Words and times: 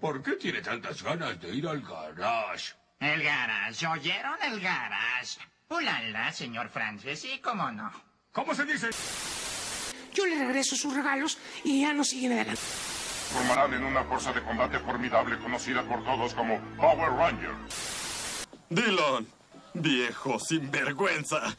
¿Por 0.00 0.22
qué 0.22 0.32
tiene 0.32 0.60
tantas 0.60 1.02
ganas 1.02 1.40
de 1.40 1.54
ir 1.54 1.66
al 1.66 1.80
garage? 1.80 2.74
El 3.00 3.22
garage, 3.22 3.86
¿oyeron 3.86 4.36
el 4.42 4.60
garage? 4.60 5.38
Ulala, 5.68 6.32
señor 6.32 6.68
Francis, 6.68 7.20
sí, 7.20 7.40
cómo 7.42 7.70
no. 7.70 7.90
¿Cómo 8.32 8.54
se 8.54 8.64
dice? 8.64 8.88
Yo 10.12 10.26
le 10.26 10.38
regreso 10.38 10.76
sus 10.76 10.94
regalos 10.94 11.38
y 11.64 11.82
ya 11.82 11.92
no 11.92 12.04
siguen 12.04 12.32
adelante. 12.32 12.60
Formarán 12.60 13.74
en 13.74 13.84
una 13.84 14.04
fuerza 14.04 14.32
de 14.32 14.42
combate 14.42 14.78
formidable 14.78 15.38
conocida 15.38 15.82
por 15.82 16.04
todos 16.04 16.34
como 16.34 16.60
Power 16.76 17.10
Rangers. 17.12 18.46
Dylan, 18.68 19.26
viejo 19.74 20.38
sinvergüenza. 20.38 21.56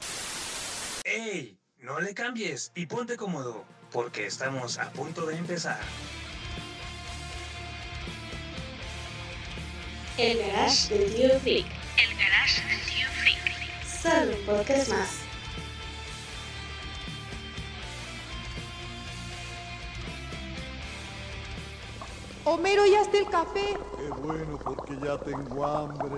¡Ey! 1.04 1.58
No 1.80 2.00
le 2.00 2.14
cambies 2.14 2.72
y 2.76 2.86
ponte 2.86 3.18
cómodo, 3.18 3.66
porque 3.92 4.26
estamos 4.26 4.78
a 4.78 4.92
punto 4.92 5.26
de 5.26 5.38
empezar. 5.38 5.80
El 10.18 10.40
garage 10.40 10.98
del 10.98 11.14
tío 11.14 11.40
Freak. 11.42 11.66
El 11.96 12.18
garage 12.18 12.62
del 12.68 12.82
tío 12.86 13.08
Freak. 13.22 13.38
Solo 13.86 14.36
un 14.36 14.46
podcast 14.48 14.90
más. 14.90 15.20
Homero, 22.46 22.86
ya 22.88 23.02
está 23.02 23.18
el 23.20 23.30
café. 23.30 23.78
Qué 23.98 24.10
bueno, 24.10 24.58
porque 24.64 24.98
ya 25.04 25.20
tengo 25.20 25.64
hambre. 25.64 26.18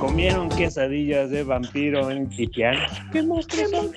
Comieron 0.00 0.48
quesadillas 0.48 1.30
de 1.30 1.42
vampiro 1.44 2.10
en 2.10 2.26
Pipián. 2.26 2.76
¿Qué 3.12 3.22
monstruos 3.22 3.70
son? 3.70 3.90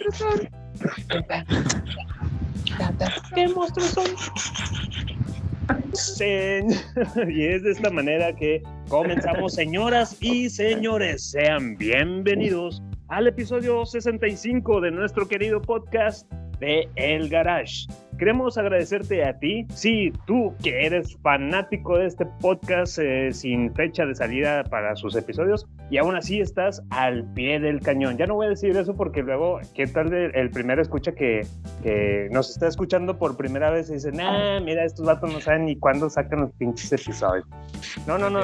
¿Qué 3.34 3.48
monstruos 3.48 3.90
son? 3.90 4.06
Sen- 5.94 7.32
Y 7.34 7.46
es 7.46 7.64
de 7.64 7.72
esta 7.72 7.90
manera 7.90 8.36
que 8.36 8.62
comenzamos, 8.90 9.54
señoras 9.54 10.18
y 10.22 10.50
señores. 10.50 11.32
Sean 11.32 11.78
bienvenidos 11.78 12.84
al 13.08 13.28
episodio 13.28 13.86
65 13.86 14.82
de 14.82 14.92
nuestro 14.92 15.28
querido 15.28 15.62
podcast 15.62 16.30
de 16.60 16.90
El 16.96 17.30
Garage. 17.30 17.88
Queremos 18.18 18.58
agradecerte 18.58 19.26
a 19.26 19.38
ti, 19.40 19.66
sí, 19.74 20.14
tú 20.26 20.54
que 20.64 20.86
eres 20.86 21.18
fanático 21.22 21.98
de 21.98 22.06
este 22.06 22.26
podcast 22.42 23.00
eh, 23.00 23.34
sin 23.34 23.74
fecha 23.74 24.06
de 24.06 24.14
salida 24.14 24.64
para 24.66 24.96
sus 24.96 25.16
episodios 25.16 25.68
y 25.90 25.98
aún 25.98 26.16
así 26.16 26.40
estás 26.40 26.84
al 26.92 27.26
pie 27.34 27.60
del 27.60 27.80
cañón. 27.80 28.18
Ya 28.18 28.28
no 28.28 28.36
voy 28.36 28.46
a 28.46 28.50
decir 28.50 28.78
eso 28.78 28.96
porque 28.96 29.24
luego, 29.24 29.60
¿qué 29.74 29.88
tal 29.88 30.14
el, 30.14 30.52
primero 30.52 30.82
escucha 30.82 31.14
que, 31.14 31.46
que 31.82 32.30
nos 32.32 32.52
está 32.52 32.68
escuchando 32.68 33.18
por 33.18 33.36
primera 33.36 33.72
vez 33.72 33.90
y 33.90 33.94
dice, 33.94 34.12
nah, 34.12 34.60
mira, 34.60 34.86
estos 34.86 35.06
vatos 35.06 35.34
no 35.34 35.42
saben 35.42 35.66
ni 35.66 35.76
cuándo 35.76 36.10
sacan 36.10 36.42
los 36.42 36.52
pinches 36.52 36.94
episodios? 36.94 37.46
No, 38.06 38.18
no, 38.18 38.30
no. 38.30 38.42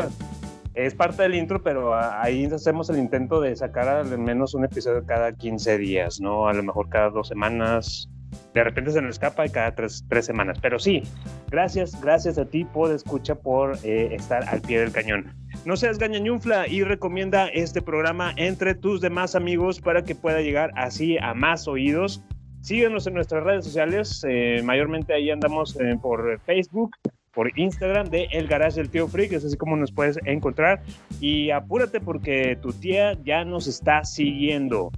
Es 0.74 0.96
parte 0.96 1.24
del 1.24 1.35
intro, 1.35 1.62
pero 1.62 1.94
ahí 1.96 2.46
hacemos 2.46 2.90
el 2.90 2.97
intento 2.97 3.41
de 3.41 3.56
sacar 3.56 3.88
al 3.88 4.18
menos 4.18 4.53
un 4.53 4.66
episodio 4.66 5.06
cada 5.06 5.34
15 5.34 5.78
días, 5.78 6.22
¿no? 6.22 6.47
A 6.47 6.53
lo 6.53 6.63
mejor 6.63 6.90
cada 6.90 7.09
dos 7.09 7.28
semanas. 7.28 8.09
De 8.53 8.63
repente 8.63 8.91
se 8.91 9.01
nos 9.01 9.12
escapa 9.12 9.45
y 9.45 9.50
cada 9.50 9.73
tres, 9.75 10.06
tres 10.09 10.25
semanas. 10.25 10.57
Pero 10.62 10.79
sí, 10.79 11.03
gracias, 11.50 12.00
gracias 12.01 12.38
a 12.38 12.45
ti 12.45 12.66
por 12.66 12.91
escucha, 12.91 13.35
por 13.35 13.78
eh, 13.84 14.13
estar 14.13 14.47
al 14.47 14.62
pie 14.62 14.79
del 14.79 14.91
cañón. 14.91 15.34
No 15.66 15.75
seas 15.78 15.97
gañañunfla 15.97 16.67
y 16.67 16.84
recomienda 16.84 17.47
este 17.47 17.81
programa 17.81 18.34
entre 18.38 18.75
tus 18.75 19.01
demás 19.01 19.35
amigos 19.35 19.79
para 19.79 20.03
que 20.03 20.16
pueda 20.16 20.41
llegar 20.41 20.72
así 20.75 21.17
a 21.17 21.34
más 21.34 21.67
oídos. 21.67 22.23
Síguenos 22.62 23.07
en 23.07 23.13
nuestras 23.13 23.44
redes 23.44 23.63
sociales, 23.63 24.25
eh, 24.28 24.61
mayormente 24.63 25.13
ahí 25.13 25.31
andamos 25.31 25.79
eh, 25.79 25.97
por 26.01 26.40
Facebook, 26.41 26.91
por 27.34 27.57
Instagram 27.57 28.09
de 28.09 28.28
El 28.31 28.47
Garage 28.47 28.75
del 28.75 28.90
Tío 28.90 29.07
Freak, 29.07 29.31
es 29.31 29.46
así 29.46 29.56
como 29.56 29.78
nos 29.78 29.91
puedes 29.91 30.19
encontrar. 30.25 30.81
Y 31.22 31.51
apúrate 31.51 32.01
porque 32.01 32.57
tu 32.61 32.73
tía 32.73 33.13
ya 33.23 33.46
nos 33.46 33.67
está 33.67 34.03
siguiendo. 34.03 34.91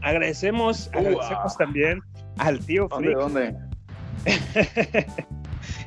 Agradecemos, 0.00 0.88
agradecemos 0.92 1.56
también 1.56 2.00
al 2.38 2.58
tío 2.64 2.86
¿Dónde, 2.88 3.08
Freak. 3.08 3.20
dónde? 3.20 3.54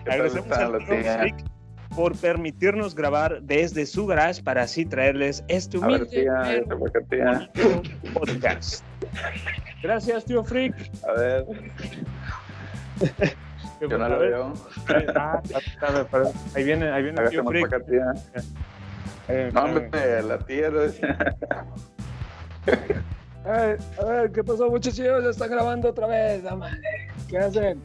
tal 0.06 0.14
Agradecemos 0.14 0.52
está 0.52 0.66
al 0.66 0.78
tío? 0.80 0.88
Freak 1.18 1.36
por 1.96 2.16
permitirnos 2.16 2.94
grabar 2.96 3.42
desde 3.42 3.86
su 3.86 4.06
garage 4.06 4.42
para 4.44 4.62
así 4.64 4.86
traerles 4.86 5.44
este 5.48 5.78
humilde 5.80 6.62
podcast. 8.14 8.84
Gracias, 9.82 10.26
tío 10.26 10.44
Freak. 10.44 10.76
A 11.08 11.14
ver, 11.14 11.46
yo 13.82 13.98
no 13.98 14.10
lo 14.10 14.20
veo. 14.20 14.54
Ah, 15.16 15.42
a 15.82 15.92
ver, 15.92 16.06
perdón. 16.08 16.34
Ahí 16.56 16.64
viene, 16.64 16.90
ahí 16.92 17.04
viene 17.04 17.22
el 17.22 17.30
tío 17.30 17.44
Freak. 17.44 17.66
acá, 17.66 17.80
tía. 17.86 18.14
Eh, 19.28 19.50
No, 19.54 19.64
ver. 19.66 19.84
hombre, 19.84 20.24
la 20.24 20.40
tía 20.40 20.70
a 23.50 24.04
ver, 24.06 24.32
¿qué 24.32 24.44
pasó, 24.44 24.70
muchachos? 24.70 24.98
Ya 25.24 25.30
están 25.30 25.50
grabando 25.50 25.90
otra 25.90 26.08
vez, 26.08 26.44
la 26.44 26.56
madre. 26.56 26.80
¿Qué 27.28 27.38
hacen? 27.38 27.82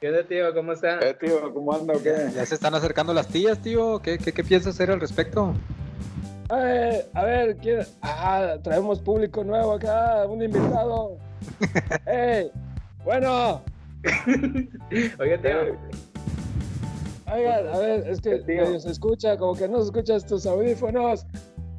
¿Qué 0.00 0.08
onda, 0.08 0.22
tío? 0.26 0.54
¿Cómo 0.54 0.72
está? 0.72 0.98
Eh, 1.00 1.14
tío, 1.20 1.52
¿cómo 1.52 1.74
anda 1.74 1.94
o 1.94 2.02
qué? 2.02 2.14
¿Ya 2.34 2.46
se 2.46 2.54
están 2.54 2.74
acercando 2.74 3.12
las 3.12 3.28
tías, 3.28 3.58
tío? 3.60 4.00
¿Qué, 4.00 4.18
qué, 4.18 4.32
qué 4.32 4.44
piensas 4.44 4.74
hacer 4.74 4.90
al 4.90 5.00
respecto? 5.00 5.52
Ay, 6.48 7.02
a 7.14 7.24
ver, 7.24 7.56
¿quién? 7.58 7.80
Ah, 8.02 8.56
traemos 8.62 8.98
público 9.00 9.44
nuevo 9.44 9.72
acá, 9.72 10.24
un 10.26 10.42
invitado. 10.42 11.18
¡Ey! 12.06 12.50
Bueno, 13.04 13.62
Oye, 15.18 15.38
tío. 15.38 15.76
oigan, 17.32 17.68
a 17.68 17.78
ver, 17.78 18.08
es 18.08 18.20
que 18.20 18.38
tío. 18.40 18.80
se 18.80 18.90
escucha, 18.90 19.36
como 19.36 19.54
que 19.54 19.68
no 19.68 19.78
se 19.78 19.84
escuchan 19.86 20.20
tus 20.26 20.46
audífonos. 20.46 21.26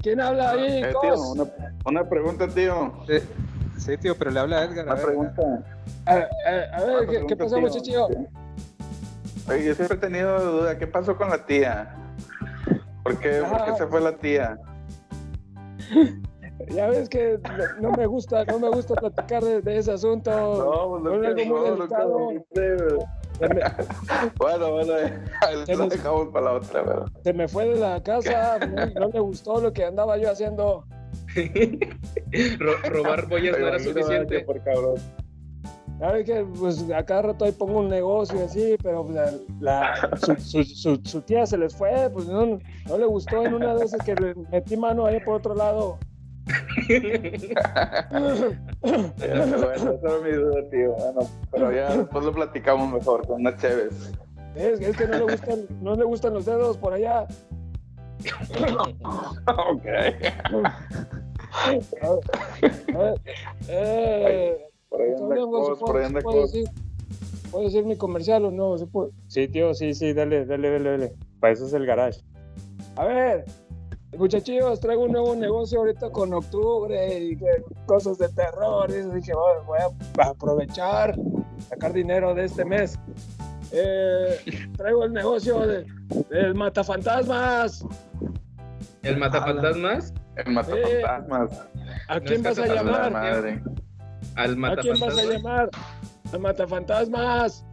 ¿Quién 0.01 0.19
habla 0.19 0.51
ahí? 0.51 0.83
Eh, 0.83 0.93
tío, 1.01 1.13
una, 1.31 1.43
una 1.85 2.09
pregunta, 2.09 2.47
tío. 2.47 2.93
Sí, 3.07 3.17
sí, 3.77 3.97
tío, 3.97 4.15
pero 4.17 4.31
le 4.31 4.39
habla 4.39 4.59
a 4.59 4.63
Edgar. 4.65 4.79
a 4.79 4.83
Una 4.83 4.95
ver. 4.95 5.05
pregunta. 5.05 5.41
A, 6.05 6.15
ver, 6.15 7.25
¿qué, 7.27 7.35
pasó, 7.35 7.55
tío. 7.55 7.61
muchachillo? 7.67 8.07
Oye, 9.47 9.65
yo 9.65 9.75
siempre 9.75 9.97
he 9.97 9.99
tenido 9.99 10.39
duda. 10.59 10.77
¿Qué 10.77 10.87
pasó 10.87 11.15
con 11.15 11.29
la 11.29 11.45
tía? 11.45 11.95
¿Por 13.03 13.17
qué, 13.19 13.43
¿Por 13.47 13.65
qué 13.65 13.75
se 13.77 13.87
fue 13.87 14.01
la 14.01 14.15
tía? 14.17 14.57
Ya 16.69 16.87
ves 16.87 17.09
que 17.09 17.39
no 17.79 17.89
no 17.89 17.97
me 17.97 18.05
gusta, 18.05 18.45
no 18.45 18.59
me 18.59 18.69
gusta 18.69 18.93
platicar 18.93 19.43
de, 19.43 19.61
de 19.63 19.77
ese 19.77 19.93
asunto. 19.93 20.29
No, 20.29 20.99
Fue 20.99 21.01
lo 21.01 21.27
algo 21.27 21.35
que 21.35 21.45
muy 21.45 21.59
no, 21.59 21.87
Bueno, 24.37 24.71
bueno, 24.71 24.97
eh, 24.97 25.19
Se 25.65 25.73
lo 25.73 25.79
nos- 25.85 25.89
dejamos 25.89 26.27
para 26.29 26.45
la 26.45 26.53
otra, 26.53 26.83
pero. 26.85 27.05
se 27.23 27.33
me 27.33 27.47
fue 27.47 27.67
de 27.67 27.79
la 27.79 28.01
casa, 28.03 28.59
no, 28.67 28.85
no 28.99 29.09
le 29.09 29.19
gustó 29.19 29.59
lo 29.61 29.71
que 29.73 29.85
andaba 29.85 30.17
yo 30.17 30.31
haciendo. 30.31 30.85
Ro- 32.59 32.77
robar 32.89 33.27
boyas 33.27 33.57
no 33.59 33.67
era 33.67 33.79
suficiente. 33.79 34.41
Por 34.41 34.61
cabrón. 34.63 34.95
Sabes 35.99 36.25
que 36.25 36.43
pues 36.59 36.89
a 36.91 37.03
cada 37.05 37.21
rato 37.21 37.45
ahí 37.45 37.51
pongo 37.51 37.79
un 37.79 37.87
negocio 37.89 38.39
y 38.39 38.43
así, 38.43 38.75
pero 38.81 39.03
pues, 39.05 39.15
la, 39.15 39.31
la- 39.59 40.17
su, 40.17 40.35
su, 40.37 40.63
su, 40.63 40.99
su 41.03 41.21
tía 41.21 41.45
se 41.45 41.57
les 41.57 41.75
fue, 41.75 42.09
pues 42.11 42.27
no, 42.27 42.59
no 42.87 42.97
le 42.97 43.05
gustó 43.05 43.45
en 43.45 43.53
una 43.53 43.75
de 43.75 43.85
esas 43.85 44.03
que 44.03 44.15
le 44.15 44.33
metí 44.51 44.75
mano 44.77 45.05
ahí 45.05 45.19
por 45.19 45.35
otro 45.35 45.53
lado. 45.53 45.99
Bueno, 48.81 49.91
era 50.01 50.19
mi 50.23 50.31
duda, 50.31 50.69
tío. 50.69 50.91
Bueno, 50.93 51.19
pero 51.51 51.71
ya 51.71 51.95
después 51.97 52.25
lo 52.25 52.33
platicamos 52.33 52.91
mejor 52.91 53.25
con 53.27 53.41
unas 53.41 53.57
chéves. 53.61 54.11
Es, 54.55 54.81
es 54.81 54.97
que 54.97 55.07
no 55.07 55.13
le 55.17 55.23
gustan, 55.23 55.59
no 55.81 55.95
le 55.95 56.03
gustan 56.03 56.33
los 56.33 56.45
dedos 56.45 56.77
por 56.77 56.93
allá. 56.93 57.25
ok. 59.45 59.85
Eh, 63.67 64.57
Por 64.89 65.01
ahí 65.01 65.09
anda 65.13 65.25
Hablemos, 65.25 65.67
cos, 65.67 65.79
¿puedo- 65.79 65.91
por 65.91 65.97
ahí 65.97 66.05
anda 66.05 66.21
¿puedo 66.21 66.41
cos. 66.41 66.51
decir, 66.51 66.69
¿Puedo 67.51 67.65
decir 67.65 67.85
mi 67.85 67.95
comercial 67.97 68.45
o 68.45 68.51
no? 68.51 68.77
¿Se 68.77 68.87
puede? 68.87 69.11
Sí, 69.27 69.47
tío, 69.47 69.73
sí, 69.73 69.93
sí, 69.93 70.13
dale, 70.13 70.45
dale, 70.45 70.69
dale, 70.71 70.89
dale. 70.91 71.13
Para 71.39 71.53
eso 71.53 71.65
es 71.65 71.73
el 71.73 71.85
garage. 71.85 72.21
A 72.95 73.05
ver, 73.05 73.45
muchachos, 74.17 74.79
traigo 74.79 75.03
un 75.03 75.11
nuevo 75.11 75.35
negocio 75.35 75.79
ahorita 75.79 76.09
con 76.09 76.33
octubre 76.33 77.17
y 77.19 77.37
que 77.37 77.63
cosas 77.85 78.17
de 78.17 78.29
terror. 78.29 78.89
Y 78.89 79.15
dije, 79.15 79.33
"Bueno, 79.33 79.63
voy 79.65 79.79
a 79.79 80.29
aprovechar 80.29 81.15
sacar 81.69 81.93
dinero 81.93 82.33
de 82.33 82.45
este 82.45 82.65
mes. 82.65 82.99
Eh, 83.71 84.37
traigo 84.77 85.05
el 85.05 85.13
negocio 85.13 85.59
de, 85.61 85.85
del 86.29 86.55
matafantasmas. 86.55 87.85
¿El 89.03 89.17
matafantasmas? 89.17 90.13
El 90.35 90.53
matafantasmas. 90.53 91.67
¿A 92.07 92.19
quién 92.19 92.41
No 92.41 92.49
vas 92.49 92.59
a 92.59 92.67
llamar? 92.67 93.11
Madre. 93.11 93.63
¿Al 94.35 94.65
¿A 94.65 94.75
quién 94.77 94.99
vas 94.99 95.17
a 95.17 95.23
llamar? 95.23 95.69
Al 96.33 96.39
matafantasmas. 96.39 97.65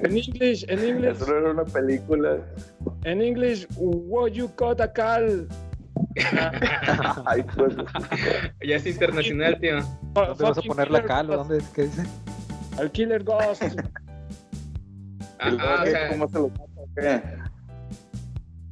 En 0.00 0.16
English, 0.16 0.64
en 0.68 0.78
English, 0.84 1.10
Eso 1.16 1.36
era 1.36 1.50
una 1.50 1.64
película. 1.64 2.38
en 3.04 3.20
English, 3.22 3.66
what 3.76 4.32
you 4.32 4.48
call 4.54 4.80
a 4.80 4.92
cal? 4.92 5.48
Ay, 7.26 7.42
pues. 7.56 7.74
Ya 8.66 8.76
es 8.76 8.86
internacional, 8.86 9.58
tío. 9.60 9.80
¿Dónde 10.14 10.44
vas 10.44 10.58
a 10.58 10.62
poner 10.62 10.90
la 10.90 11.04
cal 11.04 11.30
o 11.30 11.36
dónde? 11.36 11.62
¿Qué 11.74 11.82
dice? 11.82 12.04
Al 12.78 12.90
Killer 12.90 13.22
Ghost. 13.22 13.62
Ah, 15.38 15.48
¿Y 15.48 15.50
luego 15.52 15.68
ah, 15.68 15.82
o 15.82 15.86
sea, 15.86 16.08
¿Cómo 16.10 16.28
se 16.28 16.38
lo 16.38 16.48
mata 16.48 16.82
qué? 16.96 17.22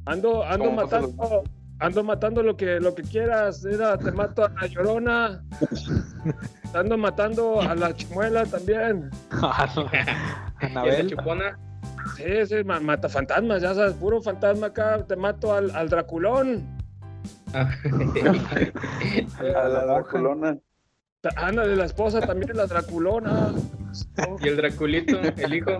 Ando, 0.05 0.43
ando 0.43 0.65
¿Cómo 0.65 0.87
se 0.87 0.99
matando, 0.99 1.43
ando 1.83 2.03
matando 2.03 2.41
lo 2.43 2.55
que, 2.55 2.79
lo 2.79 2.95
que 2.95 3.03
quieras. 3.03 3.63
Mira, 3.63 3.97
te 3.97 4.11
mato 4.11 4.45
a 4.45 4.49
la 4.49 4.67
llorona. 4.67 5.43
Ando 6.73 6.97
matando 6.97 7.61
a 7.61 7.75
la 7.75 7.93
chimuela 7.93 8.45
también. 8.47 9.11
¿y 9.31 9.35
la 9.39 10.45
Anabel. 10.59 11.07
chupona? 11.07 11.59
Sí, 12.17 12.45
sí, 12.47 12.63
ma- 12.65 12.79
mata 12.79 13.07
fantasmas, 13.07 13.61
ya 13.61 13.75
sabes, 13.75 13.93
puro 13.93 14.21
fantasma 14.23 14.67
acá. 14.67 15.05
Te 15.05 15.15
mato 15.15 15.53
al, 15.53 15.69
al 15.75 15.87
Draculón. 15.89 16.63
Ah, 17.53 17.69
A 19.55 19.67
la 19.67 19.85
Draculona. 19.85 20.57
Anda 21.35 21.67
de 21.67 21.75
la 21.75 21.85
esposa 21.85 22.19
también, 22.21 22.57
la 22.57 22.65
Draculona. 22.65 23.53
¿Y 24.41 24.47
el 24.47 24.57
Draculito, 24.57 25.19
el 25.19 25.53
hijo? 25.53 25.79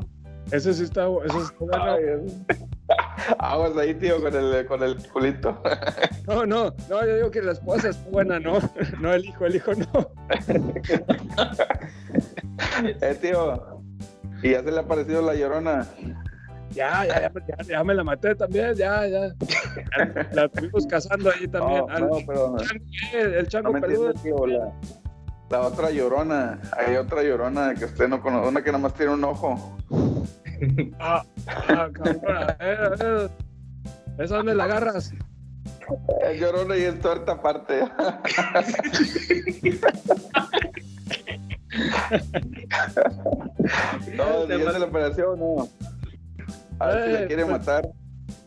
Ese 0.51 0.73
sí 0.75 0.83
está, 0.83 1.07
ese 1.25 1.39
sí 1.39 1.53
está 1.59 1.65
bueno. 1.65 2.23
Aguas 3.39 3.77
ahí, 3.77 3.93
tío, 3.95 4.21
con 4.21 4.35
el, 4.35 4.65
con 4.65 4.83
el 4.83 4.95
culito. 5.09 5.61
No, 6.25 6.45
no, 6.45 6.73
no, 6.89 7.05
yo 7.05 7.15
digo 7.17 7.31
que 7.31 7.41
la 7.41 7.51
esposa 7.51 7.89
está 7.89 8.09
buena, 8.09 8.39
no, 8.39 8.57
no 9.01 9.13
el 9.13 9.25
hijo, 9.25 9.45
el 9.45 9.57
hijo 9.57 9.71
no. 9.75 10.09
eh, 13.01 13.15
tío. 13.21 13.83
Y 14.41 14.51
ya 14.51 14.63
se 14.63 14.71
le 14.71 14.79
ha 14.79 14.87
parecido 14.87 15.21
la 15.21 15.33
llorona. 15.35 15.85
Ya, 16.71 17.05
ya, 17.05 17.21
ya, 17.21 17.31
ya, 17.45 17.63
ya 17.67 17.83
me 17.83 17.93
la 17.93 18.03
maté 18.05 18.35
también, 18.35 18.73
ya, 18.75 19.05
ya. 19.05 19.27
Ya 19.27 20.27
La 20.31 20.45
estuvimos 20.45 20.87
cazando 20.87 21.29
ahí 21.29 21.47
también. 21.47 21.85
No, 21.87 21.99
no, 21.99 22.17
pero 22.25 22.55
eh, 23.13 23.35
el 23.39 23.47
chango 23.47 23.67
no 23.69 23.73
me 23.73 23.81
peludo. 23.81 24.13
tío. 24.13 24.47
La, 24.47 24.71
la 25.49 25.61
otra 25.61 25.91
llorona. 25.91 26.59
Hay 26.77 26.95
otra 26.95 27.21
llorona 27.21 27.75
que 27.75 27.85
usted 27.85 28.07
no 28.07 28.21
conoce. 28.21 28.47
Una 28.49 28.63
que 28.63 28.71
nada 28.71 28.81
más 28.81 28.93
tiene 28.93 29.11
un 29.13 29.23
ojo. 29.23 29.77
Ah, 30.99 31.23
ah, 31.47 31.89
cabrón, 31.93 32.21
a 32.27 32.53
ver, 32.63 32.79
a 32.79 32.89
ver. 32.89 33.31
¿Esa 34.19 34.37
dónde 34.37 34.53
la 34.55 34.63
agarras? 34.65 35.11
Es 36.23 36.39
llorona 36.39 36.77
y 36.77 36.83
es 36.83 36.99
tuerta 37.01 37.33
aparte. 37.33 37.83
no, 44.15 44.43
es 44.43 44.47
de 44.47 44.79
la 44.79 44.85
operación, 44.85 45.39
no. 45.39 45.67
A 46.79 46.87
ver 46.87 47.03
si 47.05 47.09
Eh, 47.09 47.13
la 47.21 47.27
quiere 47.27 47.45
pues- 47.45 47.57
matar. 47.59 47.89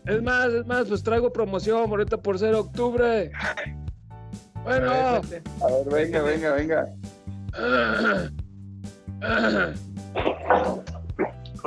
Es 0.07 0.23
más, 0.23 0.47
es 0.53 0.67
más, 0.67 0.87
pues 0.87 1.03
traigo 1.03 1.33
promoción 1.33 1.91
ahorita 1.91 2.17
por 2.19 2.39
ser 2.39 2.55
octubre. 2.55 3.33
Bueno, 4.63 4.91
A 4.93 5.21
ver. 5.21 5.43
A 5.63 5.67
ver, 5.67 5.85
venga, 6.13 6.23
venga, 6.23 6.53
venga. 6.53 6.87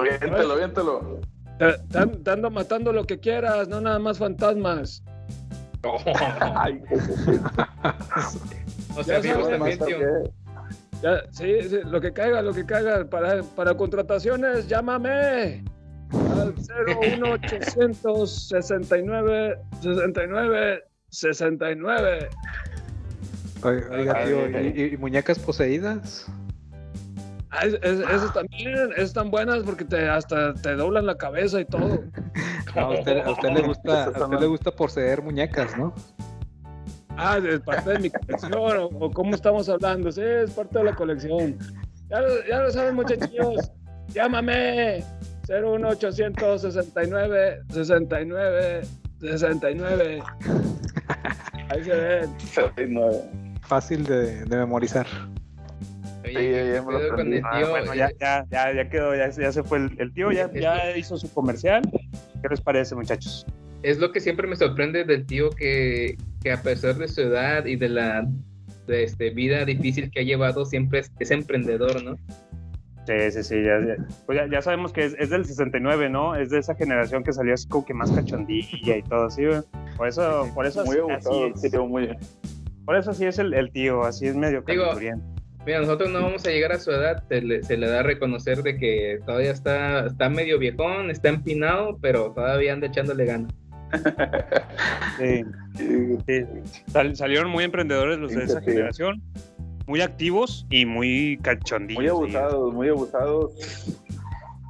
Viéntelo, 0.03 0.55
viéntelo. 0.55 1.19
te, 1.57 1.73
te 1.91 1.97
an- 1.97 2.23
te 2.23 2.31
ando 2.31 2.49
matando 2.49 2.93
lo 2.93 3.03
que 3.05 3.19
quieras, 3.19 3.67
no 3.67 3.81
nada 3.81 3.99
más 3.99 4.17
fantasmas. 4.17 5.03
Ay, 6.55 6.81
O 8.97 9.03
sea, 9.03 9.19
Ya 9.21 9.33
vivos 9.33 9.49
también, 9.49 9.79
tío. 9.79 9.97
Ya, 11.01 11.21
sí, 11.31 11.61
sí, 11.69 11.77
lo 11.85 12.01
que 12.01 12.11
caiga, 12.11 12.41
lo 12.41 12.53
que 12.53 12.65
caiga. 12.65 13.05
Para, 13.05 13.41
para 13.43 13.73
contrataciones, 13.75 14.67
llámame 14.67 15.63
al 16.35 16.53
01800 16.55 18.47
69 18.49 19.57
69 19.81 20.83
69. 21.09 22.29
Oiga, 23.63 24.25
tío, 24.25 24.49
¿y, 24.61 24.93
y 24.93 24.97
muñecas 24.97 25.39
poseídas? 25.39 26.27
Ah, 27.51 27.65
es- 27.65 27.79
es- 27.81 27.99
esas 27.99 28.33
también 28.33 28.75
están 28.97 29.31
buenas 29.31 29.63
porque 29.63 29.83
te 29.85 30.07
hasta 30.07 30.53
te 30.53 30.75
doblan 30.75 31.05
la 31.05 31.17
cabeza 31.17 31.59
y 31.59 31.65
todo. 31.65 31.99
No, 32.75 32.81
a 32.81 32.99
usted, 32.99 33.17
a 33.25 33.31
usted 33.31 33.49
le 33.49 33.61
gusta, 33.63 34.03
a 34.03 34.09
usted 34.25 34.39
le 34.39 34.45
gusta 34.45 34.69
poseer 34.71 35.23
muñecas, 35.23 35.75
¿no? 35.75 35.91
Ah, 37.17 37.39
es 37.43 37.59
parte 37.61 37.89
de 37.93 37.99
mi 37.99 38.09
colección, 38.11 38.53
o, 38.53 38.85
o 38.85 39.11
cómo 39.11 39.33
estamos 39.33 39.67
hablando. 39.69 40.11
Sí, 40.11 40.21
es 40.21 40.51
parte 40.51 40.77
de 40.77 40.83
la 40.85 40.93
colección. 40.95 41.57
Ya 42.09 42.21
lo, 42.21 42.27
ya 42.47 42.59
lo 42.61 42.71
saben, 42.71 42.93
muchachos. 42.95 43.71
Llámame. 44.13 45.03
01800 45.47 46.61
69 46.61 47.63
69 47.69 48.81
69. 49.19 50.23
Ahí 51.69 51.83
se 51.83 51.95
ven. 51.95 52.39
69. 52.39 53.21
Fácil 53.63 54.05
de, 54.05 54.45
de 54.45 54.57
memorizar. 54.57 55.07
Oye, 56.23 56.33
Sí, 56.33 56.51
ya- 56.51 56.65
ya 56.65 56.73
¿qué 56.73 56.81
me 56.85 56.91
lo 56.93 56.97
pedo 56.99 57.09
con 57.09 57.19
aprendí. 57.19 57.37
el 57.37 57.43
Ah, 57.45 57.65
bueno, 57.69 57.93
ya, 57.95 58.09
ya, 58.19 58.45
ya, 58.51 58.73
ya 58.73 58.89
quedó, 58.89 59.15
ya, 59.15 59.29
ya 59.29 59.51
se 59.51 59.63
fue 59.63 59.77
el, 59.79 59.95
el 59.99 60.13
tío, 60.13 60.31
ya, 60.31 60.51
ya 60.53 60.95
hizo 60.97 61.17
su 61.17 61.31
comercial. 61.33 61.81
¿Qué 62.41 62.47
les 62.49 62.61
parece, 62.61 62.95
muchachos? 62.95 63.45
es 63.81 63.97
lo 63.97 64.11
que 64.11 64.19
siempre 64.19 64.45
me 64.45 64.57
sorprende 64.57 65.05
del 65.05 65.25
tío 65.25 65.49
que, 65.51 66.17
que 66.43 66.51
a 66.51 66.61
pesar 66.61 66.95
de 66.95 67.07
su 67.07 67.21
edad 67.21 67.65
y 67.65 67.77
de 67.77 67.87
la 67.87 68.27
de 68.87 69.03
este, 69.03 69.29
vida 69.29 69.63
difícil 69.63 70.11
que 70.11 70.19
ha 70.19 70.23
llevado, 70.23 70.65
siempre 70.65 70.99
es, 70.99 71.11
es 71.17 71.31
emprendedor, 71.31 72.03
¿no? 72.03 72.17
Sí, 73.07 73.31
sí, 73.31 73.41
sí, 73.43 73.55
ya, 73.63 73.79
ya- 73.79 74.05
pues 74.25 74.37
ya, 74.37 74.47
ya 74.51 74.61
sabemos 74.61 74.91
que 74.91 75.05
es, 75.05 75.15
es 75.17 75.29
del 75.29 75.45
69, 75.45 76.09
¿no? 76.09 76.35
Es 76.35 76.49
de 76.49 76.59
esa 76.59 76.75
generación 76.75 77.23
que 77.23 77.31
salió 77.31 77.53
así 77.53 77.69
como 77.69 77.85
que 77.85 77.93
más 77.93 78.11
cachondilla 78.11 78.97
y 78.97 79.01
todo 79.03 79.27
así, 79.27 79.45
güey. 79.45 79.61
Por 79.95 80.09
eso, 80.09 80.51
por 80.53 80.65
eso 80.65 80.83
Muy 80.83 80.97
así, 81.09 81.29
así 81.53 81.65
es. 81.67 81.71
tío, 81.71 81.85
muy. 81.87 82.09
Por 82.85 82.97
eso 82.97 83.11
así 83.11 83.25
es 83.25 83.39
el, 83.39 83.53
el 83.53 83.71
tío, 83.71 84.03
así 84.03 84.27
es 84.27 84.35
medio 84.35 84.61
calenturiento. 84.65 85.25
Mira, 85.69 85.81
nosotros 85.81 86.09
no 86.09 86.23
vamos 86.23 86.43
a 86.47 86.49
llegar 86.49 86.71
a 86.71 86.79
su 86.79 86.89
edad, 86.89 87.23
se 87.29 87.43
le, 87.43 87.61
se 87.61 87.77
le 87.77 87.87
da 87.87 87.99
a 87.99 88.01
reconocer 88.01 88.63
de 88.63 88.75
que 88.79 89.19
todavía 89.23 89.51
está, 89.51 90.07
está 90.07 90.27
medio 90.27 90.57
viejón, 90.57 91.11
está 91.11 91.29
empinado, 91.29 91.99
pero 92.01 92.31
todavía 92.33 92.73
anda 92.73 92.87
echándole 92.87 93.25
ganas. 93.25 93.53
Sí, 95.19 95.43
sí. 96.25 96.45
Sal- 96.87 97.15
salieron 97.15 97.51
muy 97.51 97.65
emprendedores 97.65 98.17
los 98.17 98.33
de 98.33 98.45
esa 98.45 98.61
generación, 98.61 99.21
muy 99.85 100.01
activos 100.01 100.65
y 100.71 100.87
muy 100.87 101.37
cachondillos. 101.43 102.19
Muy 102.19 102.31
sí. 102.31 102.35
abusados, 102.35 102.73
muy 102.73 102.89
abusados. 102.89 103.99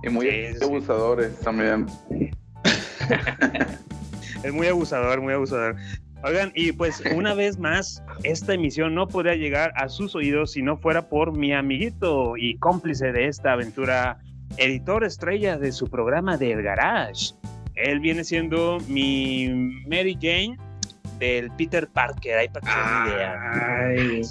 Y 0.04 0.10
muy 0.10 0.26
Sí, 0.30 0.56
sí. 0.58 0.64
abusadores 0.66 1.40
también. 1.40 1.86
Es 4.44 4.54
muy 4.54 4.68
abusador, 4.68 5.22
muy 5.22 5.34
abusador. 5.34 5.76
Oigan, 6.24 6.52
y 6.54 6.74
pues 6.74 7.02
una 7.16 7.34
vez 7.34 7.58
más, 7.58 8.04
esta 8.24 8.54
emisión 8.54 8.94
no 8.94 9.08
podría 9.08 9.36
llegar 9.36 9.72
a 9.76 9.88
sus 9.88 10.16
oídos 10.16 10.52
si 10.52 10.62
no 10.62 10.78
fuera 10.78 11.08
por 11.08 11.38
mi 11.38 11.54
amiguito 11.54 12.36
y 12.38 12.58
cómplice 12.58 13.12
de 13.14 13.28
esta 13.28 13.54
aventura, 13.54 14.20
editor 14.58 15.06
estrella 15.06 15.58
de 15.58 15.72
su 15.72 15.88
programa 15.88 16.38
de 16.38 16.52
El 16.52 16.62
Garage. 16.64 17.34
Él 17.76 18.02
viene 18.02 18.26
siendo 18.26 18.80
mi 18.90 19.48
Mary 19.90 20.18
Jane 20.22 20.58
del 21.20 21.50
Peter 21.52 21.88
Parker, 21.88 22.38
ahí 22.38 22.50
para 22.50 22.68
que 22.68 22.80
una 22.80 23.16
idea. 23.16 24.30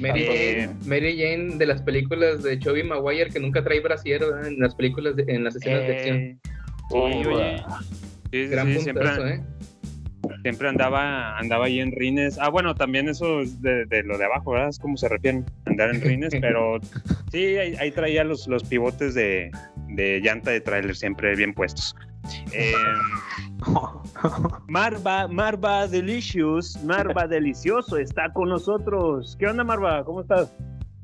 Mary, 0.00 0.22
Eh. 0.22 0.66
Jane, 0.68 0.78
Mary 0.86 1.16
Jane 1.18 1.56
de 1.56 1.66
las 1.66 1.82
películas 1.82 2.42
de 2.44 2.56
Tobey 2.58 2.82
Maguire 2.84 3.30
que 3.30 3.40
nunca 3.40 3.62
trae 3.62 3.80
brasier 3.80 4.20
¿verdad? 4.20 4.46
en 4.46 4.58
las 4.60 4.74
películas, 4.76 5.16
de- 5.16 5.24
en 5.28 5.44
las 5.44 5.56
escenas 5.56 5.86
de 5.86 5.96
acción. 5.96 6.16
Eh, 6.16 6.38
sí, 6.90 6.96
oye. 6.96 7.56
Sí, 8.30 8.44
sí, 8.44 8.46
Gran 8.48 8.66
sí, 8.68 8.74
puntazo, 8.74 9.22
siempre, 9.22 9.34
¿eh? 9.34 9.40
Siempre 10.44 10.68
andaba, 10.68 11.38
andaba 11.38 11.64
ahí 11.64 11.80
en 11.80 11.90
rines. 11.90 12.38
Ah, 12.38 12.50
bueno, 12.50 12.74
también 12.74 13.08
eso 13.08 13.40
es 13.40 13.62
de, 13.62 13.86
de 13.86 14.02
lo 14.02 14.18
de 14.18 14.26
abajo, 14.26 14.50
¿verdad? 14.50 14.68
Es 14.68 14.78
como 14.78 14.98
se 14.98 15.08
refieren, 15.08 15.46
andar 15.64 15.88
en 15.88 16.02
rines, 16.02 16.34
pero 16.40 16.78
sí, 17.32 17.56
ahí, 17.56 17.74
ahí 17.76 17.90
traía 17.90 18.24
los, 18.24 18.46
los 18.46 18.62
pivotes 18.62 19.14
de, 19.14 19.50
de 19.88 20.20
llanta 20.20 20.50
de 20.50 20.60
tráiler 20.60 20.94
siempre 20.94 21.34
bien 21.34 21.54
puestos. 21.54 21.96
Eh, 22.52 22.72
Marva, 24.66 25.28
Marva 25.28 25.86
Delicious, 25.86 26.82
Marva 26.82 27.26
Delicioso 27.28 27.98
está 27.98 28.32
con 28.32 28.48
nosotros. 28.48 29.36
¿Qué 29.38 29.46
onda, 29.46 29.62
Marva? 29.62 30.02
¿Cómo 30.04 30.22
estás? 30.22 30.50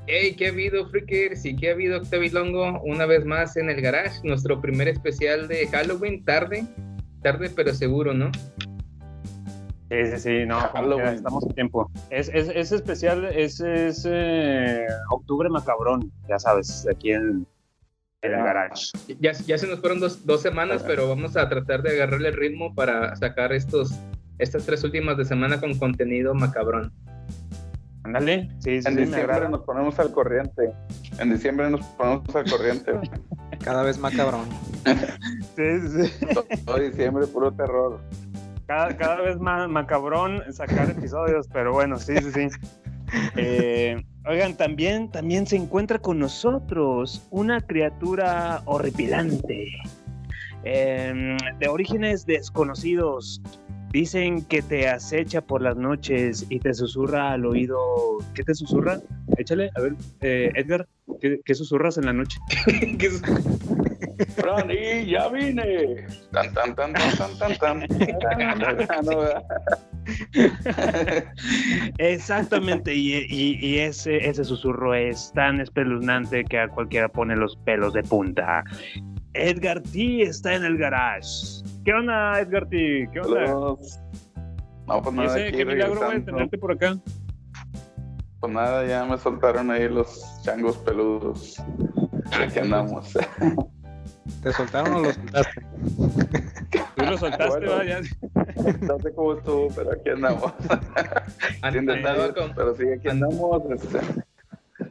Hey, 0.06 0.34
¿qué 0.36 0.46
ha 0.46 0.48
habido, 0.48 0.88
Freakers? 0.88 1.44
¿Y 1.44 1.56
qué 1.56 1.68
ha 1.68 1.72
habido, 1.72 1.98
Octavio 1.98 2.32
Longo? 2.32 2.80
Una 2.84 3.04
vez 3.04 3.26
más 3.26 3.58
en 3.58 3.68
el 3.68 3.82
garage, 3.82 4.20
nuestro 4.24 4.62
primer 4.62 4.88
especial 4.88 5.46
de 5.46 5.66
Halloween, 5.68 6.24
tarde, 6.24 6.64
tarde 7.22 7.50
pero 7.54 7.74
seguro, 7.74 8.14
¿no? 8.14 8.30
Sí, 9.90 10.06
sí, 10.06 10.18
sí, 10.18 10.46
no, 10.46 10.58
estamos 11.04 11.44
a 11.44 11.52
tiempo. 11.52 11.90
Es, 12.10 12.30
es, 12.32 12.48
es 12.48 12.70
especial, 12.70 13.24
es, 13.24 13.58
es 13.58 14.06
eh, 14.08 14.86
octubre 15.10 15.48
macabrón, 15.48 16.12
ya 16.28 16.38
sabes, 16.38 16.86
aquí 16.88 17.10
en, 17.10 17.44
en 18.22 18.32
el 18.32 18.44
garage. 18.44 18.92
Ya, 19.18 19.32
ya 19.32 19.58
se 19.58 19.66
nos 19.66 19.80
fueron 19.80 19.98
dos, 19.98 20.24
dos 20.24 20.42
semanas, 20.42 20.84
pero 20.86 21.08
vamos 21.08 21.36
a 21.36 21.48
tratar 21.48 21.82
de 21.82 21.90
agarrarle 21.90 22.28
el 22.28 22.36
ritmo 22.36 22.72
para 22.72 23.16
sacar 23.16 23.52
estos 23.52 23.92
estas 24.38 24.64
tres 24.64 24.82
últimas 24.84 25.16
de 25.18 25.24
semana 25.24 25.60
con 25.60 25.78
contenido 25.78 26.34
macabrón. 26.34 26.92
Ándale, 28.04 28.48
sí, 28.60 28.80
sí, 28.80 28.88
En 28.88 28.94
sí, 28.94 29.04
diciembre 29.04 29.48
nos 29.48 29.60
ponemos 29.62 29.98
al 29.98 30.12
corriente. 30.12 30.72
En 31.18 31.30
diciembre 31.32 31.68
nos 31.68 31.84
ponemos 31.86 32.34
al 32.34 32.48
corriente. 32.48 32.92
Cada 33.62 33.82
vez 33.82 33.98
más 33.98 34.14
cabrón. 34.14 34.48
Sí, 35.56 35.88
sí, 35.88 36.06
sí. 36.06 36.26
Todo 36.64 36.78
diciembre, 36.78 37.26
puro 37.26 37.52
terror. 37.52 38.00
Cada, 38.70 38.96
cada 38.96 39.20
vez 39.20 39.36
más 39.40 39.68
macabrón 39.68 40.44
sacar 40.52 40.88
episodios, 40.88 41.48
pero 41.52 41.72
bueno, 41.72 41.98
sí, 41.98 42.16
sí, 42.18 42.30
sí. 42.30 42.48
Eh, 43.34 44.00
oigan, 44.28 44.56
también, 44.56 45.10
también 45.10 45.44
se 45.44 45.56
encuentra 45.56 45.98
con 45.98 46.20
nosotros 46.20 47.26
una 47.30 47.60
criatura 47.60 48.62
horripilante, 48.66 49.72
eh, 50.62 51.36
de 51.58 51.68
orígenes 51.68 52.24
desconocidos. 52.26 53.42
Dicen 53.90 54.44
que 54.44 54.62
te 54.62 54.88
acecha 54.88 55.40
por 55.40 55.62
las 55.62 55.76
noches 55.76 56.46
y 56.48 56.60
te 56.60 56.72
susurra 56.72 57.32
al 57.32 57.46
oído. 57.46 57.76
¿Qué 58.34 58.44
te 58.44 58.54
susurra? 58.54 59.00
Échale, 59.36 59.72
a 59.74 59.80
ver, 59.80 59.96
eh, 60.20 60.52
Edgar, 60.54 60.86
¿qué, 61.20 61.40
qué 61.44 61.54
susurras 61.56 61.98
en 61.98 62.06
la 62.06 62.12
noche? 62.12 62.38
Fran, 64.36 64.70
y 64.70 65.10
ya 65.10 65.28
vine. 65.28 66.06
Tan, 66.32 66.52
tan, 66.52 66.74
tan, 66.74 66.92
tan, 66.92 67.38
tan, 67.38 67.58
tan, 67.58 67.58
tan. 67.58 67.86
Exactamente, 71.98 72.94
y, 72.94 73.14
y- 73.28 73.58
y 73.60 73.78
ese, 73.78 74.16
ese 74.28 74.44
susurro 74.44 74.94
es 74.94 75.32
tan 75.34 75.60
espeluznante 75.60 76.44
que 76.44 76.58
a 76.58 76.68
cualquiera 76.68 77.08
pone 77.08 77.36
los 77.36 77.56
pelos 77.64 77.92
de 77.94 78.02
punta. 78.02 78.64
Edgar 79.34 79.80
T 79.82 80.22
está 80.22 80.54
en 80.54 80.64
el 80.64 80.76
garage. 80.78 81.62
¿Qué 81.84 81.92
onda, 81.92 82.40
Edgar 82.40 82.66
T? 82.68 83.08
¿Qué 83.12 83.20
onda? 83.20 83.44
No, 83.46 83.76
pues 85.02 85.14
¿Y 85.14 85.18
nada, 85.18 85.34
aquí 85.36 85.56
qué 85.56 85.64
milagro, 85.64 85.94
regresando. 86.00 86.24
tenerte 86.32 86.58
por 86.58 86.72
acá. 86.72 86.96
Pues 88.40 88.52
nada, 88.52 88.86
ya 88.86 89.04
me 89.04 89.18
soltaron 89.18 89.70
ahí 89.70 89.88
los 89.88 90.40
changos 90.42 90.76
peludos. 90.78 91.62
Aquí 92.32 92.58
andamos. 92.58 93.12
¿Te 94.42 94.52
soltaron 94.52 94.94
o 94.94 95.00
los 95.00 95.14
soltaste? 95.14 95.62
Tú 96.96 97.04
lo 97.04 97.18
soltaste, 97.18 97.48
Bueno. 97.48 97.72
va, 97.72 97.84
ya. 97.84 98.00
No 98.80 98.98
sé 98.98 99.12
cómo 99.14 99.34
estuvo, 99.34 99.68
pero 99.74 99.92
aquí 99.92 100.10
andamos. 100.10 100.52
Sin 101.72 101.86
detalles, 101.86 102.32
pero 102.54 102.74
sí, 102.76 102.84
aquí 102.96 103.08
andamos. 103.08 103.62
este. 103.70 103.98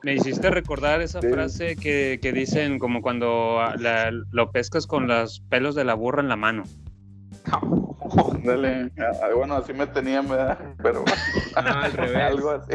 Me 0.03 0.13
hiciste 0.13 0.50
recordar 0.51 1.01
esa 1.01 1.19
Sí. 1.22 1.27
frase 1.29 1.75
que, 1.75 2.19
que 2.22 2.31
dicen 2.31 2.77
como 2.79 3.01
cuando 3.01 3.60
ah, 3.60 3.75
la- 3.77 4.12
lo 4.31 4.51
pescas 4.51 4.86
con 4.88 5.08
los 5.08 5.41
pelos 5.50 5.75
de 5.75 5.84
la 5.84 5.93
burra 5.96 6.22
en 6.22 6.29
la 6.29 6.36
mano. 6.36 6.63
Dale. 8.44 8.92
Bueno, 9.36 9.56
así 9.56 9.74
me 9.74 9.86
tenían, 9.88 10.28
¿verdad? 10.28 10.58
Pero 10.82 11.04
al 11.56 11.94
revés. 11.94 12.18
algo 12.18 12.52
así. 12.52 12.74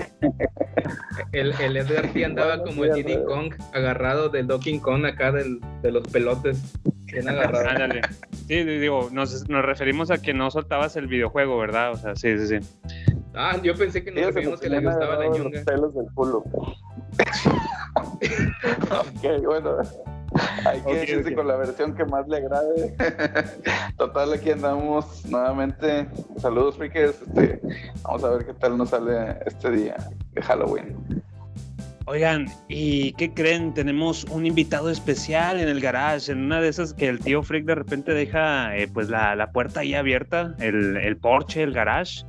El, 1.32 1.52
el 1.60 1.76
Edgar 1.76 2.08
T 2.12 2.24
andaba 2.24 2.56
Bueno, 2.58 2.64
como 2.64 2.84
sí, 2.84 3.00
el 3.00 3.06
Diddy. 3.06 3.24
Kong 3.24 3.54
agarrado 3.72 4.28
del 4.28 4.46
Donkey 4.46 4.78
Kong 4.78 5.04
acá 5.06 5.32
del, 5.32 5.60
de 5.82 5.90
los 5.92 6.02
pelotes. 6.08 6.62
Bien 7.06 7.28
agarrado. 7.28 7.68
Ándale. 7.68 8.00
Sí, 8.46 8.62
di- 8.64 8.78
digo, 8.78 9.08
nos, 9.12 9.48
nos 9.48 9.64
referimos 9.64 10.10
a 10.10 10.18
que 10.18 10.34
no 10.34 10.50
soltabas 10.50 10.96
el 10.96 11.06
videojuego, 11.06 11.58
¿verdad? 11.58 11.92
O 11.92 11.96
sea, 11.96 12.14
sí, 12.16 12.36
sí, 12.38 12.60
sí. 12.60 12.84
Ah, 13.34 13.56
yo 13.62 13.74
pensé 13.74 14.04
que 14.04 14.10
nos 14.12 14.26
referimos 14.26 14.60
que 14.60 14.68
le 14.68 14.80
gustaba 14.80 15.16
la 15.16 15.26
ñonga. 15.28 15.50
los 15.58 15.64
pelos 15.64 15.94
del 15.94 16.06
culo. 16.14 16.38
ok, 18.90 19.44
bueno. 19.44 19.76
Hay 20.64 20.80
que 20.80 21.02
Ok, 21.02 21.08
irse 21.08 21.34
con 21.34 21.48
la 21.48 21.56
versión 21.56 21.94
que 21.94 22.04
más 22.04 22.26
le 22.28 22.38
agrade. 22.38 22.94
Total, 23.96 24.32
aquí 24.32 24.50
andamos 24.50 25.24
nuevamente. 25.26 26.08
Saludos, 26.38 26.76
frikes. 26.76 27.04
Este, 27.04 27.60
vamos 28.02 28.24
a 28.24 28.30
ver 28.30 28.46
qué 28.46 28.54
tal 28.54 28.76
nos 28.76 28.90
sale 28.90 29.38
este 29.46 29.70
día 29.70 29.96
de 30.32 30.42
Halloween. 30.42 31.22
Oigan, 32.06 32.46
¿y 32.68 33.12
qué 33.14 33.32
creen? 33.32 33.72
Tenemos 33.72 34.24
un 34.24 34.44
invitado 34.44 34.90
especial 34.90 35.58
en 35.58 35.68
el 35.68 35.80
garage, 35.80 36.32
en 36.32 36.44
una 36.44 36.60
de 36.60 36.68
esas 36.68 36.92
que 36.92 37.08
el 37.08 37.18
tío 37.18 37.42
Freak 37.42 37.64
de 37.64 37.76
repente 37.76 38.12
deja 38.12 38.76
eh, 38.76 38.88
pues 38.92 39.08
la, 39.08 39.34
la 39.36 39.52
puerta 39.52 39.80
ahí 39.80 39.94
abierta, 39.94 40.54
el, 40.60 40.98
el 40.98 41.16
porche, 41.16 41.62
el 41.62 41.72
garage. 41.72 42.26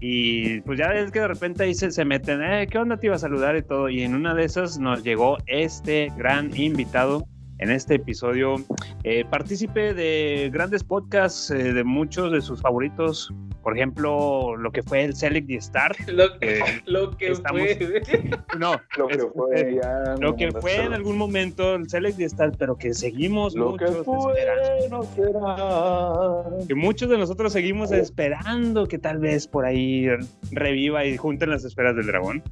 Y 0.00 0.60
pues 0.60 0.78
ya 0.78 0.88
ves 0.90 1.10
que 1.10 1.18
de 1.18 1.26
repente 1.26 1.64
ahí 1.64 1.74
se, 1.74 1.90
se 1.90 2.04
meten, 2.04 2.40
eh, 2.42 2.68
¿qué 2.70 2.78
onda? 2.78 2.96
Te 2.96 3.06
iba 3.06 3.16
a 3.16 3.18
saludar 3.18 3.56
y 3.56 3.62
todo. 3.62 3.88
Y 3.88 4.02
en 4.02 4.14
una 4.14 4.34
de 4.34 4.44
esas 4.44 4.78
nos 4.78 5.02
llegó 5.02 5.38
este 5.46 6.12
gran 6.16 6.56
invitado 6.56 7.26
en 7.58 7.70
este 7.70 7.96
episodio, 7.96 8.56
eh, 9.04 9.24
partícipe 9.30 9.94
de 9.94 10.50
grandes 10.52 10.84
podcasts, 10.84 11.50
eh, 11.50 11.72
de 11.72 11.84
muchos 11.84 12.32
de 12.32 12.40
sus 12.40 12.60
favoritos. 12.60 13.32
Por 13.62 13.76
ejemplo, 13.76 14.56
lo 14.56 14.70
que 14.70 14.82
fue 14.82 15.04
el 15.04 15.14
Select 15.14 15.50
y 15.50 15.60
Start. 15.60 15.98
Lo 16.08 16.38
que, 16.38 16.58
Eh, 16.58 16.62
lo 16.86 17.10
que 17.16 17.30
estamos- 17.32 17.60
fue. 17.62 18.00
No, 18.58 18.80
Lo 18.96 19.06
que 19.08 19.14
es- 19.16 19.26
fue 19.34 19.54
es- 19.60 19.76
ya. 19.82 20.14
lo 20.18 20.36
que 20.36 20.50
fue 20.52 20.76
en 20.84 20.92
algún 20.94 21.18
momento 21.18 21.74
el 21.74 21.88
Select 21.88 22.18
y 22.20 22.28
Start, 22.28 22.54
pero 22.58 22.76
que 22.76 22.94
seguimos 22.94 23.54
Lo 23.54 23.76
que 23.76 23.84
muchos 23.86 24.04
fue 24.06 24.32
esperando. 24.40 24.88
no 24.90 25.02
será. 25.02 26.66
Que 26.66 26.74
muchos 26.74 27.10
de 27.10 27.18
nosotros 27.18 27.52
seguimos 27.52 27.92
esperando 27.92 28.86
que 28.86 28.98
tal 28.98 29.18
vez 29.18 29.46
por 29.46 29.64
ahí 29.66 30.06
reviva 30.50 31.04
y 31.04 31.16
junten 31.16 31.50
las 31.50 31.64
esferas 31.64 31.94
del 31.96 32.06
dragón. 32.06 32.42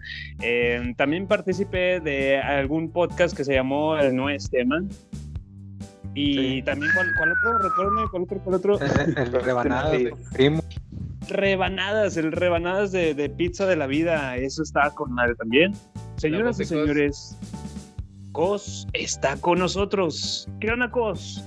Eh, 0.43 0.95
también 0.97 1.27
participé 1.27 2.01
de 2.01 2.39
algún 2.39 2.91
podcast 2.91 3.35
que 3.37 3.45
se 3.45 3.55
llamó 3.55 3.97
El 3.97 4.15
No 4.15 4.29
es 4.29 4.51
Tema. 4.51 4.83
Y 6.15 6.63
también, 6.63 6.91
¿cuál, 6.95 7.09
cuál 7.19 7.33
otro? 7.33 7.59
Recuérdame, 7.69 8.09
¿cuál 8.11 8.23
otro? 8.23 8.41
¿Cuál 8.41 8.55
otro? 8.57 8.81
El, 9.07 9.19
el 9.19 9.33
rebanado 9.33 9.91
Sí. 9.93 10.05
de 10.05 10.15
primo. 10.33 10.63
Rebanadas, 11.29 12.17
el 12.17 12.33
rebanadas 12.33 12.93
de, 12.93 13.13
de 13.15 13.29
pizza 13.29 13.67
de 13.67 13.77
la 13.77 13.87
vida. 13.87 14.37
Eso 14.37 14.63
está 14.63 14.91
con 14.95 15.13
madre 15.13 15.35
también. 15.35 15.73
Señoras 16.17 16.59
y 16.61 16.65
señores, 16.65 17.37
Cos 18.33 18.87
está 18.93 19.37
con 19.37 19.59
nosotros. 19.59 20.49
¿Qué 20.61 20.71
onda, 20.71 20.91
Cos? 20.91 21.43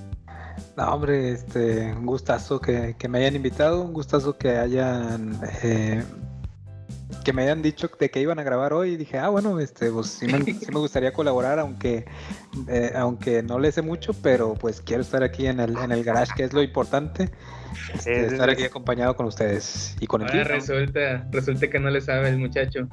No, 0.78 0.94
hombre, 0.94 1.32
este, 1.32 1.94
un 1.94 2.06
gustazo 2.06 2.60
que, 2.60 2.96
que 2.98 3.08
me 3.08 3.20
hayan 3.20 3.36
invitado, 3.38 3.82
un 3.82 3.94
gustazo 3.94 4.38
que 4.38 4.50
hayan 4.58 5.40
eh, 5.64 6.04
que 7.24 7.34
me 7.34 7.44
hayan 7.44 7.62
dicho 7.62 7.90
de 8.00 8.10
que 8.10 8.22
iban 8.22 8.40
a 8.40 8.44
grabar 8.44 8.74
hoy. 8.74 8.92
Y 8.92 8.98
dije, 8.98 9.18
ah, 9.18 9.30
bueno, 9.30 9.60
este, 9.60 9.92
pues 9.92 10.08
sí 10.08 10.28
me, 10.28 10.44
sí 10.44 10.68
me 10.72 10.80
gustaría 10.80 11.14
colaborar, 11.14 11.60
aunque 11.60 12.06
eh, 12.68 12.94
aunque 12.96 13.44
no 13.44 13.60
le 13.60 13.72
sé 13.72 13.82
mucho, 13.82 14.14
pero 14.14 14.56
pues 14.56 14.82
quiero 14.82 15.02
estar 15.02 15.24
aquí 15.24 15.48
en 15.48 15.60
el, 15.60 15.78
en 15.78 15.92
el 15.92 16.04
garage, 16.04 16.34
que 16.36 16.44
es 16.44 16.54
lo 16.54 16.62
importante. 16.64 17.32
Este, 17.94 18.26
estar 18.28 18.50
aquí 18.50 18.64
acompañado 18.64 19.16
con 19.16 19.26
ustedes 19.28 19.96
y 20.00 20.08
con 20.08 20.22
el 20.22 20.28
Ahora 20.30 20.44
tío. 20.44 20.54
resulta, 20.56 21.28
resulta 21.32 21.68
que 21.70 21.80
no 21.80 21.90
le 21.90 22.02
sabe 22.02 22.30
el 22.30 22.38
muchacho. 22.38 22.88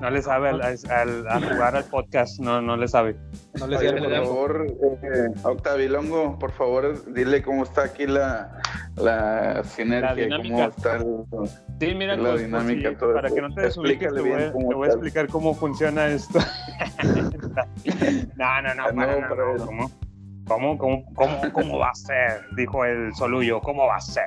No 0.00 0.10
le 0.10 0.22
sabe 0.22 0.50
al, 0.50 0.62
al- 0.62 1.28
a 1.28 1.40
jugar 1.40 1.74
al 1.74 1.82
podcast, 1.84 2.38
no, 2.38 2.62
no 2.62 2.76
le 2.76 2.86
sabe. 2.86 3.16
No 3.58 3.66
le 3.66 3.76
Oye, 3.78 3.88
sé 3.88 3.96
por 3.96 4.10
favor, 4.12 4.66
eh, 5.02 5.40
Octavilongo, 5.42 6.38
por 6.38 6.52
favor, 6.52 7.12
dile 7.12 7.42
cómo 7.42 7.64
está 7.64 7.82
aquí 7.82 8.06
la, 8.06 8.60
la 8.94 9.64
sinergia, 9.64 10.14
dinámica. 10.14 10.54
cómo 10.54 10.68
está 10.68 10.96
el, 10.96 11.04
Sí, 11.80 11.94
mira, 11.96 12.16
la 12.16 12.30
Cos, 12.30 12.40
dinámica, 12.40 12.90
sí, 12.90 12.96
todo 12.96 13.12
para 13.14 13.26
eso. 13.26 13.34
que 13.34 13.42
no 13.42 13.54
te 13.54 13.60
desubiques, 13.62 14.14
te 14.14 14.20
voy, 14.20 14.28
bien 14.30 14.42
a- 14.48 14.52
cómo 14.52 14.68
te 14.68 14.74
voy 14.76 14.84
a 14.84 14.86
está. 14.90 14.98
explicar 15.00 15.26
cómo 15.28 15.52
funciona 15.54 16.06
esto. 16.06 16.38
no, 18.36 18.62
no, 18.62 18.74
no, 18.74 18.82
Ah, 18.84 18.92
para, 18.94 19.14
no, 19.16 19.20
no, 19.20 19.28
para 19.28 19.44
no, 19.44 19.52
él. 19.86 19.88
¿Cómo? 20.48 20.76
¿Cómo, 20.78 21.04
cómo, 21.14 21.52
cómo, 21.52 21.78
va 21.78 21.90
a 21.90 21.94
ser? 21.94 22.42
Dijo 22.56 22.84
el 22.84 23.14
Soluyo, 23.14 23.60
¿cómo 23.60 23.86
va 23.86 23.96
a 23.96 24.00
ser? 24.00 24.26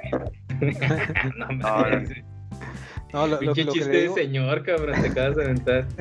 no, 1.38 1.48
no. 1.50 1.86
No, 3.14 3.28
lo, 3.28 3.36
lo- 3.36 3.42
lo 3.42 3.54
que 3.54 3.66
chiste 3.66 3.80
le 3.90 3.92
de 3.92 4.02
digo- 4.04 4.16
señor, 4.16 4.64
cabrón, 4.64 5.02
te 5.02 5.10
acabas 5.10 5.36
de 5.36 5.44
aventar. 5.44 5.86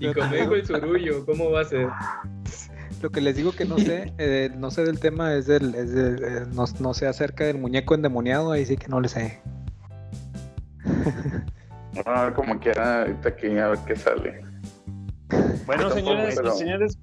Y 0.00 0.12
como 0.14 0.32
dijo 0.32 0.54
el 0.54 0.64
surullo, 0.64 1.26
¿cómo 1.26 1.50
va 1.50 1.62
a 1.62 1.64
ser? 1.64 1.88
Lo 3.02 3.10
que 3.10 3.20
les 3.20 3.34
digo 3.36 3.50
que 3.52 3.64
no 3.64 3.78
sé, 3.78 4.12
eh, 4.18 4.50
no 4.56 4.70
sé 4.70 4.84
del 4.84 4.98
tema, 5.00 5.34
es 5.34 5.46
del, 5.46 5.74
es 5.74 5.92
del- 5.92 6.22
eh, 6.22 6.44
no, 6.52 6.64
no 6.80 6.94
sé 6.94 7.06
acerca 7.08 7.44
del 7.44 7.58
muñeco 7.58 7.94
endemoniado, 7.96 8.52
ahí 8.52 8.64
sí 8.66 8.76
que 8.76 8.86
no 8.88 9.00
le 9.00 9.08
sé. 9.08 9.40
Ah, 12.06 12.32
como 12.34 12.58
quiera, 12.60 13.00
ahorita 13.02 13.28
aquí 13.28 13.58
a 13.58 13.68
ver 13.68 13.78
qué 13.86 13.96
sale. 13.96 14.40
Bueno, 15.66 15.88
Tampoco, 15.88 15.94
señores 15.94 16.36
pero- 16.36 16.54
y 16.54 16.58
señores, 16.58 16.98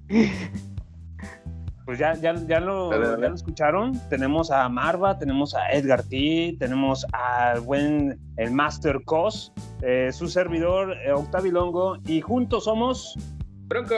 pues 1.86 1.98
ya, 1.98 2.14
ya, 2.14 2.34
ya, 2.34 2.60
lo, 2.60 2.90
Dale, 2.90 3.06
dale. 3.08 3.22
ya 3.22 3.28
lo 3.30 3.34
escucharon. 3.36 3.98
Tenemos 4.10 4.50
a 4.50 4.68
Marva, 4.68 5.18
tenemos 5.18 5.54
a 5.54 5.70
Edgar 5.70 6.02
T, 6.02 6.56
tenemos 6.58 7.06
al 7.12 7.60
buen 7.60 8.18
el 8.36 8.50
Master 8.50 9.00
Cos, 9.04 9.52
eh, 9.82 10.10
su 10.12 10.28
servidor 10.28 10.94
eh, 11.06 11.12
Octavilongo, 11.12 11.98
y 12.06 12.20
juntos 12.20 12.64
somos 12.64 13.14
Bronco. 13.68 13.94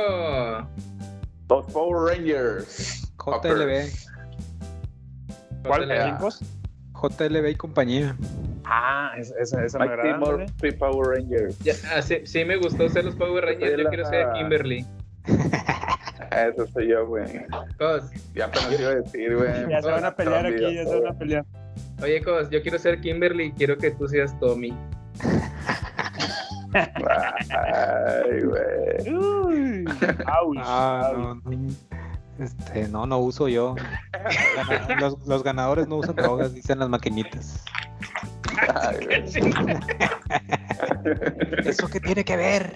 Los 1.48 1.66
Power 1.72 2.14
Rangers. 2.14 3.10
JLB, 3.16 3.90
¿Cuál? 5.66 5.82
Hotel- 5.84 6.02
¿Quién, 6.02 6.16
Cos? 6.16 6.40
JLB 6.92 7.48
y 7.50 7.54
compañía. 7.54 8.16
Ah, 8.64 9.12
es- 9.16 9.32
esa, 9.40 9.64
esa 9.64 9.78
me 9.78 9.86
agrada. 9.86 10.20
Power 10.78 11.16
Rangers. 11.16 11.58
Ya, 11.60 11.72
ah, 11.94 12.02
sí, 12.02 12.18
sí 12.26 12.44
me 12.44 12.56
gustó 12.56 12.86
ser 12.90 13.06
los 13.06 13.14
Power 13.16 13.44
Rangers. 13.46 13.76
Yo 13.78 13.82
la- 13.84 13.88
quiero 13.88 14.04
ser 14.06 14.26
Kimberly. 14.34 14.84
Eso 16.46 16.66
soy 16.72 16.88
yo, 16.88 17.06
güey. 17.06 17.24
Cos, 17.78 18.04
Ya 18.34 18.46
apenas 18.46 18.80
iba 18.80 18.90
a 18.90 18.94
decir, 18.96 19.36
güey. 19.36 19.50
Ya 19.70 19.82
se 19.82 19.90
van 19.90 20.04
a 20.04 20.14
pelear 20.14 20.46
aquí, 20.46 20.74
ya 20.74 20.84
se 20.84 21.00
van 21.00 21.14
a 21.14 21.18
pelear. 21.18 21.44
oye, 22.02 22.22
Cos, 22.22 22.50
yo 22.50 22.62
quiero 22.62 22.78
ser 22.78 23.00
Kimberly 23.00 23.44
y 23.46 23.52
quiero 23.52 23.76
que 23.76 23.90
tú 23.92 24.06
seas 24.08 24.38
Tommy. 24.40 24.72
Ay, 26.74 28.42
güey. 28.44 29.14
Uy, 29.14 29.84
ouch, 30.42 30.58
Ah, 30.60 31.10
ouch. 31.14 31.18
no, 31.18 31.34
no. 31.50 31.68
Este, 32.38 32.86
no, 32.88 33.04
no 33.06 33.18
uso 33.18 33.48
yo. 33.48 33.74
Los, 35.00 35.16
los 35.26 35.42
ganadores 35.42 35.88
no 35.88 35.96
usan 35.96 36.14
drogas, 36.14 36.54
dicen 36.54 36.78
las 36.78 36.88
maquinitas. 36.88 37.64
Ay, 38.74 39.06
güey. 39.06 39.24
¿Eso 41.64 41.88
qué 41.88 41.98
tiene 42.00 42.24
que 42.24 42.36
ver? 42.36 42.72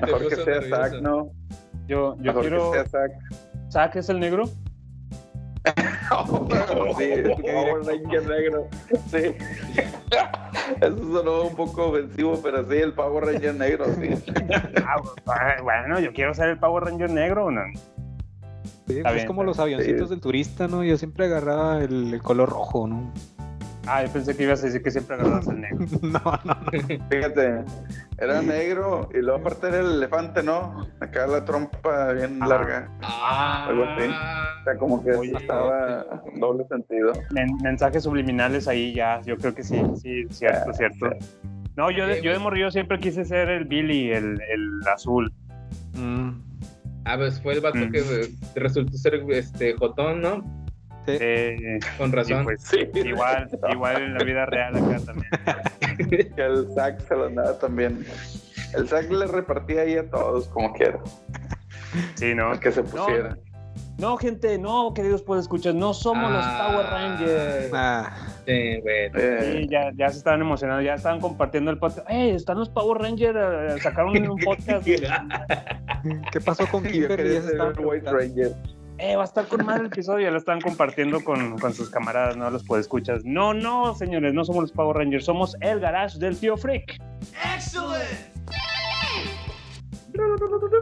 Mejor 0.00 0.28
que 0.28 0.36
sea. 0.36 0.62
Zack, 0.62 1.00
¿no? 1.02 1.30
Yo, 1.86 2.16
yo 2.20 2.34
quiero. 2.40 2.72
que 2.72 2.78
sea 2.78 2.86
Zack. 2.88 3.12
¿Zack 3.70 3.96
es 3.96 4.08
el 4.08 4.20
negro? 4.20 4.44
sí, 5.66 7.04
es 7.04 7.40
Power 7.40 7.84
Ranger 7.84 8.28
negro. 8.28 8.68
Sí. 9.10 9.18
Eso 10.80 11.12
sonó 11.12 11.42
un 11.44 11.56
poco 11.56 11.86
ofensivo, 11.88 12.38
pero 12.42 12.68
sí, 12.68 12.76
el 12.76 12.92
Power 12.92 13.24
Ranger 13.24 13.54
negro, 13.54 13.86
sí. 13.94 14.10
Ah, 15.26 15.56
bueno, 15.62 15.98
yo 16.00 16.12
quiero 16.12 16.34
ser 16.34 16.50
el 16.50 16.58
Power 16.58 16.84
Ranger 16.84 17.10
negro, 17.10 17.50
¿no? 17.50 17.62
Sí, 18.86 19.00
pues 19.02 19.14
bien, 19.14 19.26
como 19.26 19.42
los 19.42 19.58
avioncitos 19.58 20.08
Sí. 20.08 20.14
del 20.14 20.20
turista, 20.20 20.68
¿no? 20.68 20.84
Yo 20.84 20.96
siempre 20.96 21.26
agarraba 21.26 21.82
el, 21.82 22.14
el 22.14 22.22
color 22.22 22.48
rojo, 22.48 22.86
¿no? 22.86 23.12
Ah, 23.86 24.04
yo 24.04 24.12
pensé 24.12 24.36
que 24.36 24.42
ibas 24.42 24.62
a 24.62 24.66
decir 24.66 24.82
que 24.82 24.90
siempre 24.90 25.16
agarras 25.16 25.46
el 25.48 25.60
negro. 25.60 25.86
No, 26.02 26.20
no. 26.44 26.56
Fíjate, 27.10 27.64
era 28.18 28.42
negro 28.42 29.08
y 29.14 29.18
luego 29.18 29.38
aparte 29.40 29.68
era 29.68 29.80
el 29.80 29.92
elefante, 29.96 30.42
¿no? 30.42 30.86
Acá 31.00 31.26
la 31.26 31.44
trompa 31.44 32.12
bien 32.12 32.38
Ah. 32.42 32.46
larga. 32.48 32.88
Ah, 33.02 33.66
Algo 33.68 33.84
así. 33.84 34.02
O 34.04 34.64
sea, 34.64 34.76
como 34.78 35.04
que 35.04 35.12
Oye. 35.12 35.32
estaba 35.36 36.04
doble 36.36 36.64
sentido. 36.68 37.12
Men- 37.30 37.56
mensajes 37.62 38.02
subliminales 38.02 38.66
ahí 38.68 38.92
ya, 38.94 39.20
yo 39.22 39.36
creo 39.36 39.54
que 39.54 39.62
sí, 39.62 39.80
sí, 40.02 40.26
cierto, 40.30 40.72
cierto. 40.72 41.10
No, 41.76 41.90
yo 41.90 42.06
de, 42.06 42.22
yo 42.22 42.32
de 42.32 42.38
morrillo 42.38 42.70
siempre 42.70 42.98
quise 42.98 43.24
ser 43.24 43.48
el 43.50 43.64
Billy, 43.66 44.10
el, 44.10 44.40
el 44.50 44.80
azul. 44.92 45.32
Mm, 45.94 46.30
Ah, 47.08 47.14
pues 47.16 47.40
fue 47.40 47.52
el 47.54 47.60
vato 47.60 47.78
Mm. 47.78 47.92
que 47.92 48.30
resultó 48.56 48.92
ser 48.98 49.14
este 49.30 49.74
Jotón, 49.74 50.20
¿no? 50.22 50.65
Sí. 51.06 51.16
Eh, 51.20 51.78
Con 51.98 52.12
razón. 52.12 52.44
pues, 52.44 52.62
Sí. 52.62 52.88
igual, 52.94 53.48
igual 53.72 54.02
en 54.02 54.14
la 54.14 54.24
vida 54.24 54.46
real 54.46 54.76
acá 54.76 54.98
también. 55.04 55.30
El 56.36 56.66
Zack 56.74 57.00
se 57.00 57.14
lo 57.16 57.26
andaba 57.26 57.58
también. 57.58 58.04
El 58.74 58.88
Zack 58.88 59.10
le 59.10 59.26
repartía 59.26 59.82
ahí 59.82 59.96
a 59.96 60.08
todos 60.10 60.48
como 60.48 60.72
quiera. 60.74 60.98
Sí, 62.16 62.34
¿no? 62.34 62.58
que 62.60 62.70
se 62.72 62.82
pusiera. 62.82 63.36
No, 63.98 64.18
gente, 64.18 64.58
no, 64.58 64.92
queridos 64.92 65.22
pues 65.22 65.40
escuchas, 65.42 65.74
no 65.74 65.94
somos 65.94 66.30
los 66.30 66.44
Ah. 66.44 66.68
Power 66.68 66.86
Rangers. 66.86 67.70
Ah, 67.72 68.12
Sí, 68.46 68.80
bueno. 68.82 69.18
Eh, 69.18 69.52
Sí, 69.62 69.68
ya, 69.70 69.90
ya 69.96 70.10
se 70.10 70.18
estaban 70.18 70.42
emocionando, 70.42 70.82
ya 70.82 70.94
estaban 70.94 71.18
compartiendo 71.20 71.70
el 71.70 71.78
podcast. 71.78 72.06
¡Eh, 72.10 72.34
están 72.34 72.58
los 72.58 72.68
Power 72.68 73.00
Rangers! 73.00 73.82
Sacaron 73.82 74.28
un 74.28 74.38
podcast. 74.44 74.84
¿Qué 74.86 76.40
pasó 76.44 76.66
con 76.66 76.84
y 76.84 76.88
yo 77.00 77.08
Kimberly? 77.08 77.16
quería 77.16 77.34
Ya 77.40 77.42
se 77.42 77.48
ser 77.56 77.80
White. 77.86 78.12
Ranger. 78.12 78.52
¡Eh, 78.98 79.14
va 79.14 79.22
a 79.22 79.24
estar 79.26 79.46
con 79.46 79.64
madre 79.64 79.80
el 79.80 79.86
episodio! 79.86 80.24
Ya 80.24 80.30
lo 80.30 80.38
estaban 80.38 80.60
compartiendo 80.60 81.22
con, 81.22 81.58
con 81.58 81.74
sus 81.74 81.90
camaradas, 81.90 82.36
no 82.36 82.50
los 82.50 82.64
escuchas. 82.78 83.24
No, 83.24 83.52
no, 83.52 83.94
señores, 83.94 84.32
no 84.32 84.44
somos 84.44 84.62
los 84.62 84.72
Power 84.72 84.96
Rangers, 84.96 85.24
somos 85.24 85.56
el 85.60 85.80
garage 85.80 86.18
del 86.18 86.38
tío 86.38 86.56
Freak. 86.56 86.98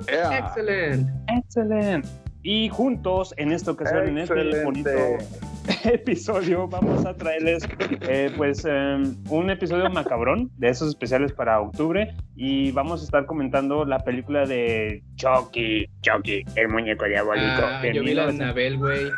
Yeah. 0.06 0.38
Excelente. 0.38 1.12
¡Excelente! 1.28 2.08
Y 2.46 2.68
juntos, 2.68 3.32
en 3.38 3.52
esta 3.52 3.70
ocasión, 3.70 4.06
en 4.06 4.18
este 4.18 4.62
bonito 4.64 4.90
episodio, 5.84 6.68
vamos 6.68 7.06
a 7.06 7.14
traerles 7.14 7.66
eh, 8.02 8.30
pues 8.36 8.66
eh, 8.68 9.02
un 9.30 9.48
episodio 9.48 9.88
macabrón 9.88 10.50
de 10.58 10.68
esos 10.68 10.90
especiales 10.90 11.32
para 11.32 11.58
octubre 11.58 12.14
y 12.36 12.70
vamos 12.72 13.00
a 13.00 13.04
estar 13.04 13.24
comentando 13.24 13.86
la 13.86 13.98
película 14.00 14.44
de 14.44 15.02
Chucky, 15.16 15.86
Chucky, 16.02 16.44
el 16.56 16.68
muñeco 16.68 17.06
diabólico. 17.06 17.46
Ah, 17.62 17.80
yo 17.82 18.02
vi 18.02 18.12
la 18.12 18.26
de 18.26 18.32
1900. 18.32 18.40
Anabel, 18.42 18.76
güey. 18.78 19.10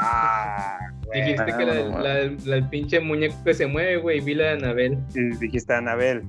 Ah, 0.00 0.78
güey. 1.04 1.22
Dijiste 1.22 1.44
que 1.56 1.64
la, 1.64 1.74
no, 1.74 1.98
la, 2.00 2.14
la- 2.44 2.56
el 2.56 2.68
pinche 2.68 2.98
muñeco 2.98 3.36
que 3.44 3.54
se 3.54 3.66
mueve, 3.68 3.98
güey. 3.98 4.20
Vi 4.20 4.34
la 4.34 4.44
de 4.46 4.50
Anabel. 4.54 4.98
Sí, 5.10 5.20
dijiste 5.40 5.72
Anabel. 5.74 6.22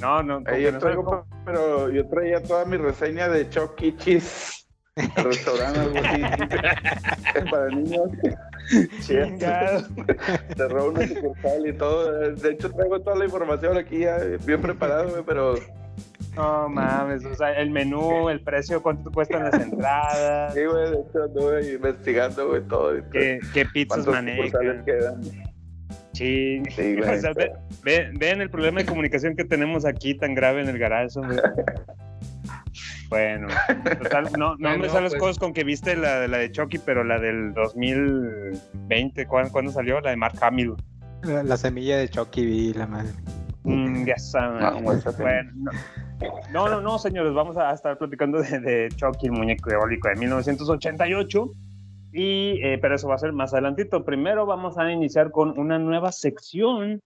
No, 0.00 0.22
no, 0.22 0.38
Eh, 0.46 0.62
yo 0.62 0.78
traigo, 0.78 1.26
pero 1.44 1.90
yo 1.90 2.06
traía 2.08 2.40
toda 2.42 2.64
mi 2.64 2.76
reseña 2.76 3.28
de 3.28 3.48
Chucky 3.50 3.96
Cheese. 3.98 4.59
Restaurante, 4.96 5.78
algo 5.80 5.98
así. 5.98 6.22
Para 7.50 7.68
niños. 7.68 8.10
Chingado. 9.00 9.86
Cerró 10.56 10.90
una 10.90 11.06
sucursal 11.06 11.66
y 11.66 11.72
todo. 11.72 12.30
De 12.32 12.50
hecho, 12.50 12.70
traigo 12.70 13.00
toda 13.00 13.16
la 13.16 13.24
información 13.24 13.76
aquí 13.76 14.00
ya 14.00 14.18
bien 14.44 14.60
preparado, 14.60 15.10
güey, 15.10 15.22
pero 15.26 15.54
No 16.36 16.68
mames, 16.68 17.24
o 17.24 17.34
sea, 17.34 17.52
el 17.54 17.70
menú, 17.70 18.28
el 18.28 18.40
precio, 18.42 18.82
cuánto 18.82 19.10
cuestan 19.10 19.44
las 19.44 19.54
entradas, 19.54 20.54
sí, 20.54 20.64
güey, 20.64 20.90
de 20.90 20.96
hecho 21.00 21.22
anduve 21.24 21.72
investigando, 21.74 22.48
güey, 22.48 22.62
todo. 22.62 22.96
y 22.98 23.02
qué, 23.12 23.40
qué 23.52 23.64
pizzas 23.66 24.04
¿Cuántos 24.04 24.24
sucursales 24.36 24.76
manejan. 24.76 24.84
quedan? 24.84 25.22
Sí, 26.12 26.62
Sí, 26.70 26.96
güey. 26.96 27.10
o 27.16 27.20
sea, 27.20 27.32
ve- 27.32 27.52
ve- 27.82 28.10
vean 28.18 28.40
el 28.40 28.50
problema 28.50 28.80
de 28.80 28.86
comunicación 28.86 29.34
que 29.36 29.44
tenemos 29.44 29.84
aquí 29.84 30.14
tan 30.14 30.34
grave 30.34 30.60
en 30.62 30.68
el 30.68 30.78
garage, 30.78 31.18
hombre. 31.18 31.38
Bueno, 33.10 33.48
total, 34.02 34.28
no, 34.38 34.50
no 34.50 34.56
Bueno, 34.58 34.78
me 34.78 34.88
salen 34.88 35.04
las 35.04 35.12
pues- 35.14 35.20
cosas 35.20 35.38
con 35.38 35.52
que 35.52 35.64
viste 35.64 35.96
la, 35.96 36.26
la 36.28 36.38
de 36.38 36.50
Chucky, 36.52 36.78
pero 36.78 37.02
la 37.04 37.18
del 37.18 37.52
2020, 37.54 39.26
¿cuándo, 39.26 39.52
cuándo 39.52 39.72
salió? 39.72 40.00
La 40.00 40.10
de 40.10 40.16
Mark 40.16 40.36
Hamill. 40.40 40.74
La, 41.24 41.42
la 41.42 41.56
semilla 41.56 41.98
de 41.98 42.08
Chucky 42.08 42.46
vi 42.46 42.72
la 42.72 42.86
madre. 42.86 43.10
Mm, 43.64 44.06
ya 44.06 44.16
saben. 44.16 44.60
No. 44.60 44.80
Bueno, 45.18 45.50
no. 45.54 45.70
no, 46.52 46.68
no, 46.68 46.80
no, 46.80 46.98
señores, 46.98 47.34
vamos 47.34 47.56
a 47.56 47.72
estar 47.72 47.98
platicando 47.98 48.40
de, 48.40 48.60
de 48.60 48.88
Chucky, 48.96 49.26
el 49.26 49.32
muñeco 49.32 49.68
diabólico 49.70 50.08
de 50.08 50.16
1988. 50.16 51.50
Y, 52.12 52.60
eh, 52.64 52.78
pero 52.80 52.96
eso 52.96 53.08
va 53.08 53.14
a 53.16 53.18
ser 53.18 53.32
más 53.32 53.52
adelantito. 53.52 54.04
Primero 54.04 54.46
vamos 54.46 54.78
a 54.78 54.90
iniciar 54.90 55.30
con 55.30 55.56
una 55.58 55.78
nueva 55.78 56.10
sección. 56.12 57.00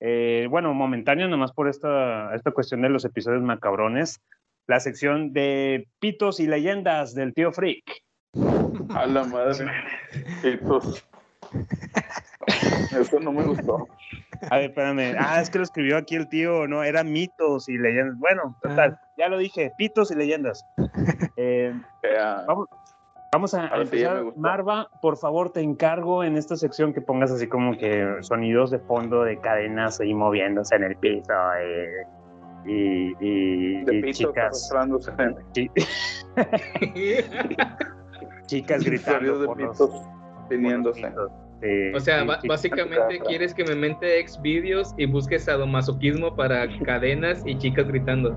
eh, 0.00 0.46
bueno, 0.50 0.72
momentánea, 0.74 1.26
nomás 1.26 1.52
por 1.52 1.68
esta, 1.68 2.34
esta 2.34 2.50
cuestión 2.52 2.82
de 2.82 2.88
los 2.90 3.04
episodios 3.04 3.42
macabrones. 3.42 4.20
La 4.66 4.80
sección 4.80 5.32
de 5.32 5.88
pitos 6.00 6.40
y 6.40 6.46
leyendas 6.46 7.14
del 7.14 7.34
tío 7.34 7.52
Freak. 7.52 7.84
A 8.94 9.06
la 9.06 9.24
madre. 9.24 9.66
Pues. 10.66 11.06
Eso 12.98 13.20
no 13.20 13.32
me 13.32 13.44
gustó. 13.44 13.86
A 14.50 14.56
ver, 14.56 14.70
espérame. 14.70 15.16
Ah, 15.18 15.40
es 15.40 15.50
que 15.50 15.58
lo 15.58 15.64
escribió 15.64 15.96
aquí 15.96 16.16
el 16.16 16.28
tío, 16.28 16.66
no, 16.66 16.82
era 16.82 17.04
mitos 17.04 17.68
y 17.68 17.78
leyendas. 17.78 18.18
Bueno, 18.18 18.56
total, 18.62 18.98
ya 19.16 19.28
lo 19.28 19.38
dije, 19.38 19.72
pitos 19.78 20.10
y 20.10 20.14
leyendas. 20.14 20.64
Eh, 21.38 21.74
vamos, 22.46 22.68
vamos 23.32 23.54
a, 23.54 23.68
empezar. 23.76 24.24
Marva, 24.36 24.88
por 25.02 25.18
favor, 25.18 25.50
te 25.50 25.60
encargo 25.60 26.24
en 26.24 26.36
esta 26.36 26.56
sección 26.56 26.94
que 26.94 27.02
pongas 27.02 27.30
así 27.30 27.46
como 27.46 27.76
que 27.76 28.16
sonidos 28.20 28.70
de 28.70 28.78
fondo 28.78 29.22
de 29.22 29.38
cadenas 29.38 30.00
ahí 30.00 30.14
moviéndose 30.14 30.76
en 30.76 30.84
el 30.84 30.96
piso 30.96 31.32
eh, 31.60 32.06
y, 32.66 33.12
y, 33.20 33.84
De 33.84 33.94
y 33.96 34.02
pito 34.02 34.28
chicas, 34.32 34.70
chi- 35.52 35.70
chicas 38.46 38.84
gritando. 38.84 39.18
Sonidos 39.18 39.40
de 39.40 39.46
por 39.46 39.60
los- 39.60 39.70
pitos 39.72 39.90
por 39.90 40.00
los 40.40 40.48
viniéndose. 40.48 41.06
pitos. 41.06 41.30
Sí, 41.62 41.92
O 41.94 42.00
sea, 42.00 42.20
sí, 42.20 42.26
ba- 42.26 42.40
sí. 42.42 42.48
básicamente 42.48 43.18
quieres 43.26 43.54
que 43.54 43.64
me 43.64 43.74
mente 43.74 44.20
ex 44.20 44.40
vídeos 44.42 44.92
y 44.98 45.06
busques 45.06 45.44
sadomasoquismo 45.44 46.36
para 46.36 46.68
cadenas 46.84 47.42
y 47.46 47.58
chicas 47.58 47.88
gritando. 47.88 48.36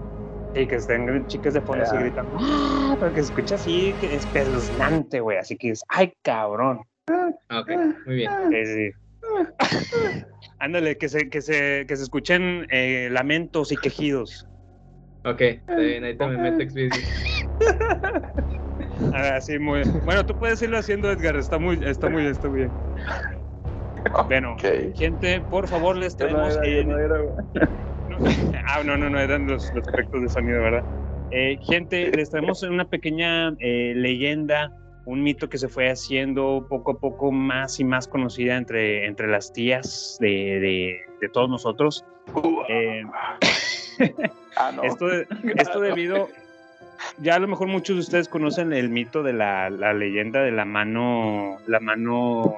Sí, 0.55 0.65
que 0.65 0.75
estén 0.75 1.27
chicas 1.27 1.53
de 1.53 1.61
fondo 1.61 1.83
así 1.83 1.95
Ya. 1.95 2.01
gritando. 2.01 2.37
¡Ah! 2.39 2.95
Pero 2.99 3.13
que 3.13 3.19
se 3.21 3.25
escucha 3.25 3.55
así, 3.55 3.93
que 3.99 4.15
es 4.15 4.25
espeluznante, 4.25 5.19
güey. 5.19 5.37
Así 5.37 5.57
que 5.57 5.71
es, 5.71 5.83
¡ay, 5.89 6.13
cabrón! 6.23 6.79
Ah, 7.09 7.59
Ok, 7.61 7.69
muy 8.05 8.15
bien. 8.15 8.31
Sí, 8.51 8.65
sí. 8.65 8.91
Ándale, 10.59 10.97
que 10.97 11.07
se, 11.07 11.29
que 11.29 11.41
se, 11.41 11.85
que 11.87 11.95
se 11.95 12.03
escuchen 12.03 12.67
eh, 12.69 13.09
lamentos 13.11 13.71
y 13.71 13.77
quejidos. 13.77 14.45
Ok, 15.23 15.41
está 15.41 15.75
bien, 15.77 16.03
ahí 16.03 16.17
te 16.17 16.27
me 16.27 16.37
meto. 16.37 16.63
Así 19.13 19.57
muy. 19.59 19.83
Bueno, 20.05 20.25
tú 20.25 20.35
puedes 20.35 20.61
irlo 20.61 20.77
haciendo, 20.77 21.11
Edgar. 21.11 21.35
Está 21.37 21.59
muy, 21.59 21.81
está 21.83 22.09
muy, 22.09 22.25
está 22.25 22.49
muy 22.49 22.59
bien. 22.59 22.77
Bueno, 24.27 24.55
gente, 24.95 25.41
por 25.41 25.67
favor, 25.67 25.95
les 25.97 26.13
no 26.13 26.17
traemos. 26.27 26.55
era, 26.55 26.65
yo 26.65 26.79
en- 26.81 26.89
no 26.89 26.97
era. 26.99 27.15
Ah, 28.65 28.83
no, 28.83 28.97
no, 28.97 29.09
no, 29.09 29.19
eran 29.19 29.45
los, 29.47 29.71
los 29.73 29.87
efectos 29.87 30.21
de 30.21 30.29
sonido, 30.29 30.61
¿verdad? 30.61 30.85
Eh, 31.31 31.57
gente, 31.61 32.11
les 32.11 32.29
traemos 32.29 32.61
una 32.63 32.85
pequeña 32.85 33.49
eh, 33.59 33.93
leyenda, 33.95 34.71
un 35.09 35.23
mito 35.23 35.49
que 35.49 35.57
se 35.57 35.67
fue 35.67 35.89
haciendo 35.89 36.67
poco 36.69 36.91
a 36.91 36.99
poco 36.99 37.31
más 37.31 37.79
y 37.79 37.83
más 37.83 38.07
conocida 38.07 38.57
entre, 38.57 39.07
entre 39.07 39.27
las 39.27 39.51
tías 39.51 40.17
de, 40.19 40.27
de, 40.27 40.99
de 41.19 41.29
todos 41.29 41.49
nosotros. 41.49 42.05
Eh, 42.69 43.03
Ah, 44.55 44.71
no. 44.73 44.83
esto, 44.83 45.07
esto 45.55 45.79
debido, 45.79 46.29
ya 47.19 47.35
a 47.35 47.39
lo 47.39 47.47
mejor 47.47 47.67
muchos 47.67 47.95
de 47.95 48.01
ustedes 48.01 48.29
conocen 48.29 48.71
el 48.71 48.89
mito 48.89 49.23
de 49.23 49.33
la, 49.33 49.69
la 49.69 49.93
leyenda 49.93 50.41
de 50.41 50.51
la 50.51 50.63
mano, 50.65 51.57
la 51.67 51.79
mano, 51.79 52.55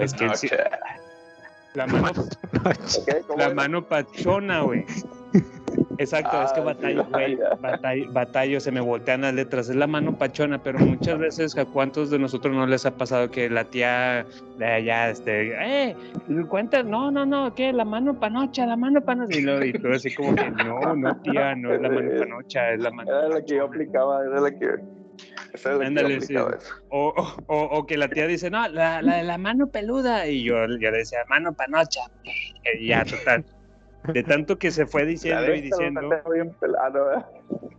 es 0.00 0.14
que 0.14 0.26
la 1.74 1.86
mano, 1.86 2.24
la 3.36 3.54
mano 3.54 3.84
pachona, 3.86 4.62
güey. 4.62 4.84
Exacto, 6.00 6.40
es 6.42 6.52
que 6.52 6.60
Ah, 6.60 6.62
sí, 6.62 6.66
batallo, 6.66 7.04
güey, 7.10 7.38
batallo, 7.60 8.04
batallo, 8.12 8.60
se 8.60 8.70
me 8.70 8.80
voltean 8.80 9.22
las 9.22 9.34
letras, 9.34 9.68
es 9.68 9.74
la 9.74 9.88
mano 9.88 10.16
pachona, 10.16 10.58
pero 10.62 10.78
muchas 10.78 11.18
veces 11.18 11.58
a 11.58 11.64
cuántos 11.64 12.08
de 12.10 12.20
nosotros 12.20 12.54
no 12.54 12.66
les 12.68 12.86
ha 12.86 12.96
pasado 12.96 13.30
que 13.32 13.50
la 13.50 13.64
tía 13.64 14.24
de 14.56 14.64
allá, 14.64 15.10
este, 15.10 15.88
eh, 15.88 15.96
cuenta, 16.48 16.84
no, 16.84 17.10
no, 17.10 17.26
no, 17.26 17.52
¿qué? 17.52 17.72
La 17.72 17.84
mano 17.84 18.18
panocha, 18.20 18.64
la 18.64 18.76
mano 18.76 19.00
panocha, 19.02 19.36
y, 19.36 19.42
lo- 19.42 19.64
y 19.64 19.72
todo 19.72 19.92
así 19.92 20.14
como 20.14 20.36
que, 20.36 20.48
no, 20.52 20.94
no, 20.94 21.16
tía, 21.20 21.56
no 21.56 21.74
es 21.74 21.80
la 21.80 21.88
mano 21.88 22.10
panocha, 22.16 22.72
es 22.72 22.80
la 22.80 22.90
mano 22.92 23.10
Era 23.10 23.28
la 23.28 23.44
que 23.44 23.56
yo 23.56 23.64
aplicaba, 23.64 24.24
era 24.24 24.40
la 24.40 24.50
que. 24.52 24.68
Esa 25.52 25.70
era 25.70 25.78
la 25.78 25.86
Ándale, 25.86 26.08
que 26.20 26.20
yo 26.20 26.26
sí. 26.26 26.34
o- 26.90 27.12
o- 27.48 27.62
o 27.72 27.86
que 27.86 27.96
la 27.96 28.08
tía 28.08 28.28
dice, 28.28 28.50
no, 28.50 28.68
la, 28.68 29.02
la 29.02 29.16
de 29.16 29.24
la 29.24 29.36
mano 29.36 29.66
peluda. 29.68 30.28
Y 30.28 30.44
yo, 30.44 30.54
yo 30.78 30.90
le 30.92 30.98
decía, 30.98 31.18
mano 31.28 31.52
panocha. 31.54 32.02
Y 32.78 32.86
ya, 32.86 33.04
total. 33.04 33.44
De 34.12 34.22
tanto 34.22 34.58
que 34.58 34.70
se 34.70 34.86
fue 34.86 35.04
diciendo 35.04 35.54
y 35.54 35.60
diciendo, 35.60 36.08
bien 36.32 36.52
pelado, 36.60 37.24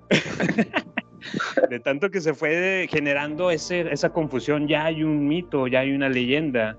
de 1.69 1.79
tanto 1.79 2.09
que 2.09 2.21
se 2.21 2.33
fue 2.33 2.87
generando 2.89 3.51
ese, 3.51 3.81
esa 3.91 4.09
confusión, 4.09 4.67
ya 4.67 4.85
hay 4.85 5.03
un 5.03 5.27
mito, 5.27 5.67
ya 5.67 5.79
hay 5.79 5.91
una 5.93 6.09
leyenda. 6.09 6.77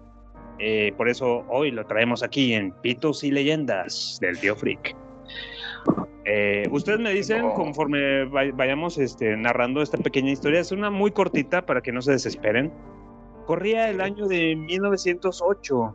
Eh, 0.59 0.93
por 0.97 1.09
eso 1.09 1.45
hoy 1.49 1.71
lo 1.71 1.87
traemos 1.87 2.23
aquí 2.23 2.53
en 2.53 2.73
Pitos 2.83 3.25
y 3.25 3.31
Leyendas 3.31 4.19
del 4.21 4.39
Tío 4.39 4.55
Freak. 4.55 4.95
Eh, 6.27 6.69
ustedes 6.71 7.01
me 7.01 7.11
dicen 7.13 7.41
No. 7.43 7.55
conforme 7.55 8.25
vay- 8.27 8.53
vayamos 8.53 8.99
este, 8.99 9.37
narrando 9.37 9.81
esta 9.83 9.97
pequeña 9.99 10.31
historia, 10.31 10.61
es 10.61 10.71
una 10.71 10.91
muy 10.91 11.11
cortita 11.13 11.65
para 11.65 11.81
que 11.81 11.93
no 11.93 12.03
se 12.03 12.13
desesperen. 12.13 12.71
Corría 13.47 13.89
el 13.89 14.01
año 14.03 14.29
de 14.29 14.55
1908 14.55 15.95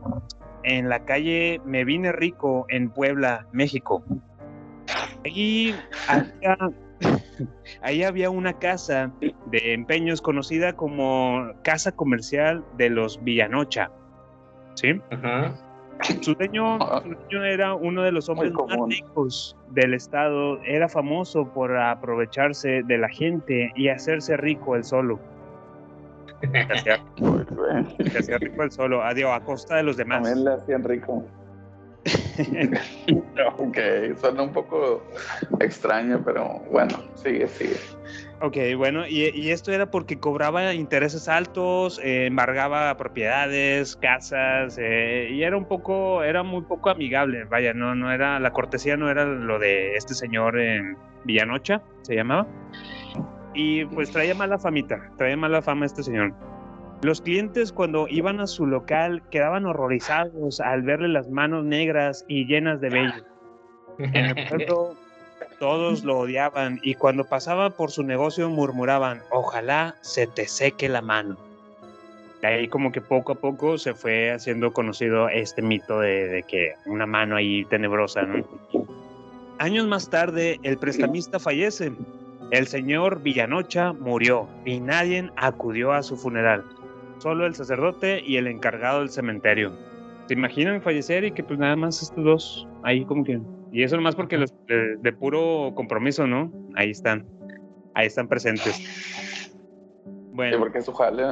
en 0.66 0.88
la 0.88 1.04
calle 1.04 1.60
Me 1.64 1.84
Vine 1.84 2.12
Rico 2.12 2.66
en 2.68 2.90
Puebla, 2.90 3.46
México. 3.52 4.04
Ahí 5.24 5.74
había, 6.08 6.58
ahí 7.82 8.02
había 8.02 8.30
una 8.30 8.52
casa 8.58 9.10
de 9.46 9.72
empeños 9.72 10.20
conocida 10.20 10.74
como 10.74 11.52
Casa 11.62 11.92
Comercial 11.92 12.64
de 12.76 12.90
los 12.90 13.22
Villanocha. 13.24 13.90
¿Sí? 14.74 15.00
Ajá. 15.10 15.54
Su 16.20 16.34
dueño, 16.34 16.78
su 17.02 17.08
dueño 17.08 17.44
era 17.44 17.74
uno 17.74 18.02
de 18.02 18.12
los 18.12 18.28
hombres 18.28 18.52
más 18.52 18.88
ricos 18.88 19.56
del 19.70 19.94
estado. 19.94 20.60
Era 20.64 20.88
famoso 20.88 21.50
por 21.52 21.74
aprovecharse 21.76 22.82
de 22.82 22.98
la 22.98 23.08
gente 23.08 23.72
y 23.74 23.88
hacerse 23.88 24.36
rico 24.36 24.76
él 24.76 24.84
solo. 24.84 25.18
Se 26.40 26.58
hacía, 26.58 27.00
se 28.10 28.18
hacía 28.18 28.38
rico 28.38 28.62
él 28.62 28.70
solo, 28.70 29.02
a, 29.02 29.14
digo, 29.14 29.32
a 29.32 29.40
costa 29.40 29.76
de 29.76 29.82
los 29.82 29.96
demás. 29.96 30.22
También 30.22 30.44
le 30.44 30.52
hacían 30.52 30.84
rico. 30.84 31.24
ok, 33.58 33.78
suena 34.20 34.42
un 34.42 34.52
poco 34.52 35.02
extraño, 35.60 36.22
pero 36.24 36.60
bueno, 36.70 37.02
sigue, 37.14 37.48
sigue. 37.48 37.76
Ok, 38.40 38.56
bueno, 38.76 39.06
y, 39.06 39.30
y 39.34 39.50
esto 39.50 39.72
era 39.72 39.90
porque 39.90 40.18
cobraba 40.18 40.72
intereses 40.74 41.26
altos, 41.28 41.98
eh, 42.04 42.26
embargaba 42.26 42.96
propiedades, 42.96 43.96
casas, 43.96 44.78
eh, 44.78 45.30
y 45.32 45.42
era 45.42 45.56
un 45.56 45.64
poco, 45.64 46.22
era 46.22 46.42
muy 46.42 46.62
poco 46.62 46.90
amigable, 46.90 47.44
vaya, 47.44 47.72
no, 47.72 47.94
no 47.94 48.12
era, 48.12 48.38
la 48.38 48.52
cortesía 48.52 48.96
no 48.96 49.10
era 49.10 49.24
lo 49.24 49.58
de 49.58 49.96
este 49.96 50.14
señor 50.14 50.58
en 50.58 50.96
Villanocha, 51.24 51.82
se 52.02 52.14
llamaba, 52.14 52.46
y 53.56 53.86
pues 53.86 54.10
traía 54.10 54.34
mala 54.34 54.58
famita, 54.58 55.10
traía 55.16 55.36
mala 55.36 55.62
fama 55.62 55.86
este 55.86 56.02
señor. 56.02 56.32
Los 57.02 57.20
clientes 57.20 57.72
cuando 57.72 58.06
iban 58.08 58.38
a 58.40 58.46
su 58.46 58.66
local 58.66 59.22
quedaban 59.30 59.64
horrorizados 59.64 60.60
al 60.60 60.82
verle 60.82 61.08
las 61.08 61.28
manos 61.30 61.64
negras 61.64 62.24
y 62.28 62.46
llenas 62.46 62.80
de 62.80 62.90
vello. 62.90 63.24
En 63.98 64.14
el 64.14 64.34
todos 65.58 66.04
lo 66.04 66.18
odiaban 66.18 66.80
y 66.82 66.94
cuando 66.94 67.24
pasaba 67.24 67.70
por 67.70 67.90
su 67.90 68.02
negocio 68.02 68.50
murmuraban, 68.50 69.22
ojalá 69.30 69.96
se 70.02 70.26
te 70.26 70.46
seque 70.46 70.88
la 70.88 71.00
mano. 71.00 71.36
Y 72.42 72.46
ahí 72.46 72.68
como 72.68 72.92
que 72.92 73.00
poco 73.00 73.32
a 73.32 73.34
poco 73.36 73.78
se 73.78 73.94
fue 73.94 74.32
haciendo 74.32 74.72
conocido 74.74 75.30
este 75.30 75.62
mito 75.62 76.00
de, 76.00 76.28
de 76.28 76.42
que 76.42 76.74
una 76.84 77.06
mano 77.06 77.36
ahí 77.36 77.64
tenebrosa, 77.64 78.22
¿no? 78.22 78.44
Años 79.58 79.86
más 79.86 80.10
tarde, 80.10 80.60
el 80.62 80.76
prestamista 80.76 81.38
fallece. 81.38 81.92
El 82.50 82.68
señor 82.68 83.22
Villanocha 83.22 83.92
murió 83.92 84.48
y 84.64 84.78
nadie 84.78 85.30
acudió 85.36 85.92
a 85.92 86.02
su 86.02 86.16
funeral. 86.16 86.64
Solo 87.18 87.44
el 87.44 87.54
sacerdote 87.54 88.22
y 88.24 88.36
el 88.36 88.46
encargado 88.46 89.00
del 89.00 89.10
cementerio. 89.10 89.76
¿Se 90.28 90.34
imaginan 90.34 90.80
fallecer 90.80 91.24
y 91.24 91.32
que 91.32 91.42
pues 91.42 91.58
nada 91.58 91.74
más 91.74 92.02
estos 92.02 92.24
dos 92.24 92.68
ahí 92.84 93.04
como 93.04 93.24
que... 93.24 93.40
Y 93.72 93.82
eso 93.82 93.96
nomás 93.96 94.14
porque 94.14 94.38
los 94.38 94.54
de, 94.68 94.96
de 94.96 95.12
puro 95.12 95.72
compromiso, 95.74 96.26
¿no? 96.26 96.52
Ahí 96.76 96.90
están. 96.90 97.26
Ahí 97.94 98.06
están 98.06 98.28
presentes. 98.28 98.80
Bueno. 100.32 100.58
Porque 100.58 100.78
es 100.78 100.84
su 100.84 100.92
jale. 100.92 101.24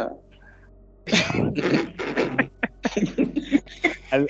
al, 4.11 4.27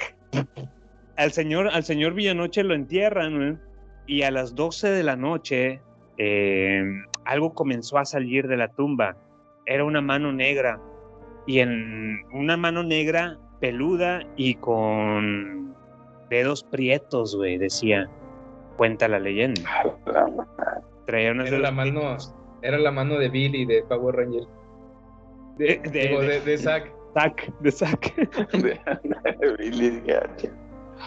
al 1.16 1.32
señor, 1.32 1.68
al 1.68 1.84
señor 1.84 2.12
Villanoche 2.14 2.62
lo 2.62 2.74
entierran 2.74 3.60
y 4.06 4.22
a 4.22 4.30
las 4.30 4.54
12 4.54 4.88
de 4.88 5.02
la 5.02 5.16
noche 5.16 5.80
eh, 6.18 6.82
algo 7.24 7.54
comenzó 7.54 7.98
a 7.98 8.04
salir 8.04 8.46
de 8.48 8.56
la 8.56 8.68
tumba. 8.68 9.16
Era 9.66 9.84
una 9.84 10.00
mano 10.00 10.32
negra 10.32 10.80
y 11.46 11.60
en 11.60 12.22
una 12.32 12.56
mano 12.56 12.82
negra 12.82 13.38
peluda 13.60 14.22
y 14.36 14.54
con 14.56 15.74
dedos 16.30 16.64
prietos, 16.64 17.36
güey, 17.36 17.58
decía. 17.58 18.08
Cuenta 18.76 19.06
la 19.08 19.20
leyenda. 19.20 19.62
Traía 21.06 21.32
unos 21.32 21.46
Era 21.48 21.58
la 21.58 21.70
mano, 21.70 22.16
era 22.62 22.78
la 22.78 22.90
mano 22.90 23.18
de 23.18 23.28
Billy 23.28 23.64
de 23.64 23.82
Power 23.84 24.16
Ranger. 24.16 24.44
de, 25.58 25.78
de, 25.78 25.90
de- 25.90 26.26
de, 26.26 26.40
de 26.40 26.58
Zack. 26.58 26.92
Zack, 27.14 27.52
de 27.60 27.70
Zack. 27.70 28.14
De 28.52 29.56
Billy 29.58 30.00
Gacha. 30.00 30.48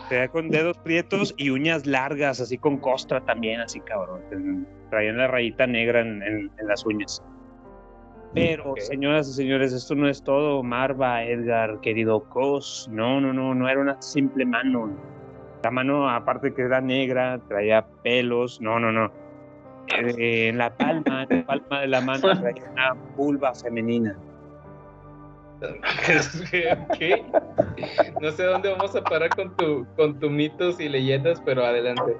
Traía 0.09 0.27
con 0.29 0.49
dedos 0.49 0.77
prietos 0.79 1.33
y 1.37 1.49
uñas 1.49 1.85
largas, 1.85 2.39
así 2.39 2.57
con 2.57 2.77
costra 2.77 3.21
también, 3.21 3.59
así 3.61 3.79
cabrón. 3.81 4.21
Traían 4.89 5.17
la 5.17 5.27
rayita 5.27 5.67
negra 5.67 6.01
en, 6.01 6.21
en- 6.23 6.51
en 6.57 6.67
las 6.67 6.85
uñas. 6.85 7.21
Pero, 8.33 8.75
señoras 8.77 9.27
y 9.29 9.33
señores, 9.33 9.73
esto 9.73 9.95
no 9.95 10.07
es 10.07 10.21
todo, 10.23 10.61
Marva, 10.61 11.23
Edgar, 11.23 11.79
querido 11.81 12.23
Cos. 12.25 12.87
No, 12.91 13.19
no, 13.19 13.33
no, 13.33 13.55
no 13.55 13.67
era 13.67 13.79
una 13.81 14.01
simple 14.01 14.45
mano. 14.45 14.91
La 15.63 15.71
mano, 15.71 16.09
aparte 16.09 16.53
que 16.53 16.61
era 16.61 16.79
negra, 16.79 17.39
traía 17.47 17.85
pelos. 18.03 18.61
No, 18.61 18.79
no, 18.79 18.91
no. 18.91 19.11
Eh, 19.97 20.49
en 20.49 20.57
la 20.57 20.69
palma, 20.75 21.25
en 21.29 21.39
la 21.39 21.45
palma 21.45 21.81
de 21.81 21.87
la 21.87 22.01
mano 22.01 22.21
traía 22.41 22.69
una 22.71 22.93
vulva 23.15 23.53
femenina. 23.55 24.15
¿Qué? 26.99 27.23
No 28.21 28.31
sé 28.31 28.43
dónde 28.43 28.69
vamos 28.71 28.95
a 28.95 29.03
parar 29.03 29.29
con 29.35 29.55
tu, 29.55 29.85
con 29.95 30.19
tu 30.19 30.29
mitos 30.29 30.79
y 30.79 30.89
leyendas, 30.89 31.41
pero 31.45 31.63
adelante. 31.63 32.17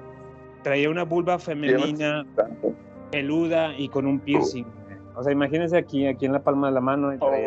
Traía 0.62 0.88
una 0.90 1.04
vulva 1.04 1.38
femenina, 1.38 2.24
peluda 3.10 3.76
y 3.76 3.88
con 3.88 4.06
un 4.06 4.20
piercing. 4.20 4.64
O 5.16 5.22
sea, 5.22 5.32
imagínense 5.32 5.76
aquí, 5.76 6.06
aquí 6.06 6.26
en 6.26 6.32
la 6.32 6.40
palma 6.42 6.68
de 6.68 6.74
la 6.74 6.80
mano. 6.80 7.12
y 7.12 7.18
traía- 7.18 7.46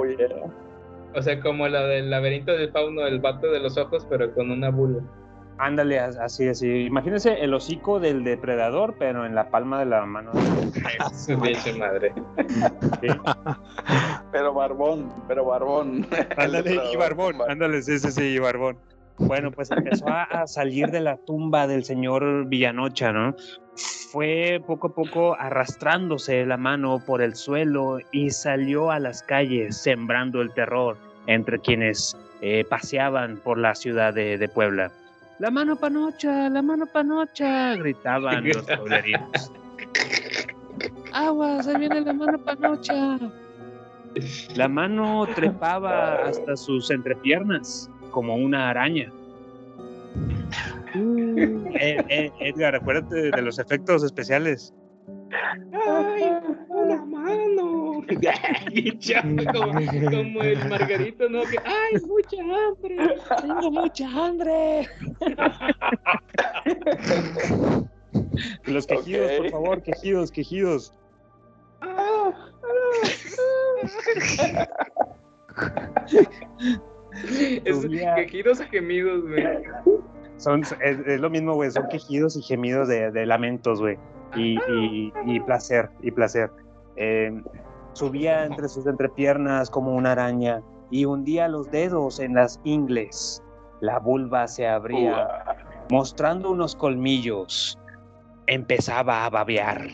O 1.15 1.21
sea, 1.21 1.39
como 1.41 1.67
la 1.67 1.81
del 1.87 2.09
laberinto 2.09 2.51
del 2.53 2.71
fauno, 2.71 3.05
el 3.07 3.19
vato 3.19 3.49
de 3.51 3.59
los 3.59 3.77
ojos, 3.77 4.05
pero 4.09 4.33
con 4.33 4.51
una 4.51 4.69
vulva. 4.69 5.01
Ándale, 5.61 5.99
as- 5.99 6.17
así, 6.17 6.47
así. 6.47 6.85
Imagínense 6.85 7.39
el 7.39 7.53
hocico 7.53 7.99
del 7.99 8.23
depredador, 8.23 8.95
pero 8.97 9.27
en 9.27 9.35
la 9.35 9.49
palma 9.51 9.77
de 9.79 9.85
la 9.85 10.03
mano. 10.07 10.31
Su 11.13 11.39
pinche 11.39 11.73
madre. 11.73 12.11
Pero 14.31 14.53
barbón, 14.53 15.13
pero 15.27 15.45
barbón. 15.45 16.07
Ándale, 16.37 16.81
y 16.91 16.95
barbón. 16.97 17.35
Ándale, 17.47 17.81
sí, 17.83 17.99
sí, 17.99 18.11
sí, 18.11 18.23
y 18.23 18.39
barbón. 18.39 18.77
Bueno, 19.17 19.51
pues 19.51 19.69
empezó 19.69 20.07
a, 20.07 20.23
a 20.23 20.47
salir 20.47 20.89
de 20.89 21.01
la 21.01 21.17
tumba 21.17 21.67
del 21.67 21.83
señor 21.83 22.47
Villanocha, 22.47 23.11
¿no? 23.11 23.35
Fue 24.11 24.59
poco 24.65 24.87
a 24.87 24.95
poco 24.95 25.35
arrastrándose 25.39 26.43
la 26.45 26.57
mano 26.57 27.03
por 27.05 27.21
el 27.21 27.35
suelo 27.35 27.99
y 28.11 28.31
salió 28.31 28.89
a 28.89 28.99
las 28.99 29.21
calles 29.21 29.77
sembrando 29.77 30.41
el 30.41 30.51
terror 30.53 30.97
entre 31.27 31.59
quienes 31.59 32.17
eh, 32.41 32.65
paseaban 32.67 33.37
por 33.37 33.59
la 33.59 33.75
ciudad 33.75 34.11
de, 34.13 34.39
de 34.39 34.49
Puebla. 34.49 34.91
La 35.41 35.49
mano 35.49 35.75
panocha, 35.75 36.49
la 36.49 36.61
mano 36.61 36.85
panocha, 36.85 37.75
gritaban 37.75 38.47
los 38.53 38.63
pueblerinos. 38.63 39.51
Aguas, 41.13 41.67
ahí 41.67 41.79
viene 41.79 42.01
la 42.01 42.13
mano 42.13 42.37
panocha. 42.37 43.17
La 44.55 44.67
mano 44.67 45.25
trepaba 45.33 46.27
hasta 46.27 46.55
sus 46.55 46.91
entrepiernas 46.91 47.89
como 48.11 48.35
una 48.35 48.69
araña. 48.69 49.11
Eh, 50.93 52.05
eh, 52.09 52.31
Edgar, 52.39 52.75
acuérdate 52.75 53.31
de 53.31 53.41
los 53.41 53.57
efectos 53.57 54.03
especiales. 54.03 54.75
¡Ay, 55.73 56.33
una 56.69 57.03
mano! 57.03 57.60
como, 59.53 59.73
como 60.09 60.41
el 60.43 60.69
Margarito, 60.69 61.29
¿no? 61.29 61.41
Que, 61.43 61.57
¡ay, 61.63 62.01
mucha 62.05 62.41
hambre! 62.41 62.97
Tengo 63.41 63.71
mucha 63.71 64.09
hambre. 64.09 64.87
Los 68.65 68.87
quejidos, 68.87 69.31
por 69.33 69.49
favor, 69.49 69.83
quejidos, 69.83 70.31
quejidos. 70.31 70.93
Es 77.65 77.85
quejidos 78.15 78.61
a 78.61 78.65
gemidos, 78.65 79.23
güey. 79.27 79.43
Son, 80.37 80.61
es, 80.61 80.71
es 81.05 81.19
lo 81.19 81.29
mismo, 81.29 81.55
güey, 81.55 81.69
son 81.71 81.87
quejidos 81.89 82.37
y 82.37 82.41
gemidos 82.41 82.87
de, 82.87 83.11
de 83.11 83.25
lamentos, 83.25 83.81
güey. 83.81 83.97
Y, 84.35 84.57
y- 84.71 85.11
y 85.25 85.39
placer, 85.41 85.89
y 86.01 86.11
placer. 86.11 86.49
Eh, 86.95 87.41
subía 87.93 88.45
entre 88.45 88.67
sus 88.67 88.85
entrepiernas 88.85 89.69
como 89.69 89.95
una 89.95 90.13
araña 90.13 90.61
y 90.89 91.05
hundía 91.05 91.47
los 91.47 91.69
dedos 91.71 92.19
en 92.19 92.35
las 92.35 92.59
ingles. 92.63 93.41
La 93.79 93.99
vulva 93.99 94.47
se 94.47 94.67
abría, 94.67 95.27
mostrando 95.89 96.51
unos 96.51 96.75
colmillos. 96.75 97.77
Empezaba 98.47 99.25
a 99.25 99.29
babear. 99.29 99.87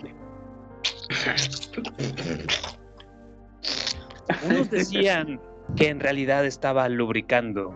Unos 4.46 4.70
decían 4.70 5.40
que 5.76 5.90
en 5.90 6.00
realidad 6.00 6.46
estaba 6.46 6.90
lubricando. 6.90 7.74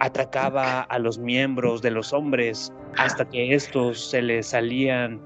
Atracaba 0.00 0.82
a 0.82 0.98
los 0.98 1.18
miembros 1.18 1.82
de 1.82 1.90
los 1.90 2.12
hombres 2.12 2.72
hasta 2.96 3.24
que 3.28 3.54
estos 3.54 4.10
se 4.10 4.22
les 4.22 4.48
salían 4.48 5.20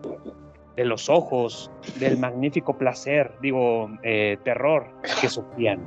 de 0.79 0.85
los 0.85 1.09
ojos 1.11 1.71
del 1.99 2.17
magnífico 2.19 2.79
placer, 2.79 3.33
digo, 3.43 3.91
eh, 4.05 4.39
terror 4.45 4.87
que 5.21 5.29
sufrían. 5.29 5.81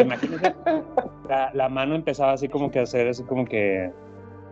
Imagínate, 0.00 0.52
la, 1.28 1.50
la 1.54 1.68
mano 1.68 1.94
empezaba 1.94 2.32
así 2.32 2.48
como 2.48 2.70
que 2.72 2.80
a 2.80 2.82
hacer 2.82 3.06
así 3.06 3.22
como 3.22 3.44
que 3.44 3.90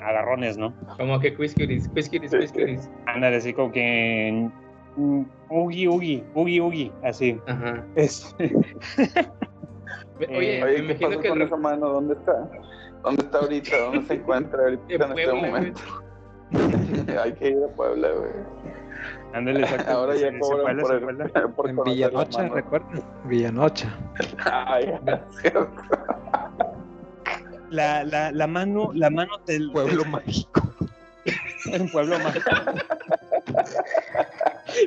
agarrones, 0.00 0.56
¿no? 0.58 0.72
Como 0.96 1.18
que 1.18 1.34
quisquiris, 1.34 1.88
quisquiris, 1.88 2.30
quisquiris. 2.32 2.88
Ándale, 3.06 3.36
así 3.38 3.52
como 3.52 3.72
que 3.72 4.48
mm, 4.96 5.22
ugi, 5.50 5.88
ugi, 5.88 6.24
ugi, 6.34 6.60
ugi, 6.60 6.92
así. 7.02 7.40
Ajá. 7.48 7.84
Este, 7.96 8.54
Oye, 10.28 10.58
Eh, 10.58 10.60
me 10.60 10.64
Oye, 10.64 10.76
¿qué 10.76 10.82
imagino 10.82 11.08
pasó 11.08 11.20
que 11.20 11.28
con 11.30 11.38
lo- 11.40 11.44
esa 11.46 11.56
mano? 11.56 11.88
¿Dónde 11.88 12.14
está? 12.14 12.48
¿Dónde 13.02 13.22
está 13.24 13.38
ahorita? 13.38 13.76
¿Dónde 13.80 14.02
se 14.06 14.14
encuentra 14.20 14.62
ahorita 14.62 14.84
En 14.88 15.02
en 15.02 15.02
este 15.18 15.24
Puebla, 15.30 15.48
momento? 15.48 15.80
Hay 17.24 17.32
que 17.32 17.48
ir 17.48 17.58
a 17.64 17.74
Puebla, 17.74 18.08
güey. 18.12 18.30
Ándale, 19.34 19.60
exacto. 19.64 19.90
Ahora 19.92 20.16
ya 20.16 20.38
cobran 20.38 20.78
por, 20.80 20.94
el, 21.68 21.70
En 21.78 21.84
Villanocha, 21.84 22.48
recuerda. 22.48 22.88
Villanocha. 23.24 23.96
Ay, 24.44 24.92
cierto. 25.40 25.70
La, 27.70 28.04
la, 28.04 28.30
la 28.32 28.46
mano, 28.46 28.90
la 28.94 29.08
mano 29.10 29.38
del 29.46 29.70
Pueblo 29.72 30.04
mágico. 30.04 30.62
un 31.78 31.88
pueblo 31.90 32.18
mágico. 32.18 32.50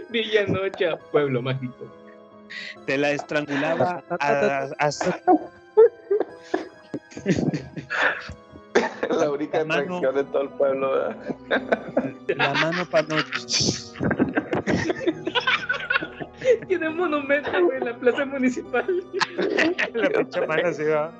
Villanocha, 0.09 0.97
pueblo 1.11 1.41
mágico. 1.41 1.85
Te 2.85 2.97
la 2.97 3.11
estrangulaba 3.11 4.03
a- 4.19 4.67
la 9.09 9.31
única 9.31 9.63
la 9.63 9.75
atracción 9.75 10.15
de 10.15 10.23
todo 10.25 10.41
el 10.41 10.49
pueblo. 10.49 10.91
¿verdad? 10.91 11.15
La 12.35 12.53
mano 12.53 12.85
panocha. 12.85 13.39
Tiene 16.67 16.89
monumento, 16.89 17.51
güey, 17.65 17.77
en 17.77 17.85
la 17.85 17.97
plaza 17.97 18.25
municipal. 18.25 18.85
la 19.93 20.09
pinche 20.09 20.47
mano 20.47 20.73
se 20.73 20.89
va. 20.89 21.11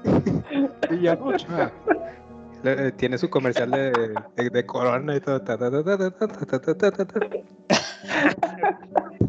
Villanucha. 0.89 1.72
Tiene 2.98 3.18
su 3.18 3.30
comercial 3.30 3.72
de, 3.72 4.13
de, 4.36 4.65
corona 4.65 5.15
y 5.15 5.20
todo. 5.20 5.41
Ta, 5.41 5.58
ta, 5.58 5.70
ta, 5.70 5.86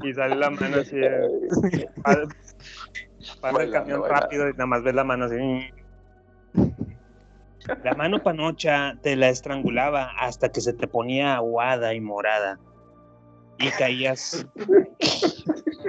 y 0.02 0.14
sale 0.14 0.36
la 0.36 0.50
mano 0.50 0.76
así. 0.80 1.00
Para 3.40 3.64
el 3.64 3.72
camión 3.72 4.02
rápido 4.06 4.48
y 4.48 4.52
nada 4.52 4.66
más 4.66 4.82
ves 4.82 4.94
la 4.94 5.04
mano 5.04 5.26
así. 5.26 5.36
La 7.84 7.94
mano 7.94 8.22
panocha 8.22 8.94
te 9.02 9.16
la 9.16 9.28
estrangulaba 9.28 10.10
hasta 10.18 10.50
que 10.50 10.60
se 10.60 10.72
te 10.72 10.86
ponía 10.86 11.36
aguada 11.36 11.94
y 11.94 12.00
morada. 12.00 12.58
Y 13.58 13.68
caías. 13.70 14.46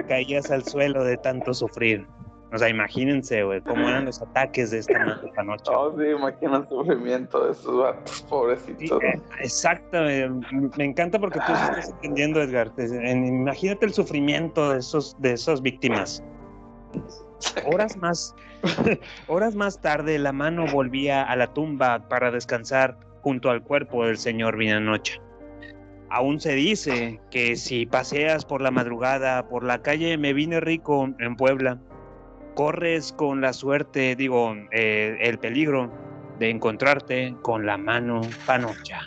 caías 0.08 0.50
al 0.50 0.64
suelo 0.64 1.04
de 1.04 1.16
tanto 1.18 1.52
sufrir. 1.54 2.06
O 2.50 2.56
sea, 2.56 2.70
imagínense, 2.70 3.42
güey, 3.42 3.60
cómo 3.60 3.86
eran 3.90 4.06
los 4.06 4.22
ataques 4.22 4.70
de 4.70 4.78
esta 4.78 4.98
mano 4.98 5.20
panocha. 5.36 5.70
Oh, 5.70 5.94
sí, 5.98 6.06
imagina 6.06 6.56
el 6.56 6.68
sufrimiento 6.68 7.44
de 7.44 7.52
esos 7.52 7.76
vatos, 7.78 8.10
Sí, 8.16 8.24
pobrecitos. 8.26 9.02
eh, 9.02 9.20
exacto, 9.42 10.08
eh, 10.08 10.30
me 10.78 10.84
encanta 10.86 11.18
porque 11.18 11.40
tú 11.40 11.54
sí 11.54 11.62
estás 11.64 11.90
entendiendo, 11.90 12.40
Edgar. 12.40 12.72
Imagínate 12.78 13.84
el 13.84 13.92
sufrimiento 13.92 14.72
de 14.72 14.78
esos, 14.78 15.14
de 15.20 15.32
esas 15.34 15.60
víctimas. 15.60 16.24
Horas 17.70 17.98
más, 17.98 18.34
horas 19.28 19.54
más 19.54 19.80
tarde, 19.80 20.18
la 20.18 20.32
mano 20.32 20.66
volvía 20.66 21.22
a 21.22 21.36
la 21.36 21.52
tumba 21.52 22.08
para 22.08 22.30
descansar 22.30 22.96
junto 23.22 23.50
al 23.50 23.62
cuerpo 23.62 24.06
del 24.06 24.18
señor 24.18 24.56
Villanocha. 24.56 25.20
Aún 26.10 26.40
se 26.40 26.54
dice 26.54 27.20
que 27.30 27.56
si 27.56 27.84
paseas 27.84 28.44
por 28.44 28.62
la 28.62 28.70
madrugada 28.70 29.46
por 29.48 29.62
la 29.62 29.82
calle 29.82 30.16
Me 30.16 30.32
Vine 30.32 30.60
Rico 30.60 31.10
en 31.18 31.36
Puebla, 31.36 31.78
corres 32.54 33.12
con 33.12 33.40
la 33.40 33.52
suerte, 33.52 34.16
digo, 34.16 34.54
eh, 34.72 35.18
el 35.20 35.38
peligro 35.38 35.92
de 36.38 36.50
encontrarte 36.50 37.34
con 37.42 37.66
la 37.66 37.76
mano 37.76 38.22
panocha. 38.46 39.00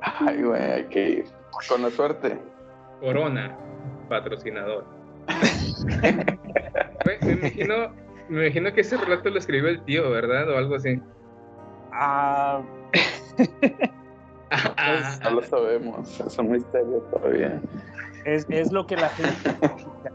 Ay, 0.00 0.42
güey, 0.42 0.62
hay 0.62 0.84
que 0.84 1.10
ir. 1.10 1.24
Con 1.68 1.82
la 1.82 1.90
suerte. 1.90 2.38
Corona, 3.00 3.56
patrocinador. 4.08 4.84
Güey, 7.04 7.18
me 7.22 7.32
imagino, 7.32 7.92
me 8.28 8.44
imagino 8.46 8.72
que 8.72 8.80
ese 8.82 8.96
relato 8.96 9.30
lo 9.30 9.38
escribió 9.38 9.68
el 9.68 9.82
tío, 9.84 10.10
¿verdad? 10.10 10.48
O 10.50 10.56
algo 10.58 10.76
así. 10.76 11.00
Ah, 11.92 12.62
Ah, 14.50 15.18
No 15.24 15.30
lo 15.32 15.42
sabemos. 15.42 16.20
Es 16.20 16.38
un 16.38 16.50
misterio 16.52 16.98
todavía. 17.10 17.60
es, 18.24 18.46
es 18.48 18.70
lo 18.72 18.86
que 18.86 18.96
la 18.96 19.08
gente 19.08 19.32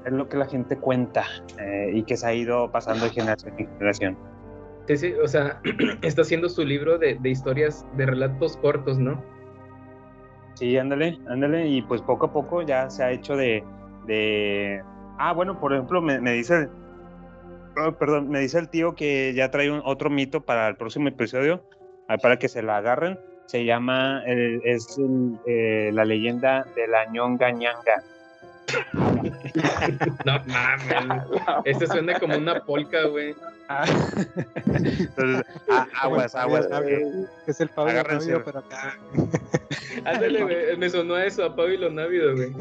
es 0.06 0.14
lo 0.14 0.28
que 0.30 0.38
la 0.38 0.46
gente 0.48 0.78
cuenta 0.78 1.24
eh, 1.60 1.92
y 1.94 2.04
que 2.04 2.16
se 2.18 2.28
ha 2.28 2.34
ido 2.34 2.72
pasando 2.72 3.06
de 3.06 3.12
generación 3.12 3.54
en 3.58 3.68
generación. 3.74 4.18
Sí, 4.88 4.98
sí, 4.98 5.14
o 5.22 5.28
sea, 5.28 5.62
está 6.02 6.22
haciendo 6.22 6.50
su 6.50 6.64
libro 6.64 6.98
de, 6.98 7.16
de 7.16 7.30
historias, 7.30 7.86
de 7.98 8.06
relatos 8.06 8.58
cortos, 8.58 8.98
¿no? 8.98 9.22
Sí, 10.56 10.78
ándale, 10.78 11.20
ándale, 11.28 11.68
y 11.68 11.82
pues 11.84 12.02
poco 12.02 12.28
a 12.28 12.34
poco 12.34 12.62
ya 12.62 12.90
se 12.90 13.04
ha 13.04 13.12
hecho 13.12 13.36
de, 13.36 13.64
de... 14.06 14.82
Ah, 15.20 15.34
bueno, 15.34 15.60
por 15.60 15.74
ejemplo, 15.74 16.02
me, 16.02 16.20
me 16.20 16.32
dice, 16.34 16.68
oh, 17.78 17.92
perdón, 17.94 18.30
me 18.30 18.40
dice 18.40 18.60
el 18.60 18.70
tío 18.70 18.96
que 18.96 19.34
ya 19.34 19.52
trae 19.52 19.70
un, 19.72 19.82
otro 19.86 20.10
mito 20.10 20.42
para 20.42 20.68
el 20.68 20.76
próximo 20.76 21.08
episodio, 21.08 21.64
ah, 22.08 22.18
para 22.18 22.38
que 22.38 22.48
se 22.48 22.62
la 22.62 22.78
agarren. 22.78 23.20
Se 23.48 23.66
llama, 23.66 24.24
el- 24.26 24.62
es 24.64 24.98
el, 24.98 25.38
eh, 25.46 25.92
la 25.94 26.06
leyenda 26.06 26.66
de 26.76 26.88
la 26.88 27.06
ñonga 27.06 27.52
ñanga. 27.52 28.04
No 30.26 30.42
mames. 30.46 31.24
Este 31.66 31.88
suena 31.88 32.18
como 32.20 32.38
una 32.38 32.62
polca, 32.62 33.04
güey. 33.04 33.36
Ah. 33.68 33.86
Entonces, 34.66 35.46
ah, 35.70 35.88
aguas, 36.02 36.36
aguas. 36.36 36.68
Es 37.48 37.60
el 37.60 37.70
Pablo 37.70 37.92
Agárrense. 37.92 38.32
Navio, 38.32 38.46
pero 38.46 38.60
acá. 38.60 38.98
Ándale, 40.06 40.44
güey. 40.44 40.78
Me 40.78 40.90
sonó 40.90 41.16
a 41.16 41.26
eso, 41.26 41.44
a 41.44 41.56
Pablo 41.56 41.90
Návido, 41.90 42.34
güey. 42.36 42.54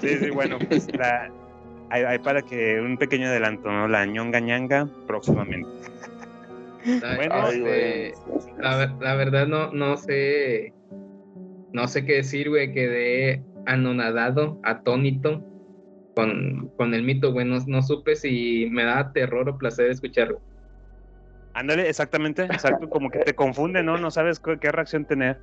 Sí, 0.00 0.18
sí, 0.18 0.30
bueno, 0.30 0.58
pues 0.68 0.88
la, 0.96 1.30
hay, 1.90 2.02
hay 2.02 2.18
para 2.18 2.42
que 2.42 2.80
un 2.80 2.96
pequeño 2.96 3.28
adelanto, 3.28 3.70
¿no? 3.70 3.88
La 3.88 4.06
ñonga 4.06 4.40
ñanga 4.40 4.88
próximamente. 5.06 5.68
Ay, 7.02 7.16
Bueno, 7.16 7.48
este, 7.48 8.14
la, 8.58 8.76
ver- 8.76 8.92
la 9.00 9.14
verdad 9.14 9.46
no, 9.46 9.72
no 9.72 9.96
sé. 9.96 10.72
No 11.72 11.88
sé 11.88 12.04
qué 12.04 12.14
decir, 12.16 12.50
güey. 12.50 12.72
Quedé 12.72 13.42
anonadado, 13.66 14.58
atónito 14.62 15.42
con, 16.14 16.70
con 16.76 16.94
el 16.94 17.02
mito, 17.02 17.32
güey. 17.32 17.46
No, 17.46 17.58
no 17.66 17.82
supe 17.82 18.16
si 18.16 18.68
me 18.70 18.84
daba 18.84 19.12
terror 19.12 19.48
o 19.48 19.58
placer 19.58 19.90
escucharlo. 19.90 20.40
Ándale, 21.56 21.88
exactamente, 21.88 22.42
exacto, 22.42 22.90
como 22.90 23.10
que 23.10 23.20
te 23.20 23.34
confunde, 23.34 23.84
¿no? 23.84 23.96
No 23.96 24.10
sabes 24.10 24.40
qué, 24.40 24.58
qué 24.58 24.72
reacción 24.72 25.04
tener. 25.04 25.38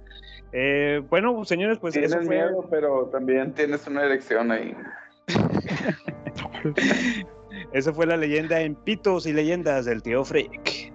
Eh, 0.51 1.01
bueno, 1.09 1.45
señores, 1.45 1.79
pues 1.79 1.95
eso 1.95 2.07
Tienes 2.09 2.27
fue... 2.27 2.35
miedo, 2.35 2.67
pero 2.69 3.05
también 3.13 3.53
tienes 3.53 3.87
una 3.87 4.03
erección 4.03 4.51
ahí. 4.51 4.75
Esa 7.73 7.93
fue 7.93 8.05
la 8.05 8.17
leyenda 8.17 8.61
en 8.61 8.75
Pitos 8.75 9.25
y 9.25 9.33
Leyendas 9.33 9.85
del 9.85 10.01
tío 10.01 10.23
Freak. 10.23 10.91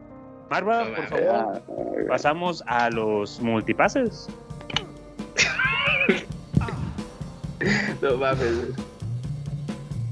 Marva, 0.50 0.86
por 0.94 1.06
favor, 1.08 1.62
pasamos 2.08 2.62
a 2.66 2.90
los 2.90 3.40
multipases. 3.40 4.28
No 8.02 8.16
mames. 8.18 8.52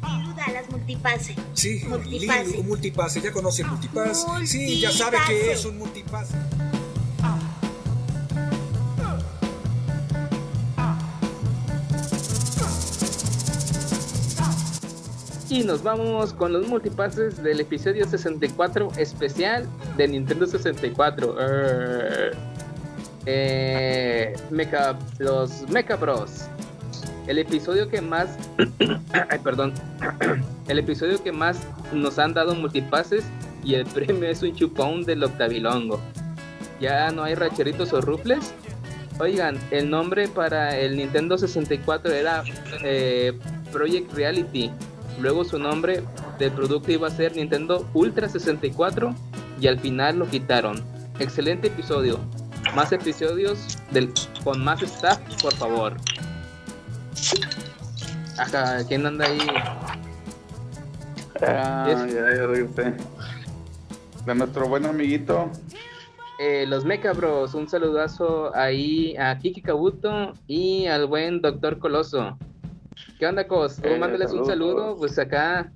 Ayuda 0.02 0.44
a 0.46 0.52
las 0.52 0.70
multipase. 0.70 1.36
Sí, 1.52 1.82
Multipase. 1.86 2.44
Lili, 2.46 2.58
un 2.60 2.68
multipase. 2.68 3.20
¿Ya 3.20 3.32
conoce 3.32 3.62
el 3.62 3.68
multipass? 3.68 4.26
Sí, 4.46 4.80
ya 4.80 4.90
sabe 4.90 5.18
que 5.26 5.52
es 5.52 5.64
un 5.66 5.78
multipase. 5.78 6.34
Y 15.54 15.62
nos 15.62 15.84
vamos 15.84 16.32
con 16.32 16.52
los 16.52 16.66
multipases 16.66 17.40
del 17.40 17.60
episodio 17.60 18.08
64 18.08 18.88
especial 18.96 19.68
de 19.96 20.08
Nintendo 20.08 20.48
64. 20.48 21.40
Err. 21.40 22.36
Eh, 23.24 24.34
los 25.20 25.62
Mecha 25.70 25.94
Bros. 25.94 26.46
El 27.28 27.38
episodio 27.38 27.88
que 27.88 28.00
más. 28.00 28.36
Perdón. 29.44 29.72
El 30.66 30.80
episodio 30.80 31.22
que 31.22 31.30
más 31.30 31.60
nos 31.92 32.18
han 32.18 32.34
dado 32.34 32.56
multipases 32.56 33.22
y 33.62 33.74
el 33.76 33.86
premio 33.94 34.28
es 34.28 34.42
un 34.42 34.56
chupón 34.56 35.04
del 35.04 35.22
octavilongo. 35.22 36.00
Ya 36.80 37.12
no 37.12 37.22
hay 37.22 37.36
racheritos 37.36 37.92
o 37.92 38.00
rufles. 38.00 38.52
Oigan, 39.20 39.56
el 39.70 39.88
nombre 39.88 40.26
para 40.26 40.76
el 40.76 40.96
Nintendo 40.96 41.38
64 41.38 42.12
era 42.12 42.42
eh, 42.82 43.38
Project 43.70 44.12
Reality. 44.14 44.72
Luego 45.18 45.44
su 45.44 45.58
nombre 45.58 46.02
del 46.38 46.52
producto 46.52 46.90
iba 46.90 47.08
a 47.08 47.10
ser 47.10 47.36
Nintendo 47.36 47.88
Ultra 47.94 48.28
64 48.28 49.14
y 49.60 49.66
al 49.66 49.78
final 49.78 50.18
lo 50.18 50.26
quitaron. 50.26 50.82
Excelente 51.18 51.68
episodio. 51.68 52.18
Más 52.74 52.92
episodios 52.92 53.78
del, 53.92 54.12
con 54.42 54.62
más 54.64 54.82
staff, 54.82 55.20
por 55.40 55.54
favor. 55.54 55.96
Ajá, 58.36 58.84
¿quién 58.88 59.06
anda 59.06 59.26
ahí? 59.26 59.38
Ah, 61.42 61.86
ya, 61.88 62.06
ya 62.06 62.46
regresé. 62.46 62.94
De 64.26 64.34
nuestro 64.34 64.68
buen 64.68 64.86
amiguito. 64.86 65.50
Eh, 66.40 66.64
los 66.66 66.84
Mecha 66.84 67.12
Bros, 67.12 67.54
un 67.54 67.68
saludazo 67.68 68.54
ahí 68.56 69.16
a 69.16 69.38
Kiki 69.38 69.62
Kabuto 69.62 70.32
y 70.48 70.86
al 70.86 71.06
buen 71.06 71.40
Doctor 71.40 71.78
Coloso. 71.78 72.36
¿Qué 73.18 73.26
onda, 73.26 73.46
Cos? 73.46 73.76
Tú 73.76 73.88
Eh, 73.88 73.98
mándales 73.98 74.32
un 74.32 74.44
saludo, 74.44 74.96
pues 74.96 75.18
acá. 75.18 75.72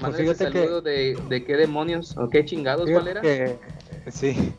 Mándales 0.00 0.28
un 0.28 0.34
fíjate 0.34 0.52
que- 0.52 0.58
saludo 0.60 0.82
de, 0.82 1.18
de 1.28 1.44
qué 1.44 1.56
demonios 1.56 2.16
o 2.16 2.28
qué 2.28 2.44
chingados, 2.44 2.88
¿cuál 2.90 3.08
era? 3.08 3.20
Fíjate 3.20 3.58
que- 4.04 4.10
sí, 4.10 4.52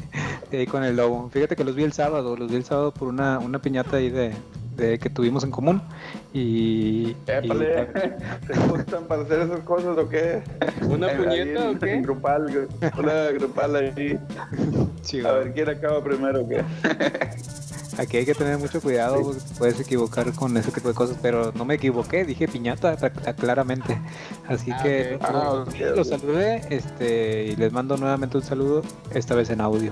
ahí 0.51 0.65
con 0.67 0.83
el 0.83 0.95
lobo. 0.95 1.29
Fíjate 1.29 1.55
que 1.55 1.63
los 1.63 1.75
vi 1.75 1.83
el 1.83 1.93
sábado, 1.93 2.35
los 2.37 2.49
vi 2.49 2.57
el 2.57 2.63
sábado 2.65 2.93
por 2.93 3.07
una, 3.07 3.39
una 3.39 3.59
piñata 3.59 3.97
ahí 3.97 4.09
de, 4.09 4.31
de 4.75 4.99
que 4.99 5.09
tuvimos 5.09 5.43
en 5.43 5.51
común. 5.51 5.81
Y, 6.33 7.15
Épale, 7.27 7.85
¿te 8.47 8.59
gustan 8.69 9.05
para 9.05 9.23
hacer 9.23 9.39
esas 9.41 9.59
cosas 9.61 9.97
o 9.97 10.07
qué? 10.09 10.41
¿Una 10.87 11.09
puñeta 11.15 11.69
o 11.71 11.79
qué? 11.79 12.01
grupal, 12.01 12.67
una 12.97 13.31
grupal 13.31 13.75
ahí. 13.75 14.19
A 15.25 15.31
ver 15.31 15.53
quién 15.53 15.69
acaba 15.69 16.03
primero 16.03 16.41
o 16.41 16.47
qué. 16.47 16.63
Aquí 17.97 18.17
hay 18.17 18.25
que 18.25 18.33
tener 18.33 18.57
mucho 18.57 18.81
cuidado, 18.81 19.21
porque 19.21 19.39
puedes 19.57 19.79
equivocar 19.79 20.31
con 20.33 20.55
ese 20.57 20.71
tipo 20.71 20.87
de 20.87 20.93
cosas, 20.95 21.17
pero 21.21 21.51
no 21.53 21.63
me 21.65 21.75
equivoqué, 21.75 22.25
dije 22.25 22.47
piñata 22.47 22.97
cla- 22.97 23.35
claramente. 23.35 23.99
Así 24.47 24.71
Ah, 24.71 24.79
que. 24.81 25.19
Ah, 25.21 25.31
los, 25.31 25.67
ok, 25.69 25.75
los 25.95 26.07
ok. 26.11 26.19
saludé 26.19 26.61
este, 26.69 27.45
y 27.45 27.55
les 27.55 27.71
mando 27.71 27.95
nuevamente 27.97 28.37
un 28.37 28.43
saludo, 28.43 28.81
esta 29.13 29.35
vez 29.35 29.49
en 29.51 29.61
audio. 29.61 29.91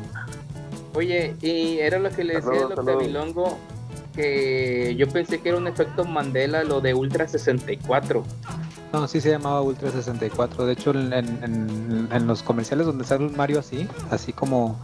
Oye, 0.94 1.36
y 1.42 1.78
era 1.80 2.00
lo 2.00 2.10
que 2.10 2.24
le 2.24 2.36
decía 2.36 2.52
Saludos, 2.52 2.72
el. 2.72 2.80
Octavilongo, 2.80 3.58
que 4.16 4.96
yo 4.98 5.08
pensé 5.08 5.40
que 5.40 5.50
era 5.50 5.58
un 5.58 5.68
efecto 5.68 6.04
Mandela 6.04 6.64
lo 6.64 6.82
de 6.82 6.94
Ultra 6.94 7.28
64. 7.28 8.24
No, 8.92 9.08
sí 9.08 9.22
se 9.22 9.30
llamaba 9.30 9.62
Ultra 9.62 9.90
64. 9.90 10.66
De 10.66 10.74
hecho, 10.74 10.92
en, 10.92 11.14
en- 11.14 11.40
en- 11.44 12.10
en 12.12 12.28
los 12.28 12.44
comerciales 12.44 12.86
donde 12.88 13.06
sale 13.06 13.26
un 13.26 13.38
Mario 13.38 13.60
así, 13.60 13.88
así 14.10 14.34
como, 14.34 14.78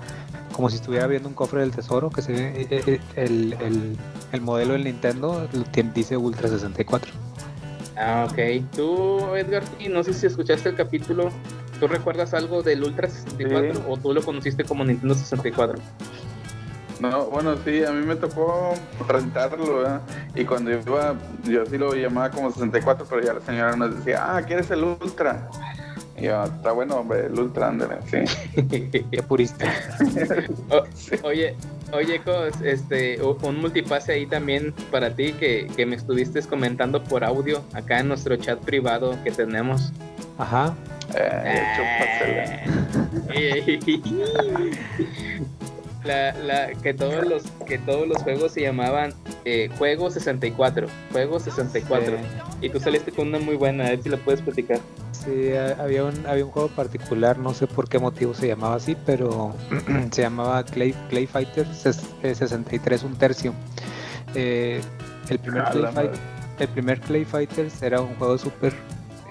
como 0.58 0.72
si 0.72 0.78
estuviera 0.78 1.06
viendo 1.06 1.30
un 1.30 1.36
cofre 1.36 1.62
del 1.62 1.72
tesoro, 1.72 2.10
que 2.10 2.24
se 2.24 2.32
ve 2.34 2.68
eh, 2.72 2.84
eh, 2.88 3.00
el, 3.16 3.54
el- 3.62 3.98
el 4.32 4.42
modelo 4.42 4.74
del 4.74 4.84
Nintendo 4.86 5.48
dice 5.94 6.18
Ultra 6.18 6.50
64. 6.50 7.14
Ah, 7.96 8.28
ok. 8.30 8.66
Tú, 8.76 9.36
Edgar, 9.36 9.64
y 9.80 9.88
no 9.88 10.04
sé 10.04 10.14
si 10.16 10.26
escuchaste 10.26 10.70
el 10.70 10.76
capítulo. 10.76 11.30
¿Tú 11.80 11.88
recuerdas 11.88 12.34
algo 12.34 12.64
del 12.64 12.84
Ultra 12.84 13.08
64 13.08 13.76
Sí. 13.76 13.82
o 13.88 13.98
tú 13.98 14.14
lo 14.14 14.24
conociste 14.24 14.64
como 14.64 14.84
Nintendo 14.84 15.14
64? 15.14 15.80
No, 17.00 17.26
bueno, 17.26 17.56
sí, 17.64 17.84
a 17.86 17.92
mí 17.92 18.04
me 18.04 18.16
tocó 18.16 18.74
rentarlo, 19.08 19.78
¿verdad? 19.78 20.02
Y 20.34 20.44
cuando 20.44 20.72
yo 20.72 20.80
iba, 20.80 21.14
yo 21.44 21.64
sí 21.68 21.78
lo 21.78 21.94
llamaba 21.94 22.32
como 22.32 22.50
64, 22.52 23.06
pero 23.08 23.22
ya 23.22 23.34
la 23.34 23.42
señora 23.42 23.76
nos 23.76 23.96
decía, 23.96 24.36
ah, 24.36 24.42
¿quieres 24.42 24.72
el 24.72 24.84
Ultra? 24.84 25.48
Y 26.18 26.24
yo, 26.24 26.44
está 26.44 26.72
bueno, 26.72 26.96
hombre, 26.98 27.28
el 27.28 27.40
Ultra, 27.40 27.68
ándale, 27.70 27.98
sí. 28.10 28.18
Qué 29.12 29.24
purista. 29.28 29.66
O- 30.70 30.84
Oye, 31.28 31.56
oye, 31.94 32.20
Cos, 32.24 32.60
este, 32.64 33.22
un 33.22 33.62
multipase 33.62 34.14
ahí 34.14 34.26
también 34.26 34.74
para 34.92 35.14
ti 35.16 35.34
que, 35.34 35.68
que 35.76 35.86
me 35.86 35.96
estuviste 35.96 36.42
comentando 36.44 37.04
por 37.04 37.24
audio 37.24 37.62
acá 37.74 38.00
en 38.00 38.08
nuestro 38.10 38.36
chat 38.38 38.60
privado 38.60 39.16
que 39.24 39.32
tenemos. 39.32 39.94
Ajá. 40.38 40.74
Eh, 41.16 41.64
La, 46.08 46.34
la, 46.34 46.68
que 46.82 46.94
todos 46.94 47.28
los 47.28 47.44
que 47.68 47.78
todos 47.78 48.08
los 48.08 48.18
juegos 48.24 48.54
se 48.54 48.62
llamaban 48.62 49.14
eh, 49.46 49.70
Juego 49.78 50.10
64, 50.10 50.88
Juego 51.12 51.40
64. 51.40 52.14
Y 52.62 52.70
tú 52.70 52.80
saliste 52.80 53.12
con 53.12 53.28
una 53.28 53.40
muy 53.40 53.56
buena, 53.56 53.86
a 53.86 53.90
ver 53.90 54.02
si 54.02 54.10
la 54.10 54.18
puedes 54.18 54.42
platicar. 54.42 54.80
Sí, 55.12 55.52
ha- 55.54 55.76
había 55.84 56.06
un, 56.06 56.26
había 56.26 56.46
un 56.46 56.52
juego 56.52 56.70
particular, 56.70 57.38
no 57.38 57.54
sé 57.54 57.68
por 57.68 57.90
qué 57.90 58.00
motivo 58.00 58.34
se 58.34 58.48
llamaba 58.48 58.76
así, 58.76 58.96
pero 59.06 59.54
se 60.12 60.22
llamaba 60.22 60.64
Clay, 60.64 60.94
Clay 61.10 61.28
Fighter 61.28 61.68
ses- 61.68 62.04
eh, 62.24 62.34
63 62.34 63.04
un 63.04 63.16
tercio. 63.16 63.54
Eh, 64.36 64.82
el, 65.30 65.40
primer 65.40 65.62
A 65.64 65.72
Clay 65.72 65.94
Fight- 65.94 66.20
el 66.60 66.68
primer 66.70 67.00
Clay 67.02 67.26
Fighters 67.26 67.82
era 67.82 68.02
un 68.02 68.16
juego 68.16 68.38
súper, 68.38 68.74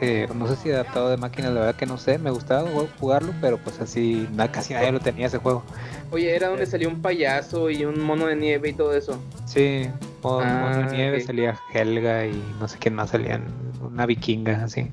eh, 0.00 0.28
no 0.34 0.46
sé 0.46 0.56
si 0.56 0.70
adaptado 0.70 1.08
de 1.08 1.16
máquinas, 1.16 1.52
la 1.52 1.60
verdad 1.60 1.74
que 1.76 1.86
no 1.86 1.96
sé, 1.98 2.18
me 2.18 2.30
gustaba 2.30 2.68
ju- 2.70 2.88
jugarlo, 3.00 3.32
pero 3.40 3.58
pues 3.58 3.80
así 3.80 4.28
na- 4.32 4.50
casi 4.50 4.74
nadie 4.74 4.92
lo 4.92 5.00
tenía 5.00 5.26
ese 5.26 5.38
juego. 5.38 5.62
Oye, 6.10 6.34
era 6.36 6.48
donde 6.48 6.66
salió 6.66 6.88
un 6.88 7.00
payaso 7.02 7.70
y 7.70 7.84
un 7.84 8.00
mono 8.00 8.26
de 8.26 8.36
nieve 8.36 8.68
y 8.68 8.72
todo 8.72 8.94
eso. 8.94 9.18
Sí, 9.46 9.88
modo, 10.22 10.40
Ah, 10.42 10.68
modo 10.70 10.76
de 10.82 10.92
nieve 10.96 11.20
salía 11.20 11.58
Helga 11.72 12.26
y 12.26 12.54
no 12.60 12.68
sé 12.68 12.78
quién 12.78 12.94
más 12.94 13.10
salían, 13.10 13.44
una 13.80 14.06
vikinga 14.06 14.64
así. 14.64 14.90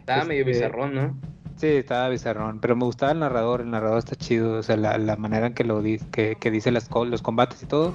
Estaba 0.00 0.24
medio 0.24 0.40
Este, 0.42 0.52
bizarrón, 0.52 0.94
¿no? 0.94 1.16
Sí, 1.62 1.68
estaba 1.68 2.08
bizarrón, 2.08 2.58
pero 2.58 2.74
me 2.74 2.84
gustaba 2.84 3.12
el 3.12 3.20
narrador, 3.20 3.60
el 3.60 3.70
narrador 3.70 3.98
está 3.98 4.16
chido, 4.16 4.54
o 4.54 4.62
sea, 4.64 4.76
la, 4.76 4.98
la 4.98 5.14
manera 5.14 5.46
en 5.46 5.54
que 5.54 5.62
lo 5.62 5.80
di- 5.80 6.00
que, 6.10 6.34
que 6.34 6.50
dice 6.50 6.72
las, 6.72 6.90
los 6.90 7.22
combates 7.22 7.62
y 7.62 7.66
todo. 7.66 7.94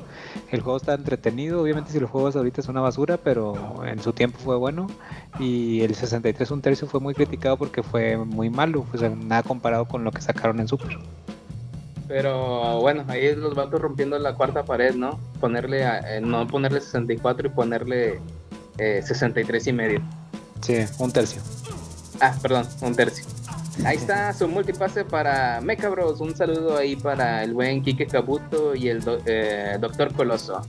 El 0.52 0.62
juego 0.62 0.78
está 0.78 0.94
entretenido, 0.94 1.62
obviamente 1.64 1.92
si 1.92 2.00
lo 2.00 2.08
juegas 2.08 2.38
ahorita 2.38 2.62
es 2.62 2.70
una 2.70 2.80
basura, 2.80 3.18
pero 3.18 3.84
en 3.86 4.02
su 4.02 4.14
tiempo 4.14 4.40
fue 4.40 4.56
bueno. 4.56 4.88
Y 5.38 5.82
el 5.82 5.96
63 5.96 6.50
un 6.52 6.62
tercio 6.62 6.88
fue 6.88 7.02
muy 7.02 7.14
criticado 7.14 7.58
porque 7.58 7.84
fue 7.84 8.16
muy 8.16 8.50
malo, 8.50 8.86
o 8.94 8.98
sea, 8.98 9.10
nada 9.10 9.44
comparado 9.44 9.84
con 9.84 10.06
lo 10.06 10.14
que 10.14 10.22
sacaron 10.22 10.62
en 10.62 10.70
Super. 10.70 10.98
Pero 12.08 12.80
bueno, 12.80 13.04
ahí 13.10 13.36
los 13.36 13.54
vatos 13.54 13.82
rompiendo 13.82 14.18
la 14.18 14.34
cuarta 14.36 14.64
pared, 14.64 14.96
¿no? 14.96 15.20
Ponerle, 15.42 15.84
a- 15.86 16.16
eh, 16.16 16.22
no 16.22 16.48
ponerle 16.48 16.80
64 16.80 17.48
y 17.48 17.50
ponerle 17.50 18.22
eh, 18.78 19.02
63 19.06 19.68
y 19.68 19.74
medio. 19.74 20.02
Sí, 20.62 20.86
un 21.00 21.12
tercio. 21.12 21.42
Ah, 22.22 22.34
perdón, 22.42 22.66
un 22.82 22.96
tercio. 22.96 23.26
Ahí 23.86 23.98
está 23.98 24.34
su 24.34 24.48
multipase 24.48 25.06
para 25.06 25.62
Mecha 25.62 25.88
Bros. 25.90 26.20
Un 26.20 26.36
saludo 26.36 26.78
ahí 26.78 26.96
para 26.96 27.44
el 27.44 27.54
buen 27.54 27.82
Kike 27.84 28.08
Kabuto 28.08 28.76
y 28.76 28.90
el 28.90 29.02
do- 29.02 29.20
eh, 29.26 29.78
Doctor 29.80 30.14
Coloso. 30.14 30.62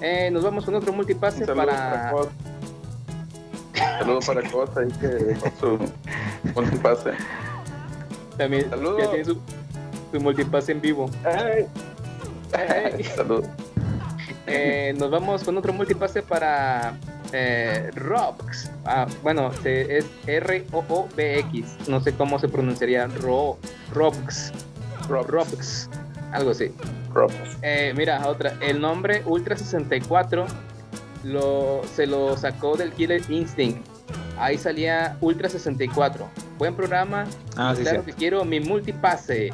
Eh, 0.00 0.30
nos 0.30 0.44
vamos 0.44 0.64
con 0.64 0.74
otro 0.74 0.92
multipase 0.92 1.44
Un 1.50 1.56
para. 1.56 2.10
Cos. 2.10 2.28
Saludos 3.98 4.26
para 4.26 4.50
Costa 4.50 4.80
ahí 4.82 4.88
que 5.00 5.34
con 5.36 5.52
su 5.58 6.52
multipase. 6.54 7.10
También 8.36 8.68
Saludos. 8.70 9.02
ya 9.02 9.08
tiene 9.10 9.24
su, 9.24 9.38
su 10.12 10.20
multipase 10.20 10.72
en 10.72 10.80
vivo. 10.80 11.10
Saludos. 13.16 13.46
Eh, 14.46 14.94
nos 14.98 15.10
vamos 15.10 15.42
con 15.42 15.56
otro 15.56 15.72
multipase 15.72 16.22
para 16.22 16.98
eh, 17.36 17.90
Robx. 17.94 18.70
Ah, 18.86 19.06
bueno, 19.22 19.52
se- 19.62 19.98
es 19.98 20.06
R-O-O-B-X. 20.26 21.76
No 21.88 22.00
sé 22.00 22.12
cómo 22.14 22.38
se 22.38 22.48
pronunciaría. 22.48 23.06
Ro, 23.08 23.58
Robx. 23.92 24.52
Robx. 25.08 25.88
Algo 26.32 26.50
así. 26.50 26.72
Eh, 27.62 27.92
mira, 27.96 28.26
otra. 28.26 28.54
El 28.60 28.80
nombre 28.80 29.22
Ultra 29.26 29.56
64 29.56 30.46
lo, 31.24 31.80
se 31.94 32.06
lo 32.06 32.36
sacó 32.36 32.76
del 32.76 32.92
Killer 32.92 33.22
Instinct. 33.30 33.86
ahí 34.38 34.58
salía 34.58 35.16
Ultra 35.20 35.48
64. 35.48 36.28
Buen 36.58 36.74
programa. 36.74 37.24
Ah, 37.56 37.74
sí, 37.76 37.82
claro 37.82 38.04
que 38.04 38.12
quiero 38.12 38.44
mi 38.44 38.60
multipase. 38.60 39.50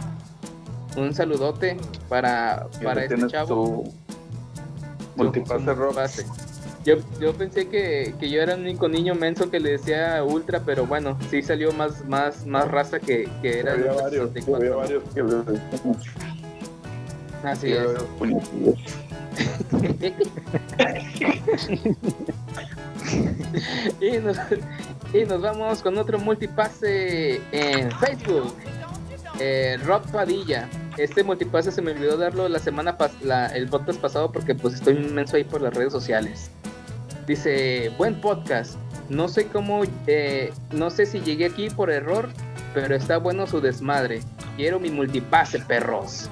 Un 0.97 1.15
saludote 1.15 1.77
para, 2.09 2.67
para 2.83 3.05
este 3.05 3.27
chavo. 3.29 3.85
tu 3.85 3.93
multipase 5.17 5.61
multipase. 5.75 6.27
Yo, 6.85 6.97
yo 7.21 7.35
pensé 7.35 7.69
que, 7.69 8.15
que 8.19 8.31
yo 8.31 8.41
era 8.41 8.55
el 8.55 8.61
único 8.61 8.89
niño 8.89 9.15
menso 9.15 9.51
que 9.51 9.61
le 9.61 9.73
decía 9.73 10.25
ultra, 10.25 10.63
pero 10.65 10.87
bueno, 10.87 11.19
sí 11.31 11.43
salió 11.43 11.73
más, 11.73 12.07
más, 12.07 12.47
más 12.47 12.69
raza 12.69 13.01
que, 13.01 13.29
que 13.43 13.59
era 13.61 13.73
Había 13.73 13.93
varios, 13.93 14.33
64. 14.33 14.57
había 14.57 14.75
varios 14.77 15.03
que 15.15 15.23
decíamos. 15.23 15.99
Así 17.43 17.69
Sí, 17.69 17.73
es. 17.73 17.87
y, 24.01 24.19
nos, 24.19 24.37
y 25.13 25.25
nos 25.25 25.41
vamos 25.41 25.83
con 25.83 25.97
otro 25.99 26.19
multipase 26.19 27.41
en 27.53 27.91
Facebook. 27.93 28.55
Eh, 29.39 29.79
Rob 29.85 30.03
Padilla. 30.11 30.69
Este 30.97 31.23
multipase 31.25 31.73
se 31.73 31.81
me 31.81 31.93
olvidó 31.93 32.17
darlo 32.19 32.49
la 32.49 32.59
semana 32.59 32.99
pas 32.99 33.13
la, 33.23 33.47
el 33.47 33.69
podcast 33.69 34.01
pasado 34.01 34.33
porque 34.33 34.55
pues 34.55 34.75
estoy 34.75 34.97
inmenso 34.97 35.37
ahí 35.37 35.45
por 35.45 35.63
las 35.63 35.73
redes 35.73 35.93
sociales. 35.93 36.51
Dice, 37.31 37.93
buen 37.97 38.21
podcast. 38.21 38.75
No 39.09 39.29
sé 39.29 39.47
cómo, 39.47 39.83
eh, 40.09 40.53
no 40.73 40.91
sé 40.91 41.07
si 41.07 41.21
llegué 41.21 41.45
aquí 41.47 41.71
por 41.71 41.89
error, 41.89 42.29
pero 42.75 42.93
está 42.97 43.19
bueno 43.19 43.47
su 43.47 43.61
desmadre. 43.61 44.19
Quiero 44.57 44.81
mi 44.81 44.91
multipase, 44.91 45.61
perros. 45.61 46.29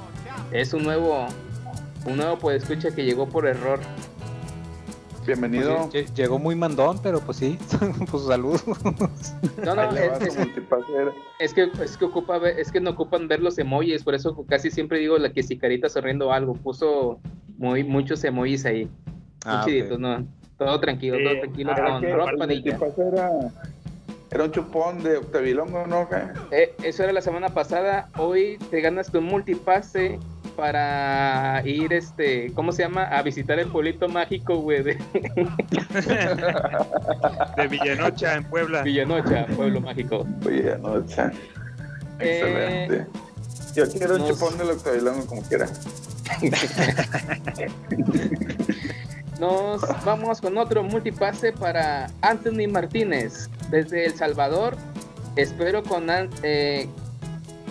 Es 0.51 0.75
un 0.75 0.83
nuevo, 0.83 1.29
un 2.05 2.17
nuevo 2.17 2.37
pues 2.41 2.65
escucha 2.65 2.93
que 2.93 3.05
llegó 3.05 3.29
por 3.29 3.47
error. 3.47 3.79
Bienvenido. 5.25 5.89
Pues 5.93 6.13
llegó 6.15 6.41
muy 6.41 6.57
mandón, 6.57 6.99
pero 7.01 7.21
pues 7.21 7.37
sí, 7.37 7.57
pues 8.11 8.25
saludos. 8.25 8.65
No, 9.65 9.77
no, 9.77 9.83
es, 9.93 10.21
es- 10.21 10.37
es 11.39 11.55
que 11.55 11.71
es 11.81 11.97
que 11.97 12.05
ocupa 12.07 12.39
ver- 12.39 12.59
es 12.59 12.73
que 12.73 12.81
no 12.81 12.91
ocupan 12.91 13.29
ver 13.29 13.39
los 13.41 13.57
emojis, 13.59 14.03
por 14.03 14.17
eso 14.17 14.45
casi 14.49 14.73
siempre 14.73 14.99
digo 14.99 15.17
la 15.17 15.33
que 15.33 15.45
si 15.45 15.57
carita 15.59 15.89
sonriendo 15.89 16.33
algo, 16.33 16.55
puso 16.55 17.21
muy 17.57 17.85
muchos 17.85 18.25
emojis 18.25 18.67
ahí. 18.67 18.87
Muy 18.87 18.91
Ah, 19.45 19.63
chiditos, 19.65 19.93
ok. 19.93 19.99
no. 20.01 20.38
Todo 20.59 20.81
tranquilo, 20.81 21.19
todo 21.23 21.39
tranquilo 21.41 21.73
ah, 21.73 22.01
con 22.01 22.05
el 22.05 22.37
Padilla. 22.39 22.79
era, 23.13 23.31
era 24.31 24.45
un 24.45 24.51
chupón 24.51 25.03
de 25.05 25.19
Octavilongo, 25.19 25.87
¿no? 25.87 26.09
Eh, 26.51 26.75
eso 26.83 27.05
era 27.05 27.13
la 27.13 27.21
semana 27.21 27.51
pasada. 27.51 28.09
Hoy 28.19 28.59
te 28.71 28.81
ganas 28.81 29.11
tu 29.13 29.21
multipase 29.23 30.19
para 30.57 31.63
ir, 31.65 31.93
este, 31.93 32.53
¿cómo 32.55 32.73
se 32.73 32.83
llama? 32.83 33.05
A 33.05 33.23
visitar 33.23 33.61
el 33.61 33.69
pueblito 33.69 34.09
mágico, 34.09 34.57
güey, 34.57 34.83
de 34.83 34.95
De 37.57 37.69
Villanocha, 37.69 38.35
en 38.35 38.43
Puebla. 38.45 38.83
Villanocha, 38.83 39.47
pueblo 39.55 39.81
mágico. 39.81 40.27
Oye, 40.45 40.77
no, 40.83 41.07
cha. 41.07 41.31
Eh, 42.19 42.41
Excelente. 42.89 43.07
Yo 43.77 43.89
quiero 43.91 44.15
un 44.17 44.23
nos- 44.23 44.31
chupón 44.31 44.59
del 44.59 44.71
Octavilongo 44.71 45.25
como 45.27 45.43
quiera. 45.43 45.69
Nos 49.39 49.81
vamos 50.05 50.41
con 50.41 50.57
otro 50.59 50.83
multipase 50.83 51.53
para 51.53 52.09
Anthony 52.23 52.69
Martínez 52.71 53.49
desde 53.71 54.07
El 54.07 54.15
Salvador. 54.15 54.77
Espero 55.37 55.83
con, 55.83 56.11
an- 56.11 56.31
eh, 56.43 56.89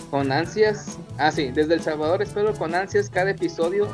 con 0.09 0.31
ansias. 0.31 0.97
Ah, 1.17 1.31
sí, 1.31 1.49
desde 1.51 1.73
El 1.73 1.81
Salvador 1.81 2.21
espero 2.21 2.53
con 2.53 2.73
ansias 2.75 3.09
cada 3.09 3.31
episodio. 3.31 3.87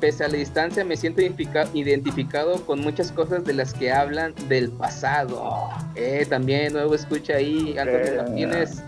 Pese 0.00 0.24
a 0.24 0.28
la 0.28 0.36
distancia, 0.36 0.84
me 0.84 0.96
siento 0.96 1.22
identifica- 1.22 1.66
identificado 1.72 2.64
con 2.66 2.80
muchas 2.80 3.10
cosas 3.10 3.44
de 3.44 3.54
las 3.54 3.72
que 3.72 3.90
hablan 3.92 4.34
del 4.48 4.70
pasado. 4.70 5.68
Eh, 5.94 6.26
también 6.28 6.72
nuevo 6.74 6.94
escucha 6.94 7.34
ahí, 7.34 7.76
Anthony 7.78 7.92
Eh. 8.12 8.16
Martínez 8.18 8.82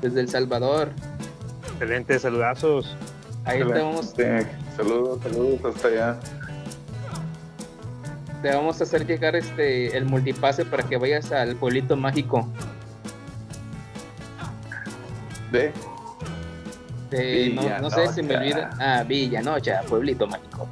desde 0.00 0.20
El 0.20 0.28
Salvador. 0.28 0.90
Excelente, 1.72 2.18
saludazos. 2.18 2.96
Ahí 3.44 3.58
te 3.58 3.64
vamos, 3.64 4.10
Excelente. 4.10 4.50
Saludos, 4.76 5.20
saludos 5.22 5.74
hasta 5.74 5.88
allá. 5.88 6.16
Te 8.46 8.54
vamos 8.54 8.80
a 8.80 8.84
hacer 8.84 9.04
llegar 9.04 9.34
este 9.34 9.96
el 9.96 10.04
multipase 10.04 10.64
para 10.64 10.84
que 10.84 10.96
vayas 10.96 11.32
al 11.32 11.56
pueblito 11.56 11.96
mágico. 11.96 12.48
De 15.50 15.72
de- 17.10 17.52
no, 17.54 17.80
no 17.80 17.90
sé 17.90 18.06
si 18.12 18.22
me 18.22 18.38
Villanocha. 18.38 18.68
olvida. 18.68 18.70
Ah, 18.78 19.02
Villanocha, 19.02 19.80
pueblito 19.88 20.28
mágico. 20.28 20.68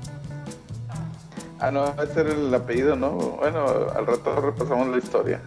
Ah, 1.59 1.71
no, 1.73 1.87
ese 2.01 2.21
era 2.21 2.33
el 2.33 2.55
apellido, 2.55 2.95
¿no? 2.95 3.11
Bueno, 3.13 3.67
al 3.97 4.07
rato 4.07 4.41
repasamos 4.41 4.89
la 4.89 4.99
historia. 4.99 5.41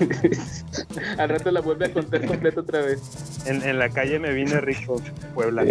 Al 1.18 1.28
rato 1.30 1.50
la 1.50 1.60
vuelve 1.60 1.86
a 1.86 1.92
contar 1.92 2.26
completa 2.26 2.60
otra 2.60 2.80
vez. 2.80 3.00
En, 3.46 3.62
en 3.62 3.78
la 3.78 3.88
calle 3.88 4.18
me 4.18 4.32
vine 4.32 4.60
rico, 4.60 5.00
Puebla. 5.34 5.62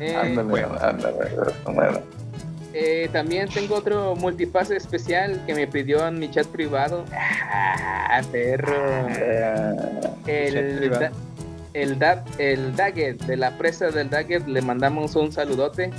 Eh, 0.00 0.16
ándale, 0.16 0.64
ándale, 0.80 1.18
bueno. 1.66 2.00
Eh, 2.78 3.08
también 3.12 3.48
tengo 3.48 3.74
otro 3.76 4.14
multipase 4.16 4.76
especial 4.76 5.42
que 5.46 5.54
me 5.54 5.66
pidió 5.66 6.06
en 6.06 6.18
mi 6.18 6.30
chat 6.30 6.46
privado. 6.46 7.04
Ah, 7.12 8.20
perro. 8.30 9.08
El, 10.26 10.76
privado. 10.78 11.00
da- 11.00 11.12
el, 11.72 11.98
da- 11.98 12.24
el 12.38 12.76
Daggett 12.76 13.22
de 13.22 13.36
la 13.36 13.56
presa 13.56 13.86
del 13.90 14.10
Daggett 14.10 14.46
le 14.46 14.60
mandamos 14.62 15.16
un 15.16 15.32
saludote. 15.32 15.90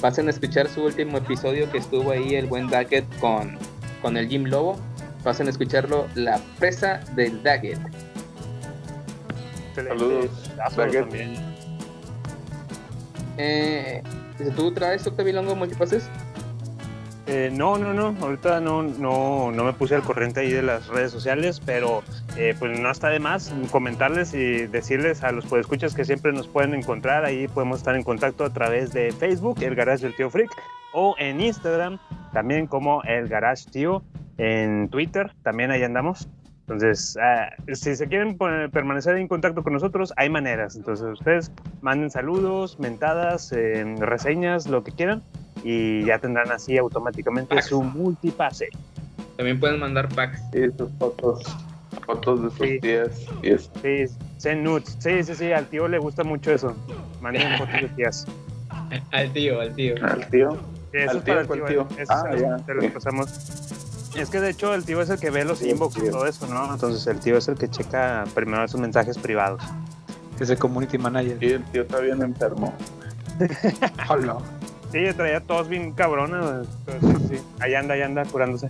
Pasen 0.00 0.26
a 0.26 0.30
escuchar 0.30 0.68
su 0.68 0.84
último 0.84 1.18
episodio 1.18 1.70
que 1.70 1.78
estuvo 1.78 2.10
ahí 2.10 2.34
el 2.34 2.46
buen 2.46 2.68
Daggett 2.68 3.04
con, 3.18 3.56
con 4.00 4.16
el 4.16 4.28
Jim 4.28 4.44
Lobo. 4.44 4.76
Pasen 5.22 5.46
a 5.46 5.50
escucharlo, 5.50 6.08
La 6.14 6.40
presa 6.58 7.00
del 7.14 7.42
Daggett. 7.42 7.78
Saludos, 9.74 10.30
Daggett. 10.76 11.06
Eh, 13.38 14.02
¿Tú 14.56 14.72
traes 14.72 15.06
Octavilongo 15.06 15.54
multipases? 15.54 16.08
Eh, 17.26 17.50
no, 17.52 17.78
no, 17.78 17.94
no, 17.94 18.16
ahorita 18.20 18.60
no, 18.60 18.82
no, 18.82 19.52
no 19.52 19.64
me 19.64 19.72
puse 19.72 19.94
al 19.94 20.02
corriente 20.02 20.40
ahí 20.40 20.50
de 20.50 20.62
las 20.62 20.88
redes 20.88 21.12
sociales, 21.12 21.62
pero 21.64 22.02
eh, 22.36 22.56
pues 22.58 22.78
no 22.80 22.90
está 22.90 23.10
de 23.10 23.20
más 23.20 23.54
comentarles 23.70 24.34
y 24.34 24.66
decirles 24.66 25.22
a 25.22 25.30
los 25.30 25.46
podescuchas 25.46 25.94
que 25.94 26.04
siempre 26.04 26.32
nos 26.32 26.48
pueden 26.48 26.74
encontrar, 26.74 27.24
ahí 27.24 27.46
podemos 27.46 27.78
estar 27.78 27.94
en 27.94 28.02
contacto 28.02 28.44
a 28.44 28.52
través 28.52 28.92
de 28.92 29.12
Facebook, 29.12 29.62
el 29.62 29.76
Garage 29.76 30.02
del 30.02 30.16
Tío 30.16 30.30
Freak, 30.30 30.50
o 30.92 31.14
en 31.16 31.40
Instagram, 31.40 32.00
también 32.32 32.66
como 32.66 33.04
el 33.04 33.28
Garage 33.28 33.70
Tío, 33.70 34.02
en 34.36 34.88
Twitter, 34.88 35.32
también 35.44 35.70
ahí 35.70 35.84
andamos. 35.84 36.28
Entonces, 36.72 37.18
ah, 37.20 37.50
si 37.74 37.94
se 37.94 38.06
quieren 38.08 38.38
poner- 38.38 38.70
permanecer 38.70 39.16
en 39.18 39.28
contacto 39.28 39.62
con 39.62 39.74
nosotros, 39.74 40.12
hay 40.16 40.30
maneras. 40.30 40.74
Entonces, 40.74 41.06
ustedes 41.06 41.50
manden 41.82 42.10
saludos, 42.10 42.78
mentadas, 42.80 43.52
eh, 43.52 43.84
reseñas, 43.98 44.66
lo 44.66 44.82
que 44.82 44.92
quieran, 44.92 45.22
y 45.62 46.02
ya 46.06 46.18
tendrán 46.18 46.50
así 46.50 46.78
automáticamente 46.78 47.60
su 47.60 47.82
multipase. 47.82 48.68
También 49.36 49.60
pueden 49.60 49.80
mandar 49.80 50.08
packs. 50.14 50.40
Y 50.54 50.70
sus 50.78 50.90
fotos, 50.98 51.42
fotos 52.06 52.42
de 52.42 52.48
sus 52.50 52.58
Sí. 52.68 52.80
tías 52.80 53.26
y 53.42 53.50
eso. 53.50 53.70
Sí, 53.82 54.04
send 54.38 54.62
nudes. 54.62 54.96
Sí, 54.98 55.22
sí, 55.24 55.34
sí, 55.34 55.52
al 55.52 55.66
tío 55.66 55.88
le 55.88 55.98
gusta 55.98 56.24
mucho 56.24 56.52
eso. 56.52 56.74
Manden 57.20 57.42
fotos 57.58 57.82
de 57.82 57.88
tías. 57.88 58.26
Al 59.10 59.30
tío, 59.32 59.60
al 59.60 59.74
tío. 59.74 59.94
Al 60.02 60.26
tío. 60.30 60.52
Sí, 60.90 60.98
eso 60.98 61.10
¿Al 61.10 61.16
es 61.18 61.24
tío? 61.24 61.32
para 61.34 61.40
el 61.42 61.46
¿Cuál 61.46 61.58
tío. 61.60 61.68
tío? 61.68 61.82
eh. 61.98 62.02
Eso 62.02 62.12
Ah, 62.14 62.34
ya, 62.34 62.74
los 62.74 62.84
sí. 62.84 62.90
pasamos. 62.90 63.81
Es 64.14 64.28
que 64.28 64.40
de 64.40 64.50
hecho 64.50 64.74
el 64.74 64.84
tío 64.84 65.00
es 65.00 65.10
el 65.10 65.18
que 65.18 65.30
ve 65.30 65.44
los 65.44 65.58
Sí, 65.58 65.70
inbox 65.70 65.96
y 65.96 66.10
todo 66.10 66.26
eso, 66.26 66.46
¿no? 66.46 66.72
Entonces 66.72 67.06
el 67.06 67.18
tío 67.18 67.38
es 67.38 67.48
el 67.48 67.56
que 67.56 67.68
checa 67.68 68.24
primero 68.34 68.66
sus 68.68 68.80
mensajes 68.80 69.16
privados. 69.18 69.62
Es 70.38 70.50
el 70.50 70.58
community 70.58 70.98
manager. 70.98 71.38
Y 71.40 71.52
el 71.52 71.64
tío 71.64 71.82
está 71.82 72.00
bien 72.00 72.20
enfermo. 72.20 72.74
Hola. 74.08 74.38
Sí, 74.90 75.04
traía 75.16 75.40
todos 75.40 75.68
bien 75.68 75.92
cabrones. 75.92 76.68
Entonces, 76.86 77.28
sí, 77.30 77.44
ahí 77.60 77.74
anda, 77.74 77.94
ahí 77.94 78.02
anda 78.02 78.24
curándose. 78.24 78.68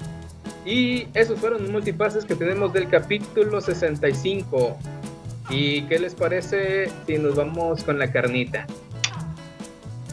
Y 0.64 1.08
esos 1.14 1.40
fueron 1.40 1.62
los 1.62 1.70
multipases 1.70 2.24
que 2.24 2.36
tenemos 2.36 2.72
del 2.72 2.88
capítulo 2.88 3.60
65. 3.60 4.76
¿Y 5.50 5.82
qué 5.82 5.98
les 5.98 6.14
parece 6.14 6.90
si 7.06 7.18
nos 7.18 7.34
vamos 7.34 7.82
con 7.82 7.98
la 7.98 8.12
carnita? 8.12 8.66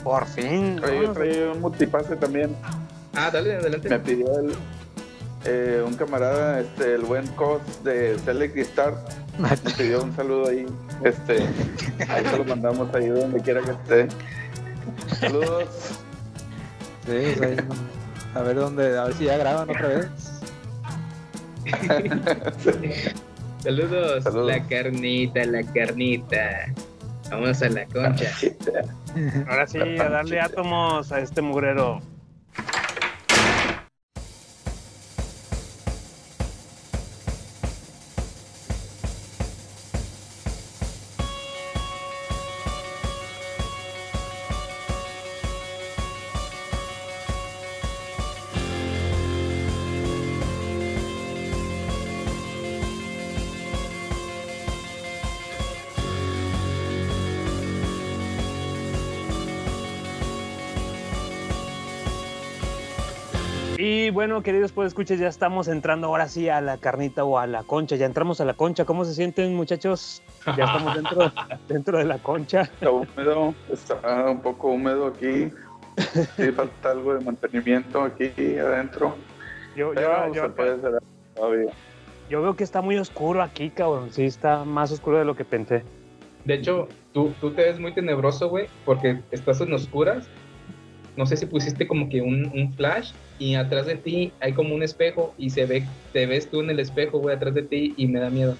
Por 0.04 0.26
fin. 0.26 0.78
Trae 0.78 1.50
un 1.50 1.62
multipase 1.62 2.16
también. 2.16 2.56
Ah, 3.14 3.30
dale, 3.32 3.58
adelante. 3.58 3.90
Me 3.90 4.00
pidió 4.00 4.40
el, 4.40 4.54
eh, 5.46 5.84
un 5.86 5.94
camarada, 5.96 6.60
este, 6.60 6.96
el 6.96 7.02
buen 7.02 7.28
Cos 7.28 7.62
de 7.84 8.18
Select 8.20 8.58
Star. 8.58 8.94
Me 9.38 9.50
pidió 9.74 10.04
un 10.04 10.16
saludo 10.16 10.50
ahí. 10.50 10.66
Este, 11.04 11.44
ahí 12.10 12.26
se 12.26 12.38
lo 12.38 12.44
mandamos 12.44 12.94
ahí 12.94 13.08
donde 13.08 13.42
quiera 13.42 13.62
que 13.62 13.72
esté. 13.72 14.08
Saludos. 15.20 16.00
Sí, 17.06 17.34
a 18.36 18.42
ver 18.42 18.56
dónde, 18.56 18.98
a 18.98 19.06
ver 19.06 19.14
si 19.14 19.26
ya 19.26 19.38
graban 19.38 19.70
otra 19.70 19.88
vez. 19.88 20.08
Saludos, 23.64 24.24
Saludos. 24.24 24.48
la 24.48 24.68
carnita, 24.68 25.46
la 25.46 25.64
carnita. 25.64 26.74
Vamos 27.32 27.62
a 27.62 27.70
la 27.70 27.86
concha. 27.86 28.32
Ahora 29.50 29.68
sí, 29.68 29.78
a 29.80 30.10
darle 30.10 30.40
átomos 30.40 31.12
a 31.12 31.20
este 31.20 31.42
mugrero. 31.42 32.00
Bueno, 64.20 64.44
queridos 64.44 64.74
pues 64.74 64.88
escuches, 64.88 65.18
ya 65.18 65.30
estamos 65.30 65.70
entrando 65.70 66.08
ahora 66.08 66.28
sí 66.28 66.50
a 66.50 66.60
la 66.60 66.78
carnita 66.78 67.24
o 67.24 67.38
a 67.38 67.48
la 67.48 67.64
concha. 67.64 67.96
Ya 67.96 68.06
entramos 68.06 68.42
a 68.42 68.44
la 68.44 68.54
concha. 68.54 68.84
¿Cómo 68.84 69.06
se 69.06 69.14
sienten, 69.14 69.56
muchachos? 69.56 70.22
Ya 70.58 70.66
estamos 70.66 70.96
dentro, 70.96 71.32
dentro 71.70 71.98
de 72.00 72.04
la 72.04 72.18
concha. 72.18 72.64
Está 72.64 72.92
húmedo, 72.92 73.56
está 73.72 74.26
un 74.30 74.42
poco 74.42 74.72
húmedo 74.72 75.08
aquí. 75.08 75.50
Sí, 76.36 76.52
falta 76.52 76.92
algo 76.92 77.14
de 77.14 77.24
mantenimiento 77.24 78.02
aquí 78.02 78.30
adentro. 78.58 79.16
Yo, 79.78 79.92
Pero 79.96 80.28
yo, 80.28 80.34
yo, 80.34 80.44
se 80.44 80.50
puede 80.50 80.72
hacer 80.74 80.92
todavía. 81.34 81.72
yo 82.30 82.42
veo 82.42 82.58
que 82.58 82.66
está 82.66 82.82
muy 82.82 82.98
oscuro 82.98 83.42
aquí, 83.42 83.70
cabrón. 83.70 84.10
Sí, 84.12 84.26
está 84.26 84.66
más 84.66 84.92
oscuro 84.92 85.18
de 85.20 85.24
lo 85.24 85.38
que 85.38 85.46
pensé. 85.46 85.86
De 86.44 86.56
hecho, 86.56 86.90
tú, 87.14 87.34
tú 87.40 87.52
te 87.52 87.62
ves 87.64 87.80
muy 87.80 87.94
tenebroso, 87.94 88.50
güey, 88.50 88.68
porque 88.84 89.22
estás 89.32 89.62
en 89.62 89.72
oscuras. 89.72 90.28
No 91.16 91.26
sé 91.26 91.38
si 91.38 91.46
pusiste 91.46 91.88
como 91.88 92.10
que 92.10 92.22
un, 92.22 92.46
un 92.54 92.74
flash 92.76 93.12
y 93.40 93.56
atrás 93.56 93.86
de 93.86 93.96
ti 93.96 94.32
hay 94.40 94.54
como 94.54 94.74
un 94.76 94.84
espejo 94.84 95.34
y 95.38 95.50
se 95.50 95.66
ve, 95.66 95.86
te 96.14 96.26
ves 96.26 96.50
tú 96.50 96.62
en 96.62 96.70
el 96.70 96.80
espejo, 96.80 97.20
güey, 97.20 97.36
atrás 97.36 97.54
de 97.54 97.64
ti 97.64 97.94
y 97.98 98.08
me 98.08 98.20
da 98.20 98.30
miedo. 98.30 98.56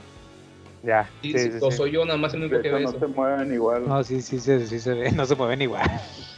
Ya. 0.82 1.10
Sí, 1.22 1.38
sí, 1.38 1.52
o 1.60 1.72
sí. 1.72 1.78
soy 1.78 1.92
yo 1.92 2.06
nada 2.06 2.18
más 2.18 2.34
el 2.34 2.42
único 2.42 2.62
que 2.62 2.72
ve 2.72 2.82
no 2.82 2.90
eso. 2.90 3.00
se 3.00 3.08
mueven 3.08 3.54
igual. 3.54 3.88
No, 3.88 4.04
sí, 4.04 4.22
sí, 4.22 4.40
sí, 4.40 4.66
sí 4.66 4.80
se 4.80 4.94
ve, 4.94 5.12
no 5.12 5.26
se 5.26 5.36
mueven 5.36 5.62
igual. 5.62 5.90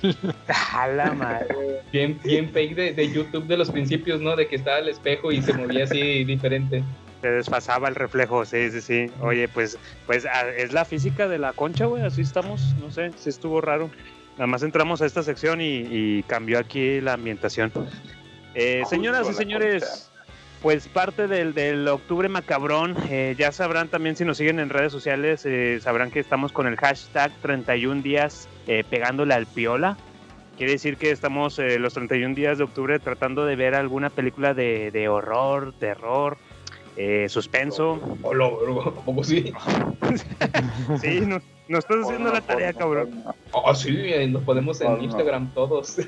A 0.74 0.88
la 0.88 1.14
madre. 1.14 1.47
Bien, 1.91 2.20
bien 2.24 2.49
fake 2.49 2.76
de, 2.76 2.93
de 2.93 3.12
YouTube 3.12 3.45
de 3.45 3.57
los 3.57 3.70
principios, 3.70 4.20
¿no? 4.20 4.36
De 4.36 4.47
que 4.47 4.55
estaba 4.55 4.80
el 4.80 4.89
espejo 4.89 5.32
y 5.32 5.41
se 5.41 5.53
movía 5.53 5.84
así 5.84 6.24
diferente. 6.24 6.84
Se 7.22 7.30
desfasaba 7.30 7.88
el 7.88 7.93
reflejo, 7.93 8.45
sí, 8.45 8.72
sí, 8.72 8.82
sí. 8.82 9.12
Oye, 9.22 9.47
pues, 9.47 9.78
pues 10.07 10.26
ah, 10.26 10.47
es 10.57 10.74
la 10.74 10.86
física 10.86 11.28
de 11.28 11.38
la 11.38 11.53
concha, 11.53 11.86
güey. 11.86 12.01
Así 12.01 12.22
estamos, 12.22 12.76
no 12.82 12.89
sé, 12.89 13.12
sí 13.16 13.30
estuvo 13.30 13.62
raro. 13.62 13.91
Nada 14.34 14.47
más 14.47 14.63
entramos 14.63 15.01
a 15.01 15.05
esta 15.05 15.23
sección 15.23 15.61
y, 15.61 15.86
y 15.89 16.23
cambió 16.23 16.59
aquí 16.59 17.01
la 17.01 17.13
ambientación. 17.13 17.71
Eh, 18.53 18.84
señoras 18.89 19.29
y 19.29 19.34
señores, 19.34 20.11
pues 20.61 20.88
parte 20.88 21.27
del, 21.27 21.53
del 21.53 21.88
octubre 21.88 22.29
macabrón, 22.29 22.95
eh, 23.09 23.36
ya 23.38 23.51
sabrán 23.51 23.88
también 23.88 24.15
si 24.15 24.25
nos 24.25 24.38
siguen 24.38 24.59
en 24.59 24.69
redes 24.69 24.91
sociales, 24.91 25.45
eh, 25.45 25.79
sabrán 25.82 26.11
que 26.11 26.19
estamos 26.19 26.51
con 26.51 26.67
el 26.67 26.75
hashtag 26.77 27.32
31 27.41 28.01
días 28.01 28.47
eh, 28.67 28.84
pegándole 28.89 29.34
al 29.34 29.47
piola. 29.47 29.97
Quiere 30.57 30.73
decir 30.73 30.97
que 30.97 31.09
estamos 31.11 31.57
eh, 31.59 31.79
los 31.79 31.93
31 31.93 32.36
días 32.36 32.57
de 32.59 32.65
octubre 32.65 32.99
tratando 32.99 33.45
de 33.45 33.55
ver 33.55 33.73
alguna 33.73 34.09
película 34.09 34.53
de, 34.53 34.91
de 34.91 35.07
horror, 35.07 35.73
terror, 35.79 36.38
eh, 36.97 37.27
suspenso. 37.29 37.99
¿cómo 39.05 39.23
sí? 39.23 39.51
Sí, 41.01 41.21
no, 41.21 41.41
no 41.72 41.80
estás 41.80 41.97
haciendo 42.03 42.32
la 42.32 42.41
tarea, 42.41 42.74
cabrón. 42.74 43.24
Oh, 43.51 43.74
sí, 43.74 43.95
eh, 43.97 44.28
nos 44.28 44.43
ponemos 44.43 44.80
en. 44.82 45.01
Instagram 45.03 45.51
todos. 45.53 45.97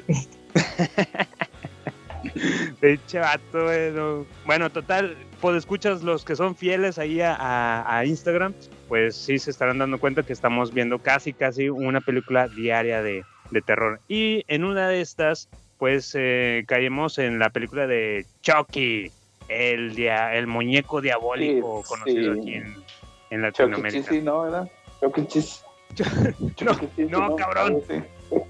Pinche 2.79 3.19
vato, 3.19 3.63
güey, 3.65 3.91
no. 3.91 4.25
Bueno, 4.45 4.69
total, 4.69 5.15
pues 5.41 5.57
escuchas 5.57 6.03
los 6.03 6.23
que 6.23 6.35
son 6.35 6.55
fieles 6.55 6.97
ahí 6.97 7.19
a, 7.21 7.35
a- 7.35 7.97
a 7.97 8.05
Instagram, 8.05 8.53
pues 8.87 9.15
sí 9.15 9.39
se 9.39 9.51
estarán 9.51 9.77
dando 9.77 9.99
cuenta 9.99 10.23
que 10.23 10.33
estamos 10.33 10.73
viendo 10.73 10.99
casi, 10.99 11.33
casi 11.33 11.69
una 11.69 11.99
película 12.01 12.47
diaria 12.47 13.01
de, 13.01 13.23
de 13.51 13.61
terror. 13.61 13.99
Y 14.07 14.43
en 14.47 14.63
una 14.63 14.87
de 14.87 15.01
estas, 15.01 15.49
pues 15.79 16.13
eh, 16.17 16.63
caemos 16.67 17.17
en 17.17 17.39
la 17.39 17.49
película 17.49 17.87
de 17.87 18.25
Chucky, 18.41 19.11
el, 19.49 19.93
dia- 19.95 20.33
el 20.35 20.47
muñeco 20.47 21.01
diabólico 21.01 21.81
Sí, 21.83 21.89
conocido 21.89 22.33
sí. 22.35 22.39
aquí 22.39 22.53
en, 22.53 22.75
en 23.31 23.41
Latinoamérica. 23.41 23.99
Chucky 23.99 24.09
Cheese. 24.09 24.23
No, 24.23 24.45
Chucky 24.49 24.71
Cheese, 25.27 25.63
no, 27.09 27.35
cabrón. 27.35 27.81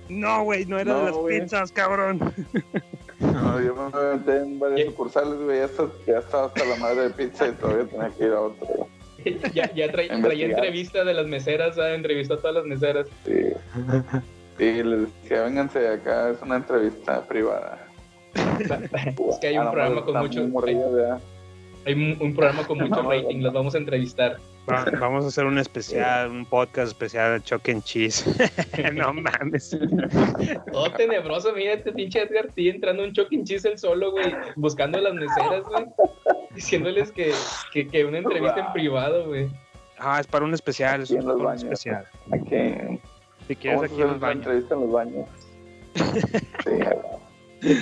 No, 0.10 0.44
güey, 0.44 0.66
no 0.66 0.80
era 0.80 0.94
de 0.94 1.12
No, 1.12 1.28
las 1.30 1.42
pizzas, 1.42 1.72
cabrón. 1.72 2.20
No, 3.20 3.62
yo 3.62 3.76
me 3.76 4.18
metí 4.18 4.32
en 4.32 4.60
varias 4.60 4.88
sucursales, 4.88 5.36
güey. 5.40 5.58
Ya, 5.60 5.66
está- 5.66 5.90
ya 6.08 6.18
estaba 6.20 6.46
hasta 6.48 6.66
la 6.66 6.76
madre 6.78 7.02
de 7.04 7.10
pizza 7.12 7.48
y 7.48 7.52
todavía 7.54 7.86
tenía 7.86 8.10
que 8.18 8.24
ir 8.26 8.32
a 8.34 8.42
otro. 8.42 8.88
ya 9.54 9.74
ya 9.74 9.92
traía, 9.92 10.22
traía 10.22 10.46
entrevista 10.48 11.04
de 11.04 11.14
las 11.14 11.28
meseras, 11.28 11.76
¿sabes? 11.76 11.96
entrevistó 11.96 12.36
a 12.36 12.38
todas 12.40 12.56
las 12.58 12.66
meseras. 12.66 13.08
Sí. 13.26 13.54
Sí, 14.58 14.84
les 14.84 15.02
decía, 15.22 15.44
vénganse 15.44 15.80
de 15.80 15.94
acá, 15.96 16.30
es 16.30 16.42
una 16.42 16.58
entrevista 16.58 17.22
privada. 17.28 17.88
Es 19.30 19.38
que 19.40 19.48
hay 19.48 19.58
un 19.58 19.62
Ah, 19.62 19.66
no, 19.66 19.72
programa 19.72 20.06
con 20.06 20.18
mucho, 20.18 20.48
morrillo, 20.48 20.92
¿verdad? 20.92 21.20
Hay 21.86 21.94
un, 21.94 22.18
un 22.22 22.36
programa 22.36 22.66
con 22.66 22.78
mucho 22.80 23.02
No, 23.04 23.10
rating, 23.12 23.42
los 23.42 23.54
vamos 23.54 23.76
a 23.76 23.78
entrevistar. 23.78 24.38
Va- 24.72 24.86
vamos 25.00 25.26
a 25.26 25.28
hacer 25.28 25.46
un 25.46 25.58
especial, 25.58 26.30
un 26.32 26.46
podcast 26.46 26.88
especial 26.88 27.34
de 27.40 27.44
Chuck 27.46 27.68
and 27.70 27.84
Cheese. 27.84 28.24
no 28.94 29.14
mames. 29.14 29.78
Todo 30.72 30.92
tenebroso, 30.94 31.52
mira 31.54 31.74
este 31.74 31.92
pinche 31.92 32.22
Edgar 32.22 32.48
T 32.54 32.70
entrando 32.70 33.04
a 33.04 33.08
un 33.08 33.14
choking 33.14 33.44
cheese 33.44 33.66
el 33.66 33.78
solo, 33.78 34.12
güey, 34.12 34.34
buscando 34.56 34.98
a 34.98 35.02
las 35.02 35.14
meseras, 35.14 35.64
güey, 35.66 35.86
diciéndoles 36.56 37.12
que, 37.12 37.34
que, 37.74 37.88
que 37.88 38.06
una 38.06 38.20
entrevista 38.20 38.68
en 38.68 38.72
privado, 38.74 39.28
güey. 39.28 39.50
Ah, 40.00 40.20
es 40.20 40.28
para 40.28 40.46
un 40.46 40.54
especial, 40.54 41.02
es 41.02 41.12
los 41.12 41.26
un 41.26 41.44
baños. 41.44 41.64
especial. 41.64 42.06
Aquí, 42.32 43.00
Si 43.48 43.56
quieres 43.58 43.82
vamos 43.82 43.92
a 43.92 43.94
aquí 43.94 44.02
en 44.02 44.02
hacer 44.02 44.02
el 44.02 44.10
una 44.10 44.18
baño. 44.18 44.40
entrevista 44.40 44.76
en 44.76 44.82
los 44.82 44.92
baños. 44.92 45.30
Sí, 47.62 47.78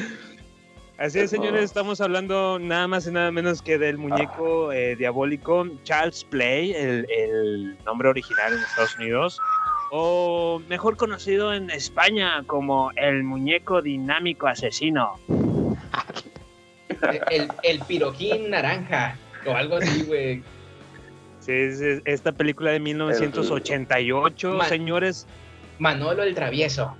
Así 1.02 1.18
es, 1.20 1.32
señores, 1.32 1.64
estamos 1.64 2.00
hablando 2.00 2.60
nada 2.60 2.88
más 2.88 3.08
y 3.08 3.12
nada 3.12 3.32
menos 3.32 3.64
que 3.64 3.80
del 3.80 3.98
muñeco 3.98 4.72
eh, 4.72 4.96
diabólico 4.96 5.68
Charles 5.84 6.24
Play, 6.26 6.74
el, 6.74 7.08
el 7.10 7.76
nombre 7.86 8.10
original 8.10 8.54
en 8.54 8.60
Estados 8.60 8.96
Unidos, 8.98 9.40
o 9.90 10.62
mejor 10.70 10.98
conocido 10.98 11.56
en 11.56 11.72
España 11.72 12.44
como 12.46 12.92
el 12.98 13.24
muñeco 13.24 13.82
dinámico 13.82 14.46
asesino. 14.46 15.20
El, 17.32 17.48
el 17.64 17.80
piroquín 17.88 18.52
naranja, 18.52 19.18
o 19.48 19.56
algo 19.56 19.78
así, 19.78 20.04
güey. 20.04 20.44
Sí, 21.40 21.52
es, 21.52 21.82
es 21.82 22.02
esta 22.06 22.32
película 22.32 22.70
de 22.70 22.80
1988, 22.80 24.54
Ma- 24.54 24.66
señores. 24.66 25.26
Manolo 25.80 26.22
el 26.22 26.36
travieso. 26.36 26.96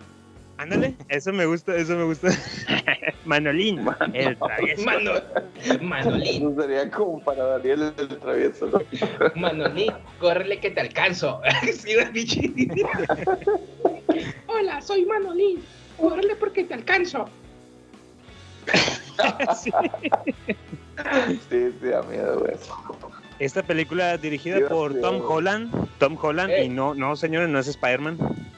Ándale, 0.62 0.94
eso 1.10 1.34
me 1.34 1.48
gusta, 1.48 1.76
eso 1.76 1.96
me 1.96 2.04
gusta. 2.04 2.30
Manolín, 3.26 3.84
el 4.14 4.38
travieso. 4.38 4.84
Mano, 4.84 5.14
Manolín, 5.82 6.52
Eso 6.52 6.62
sería 6.62 6.92
como 6.92 7.20
para 7.24 7.44
Daniel 7.44 7.92
el 7.98 8.08
travieso. 8.20 8.68
¿no? 8.68 8.80
Manolín, 9.34 9.92
córrele 10.20 10.60
que 10.60 10.70
te 10.70 10.82
alcanzo. 10.82 11.42
Hola, 14.48 14.82
soy 14.82 15.04
Manolín. 15.06 15.64
Córrele 15.98 16.36
porque 16.36 16.64
te 16.64 16.76
alcanzo. 16.76 17.26
Sí. 19.56 19.72
Sí, 21.50 21.72
sí, 21.82 21.88
da 21.88 22.04
miedo, 22.04 22.40
güey. 22.40 22.54
Esta 23.42 23.64
película 23.64 24.18
dirigida 24.18 24.58
Dios 24.58 24.70
por. 24.70 24.94
Tom 25.02 25.22
Holland. 25.28 25.72
Tom 25.98 26.16
Holland, 26.22 26.52
Eh. 26.52 26.66
y 26.66 26.70
no, 26.70 26.94
no, 26.94 27.16
señores, 27.16 27.50
no 27.50 27.58
es 27.60 27.68
Spider-Man. 27.68 28.18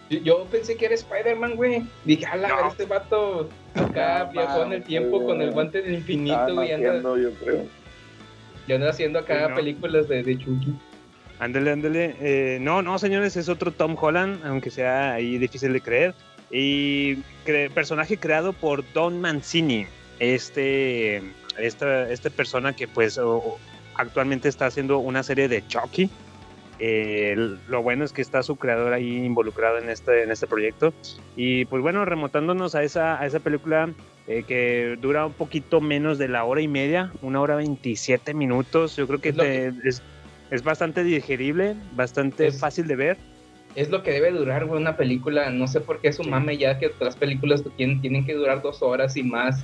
Yo, 0.10 0.20
yo 0.20 0.46
pensé 0.52 0.76
que 0.76 0.86
era 0.88 0.96
Spider-Man, 0.96 1.56
güey. 1.56 1.84
Dije, 2.04 2.26
ala, 2.26 2.50
No. 2.50 2.68
este 2.68 2.86
vato 2.86 3.50
acá 3.76 4.26
No 4.26 4.32
viajó 4.34 4.64
en 4.66 4.74
el 4.74 4.84
tiempo 4.84 5.26
con 5.26 5.42
el 5.42 5.52
guante 5.52 5.82
del 5.82 5.94
infinito, 5.96 6.54
güey. 6.54 6.70
y 6.70 6.72
Anda, 6.74 6.90
haciendo, 6.90 7.18
yo 7.18 7.32
creo. 7.36 7.66
y 8.68 8.74
anda 8.74 8.90
haciendo 8.90 9.20
acá 9.20 9.48
no. 9.50 9.56
películas 9.56 10.08
de, 10.10 10.22
de 10.22 10.38
Chucky. 10.38 10.74
Ándale, 11.40 11.72
ándale. 11.72 12.16
Eh, 12.20 12.58
no, 12.62 12.82
no, 12.82 13.00
señores, 13.00 13.36
es 13.38 13.48
otro 13.50 13.72
Tom 13.72 13.96
Holland, 14.00 14.46
aunque 14.46 14.70
sea 14.70 15.14
ahí 15.14 15.38
difícil 15.38 15.72
de 15.74 15.80
creer. 15.82 16.14
Y 16.52 17.16
cre- 17.46 17.70
personaje 17.72 18.18
creado 18.18 18.52
por 18.54 18.84
Don 18.94 19.20
Mancini. 19.22 19.88
Este, 20.20 21.22
esta, 21.58 22.10
esta 22.12 22.30
persona 22.30 22.74
que 22.74 22.88
pues 22.88 23.18
o 23.18 23.58
actualmente 23.96 24.50
está 24.50 24.66
haciendo 24.68 25.00
una 25.00 25.24
serie 25.24 25.48
de 25.48 25.66
Chucky. 25.68 26.10
Eh, 26.80 27.36
lo 27.68 27.82
bueno 27.84 28.04
es 28.04 28.12
que 28.12 28.22
está 28.22 28.44
su 28.44 28.56
creador 28.56 28.94
ahí 28.94 29.18
involucrado 29.26 29.78
en 29.78 29.90
este, 29.90 30.24
en 30.24 30.32
este 30.32 30.48
proyecto. 30.48 30.94
Y 31.36 31.66
pues 31.66 31.82
bueno, 31.82 32.04
remontándonos 32.04 32.76
a 32.76 32.84
esa, 32.84 33.20
a 33.20 33.26
esa 33.26 33.40
película 33.40 33.90
eh, 34.28 34.44
que 34.48 34.98
dura 35.00 35.26
un 35.26 35.34
poquito 35.34 35.82
menos 35.82 36.18
de 36.18 36.28
la 36.28 36.44
hora 36.44 36.62
y 36.62 36.68
media, 36.68 37.12
una 37.22 37.42
hora 37.42 37.56
27 37.56 38.34
minutos. 38.34 38.96
Yo 38.96 39.08
creo 39.08 39.22
que, 39.22 39.30
Es 39.30 39.86
es, 39.86 40.02
es 40.52 40.64
bastante 40.64 41.04
digerible, 41.04 41.76
bastante 41.94 42.48
Es- 42.48 42.60
fácil 42.60 42.88
de 42.88 42.96
ver. 42.96 43.18
Es 43.76 43.90
lo 43.90 44.04
que 44.04 44.12
debe 44.12 44.30
durar, 44.32 44.66
una 44.66 44.98
película. 44.98 45.50
No 45.50 45.68
sé 45.68 45.80
por 45.82 46.00
qué 46.00 46.14
su 46.14 46.24
mame 46.24 46.58
ya 46.58 46.78
que 46.78 46.88
otras 46.88 47.16
películas 47.16 47.64
tienen, 47.76 48.02
tienen 48.02 48.24
que 48.24 48.36
durar 48.36 48.62
dos 48.62 48.84
horas 48.84 49.18
y 49.18 49.24
más. 49.24 49.64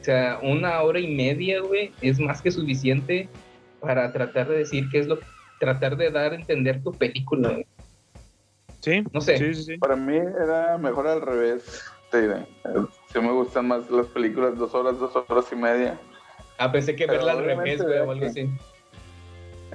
O 0.00 0.04
sea, 0.04 0.38
una 0.42 0.82
hora 0.82 1.00
y 1.00 1.06
media, 1.14 1.60
güey, 1.62 1.90
es 2.02 2.20
más 2.20 2.42
que 2.42 2.50
suficiente 2.50 3.26
para 3.80 4.12
tratar 4.12 4.48
de 4.48 4.58
decir 4.58 4.88
qué 4.90 4.98
es 5.00 5.06
lo 5.06 5.18
tratar 5.60 5.96
de 5.96 6.10
dar 6.10 6.32
a 6.32 6.36
entender 6.36 6.82
tu 6.82 6.92
película. 6.92 7.50
güey. 7.50 7.66
Sí, 8.80 9.02
No 9.12 9.20
sé. 9.20 9.38
sí, 9.38 9.54
sí, 9.54 9.64
sí. 9.64 9.78
Para 9.78 9.96
mí 9.96 10.16
era 10.16 10.78
mejor 10.78 11.08
al 11.08 11.20
revés. 11.20 11.82
Sí, 12.12 12.18
güey. 12.26 12.40
Eh, 12.40 12.86
sí 13.12 13.20
me 13.20 13.32
gustan 13.32 13.66
más 13.68 13.90
las 13.90 14.06
películas 14.06 14.56
dos 14.56 14.72
horas, 14.74 14.98
dos 14.98 15.14
horas 15.28 15.46
y 15.52 15.56
media. 15.56 15.98
Ah, 16.58 16.70
pensé 16.72 16.94
que 16.96 17.06
Pero 17.06 17.18
verla 17.24 17.32
al 17.32 17.44
revés, 17.44 17.82
güey, 17.82 17.98
o 17.98 18.10
algo 18.10 18.20
que- 18.20 18.26
así. 18.26 18.50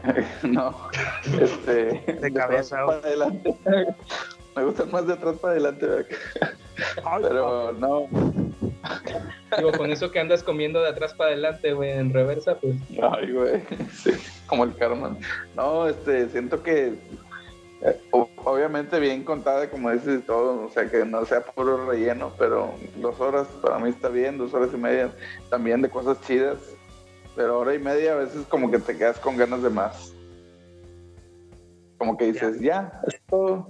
no, 0.47 0.75
este, 1.41 1.73
de, 2.19 2.33
cabeza, 2.33 2.85
para 2.85 2.97
adelante. 2.99 3.55
Me 4.55 4.63
gustan 4.63 4.91
más 4.91 5.07
de 5.07 5.13
atrás 5.13 5.37
para 5.39 5.53
adelante. 5.53 5.87
Pero 7.21 7.71
no, 7.73 8.07
Digo, 9.57 9.71
con 9.71 9.91
eso 9.91 10.11
que 10.11 10.19
andas 10.19 10.43
comiendo 10.43 10.81
de 10.81 10.89
atrás 10.89 11.13
para 11.13 11.31
adelante, 11.31 11.73
güey, 11.73 11.91
en 11.91 12.13
reversa, 12.13 12.55
pues. 12.59 12.75
Ay, 13.01 13.31
güey. 13.31 13.61
Sí, 13.93 14.11
como 14.47 14.63
el 14.63 14.75
Carmen. 14.75 15.17
No, 15.55 15.87
este, 15.87 16.29
siento 16.29 16.61
que 16.63 16.93
eh, 17.81 18.01
obviamente 18.11 18.99
bien 18.99 19.23
contada, 19.23 19.69
como 19.69 19.91
dices 19.91 20.25
todo, 20.25 20.65
o 20.65 20.69
sea, 20.69 20.89
que 20.89 21.05
no 21.05 21.25
sea 21.25 21.41
puro 21.41 21.85
relleno, 21.85 22.33
pero 22.37 22.73
dos 22.97 23.19
horas 23.19 23.47
para 23.61 23.79
mí 23.79 23.89
está 23.89 24.09
bien, 24.09 24.37
dos 24.37 24.53
horas 24.53 24.69
y 24.73 24.77
media 24.77 25.11
también 25.49 25.81
de 25.81 25.89
cosas 25.89 26.19
chidas, 26.21 26.57
pero 27.35 27.59
hora 27.59 27.73
y 27.73 27.79
media 27.79 28.13
a 28.13 28.15
veces 28.15 28.45
como 28.47 28.71
que 28.71 28.79
te 28.79 28.97
quedas 28.97 29.19
con 29.19 29.37
ganas 29.37 29.63
de 29.63 29.69
más. 29.69 30.13
Como 31.97 32.17
que 32.17 32.31
dices, 32.31 32.59
ya, 32.59 33.01
es 33.07 33.21
todo. 33.29 33.69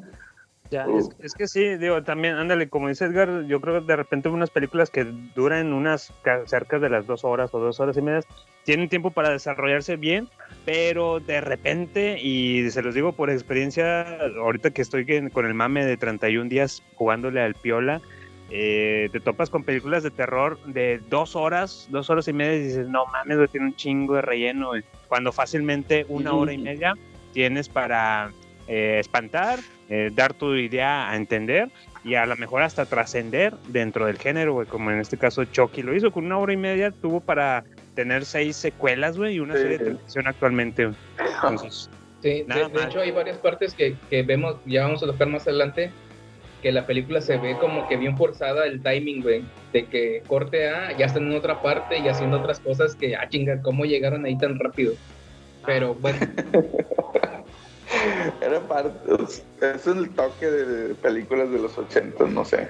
Ya, 0.74 0.88
Uh. 0.88 0.98
es, 0.98 1.10
es 1.20 1.34
que 1.36 1.48
sí, 1.48 1.78
digo, 1.78 2.02
también, 2.02 2.34
ándale, 2.34 2.68
como 2.68 2.88
dice 2.90 3.06
Edgar, 3.06 3.46
yo 3.46 3.62
creo 3.62 3.80
que 3.80 3.86
de 3.86 3.96
repente 3.96 4.28
unas 4.30 4.50
películas 4.50 4.90
que 4.90 5.04
duran 5.36 5.72
unas 5.72 6.12
ca- 6.24 6.48
cerca 6.48 6.80
de 6.80 6.90
las 6.90 7.06
dos 7.06 7.24
horas 7.24 7.54
o 7.54 7.60
dos 7.60 7.80
horas 7.80 7.96
y 7.96 8.02
media, 8.02 8.22
tienen 8.64 8.90
tiempo 8.90 9.12
para 9.12 9.30
desarrollarse 9.30 9.98
bien, 9.98 10.28
pero 10.66 11.20
de 11.20 11.42
repente, 11.42 12.20
y 12.20 12.68
se 12.72 12.82
los 12.82 12.96
digo 12.96 13.12
por 13.12 13.30
experiencia, 13.30 14.18
ahorita 14.42 14.72
que 14.72 14.82
estoy 14.82 15.06
con 15.30 15.46
el 15.46 15.54
mame 15.54 15.86
de 15.86 15.96
31 15.96 16.50
días 16.50 16.82
jugándole 16.96 17.40
al 17.42 17.54
piola, 17.54 18.02
eh, 18.50 19.10
te 19.12 19.20
topas 19.20 19.50
con 19.52 19.64
películas 19.64 20.02
de 20.02 20.10
terror 20.12 20.60
de 20.66 21.00
dos 21.10 21.36
horas, 21.36 21.88
dos 21.92 22.10
horas 22.10 22.28
y 22.28 22.34
media 22.34 22.56
y 22.56 22.64
dices, 22.64 22.88
no 22.88 23.06
mames, 23.08 23.38
güey, 23.38 23.48
tiene 23.50 23.68
un 23.68 23.76
chingo 23.76 24.16
de 24.16 24.22
relleno, 24.24 24.70
güey", 24.70 24.84
cuando 25.08 25.32
fácilmente 25.32 26.06
una 26.08 26.34
hora 26.34 26.52
y 26.54 26.58
media 26.58 26.94
tienes 27.32 27.70
para 27.70 28.32
eh, 28.68 28.98
espantar, 29.00 29.60
eh, 29.96 30.10
dar 30.12 30.34
tu 30.34 30.56
idea 30.56 31.08
a 31.08 31.16
entender 31.16 31.70
y 32.04 32.16
a 32.16 32.26
lo 32.26 32.36
mejor 32.36 32.64
hasta 32.64 32.88
trascender 32.88 33.54
dentro 33.68 34.08
del 34.08 34.18
género, 34.18 34.54
güey, 34.54 34.66
como 34.66 34.90
en 34.90 35.00
este 35.00 35.18
caso 35.18 35.46
Chucky 35.46 35.84
lo 35.84 35.94
hizo 35.96 36.12
con 36.12 36.26
una 36.26 36.40
hora 36.40 36.52
y 36.52 36.58
media, 36.58 36.90
tuvo 36.90 37.20
para 37.20 37.64
tener 37.94 38.26
seis 38.26 38.56
secuelas, 38.56 39.20
güey, 39.20 39.36
y 39.36 39.40
una 39.40 39.54
serie 39.54 39.78
de 39.78 39.86
televisión 39.86 40.26
actualmente. 40.26 40.90
Entonces, 41.20 41.92
Sí, 42.24 42.30
de, 42.30 42.46
Nada 42.46 42.70
de 42.70 42.74
mal. 42.74 42.90
hecho 42.90 43.02
hay 43.02 43.12
varias 43.12 43.38
partes 43.38 43.76
que, 43.76 43.96
que 44.10 44.24
vemos, 44.24 44.56
ya 44.66 44.86
vamos 44.86 45.04
a 45.04 45.06
tocar 45.06 45.28
más 45.28 45.44
adelante, 45.44 45.92
que 46.64 46.72
la 46.72 46.88
película 46.88 47.22
se 47.22 47.38
ve 47.38 47.56
como 47.60 47.88
que 47.88 47.96
bien 47.96 48.18
forzada 48.18 48.66
el 48.66 48.82
timing, 48.82 49.22
güey, 49.22 49.44
de 49.74 49.86
que 49.86 50.24
corte 50.26 50.70
A, 50.70 50.98
ya 50.98 51.06
están 51.06 51.30
en 51.30 51.38
otra 51.38 51.62
parte 51.62 52.00
y 52.00 52.08
haciendo 52.08 52.40
otras 52.40 52.60
cosas 52.62 52.96
que, 52.96 53.16
ah, 53.16 53.30
chinga, 53.30 53.62
¿cómo 53.62 53.86
llegaron 53.86 54.26
ahí 54.26 54.36
tan 54.40 54.58
rápido? 54.58 54.94
Pero 55.68 55.94
bueno, 55.94 56.18
Era 58.42 58.60
parte, 58.62 58.98
es 59.62 59.88
el 59.88 60.10
toque 60.12 60.46
de 60.48 60.96
películas 60.96 61.50
de 61.52 61.60
los 61.60 61.78
80, 61.78 62.26
no 62.26 62.44
sé. 62.46 62.70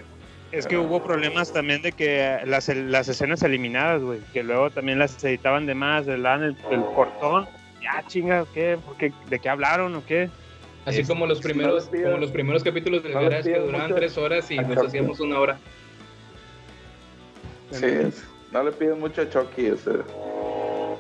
es 0.52 0.68
que 0.68 0.78
hubo 0.78 1.02
problemas 1.02 1.52
también 1.52 1.82
de 1.82 1.92
que 1.92 2.40
las, 2.46 2.68
las 2.70 3.08
escenas 3.08 3.42
eliminadas, 3.44 4.02
güey, 4.02 4.20
que 4.34 4.44
luego 4.44 4.70
también 4.70 5.00
las 5.00 5.24
editaban 5.24 5.66
de 5.66 5.76
más, 5.76 6.06
le 6.06 6.20
daban 6.22 6.44
el, 6.44 6.58
el 6.72 6.82
cortón, 6.96 7.48
ya 7.82 8.04
chinga, 8.08 8.46
¿qué? 8.54 8.78
¿Por 8.86 8.96
qué? 8.98 9.12
¿De 9.30 9.40
qué 9.40 9.50
hablaron 9.50 9.96
o 9.96 10.06
qué? 10.06 10.30
así 10.86 11.02
Es- 11.02 11.08
como 11.08 11.26
los 11.26 11.40
primeros, 11.42 11.86
como 11.86 12.18
los 12.18 12.32
primeros 12.32 12.64
capítulos 12.64 13.02
del 13.04 13.14
no 13.14 13.20
que 13.30 13.60
duraban 13.60 13.88
mucho 13.90 13.96
tres 13.96 14.18
horas 14.18 14.52
y 14.52 14.58
nos 14.60 14.78
hacíamos 14.86 15.20
una 15.20 15.40
hora. 15.40 15.58
Sí, 17.72 17.88
no 18.52 18.64
le 18.64 18.72
pido 18.72 18.96
mucho 18.96 19.22
a 19.22 19.30
Chucky, 19.30 19.72
o 19.72 19.78
sea, 19.78 19.94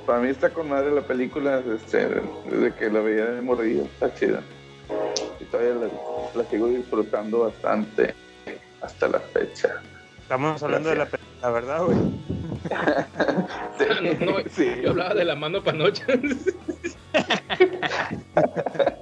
para 0.05 0.19
mí 0.19 0.29
está 0.29 0.49
con 0.51 0.69
madre 0.69 0.91
la 0.91 1.01
película, 1.01 1.61
este, 1.75 2.07
desde 2.49 2.73
que 2.77 2.89
la 2.89 2.99
veía 2.99 3.25
de 3.25 3.41
morrillo, 3.41 3.83
está 3.83 4.13
chida. 4.13 4.41
Y 5.39 5.45
todavía 5.45 5.75
la, 5.75 5.87
la 6.41 6.49
sigo 6.49 6.67
disfrutando 6.67 7.39
bastante 7.39 8.13
hasta 8.81 9.07
la 9.07 9.19
fecha. 9.19 9.81
Estamos 10.21 10.61
hablando 10.63 10.89
de 10.89 10.95
la 10.95 11.05
película, 11.05 11.49
¿verdad, 11.51 11.85
güey? 11.85 11.97
Sí, 13.77 14.25
No, 14.25 14.25
no, 14.25 14.37
sí. 14.49 14.71
yo 14.81 14.91
hablaba 14.91 15.13
de 15.15 15.25
la 15.25 15.35
mano 15.35 15.61
panocha. 15.63 16.05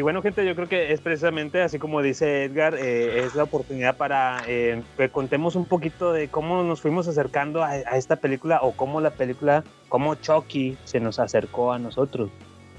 Y 0.00 0.02
bueno, 0.02 0.22
gente, 0.22 0.46
yo 0.46 0.54
creo 0.54 0.66
que 0.66 0.94
es 0.94 1.02
precisamente 1.02 1.60
así 1.60 1.78
como 1.78 2.00
dice 2.00 2.44
Edgar, 2.44 2.74
eh, 2.74 3.22
es 3.22 3.34
la 3.34 3.42
oportunidad 3.42 3.98
para 3.98 4.40
eh, 4.46 4.82
que 4.96 5.10
contemos 5.10 5.56
un 5.56 5.66
poquito 5.66 6.14
de 6.14 6.28
cómo 6.28 6.62
nos 6.62 6.80
fuimos 6.80 7.06
acercando 7.06 7.62
a, 7.62 7.68
a 7.68 7.98
esta 7.98 8.16
película 8.16 8.60
o 8.62 8.72
cómo 8.72 9.02
la 9.02 9.10
película, 9.10 9.62
cómo 9.90 10.14
Chucky 10.14 10.78
se 10.84 11.00
nos 11.00 11.18
acercó 11.18 11.70
a 11.74 11.78
nosotros. 11.78 12.30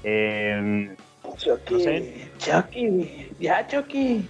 Eh, 0.02 0.96
Chucky, 1.36 1.74
No 1.74 1.78
sé. 1.78 2.28
Chucky, 2.38 3.30
ya 3.38 3.68
Chucky, 3.68 4.28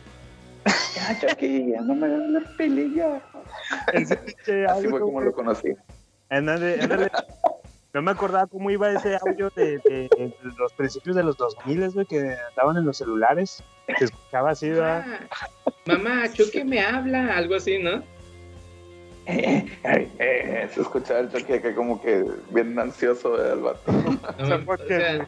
ya 0.94 1.18
Chucky, 1.18 1.72
ya 1.72 1.80
no 1.80 1.94
me 1.94 2.08
dan 2.08 2.34
la 2.34 2.40
pelilla. 2.58 3.22
ese 3.94 4.18
pinche 4.18 4.66
Así 4.66 4.86
fue 4.88 5.00
como 5.00 5.18
lo 5.22 5.32
conocí. 5.32 5.72
ándale, 6.28 6.78
ándale. 6.78 7.10
No 7.94 8.00
me 8.02 8.10
acordaba 8.10 8.46
cómo 8.46 8.70
iba 8.70 8.90
ese 8.90 9.16
audio 9.16 9.50
de, 9.54 9.78
de- 9.78 10.08
de 10.08 10.34
los 10.58 10.72
principios 10.72 11.14
de 11.16 11.22
los 11.22 11.36
2000, 11.36 11.90
güey, 11.90 12.06
que 12.06 12.34
andaban 12.50 12.76
en 12.78 12.86
los 12.86 12.96
celulares. 12.96 13.62
Se 13.98 14.04
escuchaba 14.06 14.50
así, 14.50 14.70
¿verdad? 14.70 15.04
Ah, 15.06 15.70
mamá, 15.86 16.32
Chucky 16.32 16.64
me 16.64 16.80
habla, 16.80 17.36
algo 17.36 17.54
así, 17.56 17.78
¿no? 17.78 18.02
Eh, 19.26 19.66
eh, 19.84 20.08
eh, 20.18 20.68
se 20.74 20.80
escuchaba 20.80 21.20
el 21.20 21.30
Chucky 21.30 21.52
acá 21.52 21.74
como 21.74 22.00
que 22.02 22.24
bien 22.50 22.76
ansioso 22.78 23.36
del 23.36 23.60
vato. 23.60 23.92
No, 23.92 24.18
o 24.72 24.76
sea, 24.88 25.26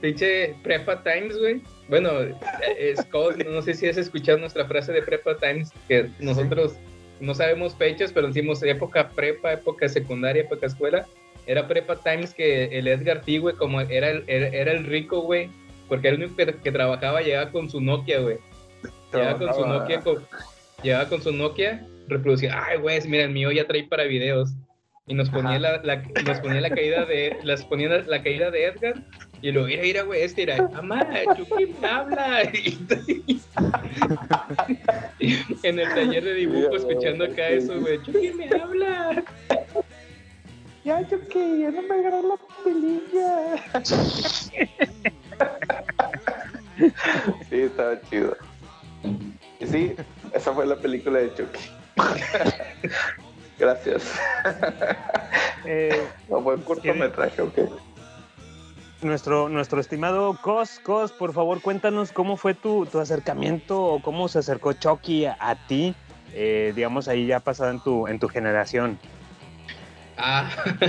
pinche 0.00 0.54
Prepa 0.62 1.02
Times, 1.02 1.36
güey. 1.38 1.60
Bueno, 1.88 2.10
es 2.78 3.04
code, 3.06 3.44
no 3.44 3.60
sé 3.62 3.74
si 3.74 3.88
has 3.88 3.96
escuchado 3.96 4.38
nuestra 4.38 4.64
frase 4.66 4.92
de 4.92 5.02
Prepa 5.02 5.36
Times, 5.38 5.70
que 5.88 6.08
nosotros 6.20 6.76
no 7.20 7.34
sabemos 7.34 7.74
fechas, 7.74 8.12
pero 8.12 8.28
decimos 8.28 8.62
época 8.62 9.08
prepa, 9.10 9.52
época 9.54 9.88
secundaria, 9.88 10.42
época 10.42 10.66
escuela. 10.66 11.06
Era 11.46 11.66
Prepa 11.68 11.96
Times 11.96 12.34
que 12.34 12.64
el 12.78 12.88
Edgar 12.88 13.22
T, 13.22 13.38
güey, 13.38 13.54
como 13.56 13.80
era 13.80 14.10
el, 14.10 14.24
era, 14.26 14.72
el 14.72 14.84
rico, 14.84 15.20
güey, 15.20 15.48
porque 15.88 16.08
era 16.08 16.16
el 16.16 16.24
único 16.24 16.36
que, 16.36 16.54
que 16.56 16.72
trabajaba, 16.72 17.20
llegaba 17.22 17.50
con 17.52 17.70
su 17.70 17.80
Nokia, 17.80 18.18
güey. 18.20 18.38
Llegaba 19.12 19.38
con 19.38 19.54
su. 19.54 19.66
Nokia, 19.66 20.00
con, 20.00 20.26
llegaba 20.82 21.08
con 21.08 21.22
su 21.22 21.32
Nokia, 21.32 21.86
reproducía, 22.08 22.60
ay, 22.66 22.78
güey, 22.78 23.00
mira, 23.08 23.24
el 23.24 23.30
mío 23.30 23.50
ya 23.52 23.66
trae 23.66 23.84
para 23.84 24.04
videos. 24.04 24.52
Y 25.08 25.14
nos 25.14 25.30
ponía 25.30 25.60
la, 25.60 25.80
la- 25.84 26.02
nos 26.26 26.40
ponía 26.40 26.60
la 26.60 26.68
caída 26.70 27.04
de, 27.04 27.36
las 27.44 27.64
ponía 27.64 27.88
la, 27.88 27.98
la 28.02 28.22
caída 28.24 28.50
de 28.50 28.64
Edgar, 28.64 28.94
y 29.40 29.52
luego, 29.52 29.68
mira, 29.68 29.82
mira, 29.82 30.02
güey, 30.02 30.22
este 30.22 30.42
era, 30.42 30.66
mamá, 30.68 31.06
Chucky 31.36 31.66
me 31.80 31.86
habla. 31.88 32.42
Y- 35.18 35.36
en 35.62 35.78
el 35.78 35.88
taller 35.94 36.24
de 36.24 36.34
dibujo, 36.34 36.76
escuchando 36.76 37.24
acá 37.24 37.48
eso, 37.48 37.78
güey, 37.80 38.02
Chucky 38.02 38.32
me 38.32 38.48
habla. 38.60 39.22
Ya, 40.86 41.04
Chucky, 41.08 41.62
ya 41.62 41.72
no 41.72 41.82
me 41.82 41.94
agarró 41.96 42.22
la 42.22 42.36
pelilla. 42.62 43.56
Sí, 47.50 47.60
estaba 47.60 48.00
chido. 48.02 48.36
Y 49.58 49.66
sí, 49.66 49.96
esa 50.32 50.52
fue 50.52 50.64
la 50.64 50.76
película 50.76 51.18
de 51.18 51.34
Chucky. 51.34 51.70
Gracias. 53.58 54.14
Eh, 55.64 56.06
No, 56.28 56.40
buen 56.40 56.60
cortometraje, 56.62 57.42
ok. 57.42 57.58
Nuestro, 59.02 59.48
nuestro 59.48 59.80
estimado 59.80 60.38
Cos, 60.40 60.78
Cos, 60.84 61.10
por 61.10 61.32
favor, 61.32 61.60
cuéntanos 61.62 62.12
cómo 62.12 62.36
fue 62.36 62.54
tu, 62.54 62.86
tu 62.86 63.00
acercamiento 63.00 63.82
o 63.82 64.00
cómo 64.00 64.28
se 64.28 64.38
acercó 64.38 64.72
Chucky 64.72 65.26
a, 65.26 65.36
a 65.40 65.56
ti, 65.66 65.96
eh, 66.32 66.72
digamos, 66.76 67.08
ahí 67.08 67.26
ya 67.26 67.40
pasada 67.40 67.72
en 67.72 67.80
tu, 67.80 68.06
en 68.06 68.20
tu 68.20 68.28
generación. 68.28 69.00
Ah, 70.16 70.50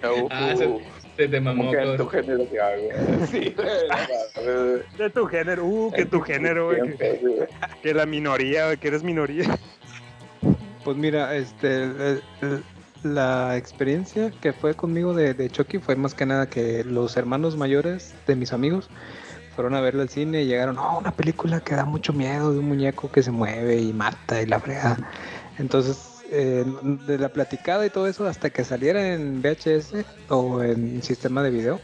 Uh, 0.00 0.28
ah 0.30 0.54
se, 0.56 0.68
se 1.16 1.28
te 1.28 1.40
mamó, 1.40 1.64
como 1.64 1.72
que 1.72 1.82
en 1.82 1.96
tu 1.96 2.06
género 2.06 2.48
que 2.48 2.60
hago. 2.60 2.88
Sí. 3.26 3.54
De 4.98 5.10
tu 5.10 5.26
género, 5.26 5.64
uh, 5.66 5.90
que 5.92 6.06
tu 6.06 6.20
género, 6.20 6.66
güey, 6.66 6.96
que, 7.82 7.94
la 7.94 8.06
minoría, 8.06 8.66
güey, 8.66 8.76
que 8.76 8.88
eres 8.88 9.02
minoría. 9.02 9.58
Pues 10.84 10.96
mira, 10.96 11.34
este, 11.34 11.82
el- 11.84 12.22
el- 12.42 12.62
la 13.02 13.56
experiencia 13.56 14.30
que 14.40 14.52
fue 14.52 14.74
conmigo 14.74 15.14
de, 15.14 15.34
de 15.34 15.50
Chucky 15.50 15.78
fue 15.78 15.96
más 15.96 16.14
que 16.14 16.26
nada 16.26 16.48
que 16.48 16.84
los 16.84 17.16
hermanos 17.16 17.56
mayores 17.56 18.14
de 18.26 18.34
mis 18.36 18.52
amigos 18.52 18.88
fueron 19.54 19.74
a 19.74 19.80
verla 19.80 20.02
al 20.02 20.08
cine 20.08 20.42
y 20.42 20.46
llegaron, 20.46 20.76
no, 20.76 20.98
una 20.98 21.10
película 21.12 21.60
que 21.60 21.74
da 21.74 21.84
mucho 21.84 22.12
miedo 22.12 22.52
de 22.52 22.60
un 22.60 22.66
muñeco 22.68 23.10
que 23.10 23.22
se 23.22 23.30
mueve 23.32 23.76
y 23.78 23.92
mata 23.92 24.40
y 24.40 24.46
la 24.46 24.60
fregada. 24.60 24.98
Entonces, 25.58 26.07
eh, 26.30 26.64
de 27.06 27.18
la 27.18 27.28
platicada 27.30 27.84
y 27.86 27.90
todo 27.90 28.06
eso, 28.06 28.26
hasta 28.26 28.50
que 28.50 28.64
saliera 28.64 29.14
en 29.14 29.40
VHS 29.42 30.04
o 30.28 30.62
en 30.62 31.02
sistema 31.02 31.42
de 31.42 31.50
video, 31.50 31.80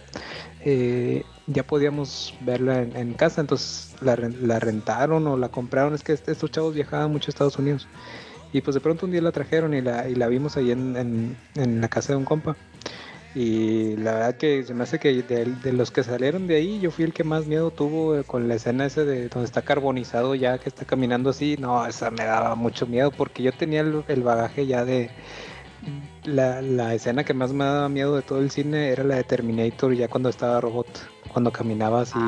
eh, 0.65 1.25
ya 1.47 1.63
podíamos 1.63 2.35
verla 2.41 2.83
en, 2.83 3.15
casa. 3.15 3.41
Entonces, 3.41 3.95
la, 4.01 4.17
la 4.17 4.59
rentaron 4.61 5.27
o 5.27 5.37
la 5.37 5.49
compraron. 5.49 5.95
Es 5.95 6.03
que 6.03 6.13
est- 6.13 6.29
estos 6.29 6.51
chavos 6.51 6.75
viajaban 6.75 7.11
mucho 7.11 7.29
a 7.29 7.33
Estados 7.33 7.59
Unidos. 7.59 7.87
Y 8.53 8.61
pues 8.61 8.75
de 8.75 8.81
pronto 8.81 9.05
un 9.07 9.13
día 9.13 9.21
la 9.21 9.33
trajeron 9.33 9.75
y 9.75 9.81
la, 9.81 10.09
y 10.09 10.15
la 10.15 10.29
vimos 10.29 10.57
ahí 10.57 10.71
en- 10.71 11.37
en 11.57 11.81
la 11.81 11.89
casa 11.89 12.13
de 12.13 12.17
un 12.19 12.25
compa. 12.25 12.57
Y 13.35 13.97
la 13.97 14.13
verdad 14.13 14.37
que 14.37 14.63
se 14.63 14.75
me 14.75 14.85
hace 14.85 15.01
que 15.01 15.13
de, 15.23 15.45
de 15.47 15.73
los 15.73 15.91
que 15.91 16.05
salieron 16.05 16.47
de 16.47 16.55
ahí, 16.57 16.79
yo 16.79 16.93
fui 16.93 17.05
el 17.05 17.13
que 17.13 17.25
más 17.25 17.47
miedo 17.47 17.71
tuvo 17.73 18.17
eh, 18.17 18.23
con 18.25 18.47
la 18.47 18.55
escena 18.55 18.87
esa 18.87 19.05
de 19.05 19.29
donde 19.29 19.47
está 19.47 19.63
carbonizado 19.63 20.37
ya, 20.37 20.59
que 20.59 20.69
está 20.69 20.85
caminando 20.85 21.31
así. 21.31 21.57
No, 21.59 21.85
esa 21.85 22.11
me 22.13 22.25
daba 22.25 22.55
mucho 22.55 22.87
miedo 22.87 23.11
porque 23.11 23.43
yo 23.43 23.51
tenía 23.53 23.81
el, 23.81 24.05
el 24.07 24.23
bagaje 24.23 24.67
ya 24.67 24.85
de... 24.85 25.11
La, 26.25 26.63
la 26.63 26.95
escena 26.95 27.25
que 27.25 27.35
más 27.35 27.53
me 27.53 27.65
daba 27.65 27.89
miedo 27.91 28.17
de 28.17 28.23
todo 28.23 28.39
el 28.39 28.51
cine 28.51 28.89
era 28.89 29.05
la 29.05 29.17
de 29.17 29.25
Terminator 29.25 29.93
ya 29.95 30.09
cuando 30.09 30.31
estaba 30.31 30.59
robot, 30.61 30.87
cuando 31.31 31.53
caminaba 31.53 32.01
así. 32.03 32.19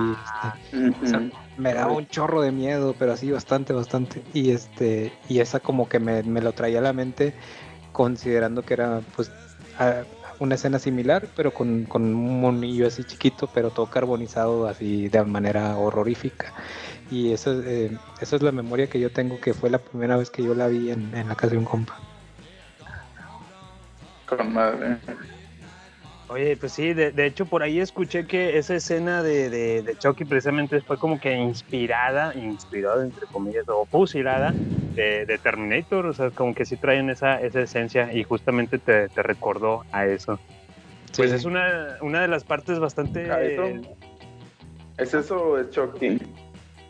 este, 0.73 0.93
o 1.03 1.07
sea, 1.07 1.23
me 1.57 1.73
daba 1.73 1.93
un 1.93 2.07
chorro 2.09 2.43
de 2.43 2.53
miedo, 2.53 2.95
pero 2.99 3.13
así 3.15 3.31
bastante, 3.31 3.73
bastante. 3.73 4.21
Y 4.35 4.51
este, 4.51 5.13
y 5.31 5.39
esa 5.39 5.61
como 5.61 5.89
que 5.89 5.99
me, 5.99 6.23
me 6.25 6.43
lo 6.43 6.53
traía 6.53 6.81
a 6.81 6.83
la 6.83 6.93
mente, 6.93 7.33
considerando 7.93 8.63
que 8.63 8.75
era 8.75 9.01
pues 9.15 9.31
a- 9.79 10.03
una 10.39 10.55
escena 10.55 10.79
similar, 10.79 11.29
pero 11.37 11.53
con, 11.53 11.85
con 11.85 12.03
un 12.03 12.41
monillo 12.41 12.87
así 12.87 13.05
chiquito, 13.05 13.49
pero 13.53 13.71
todo 13.71 13.87
carbonizado 13.87 14.67
así 14.67 15.09
de 15.09 15.25
manera 15.25 15.77
horrorífica. 15.77 16.53
Y 17.11 17.33
eso, 17.33 17.63
eh, 17.63 17.97
esa 18.21 18.37
es 18.37 18.43
la 18.43 18.53
memoria 18.53 18.89
que 18.89 19.01
yo 19.01 19.11
tengo, 19.11 19.41
que 19.41 19.55
fue 19.55 19.71
la 19.71 19.79
primera 19.79 20.17
vez 20.17 20.31
que 20.31 20.43
yo 20.43 20.55
la 20.55 20.69
vi 20.69 20.91
en, 20.91 21.15
en 21.15 21.29
la 21.29 21.35
casa 21.35 21.53
de 21.53 21.59
un 21.59 21.65
compa. 21.65 21.97
Con 24.27 24.53
madre. 24.53 24.99
Oye, 26.29 26.57
pues 26.57 26.73
sí, 26.73 26.93
de, 26.93 27.13
de 27.13 27.27
hecho 27.27 27.47
por 27.47 27.63
ahí 27.63 27.79
escuché 27.79 28.27
que 28.27 28.59
esa 28.59 28.75
escena 28.75 29.23
de, 29.23 29.49
de, 29.49 29.83
de 29.83 29.97
Chucky 29.97 30.25
precisamente 30.25 30.81
fue 30.81 30.99
como 30.99 31.21
que 31.21 31.33
inspirada, 31.33 32.35
inspirada 32.35 33.05
entre 33.05 33.27
comillas, 33.27 33.65
o 33.69 33.87
fusilada 33.87 34.53
de, 34.97 35.25
de 35.25 35.39
Terminator, 35.39 36.07
o 36.07 36.13
sea, 36.13 36.31
como 36.31 36.53
que 36.53 36.65
sí 36.65 36.77
traen 36.77 37.11
esa, 37.11 37.41
esa 37.41 37.61
esencia 37.61 38.13
y 38.13 38.25
justamente 38.25 38.79
te, 38.79 39.09
te 39.09 39.23
recordó 39.23 39.85
a 39.93 40.07
eso. 40.07 40.41
Pues 41.17 41.31
es 41.31 41.45
una, 41.45 41.97
una 42.01 42.23
de 42.23 42.29
las 42.29 42.43
partes 42.43 42.81
bastante... 42.81 43.31
Ah. 43.31 43.39
¿Es 44.99 45.15
eso 45.15 45.37
o 45.37 45.59
es 45.59 45.71
Chucky? 45.71 46.07
Eh, 46.07 46.19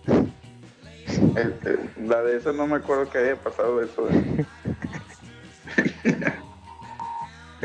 eh, 1.37 1.77
la 2.05 2.23
de 2.23 2.39
eso 2.39 2.53
no 2.53 2.67
me 2.67 2.77
acuerdo 2.77 3.11
que 3.11 3.19
haya 3.19 3.37
pasado 3.37 3.83
eso. 3.83 4.09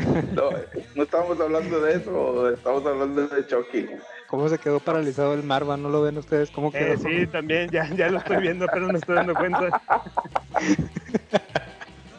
No, 0.32 0.50
no 0.94 1.02
estamos 1.02 1.40
hablando 1.40 1.80
de 1.80 1.94
eso, 1.94 2.48
estamos 2.50 2.86
hablando 2.86 3.26
de 3.28 3.46
Chucky. 3.46 3.88
¿Cómo 4.26 4.48
se 4.48 4.58
quedó 4.58 4.80
paralizado 4.80 5.34
el 5.34 5.42
Marva? 5.42 5.76
¿No 5.76 5.88
lo 5.90 6.02
ven 6.02 6.16
ustedes? 6.18 6.50
¿Cómo 6.50 6.72
quedó? 6.72 6.94
Eh, 6.94 6.98
sí, 6.98 7.26
también, 7.26 7.68
ya, 7.70 7.88
ya 7.94 8.08
lo 8.08 8.18
estoy 8.18 8.38
viendo, 8.38 8.66
pero 8.72 8.88
no 8.88 8.96
estoy 8.96 9.16
dando 9.16 9.34
cuenta. 9.34 9.68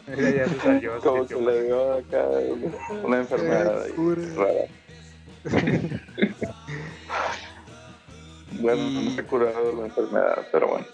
Mira, 0.06 0.30
ya 0.30 0.48
se 0.48 0.60
salió. 0.60 1.00
se 1.00 1.08
Como 1.08 1.26
se 1.26 1.40
le 1.40 1.64
dio 1.64 1.94
acá 1.94 2.28
una 3.02 3.18
enfermedad 3.18 3.82
ahí 3.82 3.92
rara. 4.36 4.64
Bueno, 8.60 8.88
no 8.88 9.00
me 9.10 9.20
he 9.20 9.24
curado 9.24 9.72
la 9.74 9.86
enfermedad, 9.86 10.46
pero 10.52 10.68
bueno. 10.68 10.86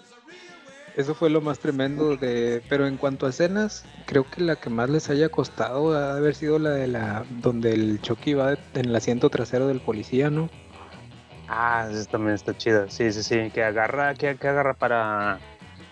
Eso 0.95 1.15
fue 1.15 1.29
lo 1.29 1.41
más 1.41 1.59
tremendo 1.59 2.17
de, 2.17 2.61
pero 2.67 2.85
en 2.85 2.97
cuanto 2.97 3.25
a 3.25 3.29
escenas, 3.29 3.85
creo 4.05 4.29
que 4.29 4.41
la 4.41 4.57
que 4.57 4.69
más 4.69 4.89
les 4.89 5.09
haya 5.09 5.29
costado 5.29 5.95
ha 5.95 6.13
de 6.13 6.17
haber 6.19 6.35
sido 6.35 6.59
la 6.59 6.71
de 6.71 6.87
la 6.87 7.23
donde 7.29 7.73
el 7.73 8.01
Chucky 8.01 8.33
va 8.33 8.53
en 8.73 8.85
el 8.85 8.95
asiento 8.95 9.29
trasero 9.29 9.67
del 9.67 9.79
policía, 9.79 10.29
¿no? 10.29 10.49
Ah, 11.47 11.87
eso 11.91 12.09
también 12.09 12.35
está 12.35 12.55
chido. 12.55 12.89
Sí, 12.89 13.11
sí, 13.11 13.23
sí. 13.23 13.51
Que 13.53 13.63
agarra, 13.63 14.13
que, 14.15 14.37
que 14.37 14.47
agarra 14.47 14.73
para, 14.73 15.39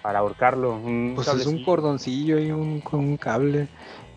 para 0.02 0.20
ahorcarlo. 0.20 0.76
Un 0.76 1.14
Pues 1.16 1.28
es 1.28 1.46
un 1.46 1.64
cordoncillo 1.64 2.40
y 2.40 2.52
un, 2.52 2.80
con 2.82 3.00
un 3.00 3.18
cable. 3.18 3.68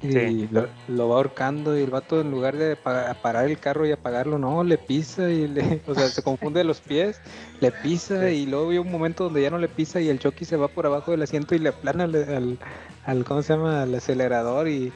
Y 0.03 0.11
Sí. 0.12 0.48
lo, 0.50 0.68
lo 0.88 1.09
va 1.09 1.16
ahorcando 1.16 1.78
y 1.78 1.82
el 1.82 1.90
vato 1.90 2.20
en 2.20 2.30
lugar 2.30 2.57
de 2.57 2.74
pa- 2.76 3.14
parar 3.22 3.46
el 3.46 3.59
carro 3.61 3.86
y 3.86 3.92
apagarlo, 3.92 4.36
no, 4.38 4.64
le 4.64 4.76
pisa 4.76 5.30
y 5.30 5.46
le, 5.46 5.80
o 5.86 5.94
sea, 5.94 6.09
se 6.11 6.22
confunde 6.22 6.64
los 6.64 6.80
pies, 6.80 7.20
le 7.61 7.70
pisa 7.70 8.30
y 8.30 8.46
luego 8.46 8.70
hay 8.70 8.78
un 8.78 8.90
momento 8.90 9.24
donde 9.24 9.42
ya 9.42 9.50
no 9.50 9.59
le 9.59 9.68
pisa 9.68 10.00
y 10.00 10.09
el 10.09 10.18
Chucky 10.18 10.44
se 10.44 10.57
va 10.57 10.66
por 10.68 10.86
abajo 10.86 11.12
del 11.12 11.22
asiento 11.22 11.55
y 11.55 11.59
le 11.61 11.68
aplana 11.68 12.05
al, 12.05 12.14
al, 12.16 12.59
al- 13.05 13.24
¿cómo 13.24 13.42
se 13.42 13.53
llama? 13.55 13.82
Al 13.82 13.94
acelerador 13.94 14.66
y, 14.68 14.92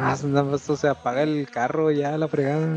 más- 0.00 0.24
nada 0.24 0.44
más, 0.44 0.70
o 0.70 0.76
sea, 0.76 0.92
apaga 0.92 1.22
el 1.22 1.48
carro 1.50 1.90
ya 1.90 2.16
la 2.16 2.28
fregada. 2.28 2.68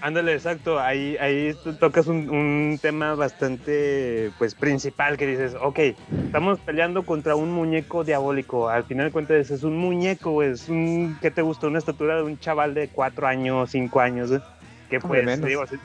Ándale, 0.00 0.32
exacto. 0.32 0.78
Ahí, 0.78 1.16
ahí 1.18 1.54
tocas 1.80 2.06
un, 2.06 2.30
un 2.30 2.78
tema 2.80 3.14
bastante, 3.14 4.30
pues, 4.38 4.54
principal 4.54 5.16
que 5.16 5.26
dices, 5.26 5.56
ok, 5.60 5.78
estamos 6.26 6.60
peleando 6.60 7.04
contra 7.04 7.34
un 7.34 7.50
muñeco 7.52 8.04
diabólico. 8.04 8.68
Al 8.68 8.84
final 8.84 9.06
de 9.06 9.12
cuentas 9.12 9.50
es 9.50 9.62
un 9.64 9.76
muñeco, 9.76 10.42
es 10.42 10.68
un, 10.68 11.18
¿qué 11.20 11.30
te 11.30 11.42
gusta? 11.42 11.66
Una 11.66 11.78
estatura 11.78 12.16
de 12.16 12.22
un 12.22 12.38
chaval 12.38 12.74
de 12.74 12.88
cuatro 12.88 13.26
años, 13.26 13.70
cinco 13.70 14.00
años, 14.00 14.30
¿eh? 14.30 14.40
que 14.88 15.00
pues, 15.00 15.42
digo, 15.42 15.66
si, 15.66 15.76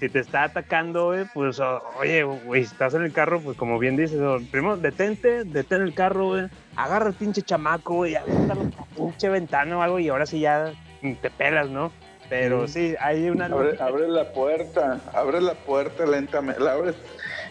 si 0.00 0.08
te 0.08 0.18
está 0.20 0.44
atacando, 0.44 1.06
güey, 1.06 1.24
pues, 1.32 1.60
oye, 1.98 2.22
güey, 2.22 2.62
estás 2.62 2.94
en 2.94 3.02
el 3.02 3.12
carro, 3.12 3.40
pues, 3.40 3.56
como 3.56 3.78
bien 3.78 3.96
dices, 3.96 4.20
o, 4.20 4.38
primero 4.50 4.76
detente, 4.76 5.44
detén 5.44 5.82
el 5.82 5.94
carro, 5.94 6.26
güey, 6.26 6.46
agarra 6.76 7.08
el 7.08 7.14
pinche 7.14 7.42
chamaco, 7.42 8.04
aviéntalo 8.04 8.70
por 8.70 8.86
la 8.86 8.86
pinche 8.96 9.28
ventana 9.28 9.78
o 9.78 9.82
algo 9.82 9.98
y 9.98 10.08
ahora 10.08 10.26
sí 10.26 10.40
ya 10.40 10.72
te 11.20 11.30
pelas, 11.30 11.68
¿no? 11.68 11.92
Pero 12.28 12.66
sí, 12.66 12.94
hay 13.00 13.30
una... 13.30 13.46
Abre, 13.46 13.76
abre 13.80 14.08
la 14.08 14.32
puerta, 14.32 15.00
abre 15.12 15.40
la 15.40 15.54
puerta 15.54 16.06
lentamente, 16.06 16.60
la 16.60 16.72
abres 16.72 16.96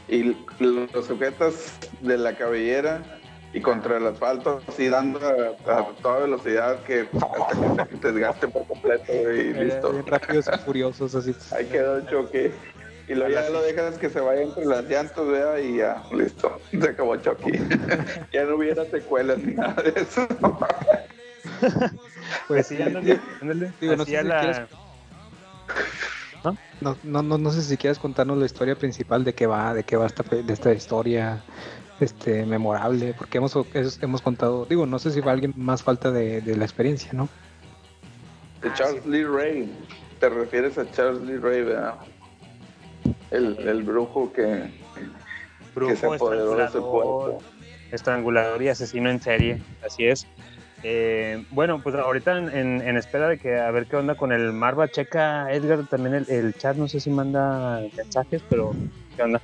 y 0.07 0.35
lo 0.59 0.87
sujetas 1.01 1.79
de 2.01 2.17
la 2.17 2.35
cabellera 2.35 3.01
y 3.53 3.61
contra 3.61 3.97
el 3.97 4.05
asfalto, 4.05 4.61
así 4.67 4.89
dando 4.89 5.19
a, 5.25 5.79
a 5.79 5.87
toda 6.01 6.19
velocidad 6.19 6.83
que 6.83 7.07
hasta 7.13 7.85
que 7.85 7.97
se 7.97 8.11
desgaste 8.11 8.47
por 8.49 8.67
completo 8.67 9.11
y 9.13 9.53
listo. 9.53 9.89
Eh, 9.89 9.93
Bien 9.93 10.07
rápidos 10.07 10.49
y 10.53 10.57
furiosos 10.59 11.15
así. 11.15 11.33
Ahí 11.55 11.65
quedó 11.65 11.97
el 11.97 12.07
choque. 12.07 12.51
Y 13.07 13.13
luego 13.13 13.29
ya 13.29 13.47
lo 13.49 13.61
dejas 13.61 13.97
que 13.97 14.09
se 14.09 14.19
vaya 14.19 14.41
entre 14.41 14.65
las 14.65 14.83
llantas, 14.85 15.27
vea, 15.27 15.59
y 15.61 15.77
ya, 15.77 16.03
listo. 16.11 16.59
Se 16.71 16.89
acabó 16.89 17.15
Chucky. 17.17 17.51
ya 18.33 18.43
no 18.45 18.55
hubiera 18.55 18.83
secuelas 18.85 19.37
ni 19.37 19.53
nada 19.53 19.81
de 19.83 20.01
eso. 20.01 20.27
Pues 22.47 22.67
sí, 22.67 22.75
ándale, 22.81 23.19
ándale. 23.41 23.71
Digo, 23.81 23.95
no 23.95 24.05
sé 24.05 24.21
si 24.21 24.27
la- 24.27 24.39
quieres- 24.39 24.61
No, 26.81 26.95
no, 27.03 27.21
no, 27.23 27.37
no 27.37 27.51
sé 27.51 27.61
si 27.63 27.75
quieres 27.77 27.97
contarnos 27.97 28.37
la 28.37 28.45
historia 28.45 28.75
principal 28.75 29.23
de 29.23 29.33
qué 29.33 29.47
va, 29.47 29.73
de 29.73 29.83
qué 29.83 29.95
va 29.97 30.05
esta, 30.05 30.23
pe- 30.23 30.43
de 30.43 30.53
esta 30.53 30.71
historia 30.73 31.41
este, 31.99 32.45
memorable, 32.45 33.13
porque 33.17 33.39
hemos, 33.39 33.55
es- 33.73 33.97
hemos 34.03 34.21
contado, 34.21 34.65
digo, 34.65 34.85
no 34.85 34.99
sé 34.99 35.11
si 35.11 35.21
va 35.21 35.31
alguien 35.31 35.53
más 35.55 35.81
falta 35.81 36.11
de, 36.11 36.41
de 36.41 36.55
la 36.55 36.65
experiencia, 36.65 37.09
¿no? 37.13 37.27
De 38.61 38.71
Charles 38.73 39.05
Lee 39.05 39.23
Ray. 39.23 39.71
Te 40.19 40.29
refieres 40.29 40.77
a 40.77 40.89
Charles 40.91 41.21
Lee 41.23 41.37
Ray, 41.37 41.63
¿verdad? 41.63 41.95
El, 43.31 43.57
el 43.67 43.83
brujo 43.83 44.31
que, 44.31 44.43
que 44.95 45.95
se 45.95 46.05
Brujo, 46.05 46.13
apoderó 46.13 46.55
de 46.55 46.63
ese 46.65 46.77
estrangulador, 46.77 46.91
cuerpo. 47.31 47.43
estrangulador 47.91 48.61
y 48.61 48.69
asesino 48.69 49.09
en 49.09 49.21
serie, 49.21 49.61
así 49.85 50.05
es. 50.05 50.27
Eh, 50.87 51.43
bueno, 51.49 51.81
pues 51.81 51.95
ahorita 51.95 52.37
en, 52.37 52.79
en- 52.83 52.95
espera 52.97 53.27
de 53.27 53.39
que 53.39 53.59
a 53.59 53.71
ver 53.71 53.87
qué 53.87 53.95
onda 53.95 54.13
con 54.13 54.31
el 54.31 54.53
Marva, 54.53 54.87
checa 54.87 55.51
Edgar 55.51 55.83
también 55.87 56.13
el, 56.13 56.29
el 56.29 56.53
chat, 56.53 56.77
no 56.77 56.87
sé 56.87 56.99
si 56.99 57.09
manda 57.09 57.81
mensajes, 57.97 58.43
pero 58.47 58.69
qué 59.17 59.23
onda. 59.23 59.41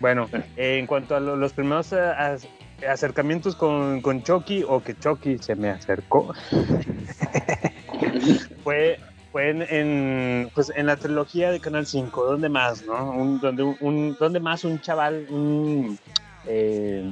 Bueno, 0.00 0.28
eh, 0.54 0.76
en 0.78 0.86
cuanto 0.86 1.16
a 1.16 1.20
lo- 1.20 1.34
los 1.34 1.54
primeros 1.54 1.94
eh, 1.94 1.96
ac- 1.96 2.46
acercamientos 2.86 3.56
con, 3.56 4.02
con 4.02 4.22
Chucky 4.22 4.64
o 4.68 4.82
que 4.82 4.94
Chucky 4.98 5.38
se 5.38 5.56
me 5.56 5.70
acercó, 5.70 6.34
fue, 8.62 8.98
fue 9.32 9.48
en, 9.48 10.50
pues 10.54 10.70
en 10.76 10.84
la 10.84 10.98
trilogía 10.98 11.52
de 11.52 11.60
Canal 11.60 11.86
5, 11.86 12.26
¿dónde 12.26 12.50
más, 12.50 12.84
no? 12.84 13.12
Un, 13.12 13.40
donde, 13.40 13.62
un, 13.62 13.76
un- 13.80 14.16
¿Dónde 14.20 14.40
más 14.40 14.62
un 14.62 14.78
chaval, 14.82 15.24
un, 15.30 15.98
eh, 16.46 17.02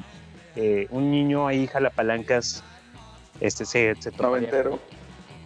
eh, 0.55 0.87
un 0.91 1.11
niño 1.11 1.49
ahí 1.49 1.67
jalapalancas, 1.67 2.63
este 3.47 3.65
se, 3.67 3.95
se 3.99 4.11
toparía- 4.11 4.49
Noventero. 4.51 4.79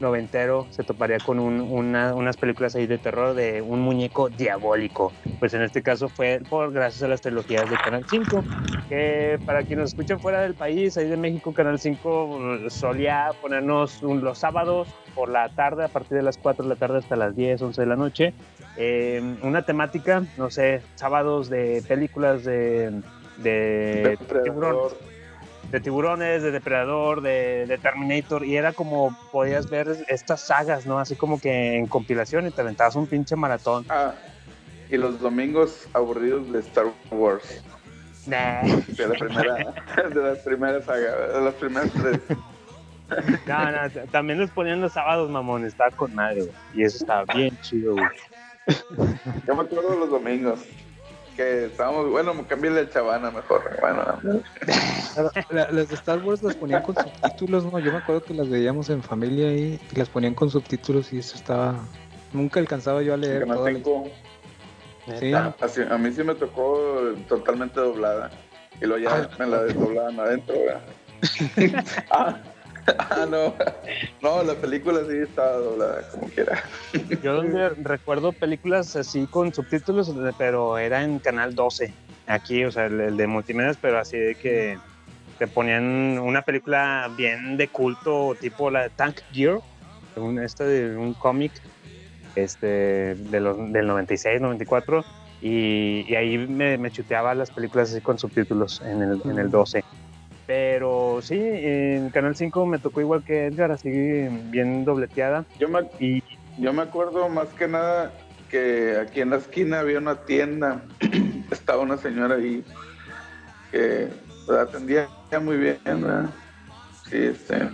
noventero, 0.01 0.67
se 0.71 0.85
toparía 0.85 1.19
con 1.19 1.41
un- 1.41 1.61
una- 1.61 2.15
unas 2.15 2.37
películas 2.37 2.77
ahí 2.77 2.87
de 2.87 2.99
terror 2.99 3.35
de 3.35 3.61
un 3.63 3.81
muñeco 3.81 4.29
diabólico. 4.29 5.13
Pues 5.41 5.55
en 5.55 5.63
este 5.63 5.83
caso 5.83 6.09
fue 6.09 6.41
por 6.49 6.73
gracias 6.73 7.03
a 7.03 7.09
las 7.09 7.21
trilogías 7.21 7.69
de 7.69 7.77
Canal 7.77 8.05
5, 8.09 8.45
que 8.89 9.41
para 9.45 9.65
quienes 9.65 9.79
nos 9.83 9.91
escuchan 9.91 10.21
fuera 10.21 10.41
del 10.43 10.55
país, 10.55 10.97
ahí 10.97 11.09
de 11.09 11.17
México, 11.17 11.53
Canal 11.53 11.81
5 11.81 12.39
eh, 12.65 12.71
solía 12.71 13.31
ponernos 13.43 14.01
un- 14.05 14.23
los 14.23 14.39
sábados 14.39 14.87
por 15.17 15.31
la 15.31 15.49
tarde, 15.49 15.85
a 15.85 15.89
partir 15.89 16.17
de 16.17 16.23
las 16.23 16.39
4 16.39 16.63
de 16.63 16.69
la 16.69 16.77
tarde 16.77 16.99
hasta 16.99 17.17
las 17.17 17.35
10, 17.35 17.61
11 17.61 17.81
de 17.81 17.87
la 17.89 17.97
noche, 17.97 18.35
eh, 18.77 19.21
una 19.43 19.63
temática, 19.63 20.23
no 20.37 20.49
sé, 20.51 20.81
sábados 20.95 21.51
de 21.51 21.83
películas 21.89 22.45
de, 22.45 22.93
de 23.39 24.17
tiburón 24.45 24.77
de 25.71 25.81
tiburones, 25.81 26.43
de 26.43 26.51
depredador, 26.51 27.21
de, 27.21 27.66
de 27.66 27.79
Terminator, 27.79 28.45
y 28.45 28.57
era 28.57 28.73
como 28.73 29.16
podías 29.31 29.69
ver 29.69 30.05
estas 30.09 30.41
sagas, 30.41 30.87
¿no? 30.87 30.99
Así 30.99 31.14
como 31.14 31.41
que 31.41 31.77
en 31.77 31.87
compilación 31.87 32.47
y 32.47 32.51
te 32.51 32.62
aventabas 32.62 32.97
un 32.97 33.07
pinche 33.07 33.37
maratón. 33.37 33.85
Ah, 33.89 34.14
y 34.91 34.97
los 34.97 35.21
domingos 35.21 35.87
aburridos 35.93 36.51
de 36.51 36.61
Star 36.61 36.87
Wars. 37.11 37.62
Nah. 38.27 38.62
De 38.62 39.09
la 39.09 39.14
primera, 39.14 39.55
de 40.14 40.23
las 40.23 40.39
primeras 40.39 40.85
sagas, 40.85 41.35
de 41.35 41.41
las 41.41 41.55
primeras 41.55 41.91
tres. 41.93 42.21
No, 43.47 43.73
no, 43.73 43.79
también 44.11 44.39
los 44.39 44.51
ponían 44.51 44.83
los 44.83 44.93
sábados, 44.93 45.31
mamón. 45.31 45.64
Estaba 45.64 45.91
con 45.93 46.14
madre, 46.14 46.43
güey. 46.43 46.53
Y 46.75 46.83
eso 46.83 46.99
estaba 46.99 47.25
bien 47.35 47.59
chido, 47.62 47.95
güey. 47.95 48.07
Yo 49.47 49.57
me 49.57 49.62
acuerdo 49.62 49.93
de 49.93 49.99
los 49.99 50.11
domingos. 50.11 50.61
Que 51.39 51.66
estábamos, 51.66 52.11
bueno, 52.11 52.34
me 52.34 52.43
cambié 52.43 52.68
de 52.72 52.91
chavana 52.91 53.30
mejor. 53.30 53.62
Bueno, 53.80 54.03
las 55.70 55.89
de 55.89 55.95
Star 55.95 56.18
Wars 56.18 56.43
las 56.43 56.57
ponían 56.57 56.82
con 56.82 56.97
subtítulos, 56.97 57.64
¿no? 57.64 57.78
Yo 57.78 57.93
me 57.93 57.99
acuerdo 57.99 58.24
que 58.24 58.34
las 58.34 58.49
veíamos 58.49 58.91
en 58.91 59.05
familia 59.05 59.47
ahí 59.47 59.78
y 59.93 59.97
las 59.97 60.09
ponían 60.09 60.34
con 60.34 60.51
subtítulos 60.51 61.12
y 61.12 61.20
eso 61.20 61.36
estaba... 61.36 61.76
Nunca 62.32 62.59
alcanzaba 62.59 63.03
yo 63.03 63.14
a 63.14 63.16
leer 63.16 63.43
Canal 63.43 63.57
toda 63.57 63.70
la 63.70 63.76
5. 63.78 64.05
Sí. 65.20 65.32
Ah, 65.32 65.55
así- 65.61 65.82
a 65.89 65.97
mí 65.97 66.11
sí 66.11 66.24
me 66.24 66.34
tocó 66.34 66.76
totalmente 67.28 67.78
doblada. 67.78 68.32
Y 68.80 68.86
luego 68.86 69.05
ya 69.05 69.30
me 69.39 69.47
la 69.47 69.62
desdoblaban 69.62 70.18
adentro, 70.18 70.57
¿verdad? 70.59 70.82
ah, 72.11 72.36
ah, 72.99 73.26
no. 73.28 73.55
No, 74.22 74.43
la 74.43 74.55
película 74.55 75.01
sí 75.09 75.16
estaba 75.16 75.53
doblada, 75.53 76.09
como 76.11 76.28
quiera. 76.28 76.62
Yo 77.22 77.34
donde 77.34 77.70
recuerdo 77.70 78.32
películas 78.32 78.97
así 78.97 79.26
con 79.26 79.53
subtítulos, 79.53 80.14
pero 80.36 80.78
era 80.78 81.03
en 81.03 81.18
Canal 81.18 81.55
12. 81.55 81.93
Aquí, 82.26 82.64
o 82.64 82.70
sea, 82.70 82.86
el, 82.86 83.01
el 83.01 83.16
de 83.16 83.26
multimedios, 83.26 83.78
pero 83.80 83.99
así 83.99 84.16
de 84.16 84.34
que 84.34 84.78
te 85.39 85.47
ponían 85.47 86.18
una 86.18 86.43
película 86.43 87.11
bien 87.16 87.57
de 87.57 87.68
culto, 87.68 88.36
tipo 88.41 88.70
la 88.70 88.82
de 88.82 88.91
Tank 88.91 89.20
Gear, 89.32 89.61
un, 90.16 90.39
esta 90.39 90.64
de 90.64 90.97
un 90.97 91.14
cómic 91.14 91.53
este, 92.34 93.14
de 93.14 93.41
los, 93.41 93.57
del 93.72 93.86
96, 93.86 94.41
94, 94.41 95.05
y, 95.41 96.05
y 96.09 96.14
ahí 96.16 96.39
me, 96.39 96.76
me 96.76 96.91
chuteaba 96.91 97.34
las 97.34 97.51
películas 97.51 97.93
así 97.93 98.01
con 98.01 98.18
subtítulos 98.18 98.82
en 98.82 99.03
el, 99.03 99.22
en 99.24 99.39
el 99.39 99.51
12. 99.51 99.84
Pero 100.49 101.21
sí, 101.21 101.39
en 101.39 102.09
Canal 102.09 102.35
5 102.35 102.65
me 102.65 102.79
tocó 102.79 103.03
igual 103.03 103.23
que 103.23 103.49
Edgar, 103.49 103.71
así 103.71 103.91
bien 103.91 104.87
dobleteada. 104.87 105.45
Yo 105.59 105.69
me, 105.69 105.81
y, 106.01 106.23
yo 106.57 106.73
me 106.73 106.81
acuerdo 106.81 107.29
más 107.29 107.49
que 107.49 107.69
nada 107.69 108.15
que 108.51 108.97
aquí 108.97 109.21
en 109.21 109.29
la 109.29 109.37
esquina 109.37 109.81
había 109.81 109.99
una 109.99 110.25
tienda. 110.25 110.81
Estaba 111.51 111.83
una 111.83 111.99
señora 111.99 112.37
ahí 112.37 112.65
que 113.71 114.09
la 114.49 114.63
atendía 114.63 115.11
muy 115.39 115.59
bien, 115.59 115.79
¿verdad? 115.85 116.31
Sí, 117.11 117.19
este. 117.19 117.69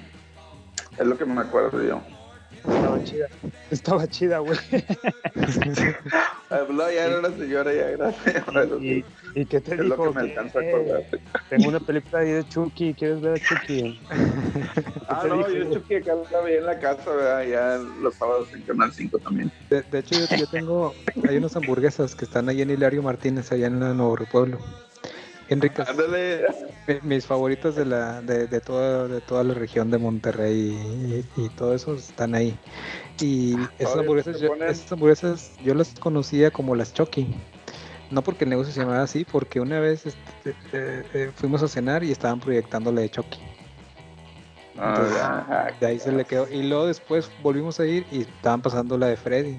Es 0.98 1.06
lo 1.06 1.16
que 1.16 1.26
me 1.26 1.42
acuerdo 1.42 1.80
yo. 1.80 2.02
Estaba 2.66 3.04
chida. 3.04 3.28
Estaba 3.70 4.06
chida, 4.08 4.38
güey. 4.38 4.58
Habló 6.50 6.90
ya 6.90 7.06
era 7.06 7.18
una 7.18 7.30
señora 7.30 7.72
ya 7.72 7.90
grande. 7.90 9.04
¿Y, 9.34 9.40
y 9.40 9.44
qué 9.46 9.60
te 9.60 9.74
es 9.74 9.80
lo 9.80 9.96
dijo? 9.96 10.12
que 10.12 10.14
me 10.14 10.20
alcanza 10.22 10.58
a 10.58 10.62
acordar. 10.62 11.02
Tengo 11.50 11.68
una 11.68 11.80
película 11.80 12.20
ahí 12.20 12.30
de 12.30 12.48
Chucky, 12.48 12.94
¿quieres 12.94 13.20
ver 13.20 13.34
a 13.34 13.38
Chucky? 13.38 14.00
Ah, 15.06 15.24
no, 15.28 15.36
dijo? 15.36 15.50
yo 15.50 15.74
Chucky 15.74 15.96
acá 15.96 16.14
la 16.32 16.40
veía 16.40 16.58
en 16.58 16.66
la 16.66 16.78
casa, 16.78 17.10
¿verdad? 17.10 17.44
Ya 17.46 17.78
los 18.00 18.14
sábados 18.14 18.48
en 18.54 18.62
Canal 18.62 18.90
5 18.92 19.18
también. 19.18 19.52
De, 19.68 19.82
de 19.82 19.98
hecho, 19.98 20.14
yo, 20.18 20.36
yo 20.36 20.46
tengo... 20.46 20.94
Hay 21.28 21.36
unas 21.36 21.54
hamburguesas 21.56 22.14
que 22.14 22.24
están 22.24 22.48
ahí 22.48 22.62
en 22.62 22.70
Hilario 22.70 23.02
Martínez, 23.02 23.52
allá 23.52 23.66
en 23.66 23.80
la 23.80 23.92
Nuevo 23.92 24.16
Pueblo. 24.32 24.58
Mi- 26.86 27.00
Mis 27.02 27.26
favoritos 27.26 27.76
de 27.76 27.84
la 27.84 28.20
de, 28.22 28.46
de 28.46 28.60
toda 28.60 29.08
de 29.08 29.20
toda 29.20 29.44
la 29.44 29.54
región 29.54 29.90
de 29.90 29.98
Monterrey 29.98 31.24
y, 31.36 31.40
y 31.40 31.48
todo 31.50 31.74
eso 31.74 31.94
están 31.94 32.34
ahí. 32.34 32.56
Y 33.20 33.54
esas 33.78 33.96
hamburguesas, 33.98 34.40
yo, 34.40 34.54
esas 34.54 34.92
hamburguesas 34.92 35.52
yo 35.64 35.74
las 35.74 35.94
conocía 36.00 36.50
como 36.50 36.74
las 36.74 36.92
Chucky. 36.94 37.34
No 38.10 38.22
porque 38.22 38.44
el 38.44 38.50
negocio 38.50 38.72
se 38.72 38.80
llamaba 38.80 39.02
así, 39.02 39.24
porque 39.24 39.60
una 39.60 39.80
vez 39.80 40.06
este, 40.06 40.50
eh, 40.72 41.02
eh, 41.14 41.30
fuimos 41.34 41.62
a 41.62 41.68
cenar 41.68 42.04
y 42.04 42.12
estaban 42.12 42.38
proyectando 42.40 42.92
la 42.92 43.00
de 43.00 43.10
Chucky. 43.10 43.38
Ah, 44.78 44.88
Entonces, 44.96 45.16
ya. 45.16 45.76
de 45.80 45.86
ahí 45.86 45.98
se 45.98 46.12
le 46.12 46.24
quedó. 46.24 46.46
Y 46.52 46.62
luego 46.64 46.86
después 46.86 47.30
volvimos 47.42 47.80
a 47.80 47.86
ir 47.86 48.04
y 48.12 48.22
estaban 48.22 48.60
pasando 48.60 48.98
la 48.98 49.06
de 49.06 49.16
Freddy. 49.16 49.58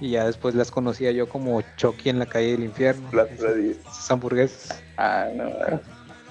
Y 0.00 0.10
ya 0.12 0.26
después 0.26 0.54
las 0.54 0.70
conocía 0.70 1.10
yo 1.10 1.28
como 1.28 1.60
Chucky 1.76 2.08
en 2.10 2.18
la 2.18 2.26
calle 2.26 2.52
del 2.52 2.64
infierno. 2.64 3.08
Las. 3.12 3.28
Esas 3.30 4.10
hamburguesas. 4.10 4.82
Ah, 4.96 5.26
no. 5.34 5.44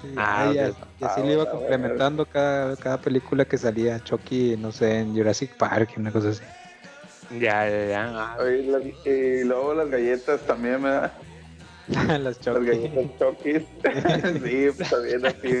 Y, 0.04 0.14
Ah, 0.16 0.52
y 0.54 0.58
así 0.58 0.76
Ah, 1.02 1.24
le 1.24 1.32
iba 1.32 1.44
bueno, 1.44 1.58
complementando 1.58 2.24
cada, 2.26 2.76
cada 2.76 3.00
película 3.00 3.44
que 3.44 3.58
salía. 3.58 4.02
Chucky, 4.02 4.56
no 4.56 4.72
sé, 4.72 5.00
en 5.00 5.14
Jurassic 5.14 5.54
Park, 5.56 5.90
una 5.96 6.12
cosa 6.12 6.30
así. 6.30 6.42
Ya, 7.38 7.68
ya, 7.68 7.86
ya. 7.88 8.04
Ah, 8.14 8.36
Oye, 8.40 8.62
las- 8.62 8.82
y 9.04 9.44
luego 9.44 9.74
las 9.74 9.90
galletas 9.90 10.40
también, 10.46 10.82
¿verdad? 10.82 11.12
Las 11.88 12.20
Las 12.22 12.40
Chucky. 12.40 12.66
galletas 12.66 13.04
Chucky. 13.18 13.52
sí, 14.48 14.68
pues 14.76 14.90
también 14.90 15.26
así. 15.26 15.52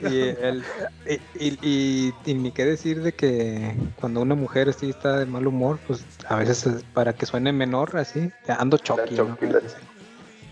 Y, 0.00 0.06
el, 0.20 0.64
y, 1.06 1.14
y, 1.38 1.58
y- 1.62 2.14
y 2.24 2.34
ni 2.34 2.50
qué 2.52 2.64
decir 2.64 3.00
de 3.02 3.12
que 3.12 3.72
cuando 3.96 4.20
una 4.20 4.34
mujer 4.34 4.68
así 4.68 4.90
está 4.90 5.18
de 5.18 5.26
mal 5.26 5.46
humor, 5.46 5.78
pues 5.86 6.04
a 6.28 6.36
veces 6.36 6.66
es 6.66 6.82
para 6.82 7.12
que 7.12 7.26
suene 7.26 7.52
menor, 7.52 7.96
así, 7.96 8.32
ando 8.48 8.76
la- 8.96 9.36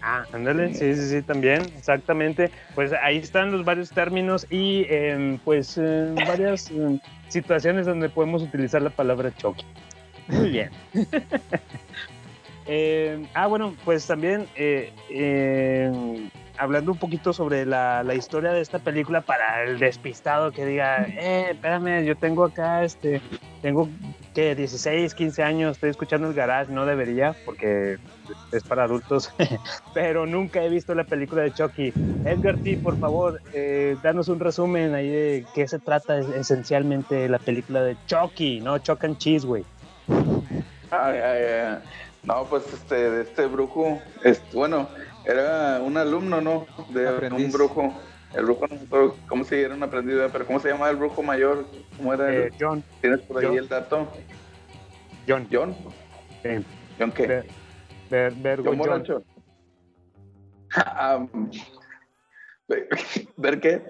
Ah, 0.04 0.26
ándale, 0.32 0.74
sí, 0.74 0.94
sí, 0.96 1.08
sí, 1.08 1.22
también, 1.22 1.62
exactamente. 1.78 2.50
Pues 2.74 2.92
ahí 2.92 3.18
están 3.18 3.52
los 3.52 3.64
varios 3.64 3.90
términos 3.92 4.46
y 4.50 4.84
em, 4.88 5.38
pues 5.38 5.78
em, 5.78 6.14
varias 6.26 6.70
em, 6.72 6.98
situaciones 7.28 7.86
donde 7.86 8.08
podemos 8.08 8.42
utilizar 8.42 8.82
la 8.82 8.90
palabra 8.90 9.32
Chucky. 9.36 9.64
Muy 10.28 10.50
bien. 10.50 10.70
Ah, 13.34 13.48
bueno, 13.48 13.74
pues 13.84 14.06
también 14.06 14.46
eh, 14.54 14.92
hablando 16.62 16.92
un 16.92 16.98
poquito 16.98 17.32
sobre 17.32 17.66
la, 17.66 18.02
la 18.02 18.14
historia 18.14 18.52
de 18.52 18.60
esta 18.60 18.78
película 18.78 19.20
para 19.20 19.64
el 19.64 19.78
despistado 19.78 20.52
que 20.52 20.64
diga, 20.64 21.04
eh, 21.08 21.48
espérame, 21.50 22.04
yo 22.04 22.16
tengo 22.16 22.44
acá, 22.44 22.84
este, 22.84 23.20
tengo 23.60 23.88
que 24.34 24.54
16, 24.54 25.14
15 25.14 25.42
años, 25.42 25.72
estoy 25.72 25.90
escuchando 25.90 26.28
el 26.28 26.34
garage, 26.34 26.72
no 26.72 26.86
debería 26.86 27.34
porque 27.44 27.98
es 28.52 28.62
para 28.64 28.84
adultos, 28.84 29.32
pero 29.94 30.24
nunca 30.26 30.62
he 30.62 30.68
visto 30.68 30.94
la 30.94 31.04
película 31.04 31.42
de 31.42 31.52
Chucky. 31.52 31.92
Edgar 32.24 32.56
T, 32.58 32.78
por 32.78 32.96
favor, 32.96 33.40
eh, 33.52 33.96
danos 34.02 34.28
un 34.28 34.38
resumen 34.38 34.94
ahí 34.94 35.08
de 35.08 35.44
qué 35.54 35.66
se 35.66 35.80
trata 35.80 36.18
es- 36.18 36.28
esencialmente 36.28 37.28
la 37.28 37.38
película 37.40 37.82
de 37.82 37.96
Chucky, 38.06 38.60
no 38.60 38.78
Chuck 38.78 39.02
and 39.04 39.18
Cheese, 39.18 39.44
güey. 39.44 39.64
Ah, 40.90 41.12
ya, 41.12 41.38
ya. 41.40 41.82
No, 42.24 42.44
pues 42.44 42.62
este, 42.72 43.22
este 43.22 43.46
brujo, 43.46 44.00
este, 44.22 44.56
bueno, 44.56 44.88
era 45.24 45.80
un 45.82 45.96
alumno, 45.96 46.40
¿no? 46.40 46.66
De 46.90 47.08
Aprendiz. 47.08 47.46
un 47.46 47.52
brujo. 47.52 48.00
El 48.34 48.44
brujo, 48.46 48.66
cómo 49.28 49.44
se 49.44 49.66
aprendiz, 49.66 50.14
¿verdad? 50.14 50.30
pero 50.32 50.46
¿cómo 50.46 50.58
se 50.58 50.68
llamaba 50.68 50.90
el 50.90 50.96
brujo 50.96 51.22
mayor? 51.22 51.66
¿Cómo 51.98 52.14
era? 52.14 52.32
Eh, 52.32 52.44
el- 52.46 52.52
John, 52.58 52.82
¿Tienes 53.02 53.20
por 53.20 53.44
ahí 53.44 53.56
el 53.56 53.68
dato? 53.68 54.10
John, 55.28 55.46
¿John? 55.52 55.76
Sí. 56.42 56.64
¿John 56.98 57.12
qué? 57.12 57.44
Ver- 58.10 58.34
¿John. 58.64 58.76
Morocho? 58.76 59.22
Ah, 60.74 61.26
¿Ver 63.36 63.60
qué? 63.60 63.82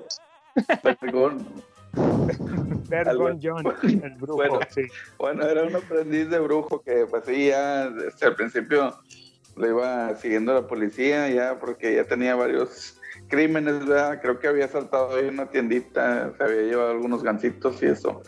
Vergón. 1.01 1.47
John, 3.41 3.64
el 3.85 4.14
brujo, 4.16 4.35
Bueno. 4.37 4.59
sí. 4.70 4.83
Bueno, 5.18 5.47
era 5.47 5.62
un 5.62 5.76
aprendiz 5.76 6.28
de 6.28 6.41
brujo 6.41 6.83
que 6.83 7.07
pues 7.09 7.24
sí, 7.26 7.47
ya 7.49 7.89
desde 7.89 8.26
al 8.26 8.35
principio 8.35 8.93
lo 9.57 9.68
iba 9.68 10.14
siguiendo 10.16 10.55
la 10.55 10.66
policía 10.66 11.28
ya 11.28 11.59
porque 11.59 11.94
ya 11.94 12.05
tenía 12.05 12.34
varios 12.34 12.98
crímenes, 13.28 13.86
¿verdad? 13.86 14.20
Creo 14.20 14.38
que 14.38 14.48
había 14.48 14.68
saltado 14.68 15.16
ahí 15.16 15.26
una 15.26 15.46
tiendita, 15.46 16.32
se 16.36 16.44
había 16.44 16.62
llevado 16.62 16.90
algunos 16.90 17.22
gancitos 17.22 17.82
y 17.82 17.86
eso. 17.86 18.22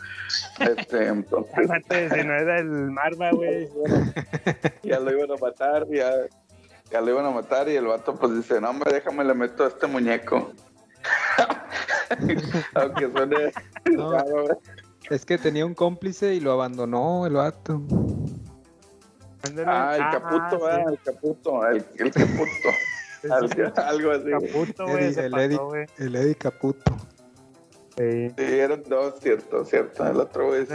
Este, 0.59 1.07
entonces 1.07 2.11
si 2.13 2.23
no 2.23 2.33
era 2.33 2.59
el 2.59 2.91
Marva, 2.91 3.31
güey. 3.31 3.69
ya 4.83 4.99
lo 4.99 5.11
iban 5.11 5.31
a 5.31 5.35
matar, 5.41 5.87
ya, 5.89 6.11
ya 6.91 7.01
lo 7.01 7.11
iban 7.11 7.25
a 7.25 7.31
matar 7.31 7.69
y 7.69 7.75
el 7.75 7.85
vato 7.85 8.15
pues 8.15 8.35
dice, 8.35 8.61
no 8.61 8.69
hombre, 8.69 8.93
déjame 8.93 9.23
le 9.23 9.33
meto 9.33 9.65
a 9.65 9.67
este 9.67 9.87
muñeco. 9.87 10.51
Aunque 12.75 13.11
suene. 13.11 13.51
Es 15.09 15.25
que 15.25 15.37
tenía 15.37 15.65
un 15.65 15.75
cómplice 15.75 16.33
y 16.33 16.39
lo 16.39 16.51
abandonó 16.51 17.27
el 17.27 17.33
vato. 17.33 17.81
Ándale. 19.47 19.67
Ah, 19.69 19.95
el 19.95 20.01
Ah, 20.01 20.09
caputo, 20.11 20.67
sí. 20.69 20.81
el 20.87 20.99
caputo, 21.01 21.67
el, 21.67 21.85
el 21.97 22.11
caputo. 22.11 22.69
Algo, 23.31 23.73
algo 23.75 24.11
así. 24.11 24.29
Caputo, 24.29 24.85
güey, 24.87 25.05
el, 25.05 25.15
pasó, 25.31 25.39
Eddie, 25.39 25.57
güey. 25.57 25.85
el 25.97 26.15
Eddie 26.15 26.35
Caputo. 26.35 26.95
Sí. 27.97 28.29
Sí, 28.37 28.43
eran 28.43 28.83
dos, 28.87 29.15
cierto, 29.19 29.65
cierto. 29.65 30.07
El 30.07 30.17
otro 30.17 30.55
es. 30.55 30.69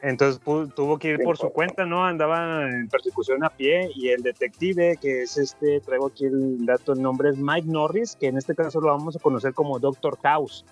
Entonces 0.00 0.40
tuvo 0.74 0.98
que 0.98 1.08
ir 1.08 1.18
por 1.22 1.36
su 1.36 1.50
cuenta, 1.50 1.84
¿no? 1.84 2.04
Andaba 2.04 2.68
en 2.68 2.88
persecución 2.88 3.44
a 3.44 3.50
pie 3.50 3.90
y 3.94 4.08
el 4.08 4.22
detective, 4.22 4.96
que 5.00 5.22
es 5.22 5.36
este, 5.36 5.80
traigo 5.80 6.06
aquí 6.06 6.24
el 6.24 6.64
dato, 6.66 6.92
el 6.94 7.02
nombre 7.02 7.28
es 7.28 7.36
Mike 7.36 7.68
Norris, 7.68 8.16
que 8.16 8.26
en 8.28 8.36
este 8.38 8.54
caso 8.54 8.80
lo 8.80 8.88
vamos 8.88 9.14
a 9.14 9.18
conocer 9.20 9.52
como 9.54 9.78
Doctor 9.78 10.18
House. 10.22 10.64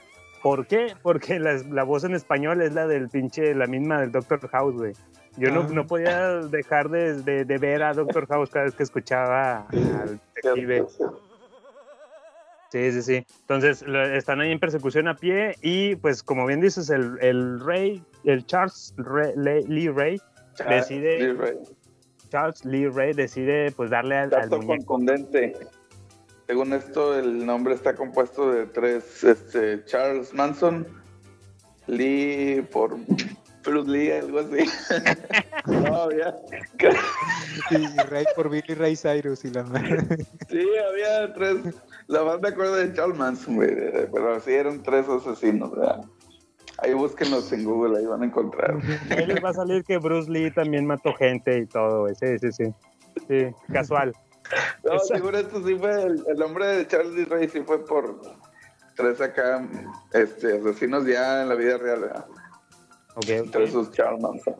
¿Por 0.42 0.66
qué? 0.66 0.94
Porque 1.02 1.38
la, 1.38 1.54
la 1.70 1.82
voz 1.84 2.04
en 2.04 2.14
español 2.14 2.62
es 2.62 2.72
la 2.72 2.86
del 2.86 3.08
pinche, 3.08 3.54
la 3.54 3.66
misma 3.66 4.00
del 4.00 4.10
Doctor 4.12 4.40
House, 4.48 4.74
güey. 4.74 4.92
Yo 5.36 5.50
no, 5.50 5.60
Ah. 5.60 5.68
no 5.72 5.86
podía 5.86 6.36
dejar 6.40 6.88
de, 6.88 7.22
de- 7.22 7.44
de 7.44 7.58
ver 7.58 7.82
a 7.82 7.92
Doctor 7.92 8.26
House 8.26 8.50
cada 8.50 8.64
vez 8.64 8.74
que 8.74 8.82
escuchaba 8.82 9.66
al 9.68 10.18
detective. 10.34 10.86
Sí, 12.70 12.92
sí, 12.92 13.02
sí. 13.02 13.26
Entonces 13.42 13.82
lo- 13.82 14.02
están 14.04 14.40
ahí 14.40 14.52
en 14.52 14.60
persecución 14.60 15.08
a 15.08 15.16
pie 15.16 15.56
y 15.60 15.96
pues 15.96 16.22
como 16.22 16.46
bien 16.46 16.60
dices, 16.60 16.88
el, 16.90 17.18
el 17.20 17.60
rey, 17.60 18.02
el 18.24 18.46
Charles 18.46 18.94
Re- 18.96 19.34
Le- 19.36 19.62
Lee 19.62 19.88
Ray, 19.88 20.20
Charles 20.54 20.88
decide, 20.88 21.18
Lee 21.18 21.32
Ray. 21.32 21.58
Charles 22.28 22.64
Lee 22.64 22.88
Ray 22.88 23.12
decide 23.12 23.72
pues 23.72 23.90
darle 23.90 24.16
al, 24.16 24.32
al 24.34 24.48
Dato 24.48 24.62
muñeco. 24.62 24.84
contundente. 24.86 25.52
Según 26.50 26.72
esto, 26.72 27.16
el 27.16 27.46
nombre 27.46 27.74
está 27.74 27.94
compuesto 27.94 28.50
de 28.50 28.66
tres, 28.66 29.22
este, 29.22 29.84
Charles 29.84 30.34
Manson, 30.34 30.84
Lee 31.86 32.66
por 32.72 32.96
Bruce 33.62 33.88
Lee, 33.88 34.10
algo 34.10 34.40
así. 34.40 34.68
no, 35.68 35.94
había, 35.94 36.34
Y 37.70 37.96
Ray 38.08 38.24
por 38.34 38.50
Billy 38.50 38.74
Ray 38.74 38.96
Cyrus 38.96 39.44
y 39.44 39.50
la 39.50 39.62
madre. 39.62 39.98
sí, 40.48 40.66
había 40.90 41.32
tres, 41.34 41.58
la 42.08 42.36
me 42.36 42.48
acuerdo 42.48 42.74
de 42.74 42.92
Charles 42.94 43.16
Manson, 43.16 43.54
güey, 43.54 43.70
pero 44.12 44.40
sí 44.40 44.50
eran 44.50 44.82
tres 44.82 45.08
asesinos, 45.08 45.70
¿verdad? 45.70 46.04
Ahí 46.78 46.94
búsquenlos 46.94 47.52
en 47.52 47.62
Google, 47.62 47.96
ahí 47.96 48.06
van 48.06 48.22
a 48.22 48.26
encontrar. 48.26 48.76
Ahí 49.16 49.24
les 49.24 49.44
va 49.44 49.50
a 49.50 49.54
salir 49.54 49.84
que 49.84 49.98
Bruce 49.98 50.28
Lee 50.28 50.50
también 50.50 50.84
mató 50.84 51.14
gente 51.14 51.58
y 51.58 51.66
todo, 51.66 52.00
güey. 52.00 52.16
Sí, 52.16 52.40
sí, 52.40 52.50
sí. 52.50 52.74
Sí, 53.28 53.54
casual. 53.72 54.12
No, 54.84 54.94
Esa- 54.94 55.14
seguro 55.16 55.38
esto 55.38 55.62
sí 55.66 55.74
fue, 55.76 56.02
el, 56.02 56.24
el 56.26 56.36
nombre 56.38 56.66
de 56.66 56.86
Charles 56.86 57.12
Lee 57.14 57.24
Ray 57.24 57.48
sí 57.48 57.60
fue 57.62 57.84
por 57.84 58.20
tres 58.96 59.20
acá, 59.20 59.66
este, 60.12 60.58
asesinos 60.58 61.06
ya 61.06 61.42
en 61.42 61.48
la 61.48 61.54
vida 61.54 61.78
real, 61.78 62.00
¿verdad? 62.00 62.26
Ok, 63.14 63.24
ok. 63.24 63.28
Entre 63.28 63.64
esos 63.64 63.90
Charles 63.92 64.20
Manson. 64.22 64.54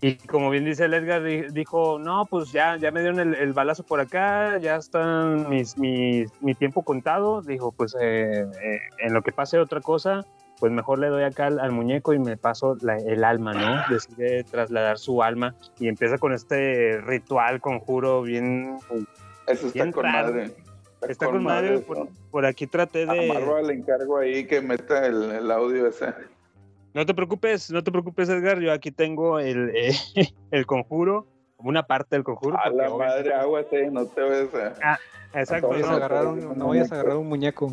Y 0.00 0.14
como 0.14 0.48
bien 0.50 0.64
dice 0.64 0.84
el 0.84 0.94
Edgar, 0.94 1.24
di- 1.24 1.48
dijo, 1.50 1.98
no, 1.98 2.24
pues 2.26 2.52
ya, 2.52 2.76
ya 2.76 2.92
me 2.92 3.00
dieron 3.00 3.18
el, 3.18 3.34
el 3.34 3.52
balazo 3.52 3.82
por 3.82 3.98
acá, 4.00 4.56
ya 4.58 4.76
están 4.76 5.48
mis, 5.48 5.76
mis- 5.76 6.30
mi 6.40 6.54
tiempo 6.54 6.82
contado. 6.82 7.42
Dijo, 7.42 7.72
pues 7.72 7.96
eh, 8.00 8.44
eh, 8.62 8.78
en 8.98 9.12
lo 9.12 9.22
que 9.22 9.32
pase 9.32 9.58
otra 9.58 9.80
cosa, 9.80 10.24
pues 10.60 10.72
mejor 10.72 10.98
le 10.98 11.08
doy 11.08 11.22
acá 11.24 11.46
al, 11.46 11.60
al 11.60 11.72
muñeco 11.72 12.12
y 12.14 12.18
me 12.18 12.36
paso 12.36 12.76
la- 12.80 12.96
el 12.96 13.24
alma, 13.24 13.52
¿no? 13.54 13.82
Decide 13.88 14.44
trasladar 14.44 14.98
su 14.98 15.22
alma 15.22 15.54
y 15.78 15.88
empieza 15.88 16.18
con 16.18 16.32
este 16.32 17.00
ritual, 17.00 17.60
conjuro 17.60 18.22
bien... 18.22 18.76
Eso 19.46 19.66
está 19.68 19.72
bien 19.84 19.92
con 19.92 20.04
raro. 20.04 20.28
madre. 20.34 20.50
Está 21.08 21.26
con 21.26 21.42
madre, 21.44 21.74
eso. 21.76 21.84
por, 21.86 22.08
por 22.30 22.44
aquí 22.46 22.66
traté 22.66 23.06
de... 23.06 23.28
Marva 23.28 23.62
le 23.62 23.74
encargo 23.74 24.18
ahí 24.18 24.44
que 24.46 24.60
meta 24.60 25.06
el, 25.06 25.30
el 25.30 25.50
audio 25.50 25.86
ese. 25.86 26.12
No 26.92 27.06
te 27.06 27.14
preocupes, 27.14 27.70
no 27.70 27.84
te 27.84 27.92
preocupes, 27.92 28.28
Edgar. 28.28 28.58
Yo 28.60 28.72
aquí 28.72 28.90
tengo 28.90 29.38
el, 29.38 29.70
eh, 29.76 29.92
el 30.50 30.66
conjuro, 30.66 31.26
una 31.58 31.82
parte 31.84 32.16
del 32.16 32.24
conjuro. 32.24 32.56
A 32.58 32.70
la 32.70 32.90
obviamente- 32.90 32.98
madre, 32.98 33.34
aguate, 33.34 33.90
no 33.90 34.06
te 34.06 34.20
ves. 34.22 34.48
eh. 34.54 34.72
Ah, 34.82 34.98
exacto. 35.34 35.66
No 35.68 35.72
vayas 35.72 35.88
a 35.88 35.90
no, 35.90 35.96
agarrar 35.96 36.26
un, 36.26 36.58
no 36.58 36.68
vayas 36.68 36.92
a 36.92 36.94
agarrar 36.94 37.16
un 37.16 37.28
muñeco. 37.28 37.72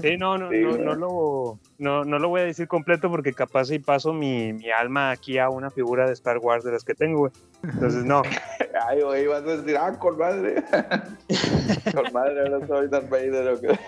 Sí, 0.00 0.16
no, 0.18 0.36
no, 0.38 0.50
Sí, 0.50 0.60
no, 0.60 0.76
no 0.76 0.94
lo, 0.94 1.58
no, 1.78 2.04
no 2.04 2.18
lo 2.18 2.28
voy 2.28 2.42
a 2.42 2.44
decir 2.44 2.68
completo 2.68 3.10
porque 3.10 3.32
capaz 3.32 3.66
si 3.66 3.78
paso 3.78 4.12
mi, 4.12 4.52
mi 4.52 4.70
alma 4.70 5.10
aquí 5.10 5.38
a 5.38 5.48
una 5.48 5.70
figura 5.70 6.06
de 6.06 6.12
Star 6.12 6.38
Wars 6.38 6.62
de 6.64 6.72
las 6.72 6.84
que 6.84 6.94
tengo, 6.94 7.18
güey. 7.20 7.32
Entonces, 7.64 8.04
no. 8.04 8.22
Ay, 8.88 9.00
güey, 9.00 9.26
vas 9.26 9.42
a 9.42 9.56
decir, 9.56 9.76
ah, 9.78 9.98
con 9.98 10.18
madre. 10.18 10.62
con 11.94 12.12
madre, 12.12 12.40
ahora 12.40 12.66
soy 12.66 12.88
Darth 12.88 13.08
Vader. 13.08 13.48
¿o 13.48 13.60
qué? 13.60 13.78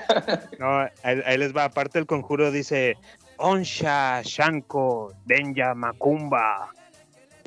No, 0.59 0.79
ahí, 1.03 1.23
ahí 1.27 1.39
les 1.39 1.55
va. 1.55 1.65
Aparte 1.65 1.99
del 1.99 2.07
conjuro 2.07 2.51
dice 2.51 2.97
Onsha, 3.37 4.23
Shanko, 4.23 5.13
Denya, 5.27 5.75
Macumba, 5.75 6.71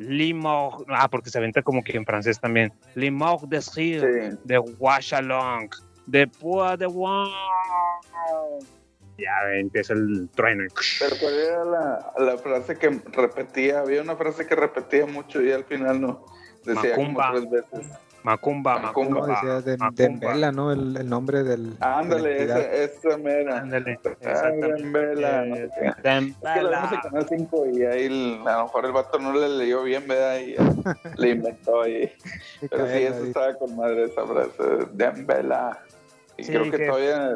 Limog. 0.08 0.84
Ah, 0.88 1.08
porque 1.08 1.30
se 1.30 1.38
aventa 1.38 1.62
como 1.62 1.82
que 1.82 1.96
en 1.96 2.04
francés 2.04 2.38
también. 2.40 2.72
Limog 2.94 3.48
de 3.48 3.60
Sí. 3.62 3.92
de 4.44 4.58
Washalong, 4.78 5.70
de 6.06 6.26
Pua 6.26 6.76
de 6.76 6.86
Wow. 6.86 7.28
Ya 9.18 9.30
empieza 9.58 9.92
el 9.92 10.28
trueno. 10.34 10.64
Pero 10.98 11.16
¿cuál 11.20 11.34
era 11.34 11.64
la, 11.64 12.12
la 12.18 12.38
frase 12.38 12.76
que 12.78 12.88
repetía? 13.12 13.80
Había 13.80 14.02
una 14.02 14.16
frase 14.16 14.46
que 14.46 14.54
repetía 14.56 15.06
mucho 15.06 15.40
y 15.42 15.52
al 15.52 15.64
final 15.64 16.00
no. 16.00 16.24
Decía 16.64 16.90
Macumba. 16.96 17.32
como 17.32 17.48
tres 17.50 17.50
veces. 17.72 17.90
Macumba, 18.24 18.78
Macumba. 18.78 19.26
Decía 19.26 19.60
de, 19.60 19.76
Macumba. 19.76 20.02
Dembela, 20.02 20.52
¿no? 20.52 20.70
El, 20.72 20.96
el 20.96 21.08
nombre 21.08 21.42
del. 21.42 21.76
Ah, 21.80 21.98
Ándale, 21.98 22.44
esa, 22.44 22.60
esa 22.60 23.16
mera. 23.18 23.58
Ándale, 23.60 23.98
Ah. 24.24 24.50
Dembela, 24.50 25.44
no 25.44 25.56
sé 25.56 25.68
qué. 25.80 25.86
Es 25.88 25.94
que 25.96 26.62
lo 26.62 26.70
vimos 26.70 26.92
en. 26.92 27.00
Canal 27.00 27.26
5 27.28 27.66
y 27.72 27.82
ahí 27.84 28.04
el- 28.06 28.40
a 28.46 28.56
lo 28.58 28.62
mejor 28.64 28.84
el 28.86 28.92
vato 28.92 29.18
no 29.18 29.32
le 29.32 29.48
leyó 29.48 29.82
bien, 29.82 30.06
¿verdad? 30.06 30.38
Y 30.40 30.54
le 31.20 31.30
inventó 31.30 31.82
ahí. 31.82 32.12
Pero 32.70 32.86
sí, 32.86 32.98
eso 33.02 33.16
ahí. 33.22 33.26
estaba 33.28 33.54
con 33.54 33.76
madre 33.76 34.04
esa 34.04 34.26
frase. 34.26 34.86
Dembela. 34.92 35.78
Y 36.36 36.44
Sí, 36.44 36.52
creo 36.52 36.64
que, 36.70 36.78
que- 36.78 36.86
todavía 36.86 37.32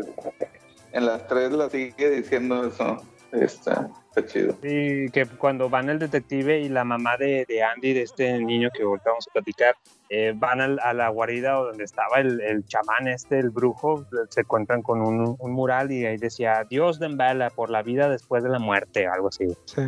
en 0.93 1.07
las 1.07 1.27
tres 1.27 1.53
la 1.53 1.69
sigue 1.69 2.11
diciendo 2.11 2.65
eso. 2.67 3.03
Está, 3.33 3.91
está 4.17 4.25
chido. 4.27 4.55
Sí, 4.63 5.07
que 5.13 5.27
cuando 5.39 5.69
van 5.69 5.89
el 5.91 5.99
detective 5.99 6.61
y 6.61 6.69
la 6.69 6.85
mamá 6.85 7.17
de, 7.17 7.45
de 7.47 7.63
Andy, 7.63 7.93
de 7.93 8.03
este 8.03 8.39
niño 8.39 8.71
que 8.75 8.83
ahorita 8.83 9.11
vamos 9.11 9.29
a 9.29 9.33
platicar, 9.33 9.77
eh, 10.09 10.33
van 10.35 10.61
al- 10.61 10.81
a 10.83 10.93
la 10.95 11.09
guarida 11.09 11.53
donde 11.53 11.85
estaba 11.85 12.17
el, 12.21 12.41
el 12.41 12.65
chamán 12.67 13.09
este, 13.09 13.39
el 13.39 13.51
brujo, 13.51 14.07
se 14.31 14.41
encuentran 14.41 14.83
con 14.83 15.03
un, 15.03 15.37
un 15.39 15.53
mural 15.53 15.91
y 15.93 16.07
ahí 16.07 16.17
decía, 16.17 16.65
Dios 16.69 16.99
de 16.99 17.07
Embala 17.07 17.51
por 17.51 17.71
la 17.71 17.83
vida 17.83 18.09
después 18.09 18.43
de 18.43 18.49
la 18.51 18.59
muerte, 18.59 19.07
algo 19.07 19.29
así. 19.29 19.47
Sí. 19.67 19.83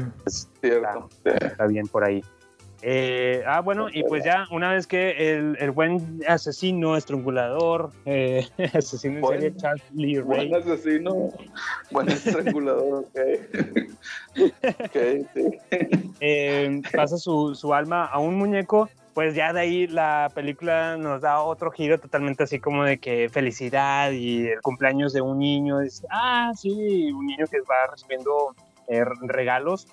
Cierto. 0.61 1.09
Sí. 1.25 1.31
Está 1.41 1.67
bien 1.67 1.87
por 1.87 2.05
ahí. 2.05 2.23
Eh, 2.83 3.43
ah, 3.45 3.61
bueno, 3.61 3.89
y 3.93 4.05
pues 4.05 4.23
ya 4.25 4.47
una 4.53 4.73
vez 4.73 4.87
que 4.87 5.33
el, 5.35 5.57
el 5.59 5.73
buen 5.73 6.21
asesino, 6.29 6.97
estrangulador, 6.97 7.91
eh, 8.05 8.47
asesino 8.75 9.17
en 9.17 9.21
Buen- 9.21 9.41
serie, 9.41 9.57
Charles 9.57 9.83
Lee 9.95 10.21
Ray, 10.21 10.49
Buen 10.49 10.55
asesino, 10.55 11.31
buen 11.91 12.09
estrangulador, 12.09 13.05
ok. 13.05 13.19
ok, 14.85 14.97
sí. 15.35 15.59
eh, 16.21 16.81
pasa 16.95 17.17
su, 17.17 17.55
su 17.55 17.75
alma 17.75 18.05
a 18.07 18.21
un 18.21 18.37
muñeco, 18.37 18.89
pues 19.15 19.35
ya 19.35 19.53
de 19.53 19.61
ahí 19.61 19.87
la 19.89 20.31
película 20.33 20.97
nos 20.97 21.21
da 21.23 21.41
otro 21.43 21.73
giro 21.73 21.99
totalmente 21.99 22.45
así 22.45 22.61
como 22.61 22.85
de 22.85 22.99
que 22.99 23.29
felicidad 23.29 24.13
y 24.13 24.47
el 24.47 24.61
cumpleaños 24.63 25.13
de 25.13 25.21
un 25.21 25.41
niño, 25.41 25.81
es, 25.81 26.05
ah, 26.11 26.53
sí, 26.57 27.11
un 27.13 27.27
niño 27.27 27.47
que 27.51 27.59
va 27.63 27.91
recibiendo 27.91 28.55
eh, 28.87 29.05
regalos 29.23 29.89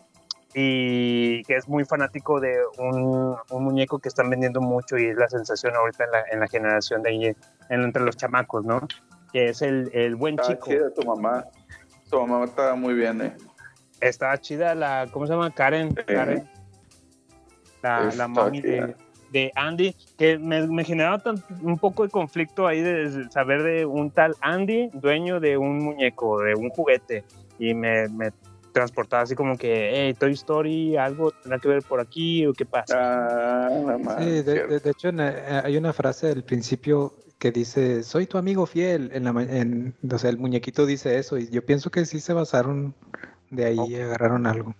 y 0.57 1.43
que 1.43 1.57
es 1.57 1.67
muy 1.67 1.83
fanático 1.83 2.39
de 2.39 2.55
un, 2.79 3.35
un 3.49 3.63
muñeco 3.63 3.99
que 3.99 4.07
están 4.07 4.29
vendiendo 4.29 4.61
mucho 4.61 4.97
y 4.97 5.07
es 5.07 5.17
la 5.17 5.27
sensación 5.27 5.75
ahorita 5.75 6.05
en 6.05 6.11
la, 6.11 6.23
en 6.31 6.39
la 6.39 6.47
generación 6.47 7.03
de 7.03 7.09
ahí, 7.09 7.25
en- 7.25 7.35
entre 7.83 8.01
los 8.03 8.15
chamacos, 8.15 8.63
¿no? 8.63 8.87
Que 9.33 9.49
es 9.49 9.61
el, 9.61 9.91
el 9.93 10.15
buen 10.15 10.35
Estaba 10.39 10.53
chico. 10.55 10.67
chida 10.69 10.89
tu 10.93 11.05
mamá. 11.05 11.43
Tu 12.09 12.25
mamá 12.25 12.45
estaba 12.45 12.73
muy 12.75 12.93
bien, 12.93 13.21
eh. 13.21 13.35
Está 13.99 14.37
chida 14.37 14.73
la, 14.75 15.07
¿cómo 15.11 15.27
se 15.27 15.33
llama? 15.33 15.51
Karen. 15.51 15.93
Karen. 15.93 16.49
La, 17.83 18.09
la 18.15 18.27
mami 18.29 18.61
de, 18.61 18.95
de 19.31 19.51
Andy, 19.55 19.93
que 20.17 20.37
me, 20.37 20.65
me 20.67 20.85
generaba 20.85 21.19
tan- 21.19 21.43
un 21.61 21.77
poco 21.77 22.03
de 22.03 22.09
conflicto 22.09 22.65
ahí 22.65 22.81
de 22.81 23.29
saber 23.29 23.61
de 23.61 23.85
un 23.85 24.09
tal 24.09 24.35
Andy, 24.39 24.89
dueño 24.93 25.41
de 25.41 25.57
un 25.57 25.79
muñeco, 25.79 26.39
de 26.39 26.55
un 26.55 26.69
juguete, 26.69 27.25
y 27.59 27.73
me, 27.73 28.07
me 28.09 28.31
transportaba 28.79 29.23
así 29.23 29.35
como 29.35 29.57
que, 29.57 29.89
hey, 29.93 30.13
Toy 30.19 30.33
Story, 30.33 30.97
algo 30.97 31.31
tendrá 31.31 31.59
que 31.59 31.69
ver 31.69 31.81
por 31.81 32.01
aquí 32.01 32.45
o 32.45 32.51
qué 32.53 32.65
pasa. 32.65 33.67
Ah, 33.67 33.69
madre, 33.97 34.25
Sí, 34.25 34.43
de, 34.43 34.67
de- 34.67 34.79
de 34.81 34.89
hecho 34.89 35.07
en, 35.07 35.21
eh, 35.21 35.61
hay 35.63 35.77
una 35.77 35.93
frase 35.93 36.29
al 36.29 36.43
principio 36.43 37.13
que 37.39 37.51
dice, 37.51 38.03
soy 38.03 38.27
tu 38.27 38.37
amigo 38.37 38.65
fiel. 38.65 39.11
En 39.13 39.23
la, 39.23 39.29
en, 39.43 39.95
o 40.11 40.17
sea, 40.17 40.29
el 40.29 40.37
muñequito 40.37 40.85
dice 40.85 41.17
eso 41.17 41.37
y 41.37 41.49
yo 41.49 41.65
pienso 41.65 41.89
que 41.89 42.03
sí 42.05 42.19
se 42.19 42.33
basaron 42.33 42.93
de 43.49 43.63
ahí, 43.63 43.79
y 43.87 43.95
agarraron 43.95 44.45
algo. 44.45 44.75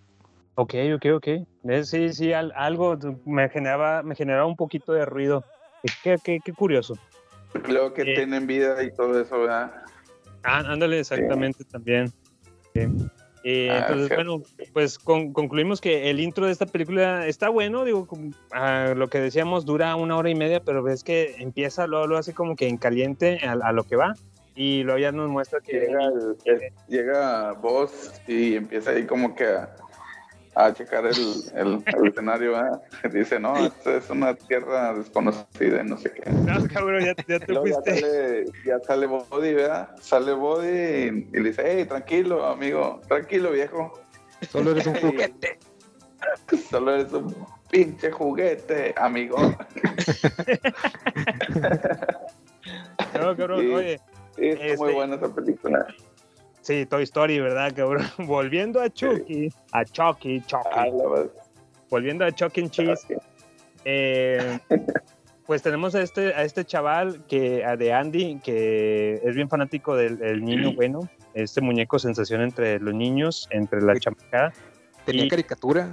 Ok, 0.55 0.73
ok, 0.95 1.05
ok. 1.15 1.27
Eh, 1.27 1.83
Sí, 1.85 2.11
sí, 2.11 2.33
al- 2.33 2.51
algo 2.53 2.97
me 3.25 3.47
generaba, 3.47 4.03
me 4.03 4.13
generaba 4.15 4.45
un 4.45 4.57
poquito 4.57 4.91
de 4.91 5.05
ruido. 5.05 5.45
Qué, 6.03 6.19
qué, 6.21 6.41
qué 6.43 6.53
curioso. 6.53 6.97
Luego 7.69 7.93
que 7.93 8.01
Eh. 8.01 8.13
tienen 8.15 8.45
vida 8.45 8.83
y 8.83 8.91
todo 8.93 9.21
eso, 9.21 9.39
¿verdad? 9.39 9.71
Ah, 10.43 10.63
ándale, 10.67 10.99
exactamente 10.99 11.63
también. 11.63 12.11
Sí. 12.73 12.81
Eh, 13.47 13.69
Ah, 13.71 13.77
entonces, 13.87 14.09
bueno, 14.15 14.41
pues 14.73 14.97
con- 14.97 15.31
concluimos 15.31 15.79
que 15.79 16.09
el 16.09 16.19
intro 16.19 16.47
de 16.47 16.51
esta 16.51 16.65
película 16.65 17.27
está 17.27 17.49
bueno, 17.49 17.85
digo, 17.85 18.07
como, 18.07 18.31
ah, 18.51 18.93
lo 18.97 19.07
que 19.07 19.19
decíamos 19.19 19.65
dura 19.65 19.95
una 19.95 20.17
hora 20.17 20.31
y 20.31 20.35
media, 20.35 20.61
pero 20.61 20.81
ves 20.81 21.03
que 21.03 21.35
empieza, 21.37 21.85
luego 21.85 22.07
lo 22.07 22.17
hace 22.17 22.33
como 22.33 22.55
que 22.55 22.67
en 22.67 22.77
caliente 22.77 23.39
a, 23.45 23.51
a 23.51 23.71
lo 23.71 23.83
que 23.83 23.95
va, 23.97 24.15
y 24.55 24.81
luego 24.81 24.97
ya 24.97 25.11
nos 25.11 25.29
muestra 25.29 25.59
que... 25.61 25.73
Llega, 25.79 26.05
el, 26.05 26.35
el- 26.45 26.71
llega 26.87 27.51
vos 27.53 28.13
y 28.27 28.55
empieza 28.55 28.89
ahí 28.89 29.05
como 29.05 29.35
que 29.35 29.43
a, 29.45 29.75
a 30.55 30.73
checar 30.73 31.05
el, 31.05 31.15
el, 31.55 31.83
el 31.85 32.07
escenario. 32.07 32.53
Dice, 33.13 33.39
no, 33.39 33.55
esta 33.57 33.97
es 33.97 34.09
una 34.09 34.33
tierra 34.33 34.93
desconocida 34.93 35.81
y 35.81 35.85
no 35.89 35.97
sé 35.97 36.11
qué. 36.11 36.29
No, 36.31 36.65
cabrón, 36.67 37.03
ya, 37.03 37.13
ya 37.27 37.39
te 37.39 37.51
Luego 37.51 37.67
ya 37.67 37.73
fuiste. 37.75 37.99
sale, 38.01 38.45
ya 38.65 38.79
sale 38.79 39.05
Body, 39.07 39.53
¿verdad? 39.53 39.89
Sale 39.99 40.31
Body 40.33 40.67
y, 40.67 41.29
y 41.33 41.39
le 41.41 41.49
dice, 41.49 41.63
hey, 41.65 41.85
tranquilo, 41.85 42.45
amigo, 42.45 43.01
tranquilo, 43.07 43.51
viejo. 43.51 43.99
Solo 44.49 44.71
eres 44.71 44.87
un 44.87 44.95
juguete. 44.95 45.59
Solo 46.69 46.95
eres 46.95 47.11
un 47.13 47.35
pinche 47.69 48.11
juguete, 48.11 48.93
amigo. 48.97 49.37
No, 53.13 53.35
cabrón, 53.35 53.61
Sí. 53.61 53.73
oye, 53.73 53.99
Sí, 54.35 54.47
está 54.49 54.65
Este- 54.65 54.77
muy 54.77 54.93
buena 54.93 55.15
esa 55.15 55.33
película. 55.33 55.87
Sí, 56.65 56.87
Toy 56.87 57.03
Story, 57.03 57.39
¿verdad, 57.39 57.71
cabrón? 57.75 58.07
Volviendo 58.17 58.81
a 58.81 58.89
Chucky, 58.89 59.49
a 59.71 59.85
Chucky, 59.85 60.41
Chucky. 60.41 60.67
Ah. 60.73 60.87
Volviendo 61.91 62.25
a 62.25 62.31
Chuck 62.31 62.57
and 62.57 62.71
Cheese, 62.71 63.05
eh, 63.85 64.57
pues 65.45 65.61
tenemos 65.61 65.93
a 65.93 66.01
este, 66.01 66.33
a 66.33 66.41
este 66.41 66.65
chaval 66.65 67.23
que, 67.27 67.63
a 67.63 67.77
de 67.77 67.93
Andy, 67.93 68.39
que 68.43 69.21
es 69.23 69.35
bien 69.35 69.47
fanático 69.47 69.95
del, 69.95 70.17
del 70.17 70.43
niño 70.43 70.73
bueno, 70.73 71.07
este 71.35 71.61
muñeco 71.61 71.99
sensación 71.99 72.41
entre 72.41 72.79
los 72.79 72.95
niños, 72.95 73.47
entre 73.51 73.79
la 73.83 73.99
chamacada. 73.99 74.51
Tenía 75.05 75.25
Y- 75.25 75.29
caricatura. 75.29 75.91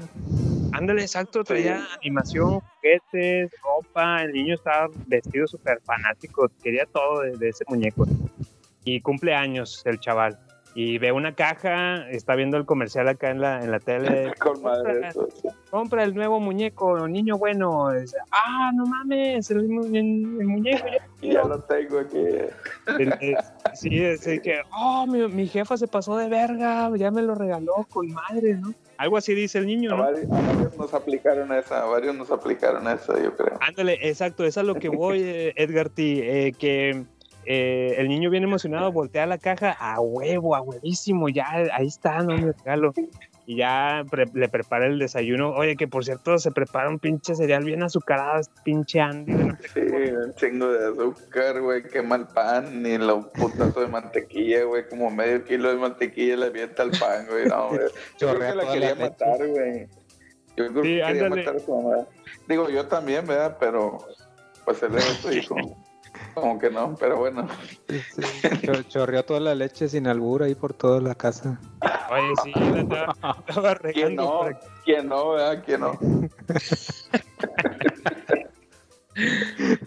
Ándale, 0.72 1.02
exacto, 1.02 1.44
traía 1.44 1.86
animación, 2.00 2.60
juguetes, 2.60 3.50
ropa, 3.62 4.22
el 4.22 4.32
niño 4.32 4.54
estaba 4.54 4.88
vestido 5.06 5.46
súper 5.46 5.82
fanático, 5.82 6.50
quería 6.62 6.86
todo 6.86 7.20
de, 7.20 7.36
de 7.36 7.50
ese 7.50 7.62
muñeco. 7.68 8.06
Y 8.86 9.02
cumple 9.02 9.34
años 9.34 9.82
el 9.84 10.00
chaval. 10.00 10.38
Y 10.74 10.96
ve 10.98 11.12
una 11.12 11.34
caja, 11.34 12.08
está 12.10 12.34
viendo 12.34 12.56
el 12.56 12.64
comercial 12.64 13.06
acá 13.08 13.30
en 13.30 13.40
la, 13.42 13.62
en 13.62 13.70
la 13.70 13.78
tele. 13.78 14.32
Con 14.38 14.62
madre 14.62 14.92
compra, 14.94 15.08
eso. 15.10 15.28
compra 15.70 16.02
el 16.04 16.14
nuevo 16.14 16.40
muñeco, 16.40 17.06
niño 17.08 17.36
bueno. 17.36 17.90
Dice, 17.92 18.16
ah, 18.30 18.70
no 18.74 18.86
mames, 18.86 19.50
el, 19.50 19.68
mu- 19.68 19.84
el- 19.86 20.40
el 20.40 20.46
muñeco. 20.46 20.86
ya 20.88 21.02
Ya 21.32 21.44
lo 21.44 21.60
tengo 21.60 21.98
aquí. 22.00 22.16
el- 22.98 23.14
sí, 23.74 24.02
es 24.02 24.24
que, 24.24 24.60
oh, 24.74 25.06
mi, 25.06 25.28
mi 25.28 25.46
jefa 25.46 25.76
se 25.76 25.86
pasó 25.88 26.16
de 26.16 26.28
verga, 26.28 26.90
ya 26.96 27.10
me 27.10 27.20
lo 27.22 27.34
regaló 27.34 27.86
con 27.90 28.10
madre, 28.10 28.54
¿no? 28.54 28.72
Algo 28.96 29.16
así 29.18 29.34
dice 29.34 29.58
el 29.58 29.66
niño, 29.66 29.92
A 29.92 29.96
¿no? 29.96 30.02
varios, 30.04 30.30
a 30.32 30.40
varios 30.52 30.78
nos 30.78 30.94
aplicaron 30.94 31.52
esa, 31.52 31.82
a 31.82 31.86
varios 31.86 32.14
nos 32.16 32.30
aplicaron 32.30 32.86
esa, 32.88 33.20
yo 33.22 33.36
creo. 33.36 33.58
Ándale, 33.60 33.98
exacto, 34.08 34.44
es 34.44 34.56
a 34.56 34.62
lo 34.62 34.74
que 34.76 34.88
voy, 34.88 35.20
eh, 35.24 35.52
Edgar 35.56 35.90
T. 35.90 36.46
eh, 36.48 36.52
que 36.52 37.04
eh, 37.44 37.94
el 37.98 38.08
niño 38.08 38.30
bien 38.30 38.44
emocionado 38.44 38.92
voltea 38.92 39.26
la 39.26 39.38
caja 39.38 39.72
a 39.72 40.00
huevo, 40.00 40.54
a 40.56 40.60
huevísimo, 40.62 41.28
ya 41.28 41.46
ahí 41.72 41.86
está, 41.86 42.18
no 42.22 42.36
me 42.36 42.52
regalo. 42.52 42.92
Y 43.44 43.56
ya 43.56 44.04
pre- 44.08 44.28
le 44.34 44.48
prepara 44.48 44.86
el 44.86 45.00
desayuno. 45.00 45.50
Oye, 45.50 45.74
que 45.76 45.88
por 45.88 46.04
cierto 46.04 46.38
se 46.38 46.52
prepara 46.52 46.88
un 46.88 47.00
pinche 47.00 47.34
cereal 47.34 47.64
bien 47.64 47.82
azucarado, 47.82 48.40
pinche 48.64 49.00
Andy. 49.00 49.32
no 49.32 49.56
Sí, 49.74 49.80
un 49.80 50.32
chingo 50.36 50.68
de 50.72 50.86
azúcar, 50.92 51.60
güey, 51.60 51.82
quema 51.82 52.14
el 52.14 52.28
pan, 52.28 52.86
y 52.86 52.98
lo 52.98 53.32
putazo 53.32 53.80
de 53.80 53.88
mantequilla, 53.88 54.62
güey, 54.62 54.88
como 54.88 55.10
medio 55.10 55.42
kilo 55.44 55.70
de 55.70 55.76
mantequilla 55.76 56.36
le 56.36 56.46
avienta 56.46 56.84
el 56.84 56.90
pan, 56.92 57.26
güey, 57.28 57.46
no, 57.48 57.68
güey. 57.70 57.80
Yo 58.20 58.32
creo 58.36 58.50
que 58.50 58.54
la 58.54 58.72
quería 58.72 58.94
la 58.94 59.06
matar, 59.06 59.48
güey. 59.48 59.88
Yo 60.56 60.66
creo 60.68 60.68
Sí, 60.68 60.72
que 60.74 60.82
quería 60.82 61.06
ándale. 61.08 61.36
matar 61.42 61.56
a 61.56 61.58
su 61.58 61.74
mamá. 61.82 62.06
Digo, 62.46 62.68
yo 62.70 62.86
también, 62.86 63.26
¿verdad? 63.26 63.56
Pero, 63.58 63.98
pues 64.64 64.82
él 64.84 64.94
es 64.96 65.04
su 65.04 65.32
hijo. 65.32 65.56
Como 66.34 66.58
que 66.58 66.70
no, 66.70 66.96
pero 66.98 67.18
bueno. 67.18 67.46
Cho- 68.64 68.82
chorreó 68.84 69.22
toda 69.24 69.40
la 69.40 69.54
leche 69.54 69.88
sin 69.88 70.06
albur 70.06 70.42
ahí 70.42 70.54
por 70.54 70.72
toda 70.72 71.00
la 71.00 71.14
casa. 71.14 71.60
Oye, 72.10 72.34
sí, 72.42 72.54
la 72.72 72.80
estaba, 72.80 73.12
estaba 73.46 73.74
¿Quién 73.92 74.16
no? 74.16 74.40
¿Quién 74.84 75.08
no, 75.08 75.30
verdad? 75.30 75.62
¿Quién 75.64 75.80
no? 75.80 75.98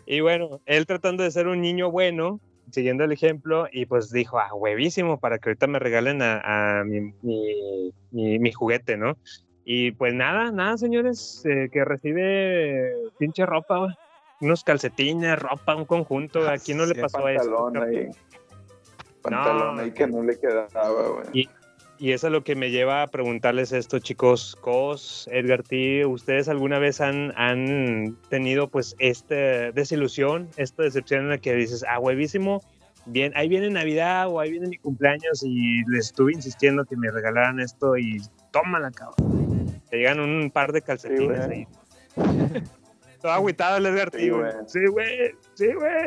Y 0.05 0.19
bueno, 0.19 0.61
él 0.65 0.85
tratando 0.85 1.23
de 1.23 1.31
ser 1.31 1.47
un 1.47 1.61
niño 1.61 1.89
bueno, 1.89 2.39
siguiendo 2.71 3.03
el 3.03 3.11
ejemplo, 3.11 3.67
y 3.71 3.85
pues 3.87 4.11
dijo, 4.11 4.37
ah, 4.37 4.53
huevísimo, 4.53 5.19
para 5.19 5.39
que 5.39 5.49
ahorita 5.49 5.65
me 5.67 5.79
regalen 5.79 6.21
a, 6.21 6.79
a 6.79 6.83
mi, 6.83 7.11
mi- 7.23 7.91
mi- 8.11 8.37
mi 8.39 8.51
juguete, 8.51 8.97
¿no? 8.97 9.17
Y 9.63 9.91
pues 9.93 10.13
nada, 10.13 10.51
nada, 10.51 10.77
señores, 10.77 11.41
eh, 11.45 11.69
que 11.71 11.83
recibe 11.83 12.93
pinche 13.17 13.45
ropa, 13.47 13.79
güey. 13.79 13.91
Unos 14.41 14.63
calcetines, 14.63 15.39
ropa, 15.39 15.75
un 15.75 15.85
conjunto, 15.85 16.47
¿a 16.47 16.57
quién 16.57 16.77
no 16.77 16.85
le 16.85 16.95
Sí, 16.95 17.01
pasó 17.01 17.27
eso? 17.27 17.43
Pantalón 17.43 17.77
ahí. 17.83 18.09
Pantalón 19.21 19.79
ahí 19.79 19.91
que 19.91 20.07
no 20.07 20.23
le 20.23 20.37
quedaba, 20.39 20.89
güey. 21.09 21.27
Y, 21.33 21.49
y 21.97 22.11
eso 22.11 22.27
es 22.27 22.33
lo 22.33 22.43
que 22.43 22.55
me 22.55 22.71
lleva 22.71 23.03
a 23.03 23.07
preguntarles 23.07 23.71
esto, 23.71 23.99
chicos. 23.99 24.57
Cos, 24.59 25.29
Edgar 25.31 25.63
T, 25.63 26.05
¿ustedes 26.05 26.49
alguna 26.49 26.77
vez 26.79 26.99
han, 27.01 27.33
han 27.37 28.17
tenido 28.29 28.67
pues 28.69 28.95
esta 28.99 29.71
desilusión, 29.71 30.49
esta 30.57 30.83
decepción 30.83 31.21
en 31.21 31.29
la 31.29 31.37
que 31.37 31.53
dices, 31.55 31.85
ah, 31.87 31.99
huevísimo, 31.99 32.61
bien, 33.05 33.31
ahí 33.35 33.47
viene 33.47 33.69
Navidad 33.69 34.27
o 34.27 34.39
ahí 34.39 34.51
viene 34.51 34.67
mi 34.67 34.77
cumpleaños 34.77 35.41
y 35.43 35.83
les 35.89 36.07
estuve 36.07 36.33
insistiendo 36.33 36.83
que 36.85 36.97
me 36.97 37.09
regalaran 37.09 37.59
esto 37.59 37.97
y 37.97 38.21
tómala, 38.51 38.91
cabrón. 38.91 39.81
Te 39.89 39.97
llegan 39.97 40.19
un 40.19 40.51
par 40.51 40.71
de 40.71 40.81
calcetines 40.81 41.45
Sí, 41.45 41.51
ahí. 41.51 41.67
Todo 43.25 43.33
agüitado 43.33 43.77
el 43.77 43.87
Edgar 43.87 44.11
Sí, 44.15 44.29
güey. 44.29 44.51
Sí, 44.67 44.85
güey, 44.85 45.35
sí, 45.55 45.73
güey. 45.73 46.05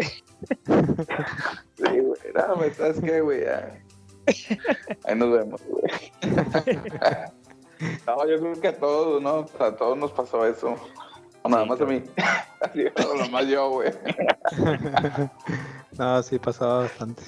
Sí, 1.75 1.99
güey. 1.99 2.21
No, 2.33 2.55
güey, 2.55 2.73
¿sabes 2.75 3.01
qué, 3.01 3.21
güey? 3.21 3.41
Ya. 3.41 3.77
Ahí 5.05 5.17
nos 5.17 5.33
vemos, 5.33 5.61
güey. 5.67 5.83
No, 8.07 8.25
yo 8.29 8.39
creo 8.39 8.61
que 8.61 8.69
a 8.69 8.79
todos, 8.79 9.21
¿no? 9.21 9.47
A 9.59 9.75
todos 9.75 9.99
nos 9.99 10.13
pasó 10.13 10.47
eso. 10.47 10.77
O 11.43 11.49
nada 11.49 11.65
más 11.65 11.81
a 11.81 11.87
mí. 11.87 12.05
Así, 12.61 12.85
o 12.87 13.15
nomás 13.17 13.49
yo, 13.49 13.69
güey. 13.69 13.91
No, 15.99 16.23
sí, 16.23 16.39
pasaba 16.39 16.83
bastante. 16.83 17.25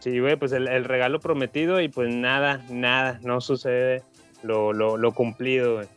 Sí, 0.00 0.20
güey, 0.20 0.36
pues 0.36 0.52
el, 0.52 0.68
el 0.68 0.84
regalo 0.84 1.20
prometido 1.20 1.80
y 1.80 1.88
pues 1.88 2.14
nada, 2.14 2.62
nada, 2.68 3.18
no 3.22 3.40
sucede 3.40 4.02
lo, 4.42 4.74
lo, 4.74 4.98
lo 4.98 5.12
cumplido, 5.12 5.76
güey. 5.76 5.88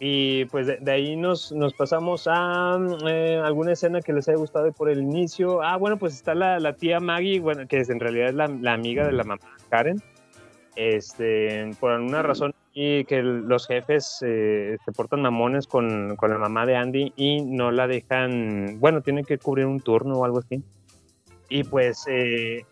Y 0.00 0.44
pues 0.46 0.66
de, 0.66 0.76
de 0.76 0.90
ahí 0.92 1.16
nos, 1.16 1.50
nos 1.50 1.74
pasamos 1.74 2.28
a 2.30 2.78
eh, 3.06 3.40
alguna 3.44 3.72
escena 3.72 4.00
que 4.00 4.12
les 4.12 4.28
haya 4.28 4.38
gustado 4.38 4.70
por 4.72 4.88
el 4.88 5.02
inicio. 5.02 5.60
Ah, 5.62 5.76
bueno, 5.76 5.96
pues 5.96 6.14
está 6.14 6.34
la, 6.34 6.60
la 6.60 6.74
tía 6.74 7.00
Maggie, 7.00 7.40
bueno, 7.40 7.66
que 7.66 7.78
es, 7.78 7.90
en 7.90 7.98
realidad 7.98 8.28
es 8.28 8.34
la, 8.34 8.46
la 8.46 8.74
amiga 8.74 9.06
de 9.06 9.12
la 9.12 9.24
mamá 9.24 9.42
Karen. 9.68 10.00
Este, 10.76 11.72
por 11.80 11.90
alguna 11.90 12.22
razón 12.22 12.54
y 12.72 13.04
que 13.06 13.20
los 13.20 13.66
jefes 13.66 14.22
eh, 14.24 14.76
se 14.84 14.92
portan 14.92 15.22
mamones 15.22 15.66
con, 15.66 16.14
con 16.14 16.30
la 16.30 16.38
mamá 16.38 16.64
de 16.64 16.76
Andy 16.76 17.12
y 17.16 17.42
no 17.42 17.72
la 17.72 17.88
dejan, 17.88 18.78
bueno, 18.78 19.00
tienen 19.00 19.24
que 19.24 19.38
cubrir 19.38 19.66
un 19.66 19.80
turno 19.80 20.14
o 20.14 20.24
algo 20.24 20.38
así. 20.38 20.62
Y 21.48 21.64
pues 21.64 22.04
eh, 22.08 22.64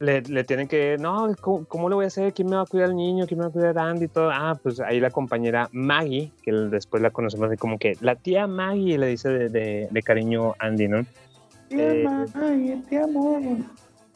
le, 0.00 0.22
le 0.22 0.44
tienen 0.44 0.68
que, 0.68 0.96
no, 0.98 1.34
¿cómo, 1.40 1.64
cómo 1.66 1.88
le 1.88 1.94
voy 1.96 2.04
a 2.04 2.08
hacer? 2.08 2.32
¿Quién 2.32 2.48
me 2.48 2.56
va 2.56 2.62
a 2.62 2.66
cuidar 2.66 2.90
al 2.90 2.96
niño? 2.96 3.26
¿Quién 3.26 3.38
me 3.38 3.44
va 3.46 3.50
a 3.50 3.52
cuidar 3.52 3.78
a 3.78 3.88
Andy? 3.90 4.04
Y 4.04 4.08
todo. 4.08 4.30
Ah, 4.32 4.58
pues 4.62 4.80
ahí 4.80 5.00
la 5.00 5.10
compañera 5.10 5.68
Maggie, 5.72 6.30
que 6.42 6.52
después 6.52 7.02
la 7.02 7.10
conocemos 7.10 7.50
como 7.58 7.78
que 7.78 7.96
la 8.00 8.14
tía 8.14 8.46
Maggie 8.46 8.98
le 8.98 9.06
dice 9.08 9.28
de, 9.28 9.48
de- 9.48 9.88
de 9.90 10.02
cariño 10.02 10.54
Andy, 10.58 10.88
¿no? 10.88 11.04
Eh, 11.70 12.06
Ay, 12.34 12.82
te 12.88 12.98
amo. 12.98 13.58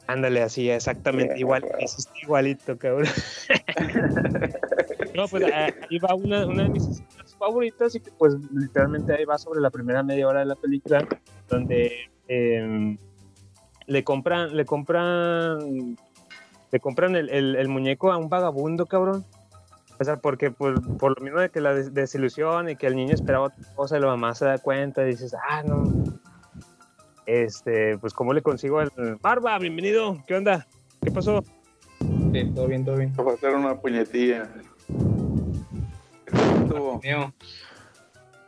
Ándale, 0.07 0.43
así, 0.43 0.69
exactamente, 0.69 1.39
igual, 1.39 1.65
hiciste 1.81 2.13
igualito, 2.23 2.77
cabrón. 2.77 3.07
no, 5.15 5.29
pues 5.29 5.45
ah, 5.53 5.69
ahí 5.91 5.99
va 5.99 6.15
una, 6.15 6.47
una 6.47 6.65
de 6.65 6.69
mis 6.71 6.89
escenas 6.89 7.35
favoritas 7.39 7.95
y 7.95 8.01
que 8.01 8.11
pues 8.19 8.35
literalmente 8.53 9.13
ahí 9.15 9.25
va 9.25 9.39
sobre 9.39 9.61
la 9.61 9.71
primera 9.71 10.03
media 10.03 10.27
hora 10.29 10.41
de 10.41 10.47
la 10.47 10.57
película, 10.57 11.07
donde 11.49 11.93
em, 12.29 12.97
le 13.87 14.05
compran, 14.05 14.57
le 14.57 14.65
compran, 14.65 15.97
le 16.71 16.81
compran 16.81 17.17
el, 17.17 17.29
el- 17.31 17.57
el 17.57 17.69
muñeco 17.69 18.13
a 18.13 18.17
un 18.17 18.29
vagabundo, 18.29 18.87
cabrón. 18.87 19.25
O 20.01 20.05
sea, 20.05 20.17
porque 20.17 20.51
por, 20.51 20.81
por 20.99 21.17
lo 21.19 21.25
mismo 21.25 21.39
de 21.41 21.51
que 21.51 21.61
la 21.61 21.75
des- 21.75 21.95
desilusión 21.95 22.69
y 22.69 22.77
que 22.77 22.87
el 22.87 22.97
niño 22.97 23.15
esperaba 23.15 23.47
otra 23.47 23.65
cosa 23.77 23.97
y 23.99 24.01
la 24.01 24.07
mamá 24.09 24.35
se 24.35 24.47
da 24.47 24.59
cuenta 24.59 25.03
y 25.03 25.07
dices, 25.11 25.35
ah, 25.49 25.63
no, 25.63 25.85
este, 27.27 27.99
pues 27.99 28.13
cómo 28.13 28.33
le 28.33 28.43
consigo 28.43 28.81
el 28.81 28.91
Barba, 29.21 29.59
bienvenido, 29.59 30.19
¿qué 30.27 30.35
onda? 30.35 30.67
¿Qué 31.03 31.11
pasó? 31.13 31.43
Sí, 32.33 32.51
todo 32.55 32.67
bien, 32.67 32.85
todo 32.85 32.97
bien. 32.97 33.13
Va 33.19 33.31
a 33.31 33.35
hacer 33.35 33.55
una 33.55 33.77
puñetilla. 33.81 34.49
¿Qué 36.27 36.33
tal 36.33 36.63
estuvo? 36.63 37.01
Mío. 37.03 37.33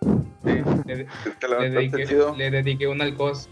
Sí. 0.02 0.51
Le, 0.86 1.06
¿Te 1.40 1.48
le 1.48 1.70
levantaste 1.70 1.70
dediqué, 1.70 2.36
le 2.36 2.51
dediqué 2.51 2.86
un 2.89 3.01
alcoz. 3.01 3.48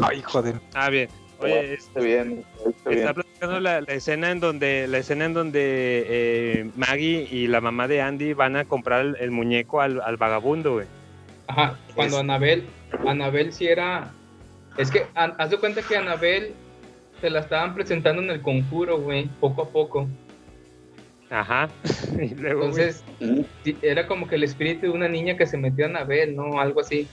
Ay, 0.00 0.22
joder. 0.22 0.54
Ah, 0.74 0.88
bien. 0.90 1.08
Oye, 1.40 1.74
Está 1.74 1.98
bien, 2.00 2.44
está 2.64 2.88
bien. 2.90 3.00
está 3.00 3.14
platicando 3.14 3.58
la, 3.58 3.80
la 3.80 3.92
escena 3.94 4.30
en 4.30 4.38
donde 4.38 4.86
la 4.86 4.98
escena 4.98 5.24
en 5.24 5.34
donde 5.34 6.04
eh, 6.08 6.70
Maggie 6.76 7.26
y 7.28 7.48
la 7.48 7.60
mamá 7.60 7.88
de 7.88 8.00
Andy 8.00 8.32
van 8.32 8.54
a 8.54 8.64
comprar 8.64 9.04
el, 9.04 9.16
el 9.18 9.32
muñeco 9.32 9.80
al, 9.80 10.00
al 10.02 10.16
vagabundo, 10.16 10.74
güey. 10.74 10.86
Ajá, 11.48 11.76
cuando 11.96 12.16
Es- 12.16 12.20
Anabel, 12.22 12.64
Anabel 13.06 13.52
sí 13.52 13.66
era. 13.66 14.12
Es 14.78 14.90
que 14.92 15.06
an- 15.14 15.34
haz 15.36 15.50
de 15.50 15.58
cuenta 15.58 15.82
que 15.82 15.96
Anabel 15.96 16.52
se 17.20 17.28
la 17.28 17.40
estaban 17.40 17.74
presentando 17.74 18.22
en 18.22 18.30
el 18.30 18.40
conjuro, 18.40 19.00
güey, 19.00 19.28
poco 19.40 19.62
a 19.62 19.68
poco. 19.68 20.08
Ajá. 21.28 21.68
y 22.20 22.34
luego, 22.36 22.62
Entonces, 22.66 23.02
era 23.82 24.06
como 24.06 24.28
que 24.28 24.36
el 24.36 24.44
espíritu 24.44 24.82
de 24.86 24.90
una 24.92 25.08
niña 25.08 25.36
que 25.36 25.46
se 25.46 25.56
metió 25.56 25.86
a 25.86 25.88
Anabel, 25.88 26.36
¿no? 26.36 26.60
Algo 26.60 26.80
así. 26.80 27.08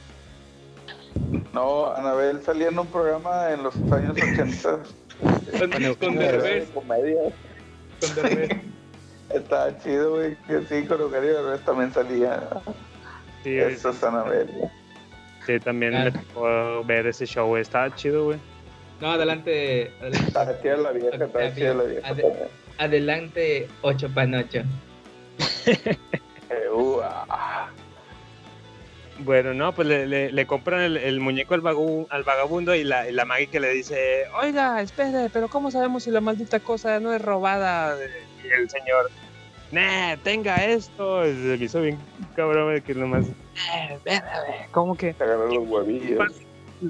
No, 1.54 1.94
Anabel 1.94 2.42
salía 2.44 2.68
en 2.70 2.80
un 2.80 2.88
programa 2.88 3.52
en 3.52 3.64
los 3.64 3.76
años 3.92 4.16
80. 4.18 4.80
Con, 5.60 5.96
con 5.96 6.16
Derbez, 6.16 6.70
comedia. 6.70 7.22
con 8.00 8.16
Derbez. 8.16 8.58
Estaba 9.34 9.78
chido, 9.80 10.12
güey. 10.16 10.36
Que 10.48 10.62
sí, 10.68 10.86
con 10.88 11.02
Eugenio 11.02 11.44
Derbez 11.44 11.66
también 11.66 11.94
salía. 11.94 12.48
sí, 13.44 13.58
Eso 13.58 13.90
es 13.90 14.04
Anabel. 14.04 14.50
sí, 15.46 15.60
también 15.60 15.96
Ah. 15.96 16.06
me 16.06 16.12
tocó 16.12 16.84
ver 16.86 17.08
ese 17.08 17.26
show, 17.26 17.48
güey. 17.48 17.62
Estaba 17.62 17.94
chido, 17.96 18.26
güey. 18.26 18.40
No, 19.02 19.12
adelante. 19.12 19.92
adelante. 20.02 20.28
Está 20.28 20.62
chida 20.62 20.78
la 20.78 20.92
vieja, 20.92 21.26
está 21.26 21.56
chida 21.56 21.74
la 21.74 21.84
vieja. 21.84 22.08
Ade- 22.10 22.48
adelante, 22.78 23.68
ocho 23.82 24.10
panocho. 24.14 24.62
Eh, 25.66 26.70
uh, 26.74 27.00
ah. 27.04 27.70
Bueno, 29.20 29.54
no, 29.54 29.74
pues 29.74 29.88
le, 29.88 30.08
le- 30.08 30.32
le 30.32 30.46
compran 30.48 30.82
el, 30.82 30.98
el 30.98 31.20
muñeco 31.20 31.54
al, 31.54 31.62
vagu- 31.62 32.08
al 32.10 32.24
vagabundo 32.24 32.74
y 32.74 32.84
la, 32.84 33.10
y 33.10 33.12
la 33.12 33.26
Maggie 33.26 33.48
que 33.48 33.60
le 33.60 33.70
dice, 33.70 34.24
oiga, 34.42 34.82
espere, 34.82 35.30
pero 35.32 35.50
¿cómo 35.50 35.72
sabemos 35.72 36.04
si 36.04 36.12
la 36.12 36.22
maldita 36.22 36.60
cosa 36.62 37.00
no 37.00 37.14
es 37.14 37.22
robada? 37.22 37.98
Y 38.44 38.48
el 38.48 38.70
señor, 38.70 39.10
nah, 39.72 40.16
tenga 40.24 40.64
esto. 40.66 41.26
Y 41.28 41.34
Se 41.34 41.58
me 41.58 41.66
hizo 41.66 41.82
bien 41.82 41.98
cabrón 42.36 42.74
de 42.74 42.82
que 42.82 42.94
nomás, 42.96 43.26
"Eh, 44.06 44.22
¿cómo 44.72 44.96
que? 44.96 45.14
Te 45.14 45.24
agarró 45.26 45.48
los 45.48 45.68
huevillos. 45.68 46.26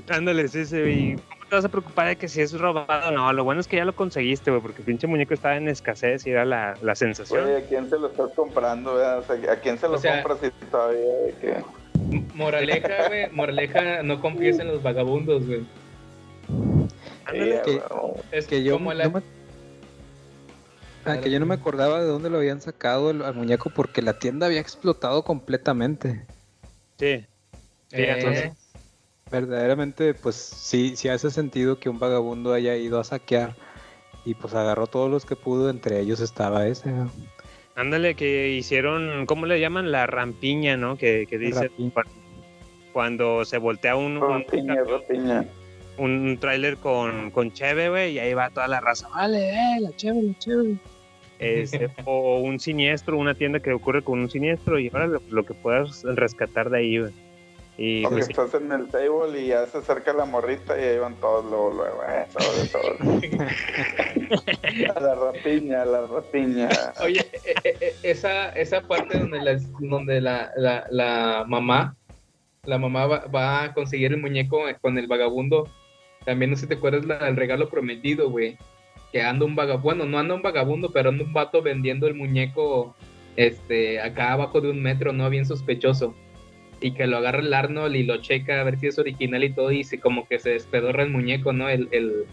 Ándale, 0.09 0.47
sí, 0.49 0.65
sí, 0.67 0.77
y 0.77 1.15
¿cómo 1.15 1.45
te 1.49 1.55
vas 1.55 1.65
a 1.65 1.69
preocupar 1.69 2.09
de 2.09 2.15
que 2.15 2.27
si 2.27 2.41
es 2.41 2.53
robado? 2.53 3.09
No, 3.09 3.33
lo 3.33 3.43
bueno 3.43 3.59
es 3.59 3.67
que 3.67 3.77
ya 3.77 3.85
lo 3.85 3.95
conseguiste, 3.95 4.51
güey, 4.51 4.61
porque 4.61 4.81
el 4.81 4.85
pinche 4.85 5.07
muñeco 5.07 5.33
estaba 5.33 5.57
en 5.57 5.67
escasez 5.67 6.27
y 6.27 6.29
era 6.29 6.45
la, 6.45 6.77
la 6.83 6.93
sensación. 6.93 7.49
¿a 7.55 7.61
quién 7.61 7.89
se 7.89 7.97
lo 7.97 8.05
estás 8.05 8.29
comprando? 8.35 8.93
O 8.93 9.23
sea, 9.23 9.51
¿A 9.51 9.55
quién 9.55 9.79
se 9.79 9.87
lo 9.87 9.95
O 9.95 9.97
sea- 9.97 10.21
compras 10.21 10.51
si 10.59 10.65
todavía 10.67 10.99
de 11.25 11.33
que... 11.41 11.78
Moraleja, 12.33 13.07
güey. 13.07 13.29
Moraleja, 13.31 14.03
no 14.03 14.21
confíes 14.21 14.59
en 14.59 14.67
los 14.67 14.81
vagabundos, 14.81 15.45
güey. 15.45 15.61
Eh, 17.33 17.61
que, 17.63 17.81
Es 18.31 18.47
que 18.47 18.63
yo, 18.63 18.73
como 18.73 18.93
la- 18.93 19.05
no 19.05 19.11
me- 19.11 19.39
Ah, 21.05 21.19
que 21.21 21.31
yo 21.31 21.39
no 21.39 21.45
me 21.45 21.55
acordaba 21.55 22.01
de 22.01 22.07
dónde 22.07 22.29
lo 22.29 22.37
habían 22.37 22.61
sacado 22.61 23.09
el- 23.11 23.21
al 23.21 23.33
muñeco 23.33 23.71
porque 23.73 24.01
la 24.01 24.19
tienda 24.19 24.47
había 24.47 24.59
explotado 24.59 25.23
completamente. 25.23 26.25
Sí. 26.97 27.25
Sí, 27.87 27.95
Eh, 28.01 28.13
entonces, 28.17 28.51
Verdaderamente, 29.31 30.15
pues 30.15 30.35
sí, 30.35 30.95
sí 30.95 31.07
hace 31.07 31.29
sentido 31.29 31.79
que 31.79 31.87
un 31.87 31.99
vagabundo 31.99 32.51
haya 32.51 32.75
ido 32.75 32.99
a 32.99 33.03
saquear 33.03 33.55
y 34.25 34.33
pues 34.33 34.55
agarró 34.55 34.87
todos 34.87 35.09
los 35.11 35.23
que 35.23 35.35
pudo, 35.35 35.69
entre 35.69 35.99
ellos 35.99 36.19
estaba 36.19 36.65
ese. 36.65 36.89
¿no? 36.89 37.11
Ándale, 37.75 38.15
que 38.15 38.49
hicieron, 38.49 39.25
¿cómo 39.25 39.45
le 39.45 39.59
llaman? 39.59 39.91
La 39.91 40.07
rampiña, 40.07 40.77
¿no? 40.77 40.97
Que, 40.97 41.25
que 41.27 41.37
dice 41.37 41.69
cuando, 41.69 42.11
cuando 42.93 43.45
se 43.45 43.57
voltea 43.57 43.95
un, 43.95 44.17
un, 44.17 44.43
Rapiña, 44.43 44.75
rapiña. 44.83 45.45
un 45.97 46.37
tráiler 46.39 46.77
con, 46.77 47.31
con 47.31 47.51
Cheve, 47.51 47.89
güey, 47.89 48.13
y 48.13 48.19
ahí 48.19 48.33
va 48.33 48.49
toda 48.49 48.67
la 48.67 48.81
raza. 48.81 49.07
Vale, 49.09 49.49
eh, 49.49 49.79
la 49.81 49.95
Cheve, 49.95 50.21
la 50.21 50.37
Cheve. 50.39 50.75
Este, 51.39 51.89
o 52.05 52.39
un 52.39 52.59
siniestro, 52.59 53.17
una 53.17 53.33
tienda 53.33 53.59
que 53.59 53.71
ocurre 53.71 54.01
con 54.01 54.19
un 54.19 54.29
siniestro 54.29 54.77
y 54.79 54.89
ahora 54.93 55.07
lo, 55.07 55.21
lo 55.29 55.45
que 55.45 55.53
puedas 55.53 56.03
rescatar 56.03 56.69
de 56.69 56.77
ahí, 56.77 56.99
güey. 56.99 57.13
Y 57.81 58.03
O 58.03 58.09
que 58.09 58.15
pues, 58.15 58.25
sí, 58.25 58.31
estás 58.33 58.53
en 58.55 58.69
el 58.73 58.89
table 58.89 59.41
y 59.41 59.47
ya 59.47 59.65
se 59.65 59.77
acerca 59.77 60.11
la 60.11 60.25
morrita 60.25 60.77
y 60.77 60.83
ahí 60.83 60.97
van 60.97 61.15
todos 61.15 61.45
luego, 61.45 61.71
luego, 61.75 62.03
eh, 62.09 62.25
todos, 62.37 62.71
todos. 62.73 62.99
A 64.97 64.99
la 64.99 65.15
rapiña, 65.15 65.83
a 65.83 65.85
la 65.85 66.01
rapiña. 66.05 66.67
Oye, 67.01 67.21
eh, 67.45 67.53
eh, 67.63 67.77
eh, 67.79 67.95
esa, 68.03 68.49
esa 68.49 68.81
parte 68.81 69.17
donde, 69.17 69.41
las, 69.41 69.71
donde 69.79 70.19
la, 70.19 70.51
la, 70.57 70.87
la 70.91 71.45
mamá, 71.47 71.95
la 72.65 72.77
mamá 72.77 73.05
va, 73.05 73.25
va 73.27 73.63
a 73.63 73.73
conseguir 73.73 74.11
el 74.11 74.19
muñeco 74.19 74.59
con 74.81 74.97
el 74.97 75.07
vagabundo, 75.07 75.69
también 76.25 76.51
no 76.51 76.57
sé 76.57 76.63
si 76.63 76.67
te 76.67 76.75
acuerdas 76.75 77.05
la 77.05 77.23
del 77.23 77.37
regalo 77.37 77.69
prometido, 77.69 78.29
güey. 78.29 78.57
Que 79.13 79.21
anda 79.21 79.45
un 79.45 79.55
vagabundo, 79.55 79.83
bueno, 79.83 80.05
no 80.05 80.19
anda 80.19 80.35
un 80.35 80.41
vagabundo, 80.41 80.91
pero 80.91 81.11
anda 81.11 81.23
un 81.23 81.31
vato 81.31 81.61
vendiendo 81.61 82.07
el 82.07 82.13
muñeco 82.13 82.93
este, 83.37 84.01
acá 84.01 84.33
abajo 84.33 84.59
de 84.59 84.69
un 84.69 84.83
metro, 84.83 85.13
¿no? 85.13 85.29
Bien 85.29 85.45
sospechoso. 85.45 86.13
Y 86.81 86.93
que 86.93 87.07
lo 87.07 87.17
agarra 87.17 87.39
el 87.39 87.53
Arnold 87.53 87.95
y 87.95 88.03
lo 88.03 88.17
checa 88.21 88.61
a 88.61 88.63
ver 88.63 88.79
si 88.79 88.87
es 88.87 88.97
original 88.99 89.43
y 89.43 89.53
todo, 89.53 89.71
y 89.71 89.83
se, 89.83 89.99
como 89.99 90.27
que 90.27 90.39
se 90.39 90.51
despedorra 90.51 91.03
el 91.03 91.09
muñeco, 91.09 91.51
¿no? 91.53 91.67
El, 91.69 91.89
el, 91.91 92.25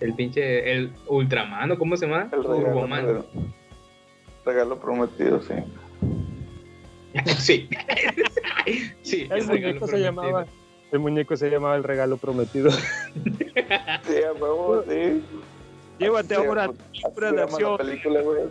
el 0.00 0.14
pinche, 0.14 0.72
el 0.72 0.92
Ultraman, 1.08 1.72
¿o 1.72 1.78
cómo 1.78 1.96
se 1.96 2.06
llama? 2.06 2.28
El 2.32 2.44
regalo, 2.44 2.64
Turboman. 2.64 3.26
regalo 4.44 4.78
prometido, 4.80 5.40
sí. 5.42 5.54
Sí. 7.38 7.68
sí, 9.02 9.26
el 9.30 9.46
regalo 9.48 9.80
muñeco 9.80 9.86
se 9.86 9.96
prometido. 9.98 9.98
llamaba, 9.98 10.46
el 10.92 10.98
muñeco 11.00 11.36
se 11.36 11.50
llamaba 11.50 11.76
el 11.76 11.84
regalo 11.84 12.16
prometido. 12.18 12.70
Sí, 14.04 14.14
a 14.22 14.32
huevo, 14.32 14.82
sí. 14.88 15.22
Llévate 15.98 16.36
Así 16.36 16.44
ahora 16.46 16.68
se 16.92 17.32
de 17.32 17.42
acción. 17.42 17.72
la 17.72 17.78
película, 17.78 18.20
güey. 18.22 18.42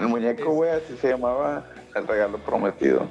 El 0.00 0.08
muñeco, 0.08 0.50
güey, 0.52 0.70
así 0.70 0.96
se 1.00 1.08
llamaba 1.10 1.64
el 1.94 2.06
regalo 2.06 2.38
prometido. 2.38 3.08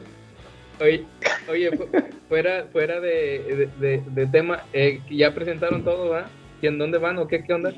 Oye, 0.82 1.06
oye 1.50 1.72
fu- 1.78 1.88
fuera, 2.28 2.66
fuera 2.72 3.00
de, 3.00 3.70
de, 3.80 3.88
de- 3.88 4.04
de 4.06 4.28
tema, 4.28 4.64
eh, 4.74 5.00
ya 5.10 5.34
presentaron 5.34 5.84
todo, 5.84 6.10
¿va? 6.10 6.26
¿Y 6.62 6.68
en 6.68 6.78
dónde 6.78 6.98
van 6.98 7.18
o 7.20 7.28
qué, 7.28 7.44
qué 7.44 7.54
onda? 7.54 7.72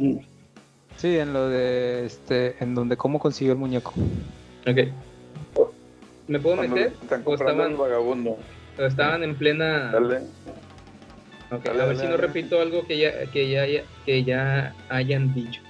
Sí, 0.97 1.17
en 1.19 1.33
lo 1.33 1.49
de 1.49 2.05
este, 2.05 2.55
en 2.61 2.73
donde 2.73 2.97
cómo 2.97 3.19
consiguió 3.19 3.53
el 3.53 3.59
muñeco. 3.59 3.93
Ok. 4.67 4.77
¿Me 6.27 6.39
puedo 6.39 6.55
meter? 6.55 6.93
Están 7.01 7.21
¿O 7.21 7.25
comprando 7.25 7.63
estaban, 7.63 7.77
vagabundo. 7.77 8.37
o 8.79 8.81
estaban 8.83 9.23
en 9.23 9.35
plena... 9.35 9.91
Dale. 9.91 10.21
Ok, 11.51 11.63
dale, 11.65 11.81
a 11.81 11.85
ver 11.85 11.95
dale, 11.95 11.99
si 11.99 12.05
no 12.05 12.11
dale. 12.11 12.17
repito 12.27 12.59
algo 12.61 12.87
que 12.87 12.97
ya, 12.97 13.25
que 13.31 13.49
ya, 13.49 13.65
que 14.05 14.23
ya 14.23 14.73
hayan 14.89 15.33
dicho. 15.35 15.61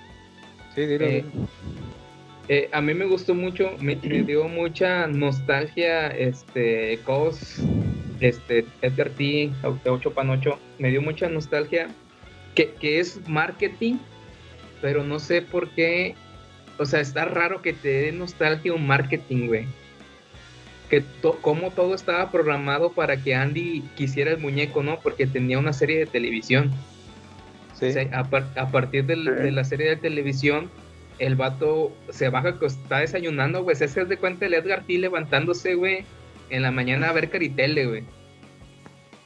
Sí, 0.74 0.86
dile. 0.86 1.18
Eh, 1.18 1.26
eh, 2.48 2.70
a 2.72 2.82
mí 2.82 2.94
me 2.94 3.06
gustó 3.06 3.34
mucho, 3.36 3.72
me, 3.80 3.96
me 3.96 4.24
dio 4.24 4.48
mucha 4.48 5.08
nostalgia 5.08 6.08
este 6.08 7.00
Cos, 7.06 7.58
este 8.20 8.66
Edgar 8.82 9.10
T, 9.10 9.52
8 9.86 10.12
Panocho, 10.14 10.60
me 10.80 10.90
dio 10.90 11.02
mucha 11.02 11.28
nostalgia 11.30 11.88
que, 12.54 12.72
que 12.80 13.00
es 13.00 13.28
marketing, 13.28 13.96
pero 14.82 15.04
no 15.04 15.20
sé 15.20 15.42
por 15.42 15.70
qué, 15.72 16.16
o 16.78 16.86
sea, 16.86 17.00
está 17.00 17.26
raro 17.26 17.62
que 17.62 17.74
te 17.74 17.88
dé 17.90 18.12
nostalgia 18.12 18.74
un 18.74 18.86
marketing, 18.86 19.48
güey. 19.48 19.66
Que 20.90 21.02
to- 21.22 21.40
como 21.42 21.72
todo 21.72 21.96
estaba 21.96 22.32
programado 22.32 22.92
para 22.92 23.18
que 23.18 23.34
Andy 23.34 23.82
quisiera 23.96 24.32
el 24.32 24.38
muñeco, 24.38 24.84
¿no? 24.84 25.00
Porque 25.00 25.26
tenía 25.26 25.58
una 25.58 25.74
serie 25.74 25.98
de 25.98 26.06
televisión. 26.06 26.72
Sí. 27.74 27.88
O 27.88 27.92
sea, 27.92 28.08
a, 28.14 28.30
par- 28.30 28.52
a 28.56 28.68
partir 28.70 29.06
del- 29.06 29.26
de 29.26 29.52
la 29.52 29.64
serie 29.64 29.90
de 29.90 29.96
televisión, 29.96 30.70
el 31.20 31.36
vato 31.36 31.92
se 32.10 32.30
baja, 32.30 32.60
que 32.60 32.66
está 32.66 33.00
desayunando, 33.00 33.64
güey. 33.64 33.76
Se 33.76 33.86
hace 33.86 34.06
de 34.06 34.18
cuenta 34.18 34.46
el 34.46 34.54
Edgar 34.54 34.84
T 34.86 34.98
levantándose, 34.98 35.76
güey, 35.76 36.06
en 36.50 36.62
la 36.62 36.72
mañana 36.72 37.10
a 37.10 37.14
ver 37.14 37.30
Caritele, 37.30 37.86
güey. 37.86 38.04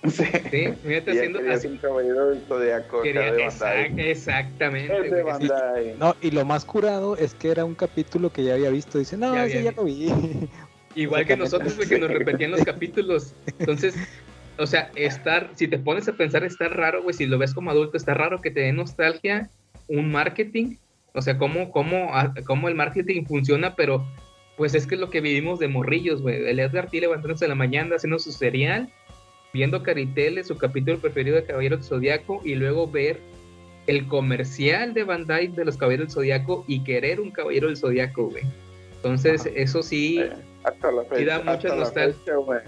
Sí. 0.08 0.24
Sí, 0.50 0.66
haciendo 0.96 1.40
así. 1.52 1.68
un 1.68 1.78
caballero 1.78 2.30
del 2.30 2.40
zodiaco 2.48 3.04
exact- 3.04 4.00
exactamente. 4.00 4.98
Es 5.06 5.12
de. 5.12 5.24
Bandai. 5.24 5.96
No, 6.00 6.16
y 6.22 6.32
lo 6.32 6.46
más 6.46 6.64
curado 6.64 7.18
es 7.18 7.34
que 7.34 7.50
era 7.52 7.66
un 7.66 7.76
capítulo 7.76 8.32
que 8.32 8.46
ya 8.46 8.54
había 8.54 8.70
visto. 8.70 8.98
Dice, 8.98 9.18
no, 9.18 9.34
Ya 9.34 9.46
ese 9.46 9.62
ya 9.64 9.72
lo 9.74 9.84
vi. 9.84 10.10
Igual 10.96 11.26
que 11.26 11.36
nosotros, 11.36 11.76
güey, 11.76 11.90
que 11.90 12.00
nos 12.00 12.10
repetían 12.12 12.52
los 12.52 12.64
capítulos. 12.66 13.34
Entonces, 13.60 13.94
o 14.58 14.66
sea, 14.66 14.90
estar, 14.96 15.50
si 15.56 15.68
te 15.68 15.78
pones 15.78 16.08
a 16.08 16.14
pensar, 16.14 16.46
está 16.46 16.70
raro, 16.70 17.04
güey, 17.04 17.14
si 17.14 17.26
lo 17.26 17.38
ves 17.38 17.54
como 17.54 17.70
adulto, 17.72 17.98
está 17.98 18.14
raro 18.14 18.40
que 18.40 18.52
te 18.52 18.62
dé 18.62 18.72
nostalgia 18.72 19.50
un 19.90 20.12
marketing. 20.12 20.78
O 21.20 21.22
sea, 21.22 21.38
cómo, 21.38 21.70
cómo, 21.72 22.10
ah, 22.14 22.34
cómo 22.46 22.70
el 22.70 22.76
marketing 22.76 23.26
funciona, 23.26 23.76
pero 23.76 24.06
pues 24.56 24.74
es 24.74 24.88
que 24.88 24.96
es 24.96 25.02
lo 25.02 25.10
que 25.10 25.20
vivimos 25.22 25.60
de 25.60 25.68
morrillos, 25.68 26.22
güey. 26.22 26.48
El 26.48 26.60
Edgar 26.60 26.90
T 26.90 27.00
levantándose 27.02 27.44
en 27.46 27.50
la 27.50 27.56
mañana 27.56 27.98
haciendo 27.98 28.20
su 28.20 28.32
cereal, 28.32 28.90
viendo 29.54 29.84
Caritele, 29.84 30.44
su 30.46 30.58
capítulo 30.58 30.98
preferido 31.00 31.36
de 31.36 31.44
Caballero 31.44 31.76
del 31.76 31.86
Zodíaco, 31.86 32.42
y 32.46 32.56
luego 32.56 32.90
ver 32.90 33.20
el 33.88 34.08
comercial 34.08 34.94
de 34.94 35.04
Bandai 35.04 35.48
de 35.48 35.66
los 35.66 35.76
Caballeros 35.76 36.08
del 36.08 36.14
Zodíaco 36.14 36.64
y 36.68 36.84
querer 36.84 37.20
un 37.20 37.32
Caballero 37.32 37.68
del 37.68 37.76
Zodíaco, 37.78 38.30
güey. 38.30 38.44
Entonces, 38.96 39.50
eso 39.56 39.84
sí, 39.84 40.22
Hasta 40.64 40.92
la 40.92 41.04
fecha. 41.04 41.26
Da 41.26 41.38
mucha 41.40 41.52
hasta 41.54 41.68
la 41.70 41.76
nostalgia. 41.76 42.20
fecha, 42.20 42.36
güey. 42.36 42.60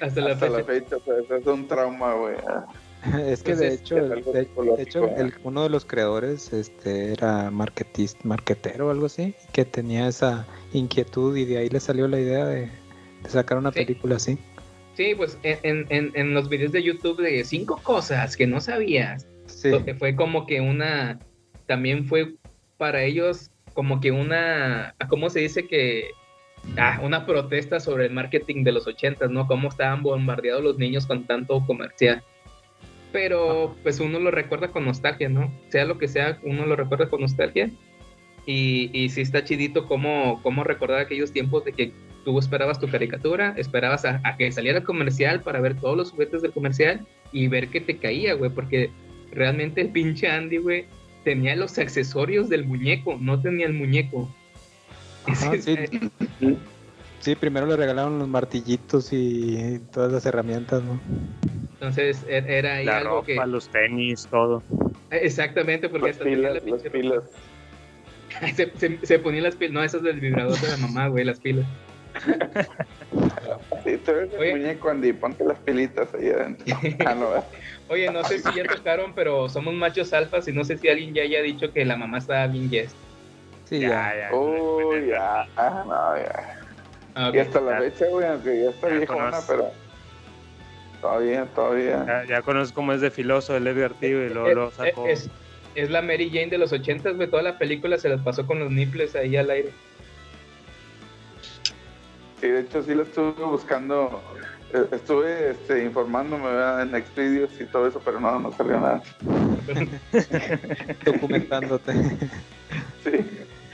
hasta 0.00 0.20
la 0.20 0.30
Hasta 0.32 0.48
la 0.48 0.64
fecha. 0.64 0.72
fecha, 0.80 0.96
pues, 1.04 1.18
eso 1.24 1.36
es 1.36 1.46
un 1.46 1.68
trauma, 1.68 2.14
güey. 2.14 2.34
Es 3.26 3.42
que 3.42 3.54
de 3.56 3.74
Entonces, 3.74 3.80
hecho, 3.80 3.96
el- 3.98 4.24
de, 4.24 4.76
de 4.76 4.82
hecho 4.82 5.08
el- 5.16 5.32
uno 5.44 5.62
de 5.62 5.70
los 5.70 5.84
creadores 5.84 6.52
este, 6.52 7.12
era 7.12 7.50
marketista, 7.50 8.20
marketero 8.24 8.88
o 8.88 8.90
algo 8.90 9.06
así, 9.06 9.34
que 9.52 9.64
tenía 9.64 10.08
esa 10.08 10.46
inquietud 10.72 11.36
y 11.36 11.44
de 11.44 11.58
ahí 11.58 11.68
le 11.68 11.80
salió 11.80 12.06
la 12.08 12.20
idea 12.20 12.44
de, 12.46 12.60
de 13.22 13.28
sacar 13.28 13.58
una 13.58 13.72
Sí. 13.72 13.84
película 13.84 14.16
así. 14.16 14.38
Sí, 14.96 15.14
pues 15.16 15.38
en, 15.42 15.86
en, 15.88 16.10
en 16.14 16.34
los 16.34 16.48
videos 16.48 16.72
de 16.72 16.82
YouTube 16.82 17.22
de 17.22 17.42
cinco 17.44 17.80
cosas 17.82 18.36
que 18.36 18.46
no 18.46 18.60
sabías, 18.60 19.26
Sí. 19.46 19.70
que 19.84 19.94
fue 19.94 20.14
como 20.14 20.46
que 20.46 20.60
una, 20.60 21.18
también 21.66 22.06
fue 22.06 22.34
para 22.76 23.02
ellos 23.02 23.50
como 23.72 24.00
que 24.00 24.10
una, 24.10 24.94
¿cómo 25.08 25.30
se 25.30 25.40
dice 25.40 25.66
que? 25.66 26.10
Ah, 26.76 27.00
una 27.02 27.24
protesta 27.24 27.80
sobre 27.80 28.06
el 28.06 28.12
marketing 28.12 28.64
de 28.64 28.72
los 28.72 28.86
ochentas, 28.86 29.30
¿no? 29.30 29.46
Cómo 29.46 29.68
estaban 29.68 30.02
bombardeados 30.02 30.62
los 30.62 30.76
niños 30.76 31.06
con 31.06 31.24
tanto 31.24 31.64
comercial. 31.66 32.22
Pero 33.12 33.76
pues 33.82 34.00
uno 34.00 34.18
lo 34.20 34.30
recuerda 34.30 34.68
con 34.68 34.84
nostalgia, 34.84 35.28
¿no? 35.28 35.52
Sea 35.68 35.84
lo 35.84 35.98
que 35.98 36.08
sea, 36.08 36.38
uno 36.42 36.66
lo 36.66 36.76
recuerda 36.76 37.08
con 37.08 37.20
nostalgia. 37.20 37.70
Y, 38.46 38.90
y 38.92 39.08
sí 39.10 39.20
está 39.20 39.44
chidito 39.44 39.86
cómo, 39.86 40.40
cómo 40.42 40.64
recordar 40.64 41.00
aquellos 41.00 41.32
tiempos 41.32 41.64
de 41.64 41.72
que 41.72 41.92
tú 42.24 42.38
esperabas 42.38 42.80
tu 42.80 42.88
caricatura, 42.88 43.54
esperabas 43.56 44.04
a, 44.04 44.20
a 44.24 44.36
que 44.36 44.50
saliera 44.50 44.78
el 44.78 44.84
comercial 44.84 45.40
para 45.40 45.60
ver 45.60 45.74
todos 45.76 45.96
los 45.96 46.10
juguetes 46.10 46.42
del 46.42 46.52
comercial 46.52 47.06
y 47.32 47.48
ver 47.48 47.68
que 47.68 47.80
te 47.80 47.96
caía, 47.96 48.34
güey, 48.34 48.50
porque 48.50 48.90
realmente 49.30 49.80
el 49.80 49.90
pinche 49.90 50.28
Andy, 50.28 50.58
güey, 50.58 50.86
tenía 51.24 51.54
los 51.56 51.78
accesorios 51.78 52.48
del 52.48 52.64
muñeco, 52.64 53.16
no 53.20 53.40
tenía 53.40 53.66
el 53.66 53.74
muñeco. 53.74 54.28
Ajá, 55.26 55.52
sí. 55.60 55.76
Sí, 57.20 57.34
primero 57.34 57.66
le 57.66 57.76
regalaron 57.76 58.18
los 58.18 58.28
martillitos 58.28 59.12
y 59.12 59.78
todas 59.92 60.10
las 60.10 60.24
herramientas, 60.26 60.82
¿no? 60.82 60.98
Entonces 61.74 62.24
e- 62.28 62.44
era 62.48 62.76
ahí 62.76 62.86
La 62.86 62.98
algo 62.98 63.16
ropa, 63.16 63.26
que... 63.26 63.46
los 63.46 63.68
tenis, 63.68 64.26
todo. 64.30 64.62
Exactamente, 65.10 65.88
porque 65.88 66.08
Las 66.08 66.16
hasta 66.16 66.24
tenía 66.24 66.48
pilas, 66.48 66.64
la 66.64 66.70
las 66.70 66.82
pilas. 66.82 67.22
se, 68.56 68.78
se, 68.78 69.06
se 69.06 69.18
ponían 69.18 69.44
las 69.44 69.56
pilas, 69.56 69.72
no, 69.72 69.82
esas 69.82 70.02
del 70.02 70.18
vibrador 70.20 70.58
de 70.58 70.68
la 70.68 70.76
mamá, 70.78 71.08
güey, 71.08 71.24
las 71.24 71.40
pilas. 71.40 71.66
Sí, 73.84 73.96
tú 74.04 74.10
eres 74.12 74.32
el 74.34 74.50
muñeco, 74.58 74.90
Andy, 74.90 75.12
ponte 75.12 75.44
las 75.44 75.58
pilitas 75.60 76.12
ahí 76.14 76.28
adentro. 76.28 76.66
Ah. 77.06 77.42
Oye, 77.88 78.10
no 78.12 78.22
sé 78.24 78.38
si 78.38 78.54
ya 78.54 78.64
tocaron, 78.64 79.14
pero 79.14 79.48
somos 79.48 79.74
machos 79.74 80.12
alfas 80.12 80.46
y 80.48 80.52
no 80.52 80.64
sé 80.64 80.76
si 80.78 80.88
alguien 80.88 81.14
ya 81.14 81.22
haya 81.22 81.42
dicho 81.42 81.72
que 81.72 81.84
la 81.84 81.96
mamá 81.96 82.18
estaba 82.18 82.46
bien 82.46 82.70
yes. 82.70 82.94
Sí, 83.64 83.80
ya. 83.80 84.12
ya. 84.30 84.36
Uy, 84.36 85.08
ya. 85.08 85.46
Ah, 85.56 85.84
no, 85.86 86.16
ya. 86.16 86.59
Ah. 87.14 87.30
Y 87.34 87.38
hasta 87.38 87.60
la 87.60 87.78
fecha, 87.78 88.06
güey, 88.08 88.26
aunque 88.26 88.62
ya 88.62 88.70
está 88.70 88.86
viejona, 88.88 89.38
pero 89.46 89.70
todavía, 91.00 91.44
todavía. 91.54 92.04
Ya, 92.06 92.24
ya 92.24 92.42
conozco 92.42 92.74
cómo 92.76 92.92
es 92.92 93.00
de 93.00 93.10
filoso 93.10 93.56
el 93.56 93.66
Edgar 93.66 93.92
y 94.00 94.08
luego 94.08 94.46
Eh, 94.48 94.54
lo 94.54 94.68
eh, 94.68 94.72
sacó. 94.76 95.06
Es, 95.06 95.28
es 95.74 95.90
la 95.90 96.02
Mary 96.02 96.28
Jane 96.28 96.48
de 96.48 96.58
los 96.58 96.72
ochentas, 96.72 97.16
güey, 97.16 97.28
toda 97.28 97.42
la 97.42 97.58
película 97.58 97.96
se 97.98 98.08
las 98.08 98.20
pasó 98.20 98.46
con 98.46 98.58
los 98.58 98.70
nipples 98.70 99.14
ahí 99.16 99.36
al 99.36 99.50
aire. 99.50 99.70
Sí, 102.40 102.48
de 102.48 102.60
hecho 102.60 102.82
sí 102.82 102.94
lo 102.94 103.02
estuve 103.02 103.32
buscando, 103.44 104.22
eh, 104.72 104.84
estuve 104.92 105.50
este, 105.50 105.84
informándome 105.84 106.44
¿verdad? 106.46 106.82
en 106.82 107.04
Xvideos 107.04 107.50
y 107.60 107.64
todo 107.66 107.86
eso, 107.86 108.00
pero 108.04 108.18
no, 108.18 108.38
no 108.38 108.52
salió 108.52 108.80
nada. 108.80 109.02
Documentándote. 111.04 111.92
Sí. 113.04 113.10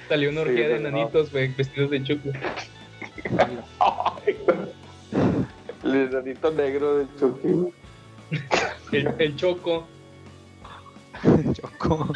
Salió 0.08 0.30
una 0.30 0.40
orgía 0.42 0.66
Sí, 0.66 0.72
de 0.72 0.78
no. 0.80 0.90
nanitos, 0.90 1.30
güey, 1.32 1.48
vestidos 1.48 1.90
de 1.90 2.02
chuco. 2.02 2.30
El 5.84 5.94
enanito 5.94 6.50
negro 6.50 6.98
del 6.98 7.08
Chucky. 7.18 7.72
El, 8.92 9.14
el 9.18 9.36
choco. 9.36 9.86
Choco. 11.52 12.12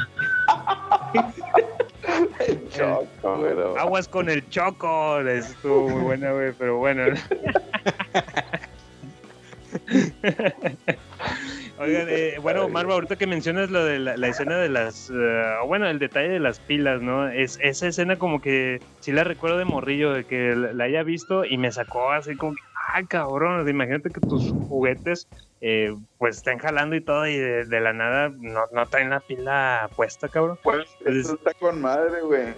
El 2.41 2.69
choco, 2.71 3.37
güey. 3.39 3.55
no. 3.55 3.77
Aguas 3.77 4.09
con 4.09 4.29
el 4.29 4.49
choco. 4.51 5.21
Estuvo 5.21 5.89
muy 5.89 6.03
buena, 6.03 6.33
güey, 6.33 6.53
pero 6.53 6.79
bueno. 6.79 7.05
Oigan, 11.81 12.09
eh, 12.11 12.37
bueno, 12.43 12.69
Marva, 12.69 12.93
ahorita 12.93 13.17
que 13.17 13.27
mencionas 13.27 13.71
lo 13.71 13.83
de 13.85 13.99
la, 13.99 14.17
la 14.17 14.29
escena 14.29 14.59
de 14.59 14.69
las. 14.69 15.11
eh, 15.11 15.43
bueno, 15.67 15.89
el 15.89 15.99
detalle 15.99 16.29
de 16.29 16.39
las 16.41 16.61
pilas, 16.61 17.01
¿no? 17.01 17.27
Es, 17.29 17.59
esa 17.63 17.87
escena 17.87 18.19
como 18.19 18.43
que 18.43 18.81
sí 19.01 19.13
la 19.13 19.25
recuerdo 19.25 19.57
de 19.57 19.65
morrillo, 19.65 20.13
de 20.13 20.25
que 20.25 20.55
la, 20.55 20.85
haya 20.85 21.03
visto 21.03 21.47
y 21.47 21.57
me 21.57 21.73
sacó 21.73 22.11
así 22.13 22.37
como 22.37 22.53
que, 22.53 22.61
ah, 22.93 23.03
cabrón, 23.09 23.67
imagínate 23.67 24.11
que 24.11 24.21
tus 24.21 24.53
juguetes 24.69 25.27
eh, 25.63 25.95
pues 26.19 26.37
estén 26.37 26.59
jalando 26.59 26.97
y 26.97 27.01
todo 27.01 27.27
y 27.27 27.39
de, 27.39 27.65
de 27.65 27.81
la 27.81 27.95
nada 27.95 28.29
no, 28.29 28.61
no 28.73 28.87
traen 28.87 29.09
la 29.09 29.21
pila 29.21 29.89
puesta, 29.97 30.29
cabrón. 30.29 30.59
Pues 30.63 30.87
eso 31.07 31.35
está 31.35 31.55
con 31.55 31.81
madre, 31.81 32.21
güey. 32.23 32.55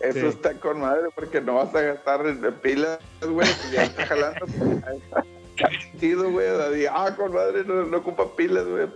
Eso 0.00 0.20
Sí. 0.20 0.26
está 0.28 0.54
con 0.54 0.80
madre 0.80 1.08
porque 1.14 1.40
no 1.40 1.56
vas 1.56 1.74
a 1.74 1.82
gastar 1.82 2.22
pilas, 2.62 3.00
güey, 3.20 3.46
si 3.48 3.72
ya 3.72 3.82
está 3.82 4.06
jalando. 4.06 4.46
Chido, 5.98 6.30
güey. 6.30 6.46
Ah, 6.90 7.14
con 7.16 7.32
madre, 7.32 7.64
no, 7.66 7.84
no 7.84 7.96
ocupa 7.98 8.24
pilas, 8.36 8.64
güey. 8.66 8.86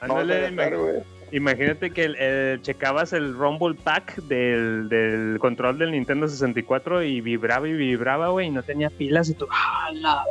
Ándale, 0.00 0.76
güey. 0.76 1.02
Imagínate 1.32 1.90
que 1.92 2.04
el- 2.04 2.16
el- 2.16 2.60
checabas 2.62 3.14
el 3.14 3.34
Rumble 3.34 3.74
Pack 3.82 4.16
del, 4.24 4.88
del 4.90 5.38
control 5.40 5.78
del 5.78 5.92
Nintendo 5.92 6.28
64 6.28 7.02
y 7.04 7.22
vibraba 7.22 7.66
y 7.66 7.72
vibraba, 7.72 8.28
güey, 8.28 8.48
y 8.48 8.50
no 8.50 8.62
tenía 8.62 8.90
pilas 8.90 9.30
y 9.30 9.34
tú, 9.34 9.46
¡ah, 9.50 9.90
la! 9.94 10.24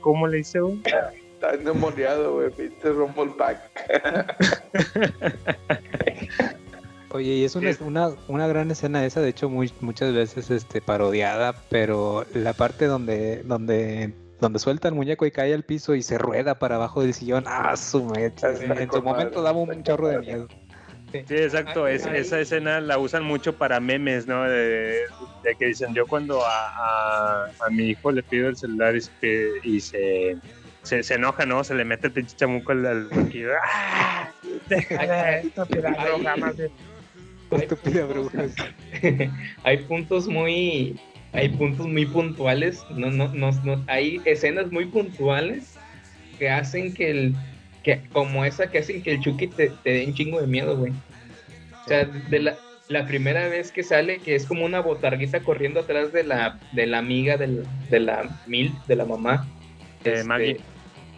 ¿Cómo 0.00 0.26
le 0.26 0.40
hice, 0.40 0.60
güey? 0.60 0.78
Está 1.34 1.54
endemoniado, 1.54 2.34
güey, 2.34 2.50
pinche 2.50 2.90
Rumble 2.90 3.32
Pack. 3.38 3.60
Oye, 7.10 7.32
y 7.32 7.44
es 7.44 7.56
una, 7.56 7.70
una, 7.80 8.10
una 8.28 8.46
gran 8.46 8.70
escena 8.70 9.06
esa, 9.06 9.20
de 9.22 9.30
hecho, 9.30 9.48
muy, 9.48 9.72
muchas 9.80 10.12
veces 10.12 10.50
este, 10.50 10.82
parodiada, 10.82 11.54
pero 11.70 12.26
la 12.34 12.52
parte 12.52 12.84
donde, 12.86 13.42
donde, 13.44 14.12
donde 14.40 14.58
suelta 14.58 14.88
el 14.88 14.94
muñeco 14.94 15.24
y 15.26 15.30
cae 15.30 15.54
al 15.54 15.62
piso 15.64 15.94
y 15.94 16.02
se 16.02 16.18
rueda 16.18 16.58
para 16.58 16.76
abajo 16.76 17.02
del 17.02 17.14
sillón, 17.14 17.44
¡ah, 17.46 17.76
su 17.76 18.04
mecha! 18.04 18.50
En 18.50 18.90
su 18.90 19.02
momento 19.02 19.42
daba 19.42 19.58
un 19.58 19.82
chorro 19.82 20.08
de 20.08 20.18
miedo. 20.18 20.48
Sí, 21.12 21.18
exacto. 21.30 21.86
Es- 21.86 22.04
esa 22.06 22.40
escena 22.40 22.80
la 22.80 22.98
usan 22.98 23.22
mucho 23.24 23.56
para 23.56 23.80
memes, 23.80 24.26
¿no? 24.26 24.42
De, 24.44 25.02
de 25.42 25.54
que 25.58 25.66
dicen, 25.66 25.94
yo 25.94 26.06
cuando 26.06 26.44
a, 26.44 26.68
a- 26.68 27.46
a 27.66 27.70
mi 27.70 27.84
hijo 27.90 28.10
le 28.12 28.22
pido 28.22 28.48
el 28.48 28.56
celular 28.56 28.94
y, 28.96 29.00
se, 29.00 29.50
y 29.62 29.80
se, 29.80 30.36
se, 30.82 31.02
se 31.02 31.14
enoja, 31.14 31.46
¿no? 31.46 31.64
Se 31.64 31.74
le 31.74 31.84
mete 31.84 32.08
el 32.08 32.12
pinche 32.12 32.36
chamuco 32.36 32.72
al, 32.72 32.84
al 32.86 33.06
huequillo. 33.06 33.50
¡Ah! 33.64 34.30
Déjame, 34.68 35.38
estúpida 35.40 35.90
bruja, 35.90 36.36
más 36.36 36.56
bien. 36.56 36.70
Estúpida 37.52 38.04
bruja. 38.04 38.38
hay 39.62 39.76
puntos 39.84 40.26
muy 40.26 40.98
hay 41.36 41.48
puntos 41.50 41.86
muy 41.86 42.06
puntuales 42.06 42.84
no, 42.90 43.10
no, 43.10 43.28
no, 43.28 43.50
no- 43.64 43.84
hay 43.86 44.20
escenas 44.24 44.70
muy 44.72 44.86
puntuales 44.86 45.74
que 46.38 46.48
hacen 46.50 46.92
que 46.94 47.10
el 47.10 47.34
que 47.82 48.00
como 48.12 48.44
esa 48.44 48.70
que 48.70 48.78
hacen 48.78 49.02
que 49.02 49.12
el 49.12 49.20
Chucky 49.20 49.46
te, 49.48 49.68
te 49.82 49.90
dé 49.90 50.06
un 50.06 50.14
chingo 50.14 50.40
de 50.40 50.46
miedo 50.46 50.76
güey 50.76 50.92
o 50.92 51.88
sea 51.88 52.04
de 52.04 52.38
la, 52.40 52.56
la 52.88 53.06
primera 53.06 53.48
vez 53.48 53.70
que 53.70 53.82
sale 53.82 54.18
que 54.18 54.34
es 54.34 54.46
como 54.46 54.64
una 54.64 54.80
botarguita 54.80 55.40
corriendo 55.40 55.80
atrás 55.80 56.12
de 56.12 56.24
la 56.24 56.58
de 56.72 56.86
la 56.86 56.98
amiga 56.98 57.36
del- 57.36 57.64
de 57.90 58.00
la 58.00 58.28
mil 58.46 58.72
de 58.88 58.96
la 58.96 59.04
mamá 59.04 59.46
De 60.02 60.12
este, 60.14 60.24
Maggie. 60.24 60.56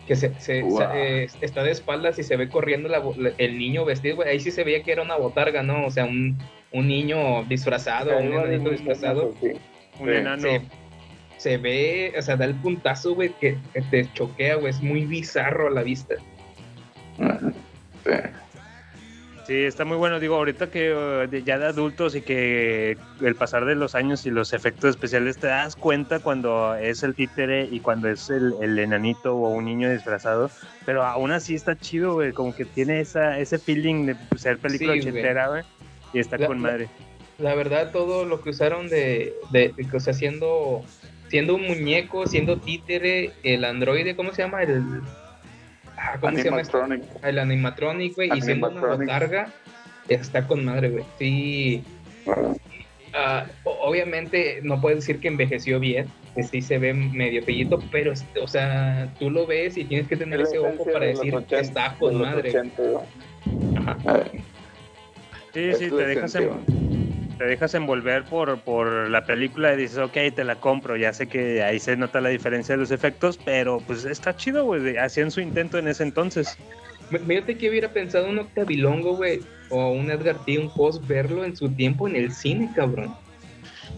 que 0.07 0.17
se, 0.17 0.33
se- 0.41 0.63
Wow. 0.63 0.79
se- 0.79 1.23
eh, 1.25 1.29
está 1.43 1.63
de 1.63 1.71
espaldas 1.71 2.19
y 2.19 2.23
se 2.23 2.37
ve 2.37 2.49
corriendo 2.49 2.89
la 2.89 3.03
el 3.39 3.59
niño 3.59 3.85
vestido, 3.85 4.17
güey. 4.17 4.29
Ahí 4.31 4.41
sí 4.41 4.51
se 4.51 4.65
veía 4.65 4.83
que 4.83 4.93
era 4.93 5.03
una 5.03 5.17
botarga, 5.17 5.63
¿no? 5.63 5.85
O 5.85 5.91
sea, 5.91 6.07
un, 6.07 6.39
un 6.73 6.89
niño 6.89 7.45
disfrazado, 7.45 8.17
un 8.19 8.33
el 8.51 8.65
disfrazado. 8.71 9.35
sí. 9.43 9.53
Un 9.99 10.09
Sí. 10.09 10.15
enano. 10.15 10.43
Se, 10.43 10.63
se 11.39 11.57
ve, 11.57 12.13
o 12.19 12.23
sea, 12.23 12.37
da 12.37 12.45
el 12.45 12.55
puntazo, 12.55 13.15
güey, 13.15 13.31
que, 13.41 13.57
que 13.73 13.83
te 13.83 14.13
choquea, 14.13 14.57
güey. 14.57 14.71
Es 14.71 14.81
muy 14.83 15.05
bizarro 15.07 15.69
a 15.69 15.71
la 15.71 15.83
vista. 15.83 16.15
Sí. 18.05 18.13
Sí, 19.47 19.55
está 19.65 19.87
muy 19.87 19.97
bueno. 19.97 20.21
Digo, 20.21 20.35
ahorita 20.37 20.71
que 20.71 20.93
eh, 21.33 21.43
ya 21.43 21.59
de 21.59 21.65
adultos 21.67 22.15
y 22.15 22.21
que 22.21 22.99
el 23.23 23.35
pasar 23.35 23.65
de 23.65 23.77
los 23.77 23.95
años 23.95 24.27
y 24.27 24.31
los 24.31 24.53
efectos 24.53 24.91
especiales 24.91 25.39
te 25.39 25.47
das 25.47 25.75
cuenta 25.75 26.19
cuando 26.21 26.75
es 26.75 27.03
el 27.03 27.15
títere 27.15 27.65
y 27.71 27.81
cuando 27.81 28.11
es 28.11 28.29
el, 28.29 28.53
el 28.61 28.79
enanito 28.79 29.35
o 29.37 29.49
un 29.49 29.65
niño 29.65 29.91
disfrazado. 29.91 30.51
Pero 30.85 31.03
aún 31.03 31.31
así 31.31 31.55
está 31.55 31.79
chido, 31.79 32.13
güey. 32.13 32.33
Como 32.33 32.55
que 32.55 32.67
tiene 32.67 33.01
esa, 33.01 33.39
ese 33.39 33.59
feeling 33.59 34.05
de 34.05 34.17
ser 34.37 34.59
película 34.59 34.93
Sí, 34.93 34.99
güey. 35.01 35.13
ochentera, 35.13 35.49
güey. 35.49 35.63
Y 36.13 36.19
está 36.19 36.37
La- 36.37 36.47
con 36.47 36.61
madre. 36.61 36.85
La 36.85 37.08
verdad, 37.39 37.93
todo 37.93 38.25
lo 38.25 38.41
que 38.43 38.51
usaron 38.51 38.89
de, 38.89 39.35
de, 39.51 39.73
de- 39.77 39.97
o 39.97 40.01
sea, 40.01 40.13
siendo, 40.13 40.83
siendo 41.29 41.55
un 41.55 41.67
muñeco, 41.67 42.27
siendo 42.27 42.57
títere, 42.59 43.31
el 43.45 43.65
androide, 43.65 44.17
¿cómo 44.17 44.33
se 44.33 44.43
llama? 44.43 44.63
El, 44.63 44.83
ah, 45.97 46.17
¿Cómo 46.21 46.37
se 46.37 46.45
llama? 46.45 46.61
esto? 46.61 46.83
Animatronic. 46.83 47.25
El 47.25 47.39
animatronic, 47.39 48.15
güey, 48.17 48.31
y 48.37 48.41
siendo 48.43 48.69
una 48.71 48.81
botarga, 48.97 49.53
está 50.09 50.47
con 50.47 50.65
madre, 50.65 50.91
güey. 50.91 51.05
Sí. 51.19 51.85
Ah, 53.15 53.47
obviamente 53.65 54.61
no 54.63 54.81
puedes 54.81 54.99
decir 55.01 55.19
que 55.21 55.29
envejeció 55.29 55.81
bien, 55.81 56.07
que 56.35 56.43
sí 56.43 56.61
se 56.61 56.79
ve 56.79 56.93
medio 56.93 57.43
pellito, 57.45 57.83
pero, 57.91 58.13
o 58.43 58.49
sea, 58.49 59.13
tú 59.19 59.31
lo 59.31 59.47
ves 59.47 59.77
y 59.79 59.85
tienes 59.85 60.09
que 60.09 60.17
tener 60.17 60.41
Es 60.41 60.53
la 60.53 60.59
ese 60.59 60.75
ojo 60.75 60.85
para 60.93 61.01
de 61.07 61.07
decir 61.13 61.31
que 61.31 61.37
80, 61.57 61.61
está 61.61 61.97
con 61.99 62.21
madre. 62.21 62.51
80, 62.51 62.83
¿no? 62.83 63.03
Ajá. 63.91 64.25
Sí, 65.55 65.61
Es 65.71 65.79
sí, 65.79 65.89
la 65.91 65.97
te 65.97 66.07
dejas, 66.07 66.35
en- 66.35 67.08
te 67.39 67.45
dejas 67.45 67.73
envolver 67.75 68.25
por, 68.25 68.61
por 68.61 69.09
la 69.09 69.25
película 69.25 69.73
y 69.73 69.77
dices, 69.77 69.99
ok, 69.99 70.17
te 70.35 70.45
la 70.45 70.57
compro. 70.57 70.97
Ya 70.97 71.13
sé 71.13 71.29
que 71.29 71.63
ahí 71.63 71.79
se 71.79 71.97
nota 71.97 72.21
la 72.21 72.29
diferencia 72.31 72.75
de 72.75 72.81
los 72.81 72.91
efectos, 72.91 73.39
pero 73.43 73.79
pues 73.87 74.05
está 74.05 74.37
chido, 74.37 74.65
güey. 74.65 74.97
Hacían 74.97 75.31
su 75.31 75.41
intento 75.41 75.79
en 75.79 75.89
ese 75.89 76.03
entonces. 76.03 76.59
Fíjate 77.27 77.57
que 77.57 77.71
hubiera 77.71 77.89
pensado 77.89 78.29
un 78.29 78.39
Octavilongo, 78.39 79.17
güey, 79.17 79.41
o 79.71 79.93
un 79.93 80.11
Edgar 80.11 80.45
T. 80.45 80.59
un 80.59 80.69
post 80.75 81.07
verlo 81.07 81.45
en 81.45 81.57
su 81.57 81.71
tiempo 81.71 82.09
en 82.09 82.17
el 82.17 82.33
cine, 82.33 82.71
cabrón. 82.75 83.15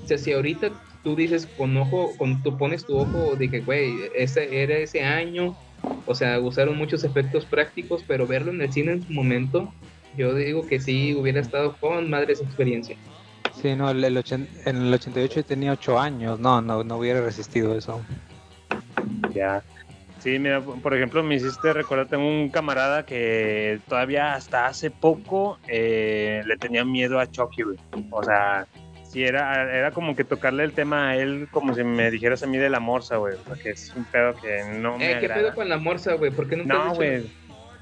O 0.05 0.07
sea, 0.07 0.19
si 0.19 0.33
ahorita 0.33 0.71
tú 1.03 1.17
dices 1.17 1.49
con 1.57 1.77
ojo, 1.77 2.12
con, 2.19 2.43
tú 2.43 2.57
pones 2.57 2.85
tu 2.85 2.97
ojo 2.99 3.35
de 3.37 3.51
que, 3.51 3.61
güey, 3.61 3.93
ese 4.15 4.62
era 4.62 4.77
ese 4.77 5.03
año, 5.03 5.57
o 6.07 6.15
sea, 6.15 6.39
usaron 6.39 6.77
muchos 6.77 7.05
efectos 7.05 7.47
prácticos, 7.47 8.05
pero 8.07 8.27
verlo 8.27 8.53
en 8.53 8.61
el 8.61 8.73
cine 8.73 8.93
en 8.93 9.03
su 9.03 9.12
momento, 9.12 9.73
yo 10.17 10.35
digo 10.35 10.67
que 10.67 10.79
sí 10.79 11.15
hubiera 11.15 11.41
estado 11.41 11.77
con 11.79 12.11
madre 12.11 12.33
esa 12.33 12.45
experiencia. 12.45 12.97
Sí, 13.55 13.74
no, 13.77 13.90
el, 13.90 14.02
el 14.05 14.16
ochen- 14.16 14.48
en 14.64 14.77
el 14.77 14.94
88 14.94 15.44
tenía 15.44 15.72
8 15.72 15.98
años. 15.98 16.39
No, 16.40 16.60
no, 16.62 16.82
no 16.85 16.97
hubiera 16.97 17.20
resistido 17.20 17.77
eso. 17.77 18.01
Ya. 19.35 19.62
Sí, 20.18 20.39
mira, 20.39 20.60
por 20.60 20.94
ejemplo, 20.94 21.22
me 21.22 21.36
hiciste 21.36 21.72
recordar, 21.72 22.06
tengo 22.09 22.28
un 22.28 22.51
camarada 22.51 23.06
que 23.06 23.81
todavía 23.89 24.35
hasta 24.35 24.66
hace 24.66 24.90
poco 24.90 25.59
eh, 25.66 26.43
le 26.47 26.56
tenía 26.59 26.85
miedo 26.85 27.18
a 27.18 27.31
Chucky, 27.31 27.62
güey. 27.62 27.77
O 28.10 28.22
sea, 28.22 28.66
sí, 29.09 29.24
era, 29.24 29.62
era 29.74 29.93
como 29.93 30.14
que 30.14 30.24
tocarle 30.24 30.64
el 30.64 30.72
tema 30.72 31.09
a 31.10 31.16
él 31.16 31.48
como 31.51 31.74
si 31.74 31.85
me 31.85 32.10
dijeras 32.10 32.43
a 32.43 32.47
mí 32.47 32.59
de 32.59 32.68
la 32.68 32.81
morsa, 32.81 33.16
güey. 33.16 33.35
Porque 33.48 33.70
es 33.70 33.94
un 33.97 34.05
pedo 34.05 34.35
que 34.35 34.62
no 34.78 34.98
me 34.98 35.06
Eh, 35.06 35.09
¿qué 35.20 35.27
agrada. 35.27 35.40
pedo 35.43 35.55
con 35.55 35.68
la 35.70 35.78
morsa, 35.78 36.12
güey? 36.14 36.31
¿Por 36.31 36.47
qué 36.48 36.56
nunca 36.56 36.74
has 36.74 36.78
No, 36.78 36.85
dicho- 36.90 36.97
güey. 36.97 37.40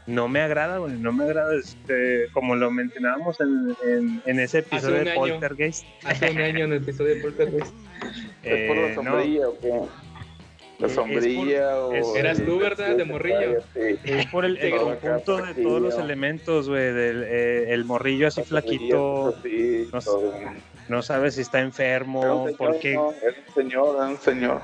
No 0.09 0.27
me 0.27 0.41
agrada, 0.41 0.79
güey. 0.79 0.95
No 0.95 1.13
me 1.13 1.25
agrada. 1.25 1.55
Este, 1.55 2.27
como 2.33 2.57
lo 2.57 2.71
mencionábamos 2.71 3.39
en, 3.41 3.77
en, 3.85 4.23
en 4.25 4.41
ese 4.41 4.59
episodio 4.61 5.05
de 5.05 5.11
año. 5.11 5.21
Poltergeist. 5.21 5.85
Hace 6.05 6.31
un 6.31 6.39
año 6.39 6.65
en 6.65 6.73
el 6.73 6.83
episodio 6.83 7.15
de 7.15 7.21
Poltergeist. 7.21 7.75
¿Es 8.43 8.67
por 8.69 8.77
la 8.77 8.87
Eh, 8.89 8.95
no. 8.97 9.03
sombrilla 9.05 9.49
o 9.49 9.59
qué? 9.61 9.81
¿La 10.79 10.87
Es 10.87 10.93
sombrilla 10.95 11.71
por- 11.75 11.83
o...? 11.83 11.93
es- 11.95 12.15
Eras 12.17 12.43
tú, 12.45 12.59
¿verdad? 12.59 12.97
De 12.97 13.05
morrillo. 13.05 13.61
Sí. 13.75 13.99
Es 14.05 14.27
por 14.27 14.45
el, 14.45 14.57
el 14.59 14.77
conjunto 14.77 15.37
de 15.45 15.55
todos 15.63 15.83
los 15.83 15.99
elementos, 15.99 16.69
güey. 16.69 16.93
Del 16.93 17.25
eh, 17.25 17.75
el 17.75 17.85
morrillo 17.85 18.29
así 18.29 18.43
flaquito. 18.45 19.35
No, 19.93 20.01
no 20.89 21.03
sabes 21.03 21.35
si 21.35 21.43
está 21.43 21.61
enfermo, 21.61 22.45
un 22.45 22.57
por 22.57 22.79
señor, 22.79 22.81
qué, 22.81 22.95
no, 22.95 23.13
era 23.23 23.37
un 23.47 23.55
señor, 23.55 23.97
era 23.97 24.07
un 24.07 24.17
señor. 24.19 24.63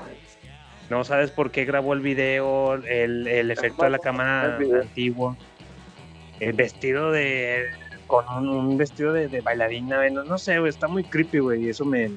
No 0.89 1.03
sabes 1.03 1.31
por 1.31 1.51
qué 1.51 1.65
grabó 1.65 1.93
el 1.93 2.01
video, 2.01 2.75
el, 2.75 3.27
el 3.27 3.51
efecto 3.51 3.83
de 3.85 3.89
la 3.89 3.99
cámara 3.99 4.57
antiguo. 4.81 5.35
El 6.39 6.53
vestido 6.53 7.11
de. 7.11 7.65
con 8.07 8.25
un, 8.29 8.49
un 8.49 8.77
vestido 8.77 9.13
de, 9.13 9.27
de 9.27 9.41
bailarina, 9.41 9.97
güey. 9.97 10.11
No, 10.11 10.23
no 10.23 10.37
sé, 10.37 10.59
güey. 10.59 10.69
Está 10.69 10.87
muy 10.87 11.03
creepy, 11.03 11.39
güey. 11.39 11.65
Y 11.65 11.69
eso 11.69 11.85
me. 11.85 12.11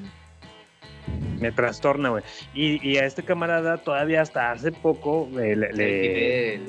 Me 1.40 1.52
trastorna, 1.52 2.10
güey. 2.10 2.24
Y, 2.52 2.86
y 2.86 2.98
a 2.98 3.04
este 3.06 3.22
camarada 3.22 3.78
todavía 3.78 4.20
hasta 4.22 4.50
hace 4.50 4.72
poco 4.72 5.28
eh, 5.40 5.54
le- 5.56 6.60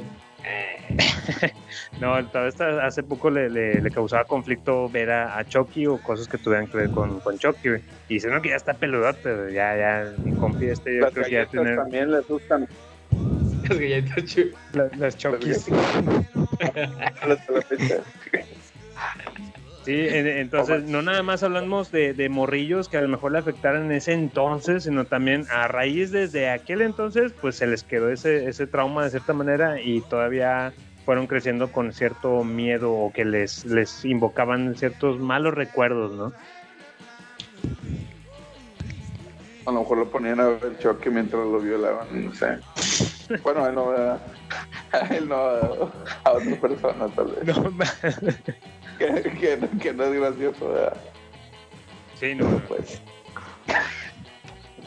No, 2.02 2.26
todavía 2.28 2.50
hasta 2.50 2.86
hace 2.86 3.04
poco 3.04 3.30
le, 3.30 3.50
le- 3.50 3.82
le 3.82 3.92
causaba 3.92 4.24
conflicto 4.24 4.88
ver 4.90 5.12
a, 5.12 5.38
a 5.38 5.44
Chucky 5.46 5.86
o 5.86 5.98
cosas 6.02 6.28
que 6.30 6.38
tuvieran 6.38 6.68
que 6.68 6.78
ver 6.78 6.90
con, 6.92 7.20
con 7.20 7.38
Chucky. 7.38 7.70
Y 8.08 8.14
dice, 8.16 8.30
no, 8.30 8.42
que 8.42 8.50
ya 8.50 8.56
está 8.56 8.74
peludote, 8.74 9.54
ya, 9.54 9.76
ya, 9.76 10.14
mi 10.24 10.34
compi 10.38 10.68
este, 10.68 10.96
yo 10.96 11.02
Las 11.02 11.14
creo 11.14 11.26
que 11.26 11.32
ya 11.32 11.38
galletas 11.40 11.52
tiene 11.52 11.76
también 11.76 12.12
le 12.12 12.18
asustan. 12.20 12.68
Las 13.68 13.78
galletas 13.78 14.38
las 14.98 15.18
Chuckys. 15.18 15.68
Hasta 17.12 17.52
la 17.52 17.62
fecha. 17.64 17.96
Sí, 19.90 20.08
en- 20.08 20.28
entonces 20.28 20.84
no 20.84 21.02
nada 21.02 21.24
más 21.24 21.42
hablamos 21.42 21.92
de, 21.92 22.14
de 22.14 22.30
morrillos 22.30 22.88
que 22.90 22.98
a 22.98 23.02
lo 23.02 23.08
mejor 23.08 23.32
le 23.32 23.40
afectaran 23.40 23.86
en 23.86 23.92
ese 23.94 24.14
entonces, 24.14 24.84
sino 24.84 25.06
también 25.06 25.48
a 25.52 25.68
raíz 25.68 26.12
desde 26.12 26.48
aquel 26.52 26.84
entonces, 26.84 27.34
pues 27.42 27.56
se 27.56 27.66
les 27.66 27.82
quedó 27.84 28.12
ese, 28.12 28.48
ese 28.48 28.68
trauma 28.68 29.04
de 29.06 29.10
cierta 29.10 29.34
manera 29.34 29.82
y 29.82 30.02
todavía 30.02 30.74
fueron 31.06 31.26
creciendo 31.26 31.72
con 31.72 31.92
cierto 31.92 32.44
miedo 32.44 32.92
o 32.92 33.12
que 33.12 33.26
les, 33.26 33.66
les 33.66 34.06
invocaban 34.06 34.76
ciertos 34.76 35.18
malos 35.20 35.56
recuerdos, 35.56 36.12
¿no? 36.12 36.34
A 39.66 39.72
lo 39.72 39.80
mejor 39.80 39.98
lo 39.98 40.12
ponían 40.12 40.40
a 40.40 40.50
ver 40.50 40.66
el 40.66 40.78
choque 40.78 41.10
mientras 41.10 41.44
lo 41.48 41.60
violaban, 41.60 42.06
no 42.26 42.32
sé. 42.36 42.60
Bueno, 43.42 43.68
él 43.68 43.74
no, 43.74 43.90
a 43.90 44.20
él 45.16 45.28
no, 45.28 45.36
a, 45.36 45.92
a 46.26 46.32
otra 46.34 46.56
persona 46.62 47.08
tal 47.16 47.26
vez. 47.30 47.44
No, 47.44 47.72
que, 49.00 49.24
que, 49.24 49.60
que 49.80 49.94
no 49.94 50.04
es 50.04 50.14
gracioso, 50.14 50.70
¿verdad? 50.70 50.98
Sí, 52.20 52.36
no. 52.36 52.46
Pues, 52.68 53.02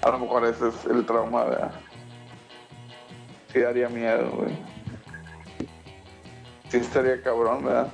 a 0.03 0.11
lo 0.11 0.19
mejor 0.21 0.45
ese 0.45 0.69
es 0.69 0.75
el 0.85 1.05
trauma, 1.07 1.45
¿verdad? 1.45 1.73
Sí 3.53 3.61
daría 3.61 3.89
miedo, 3.89 4.31
güey. 4.33 4.53
Sí 6.69 6.77
estaría 6.79 7.21
cabrón, 7.23 7.65
¿verdad? 7.65 7.89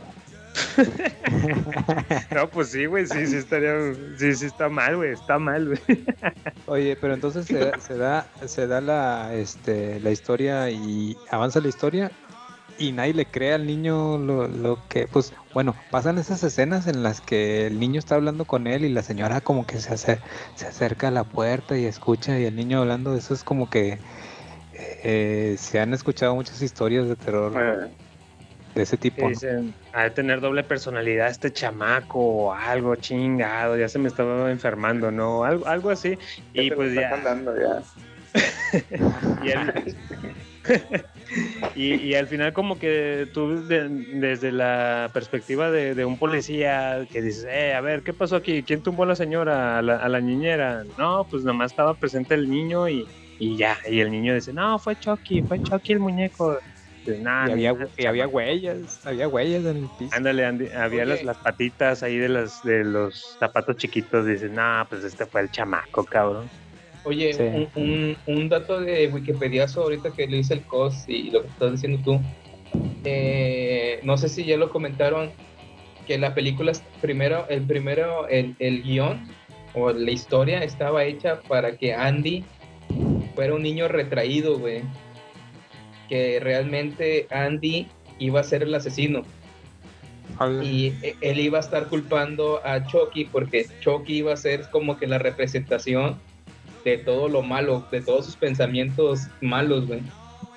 No, 2.35 2.49
pues 2.49 2.71
sí, 2.71 2.87
güey, 2.87 3.07
sí, 3.07 3.27
sí 3.27 3.37
estaría, 3.37 3.75
sí, 4.19 4.35
sí 4.35 4.47
está 4.47 4.69
mal, 4.69 4.97
güey, 4.97 5.13
está 5.13 5.39
mal, 5.39 5.67
güey. 5.69 6.05
Oye, 6.67 6.97
pero 7.01 7.15
entonces 7.15 7.47
se, 7.47 7.59
da- 7.59 7.79
se 7.81 7.97
da, 7.97 8.27
se 8.47 8.67
da 8.67 8.81
la, 8.81 9.35
este, 9.35 10.01
la 10.01 10.11
historia 10.11 10.71
y 10.71 11.17
avanza 11.31 11.61
la 11.61 11.69
historia 11.69 12.11
y 12.79 12.93
nadie 12.93 13.15
le 13.15 13.27
cree 13.27 13.55
al 13.55 13.67
niño 13.67 14.19
lo, 14.19 14.47
lo 14.49 14.79
que, 14.89 15.07
pues, 15.07 15.33
bueno, 15.53 15.75
pasan 15.91 16.19
esas 16.19 16.43
escenas 16.45 16.87
en 16.87 17.03
las 17.03 17.21
que 17.21 17.67
el 17.67 17.81
niño 17.81 17.99
está 17.99 18.15
hablando 18.15 18.45
con 18.45 18.67
él 18.67 18.85
y 18.85 18.89
la 18.89 19.03
señora 19.03 19.41
como 19.41 19.67
que 19.67 19.79
se, 19.79 19.91
acer- 19.93 20.21
se 20.55 20.67
acerca 20.67 21.09
a 21.09 21.11
la 21.11 21.25
puerta 21.25 21.77
y 21.77 21.85
escucha 21.85 22.39
y 22.39 22.45
el 22.45 22.55
niño 22.57 22.81
hablando, 22.81 23.17
eso 23.17 23.35
es 23.35 23.43
como 23.45 23.69
que 23.69 23.99
eh, 24.73 25.57
se 25.59 25.81
han 25.81 25.93
escuchado 25.93 26.35
muchas 26.35 26.63
historias 26.63 27.09
de 27.09 27.17
terror 27.17 27.53
Eh, 27.57 27.89
de 28.75 28.83
ese 28.83 28.97
tipo. 28.97 29.23
¿no? 29.23 29.29
Dicen, 29.31 29.75
ha 29.93 30.05
de 30.05 30.11
tener 30.11 30.41
doble 30.41 30.63
personalidad 30.63 31.29
este 31.29 31.53
chamaco 31.53 32.21
o 32.21 32.53
algo 32.53 32.95
chingado, 32.97 33.77
ya 33.77 33.89
se 33.89 33.99
me 33.99 34.07
estaba 34.09 34.51
enfermando, 34.53 35.11
¿no? 35.11 35.43
Algo, 35.45 35.67
algo 35.67 35.91
así. 35.91 36.17
Y 36.53 36.71
pues 36.71 36.95
ya. 36.95 37.11
ya. 37.59 37.83
y, 39.43 39.51
al, 39.51 39.85
y, 41.75 41.95
y 41.97 42.15
al 42.15 42.27
final 42.29 42.53
como 42.53 42.79
que 42.79 43.29
tú 43.33 43.67
de- 43.67 43.89
desde 43.91 44.53
la 44.53 45.11
perspectiva 45.15 45.71
de, 45.71 45.95
de 45.95 46.05
un 46.05 46.19
policía 46.19 47.07
que 47.11 47.23
dices, 47.23 47.47
eh, 47.51 47.75
a 47.75 47.81
ver, 47.81 48.03
¿qué 48.03 48.15
pasó 48.15 48.37
aquí? 48.37 48.65
¿Quién 48.65 48.83
tumbó 48.83 49.05
a 49.05 49.07
la 49.07 49.17
señora, 49.17 49.79
a 49.79 49.83
la, 49.83 49.97
a 49.97 50.09
la 50.09 50.21
niñera? 50.21 50.85
No, 50.97 51.27
pues 51.31 51.45
nomás 51.45 51.73
estaba 51.73 51.95
presente 51.99 52.35
el 52.35 52.49
niño 52.49 52.89
y, 52.89 53.07
y 53.39 53.57
ya. 53.57 53.77
Y 53.89 54.01
el 54.01 54.11
niño 54.11 54.35
dice, 54.35 54.53
no, 54.53 54.79
fue 54.79 54.97
Chucky, 54.97 55.43
fue 55.43 55.61
Chucky 55.61 55.93
el 55.93 56.01
muñeco. 56.01 56.59
Dices, 57.05 57.21
"Nah, 57.23 57.49
Y 57.49 57.53
había, 57.53 57.75
y 57.97 58.07
había 58.07 58.29
huellas, 58.29 59.01
había 59.05 59.29
huellas 59.29 59.65
en 59.65 59.77
el 59.85 59.91
piso. 59.97 60.15
Ándale, 60.17 60.45
Andy, 60.45 60.69
había 60.71 61.05
las, 61.07 61.23
las 61.23 61.39
patitas 61.39 62.03
ahí 62.03 62.19
de, 62.19 62.29
las, 62.29 62.61
de 62.63 62.85
los 62.85 63.37
zapatos 63.39 63.77
chiquitos. 63.77 64.27
Dices, 64.27 64.51
nah, 64.51 64.85
pues 64.89 65.05
este 65.05 65.27
fue 65.27 65.43
el 65.43 65.51
chamaco, 65.51 66.05
cabrón. 66.05 66.51
Oye, 67.05 67.33
Sí. 67.33 67.43
un, 67.43 67.69
un, 67.77 68.17
un 68.27 68.49
dato 68.49 68.81
de 68.81 69.09
Wikipedia 69.09 69.67
ahorita 69.75 70.11
que 70.13 70.27
le 70.27 70.39
hice 70.39 70.55
el 70.55 70.63
COS 70.63 71.09
y 71.09 71.31
lo 71.31 71.43
que 71.43 71.49
estás 71.49 71.73
diciendo 71.73 72.01
tú. 72.05 72.21
Eh, 73.05 74.01
no 74.03 74.17
sé 74.19 74.29
si 74.29 74.45
ya 74.45 74.57
lo 74.57 74.71
comentaron 74.71 75.31
que 76.07 76.19
la 76.19 76.35
película 76.35 76.73
primero, 77.01 77.47
el 77.49 77.63
primero, 77.63 78.29
el, 78.29 78.55
el 78.59 78.83
guion 78.83 79.27
o 79.75 79.91
la 79.93 80.11
historia 80.11 80.63
estaba 80.65 81.05
hecha 81.05 81.41
para 81.43 81.77
que 81.77 81.95
Andy 81.95 82.45
fuera 83.35 83.55
un 83.55 83.63
niño 83.63 83.89
retraído, 83.89 84.59
güey. 84.59 84.83
Que 86.09 86.41
realmente 86.41 87.27
Andy 87.31 87.87
iba 88.19 88.41
a 88.41 88.43
ser 88.45 88.63
el 88.63 88.75
asesino. 88.75 89.23
Y 90.63 90.93
e- 91.03 91.17
él 91.21 91.41
iba 91.41 91.59
a 91.59 91.61
estar 91.61 91.87
culpando 91.89 92.61
a 92.65 92.87
Chucky 92.87 93.25
porque 93.27 93.67
Chucky 93.81 94.19
iba 94.19 94.33
a 94.33 94.37
ser 94.37 94.69
como 94.71 94.97
que 94.99 95.07
la 95.07 95.19
representación 95.19 96.19
de 96.85 96.99
todo 96.99 97.29
lo 97.29 97.43
malo, 97.43 97.87
de 97.91 98.01
todos 98.01 98.27
sus 98.27 98.37
pensamientos 98.37 99.27
malos, 99.41 99.87
güey. 99.87 100.03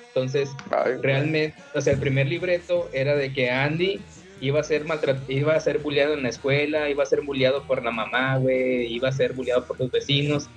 Entonces, 0.08 0.54
Ay, 0.70 0.92
realmente, 1.00 1.56
o 1.74 1.80
sea, 1.80 1.94
el 1.94 1.98
primer 1.98 2.26
libreto 2.26 2.88
era 2.92 3.14
de 3.16 3.32
que 3.32 3.50
Andy 3.50 4.00
iba 4.40 4.60
a 4.60 4.64
ser 4.64 4.84
maltrat- 4.84 5.24
iba 5.28 5.54
a 5.54 5.60
ser 5.60 5.78
bulleado 5.78 6.14
en 6.14 6.22
la 6.24 6.28
escuela, 6.28 6.90
iba 6.90 7.02
a 7.02 7.06
ser 7.06 7.22
bulleado 7.22 7.62
por 7.62 7.82
la 7.82 7.90
mamá, 7.90 8.36
güey, 8.38 8.92
iba 8.92 9.08
a 9.08 9.12
ser 9.12 9.32
bulleado 9.32 9.64
por 9.64 9.78
los 9.80 9.90
vecinos. 9.90 10.48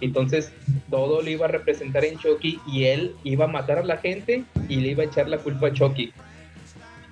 Entonces, 0.00 0.52
todo 0.90 1.22
lo 1.22 1.28
iba 1.28 1.46
a 1.46 1.48
representar 1.48 2.04
en 2.04 2.18
Chucky 2.18 2.60
y 2.66 2.84
él 2.84 3.14
iba 3.24 3.46
a 3.46 3.48
matar 3.48 3.78
a 3.78 3.84
la 3.84 3.96
gente 3.98 4.44
y 4.68 4.76
le 4.76 4.88
iba 4.88 5.02
a 5.02 5.06
echar 5.06 5.28
la 5.28 5.38
culpa 5.38 5.68
a 5.68 5.72
Chucky. 5.72 6.12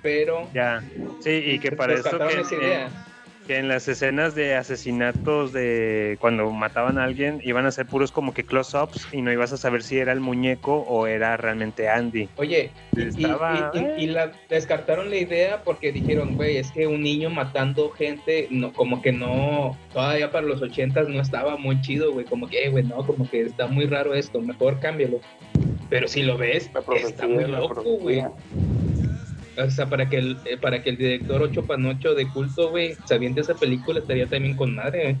Pero 0.01 0.49
Ya, 0.53 0.81
sí, 1.19 1.29
y 1.29 1.59
que 1.59 1.71
para 1.73 1.93
que, 1.93 1.99
esa 1.99 2.55
idea. 2.55 3.08
Que 3.49 3.57
en 3.57 3.67
las 3.67 3.87
escenas 3.87 4.35
de 4.35 4.53
asesinatos 4.53 5.51
de 5.53 6.19
cuando 6.21 6.51
mataban 6.51 6.99
a 6.99 7.03
alguien 7.05 7.41
iban 7.43 7.65
a 7.65 7.71
ser 7.71 7.87
puros 7.87 8.11
como 8.11 8.31
que 8.31 8.43
close-ups 8.43 9.07
y 9.11 9.23
no 9.23 9.31
ibas 9.33 9.51
a 9.51 9.57
saber 9.57 9.81
si 9.81 9.97
era 9.97 10.11
el 10.11 10.19
muñeco 10.19 10.81
o 10.87 11.07
era 11.07 11.35
realmente 11.35 11.89
Andy. 11.89 12.29
Oye, 12.35 12.69
y, 12.95 12.99
y- 13.01 13.07
Estaba- 13.07 13.71
y- 13.97 14.03
y 14.03 14.05
la 14.05 14.31
descartaron 14.49 15.09
la 15.09 15.15
idea 15.15 15.63
porque 15.63 15.91
dijeron, 15.91 16.35
güey, 16.35 16.57
es 16.57 16.71
que 16.71 16.85
un 16.85 17.01
niño 17.01 17.31
matando 17.31 17.89
gente, 17.89 18.45
no, 18.51 18.71
como 18.71 19.01
que 19.01 19.11
no, 19.13 19.75
todavía 19.93 20.29
para 20.31 20.45
los 20.45 20.61
ochentas 20.61 21.09
no 21.09 21.19
estaba 21.19 21.57
muy 21.57 21.81
chido, 21.81 22.11
güey, 22.13 22.25
como 22.27 22.47
que, 22.47 22.65
"Eh, 22.65 22.69
güey, 22.69 22.83
no, 22.83 22.97
como 23.03 23.27
que 23.27 23.41
está 23.41 23.65
muy 23.65 23.87
raro 23.87 24.13
esto, 24.13 24.41
mejor 24.41 24.79
cámbialo. 24.79 25.21
Pero 25.89 26.07
si 26.07 26.21
lo 26.21 26.37
ves, 26.37 26.69
está 27.03 27.27
muy 27.27 27.45
loco, 27.45 27.81
güey. 27.97 28.23
O 29.65 29.69
sea, 29.69 29.87
para 29.87 30.09
que 30.09 30.17
el, 30.17 30.37
eh, 30.45 30.57
para 30.57 30.81
que 30.81 30.91
el 30.91 30.97
director 30.97 31.41
Ocho 31.41 31.65
Panocho 31.65 32.15
de 32.15 32.27
culto, 32.27 32.69
güey, 32.69 32.95
se 33.05 33.15
aviente 33.15 33.41
esa 33.41 33.55
película 33.55 33.99
estaría 33.99 34.27
también 34.27 34.55
con 34.55 34.75
madre, 34.75 35.03
güey. 35.03 35.17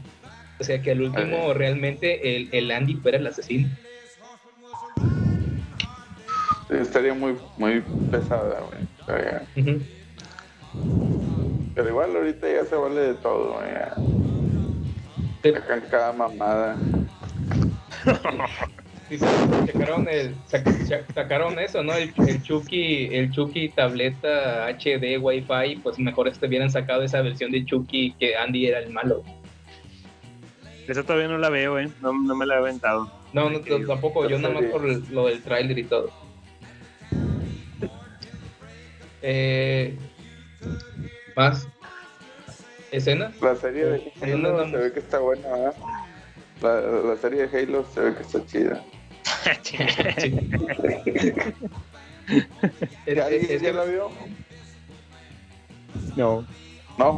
O 0.59 0.63
sea, 0.63 0.81
que 0.81 0.91
al 0.91 1.01
último 1.01 1.53
realmente 1.53 2.35
el, 2.35 2.49
el 2.51 2.71
Andy 2.71 2.95
fuera 2.95 3.17
el 3.17 3.27
asesino. 3.27 3.69
Sí, 6.67 6.75
estaría 6.75 7.13
muy, 7.13 7.35
muy 7.57 7.81
pesada, 8.11 8.61
güey. 8.61 8.81
Estaría-. 8.99 9.43
Pero 11.75 11.89
igual 11.89 12.15
ahorita 12.15 12.51
ya 12.51 12.65
se 12.65 12.75
vale 12.75 12.99
de 12.99 13.13
todo, 13.15 13.53
güey. 13.53 13.69
Sacan 15.53 15.81
cada 15.89 16.13
mamada. 16.13 16.77
Sacaron, 19.17 20.07
el, 20.09 21.59
eso, 21.59 21.83
¿no? 21.83 21.93
El, 21.93 22.13
el 22.27 22.43
Chucky, 22.43 23.09
el 23.15 23.31
Chucky 23.31 23.69
tableta 23.69 24.67
HD 24.69 25.17
Wi-Fi, 25.19 25.77
pues 25.81 25.97
mejor 25.99 26.27
este 26.27 26.45
hubieran 26.47 26.69
sacado 26.69 27.01
esa 27.03 27.21
versión 27.21 27.51
de 27.51 27.65
Chucky 27.65 28.13
que 28.19 28.35
Andy 28.37 28.67
era 28.67 28.79
el 28.79 28.91
malo. 28.91 29.23
Esa 30.87 31.03
todavía 31.03 31.27
no 31.27 31.37
la 31.37 31.49
veo, 31.49 31.79
¿eh? 31.79 31.89
No, 32.01 32.13
no 32.13 32.35
me 32.35 32.45
la 32.45 32.55
he 32.55 32.57
aventado. 32.59 33.11
No, 33.33 33.49
no, 33.49 33.59
t- 33.61 33.85
tampoco, 33.85 34.27
yo 34.27 34.39
nada 34.39 34.55
más 34.55 34.63
por 34.65 34.85
el- 34.85 35.03
lo 35.11 35.27
del 35.27 35.41
tráiler 35.43 35.77
y 35.79 35.83
todo. 35.83 36.11
Eh, 39.21 39.97
¿Más? 41.35 41.67
¿Escena? 42.91 43.33
La 43.41 43.53
serie 43.55 43.83
de 43.85 44.13
¿En 44.21 44.41
dónde 44.41 44.49
Halo 44.49 44.69
se 44.69 44.77
ve 44.77 44.93
que 44.93 44.99
está 44.99 45.19
buena, 45.19 45.47
¿verdad? 45.49 45.73
La, 46.61 46.81
la 47.09 47.15
serie 47.17 47.45
de 47.47 47.59
Halo 47.59 47.85
se 47.93 47.99
ve 47.99 48.15
que 48.15 48.21
está 48.21 48.45
chida. 48.45 48.81
¿Ya, 53.07 53.25
alguien 53.25 53.59
ya 53.59 53.73
la 53.73 53.83
vio? 53.85 54.09
No. 56.15 56.45
No. 56.97 57.17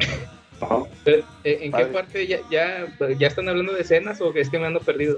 Eh, 1.06 1.24
eh, 1.44 1.60
¿En 1.64 1.72
qué 1.72 1.84
Vale. 1.84 1.94
parte 1.94 2.28
ya, 2.28 2.38
ya, 2.50 2.86
ya 3.18 3.28
están 3.28 3.50
hablando 3.50 3.74
de 3.74 3.82
escenas 3.82 4.22
o 4.22 4.32
que 4.32 4.42
es 4.42 4.50
que 4.50 4.60
me 4.60 4.68
ando 4.68 4.80
perdido? 4.80 5.18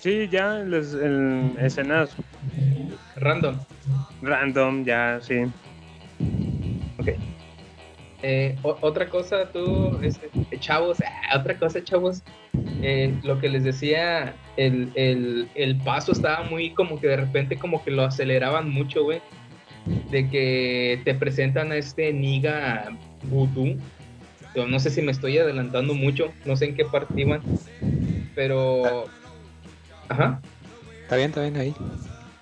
Sí, 0.00 0.28
ya, 0.30 0.54
les, 0.60 0.94
en 0.94 1.56
escenas 1.60 2.10
Random. 3.16 3.58
random, 4.22 4.84
ya, 4.84 5.18
sí. 5.20 5.42
Ok. 6.98 7.08
Eh, 8.22 8.56
o- 8.62 8.76
otra 8.82 9.08
cosa, 9.08 9.50
tú, 9.50 9.98
este, 10.02 10.28
chavos, 10.58 10.98
ah, 11.00 11.38
otra 11.38 11.58
cosa, 11.58 11.82
chavos. 11.82 12.22
eh, 12.82 13.14
lo 13.22 13.38
que 13.40 13.48
les 13.48 13.64
decía, 13.64 14.34
el, 14.56 14.90
el, 14.94 15.48
el 15.54 15.76
paso 15.78 16.12
estaba 16.12 16.44
muy 16.44 16.70
como 16.74 17.00
que 17.00 17.06
de 17.08 17.16
repente 17.16 17.56
como 17.58 17.82
que 17.82 17.90
lo 17.90 18.02
aceleraban 18.04 18.68
mucho, 18.70 19.04
güey. 19.04 19.20
De 20.10 20.28
que 20.28 21.00
te 21.04 21.14
presentan 21.14 21.72
a 21.72 21.76
este 21.76 22.12
Niga 22.12 22.90
Voodoo. 23.24 23.76
Yo 24.54 24.66
no 24.66 24.78
sé 24.80 24.90
si 24.90 25.00
me 25.00 25.12
estoy 25.12 25.38
adelantando 25.38 25.94
mucho, 25.94 26.32
no 26.44 26.56
sé 26.56 26.66
en 26.66 26.74
qué 26.74 26.84
parte 26.84 27.14
iban, 27.20 27.40
pero... 28.34 29.06
Ajá. 30.08 30.40
Está 31.02 31.16
bien, 31.16 31.28
está 31.30 31.42
bien 31.42 31.56
ahí. 31.56 31.74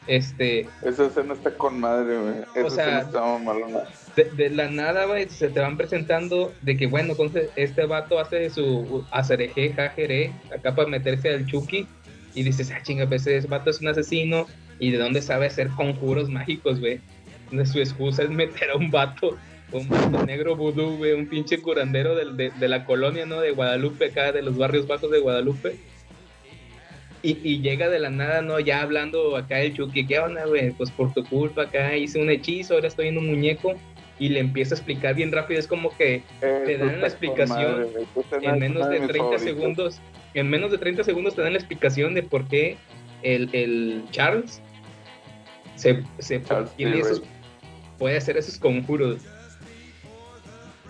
Este, 0.07 0.67
Esa 0.83 1.07
escena 1.07 1.35
está 1.35 1.51
con 1.55 1.79
madre, 1.79 2.17
güey. 2.19 2.35
Esa 2.67 2.71
sea, 2.75 2.85
escena 2.85 3.01
está 3.01 3.21
mamalona. 3.21 3.81
De, 4.25 4.51
la 4.51 4.71
nada, 4.71 5.07
se 5.29 5.49
te 5.49 5.61
van 5.61 5.77
presentando 5.77 6.53
de 6.63 6.77
que, 6.77 6.87
bueno, 6.87 7.13
entonces 7.13 7.51
este 7.57 7.87
vato 7.87 8.19
hace 8.19 8.51
su 8.51 9.05
acereje, 9.11 9.73
jajere, 9.73 10.33
acá 10.55 10.75
para 10.75 10.89
meterse 10.89 11.31
al 11.31 11.47
Chucky, 11.47 11.87
y 12.35 12.43
dices, 12.43 12.71
ah, 12.71 12.83
chinga, 12.83 13.07
pues 13.07 13.27
ese 13.27 13.47
vato 13.47 13.71
es 13.71 13.81
un 13.81 13.89
asesino, 13.89 14.47
y 14.79 14.91
de 14.91 14.99
dónde 14.99 15.23
sabe 15.23 15.47
hacer 15.47 15.69
conjuros 15.69 16.29
mágicos, 16.29 16.81
güey. 16.81 17.01
Su 17.65 17.79
excusa 17.79 18.23
es 18.23 18.31
meter 18.31 18.71
a 18.71 18.77
un 18.77 18.91
vato, 18.91 19.37
un 19.73 19.89
vato 19.89 20.25
negro 20.25 20.57
vudú, 20.57 20.97
güey, 20.97 21.13
un 21.13 21.27
pinche 21.27 21.61
curandero 21.61 22.15
de, 22.15 22.51
de 22.51 22.69
la 22.69 22.85
colonia, 22.85 23.27
¿no? 23.27 23.41
De 23.41 23.53
Guadalupe, 23.53 24.07
acá, 24.07 24.33
de 24.33 24.43
los 24.43 24.57
barrios 24.57 24.87
bajos 24.87 25.11
de 25.11 25.21
Guadalupe. 25.21 25.77
Y, 27.23 27.39
y 27.43 27.61
llega 27.61 27.89
de 27.89 27.99
la 27.99 28.11
nada, 28.11 28.43
¿no? 28.43 28.61
Ya 28.61 28.83
hablando 28.83 29.37
acá 29.37 29.61
el 29.61 29.75
Chucky, 29.75 30.07
¿qué 30.07 30.21
onda, 30.21 30.47
güey? 30.47 30.71
Pues 30.73 30.91
por 30.91 31.13
tu 31.13 31.25
culpa 31.25 31.63
acá 31.63 31.97
hice 31.97 32.21
un 32.21 32.31
hechizo, 32.31 32.75
ahora 32.75 32.89
estoy 32.89 33.09
en 33.09 33.19
un 33.19 33.27
muñeco. 33.27 33.75
Y 34.19 34.31
le 34.31 34.41
empieza 34.41 34.75
a 34.75 34.79
explicar 34.79 35.15
bien 35.15 35.31
rápido, 35.31 35.61
es 35.61 35.67
como 35.69 35.97
que 35.97 36.23
te 36.41 36.77
dan 36.79 37.01
la 37.01 37.07
explicación 37.07 37.81
madre, 37.83 37.89
en 38.43 38.59
menos 38.59 38.89
de 38.91 38.99
mis 39.01 39.09
30 39.09 39.19
favoritas. 39.19 39.43
segundos. 39.43 40.01
En 40.35 40.51
menos 40.51 40.71
de 40.71 40.79
30 40.79 41.05
segundos 41.05 41.35
te 41.35 41.43
dan 41.43 41.53
la 41.53 41.59
explicación 41.59 42.15
de 42.15 42.23
por 42.23 42.47
qué 42.49 42.77
el, 43.23 43.49
el 43.53 44.05
Charles 44.11 44.61
se, 45.77 46.03
se 46.19 46.43
Charles 46.43 46.71
tiene 46.73 46.99
esos, 46.99 47.23
puede 47.99 48.17
hacer 48.17 48.37
esos 48.37 48.59
conjuros. 48.59 49.21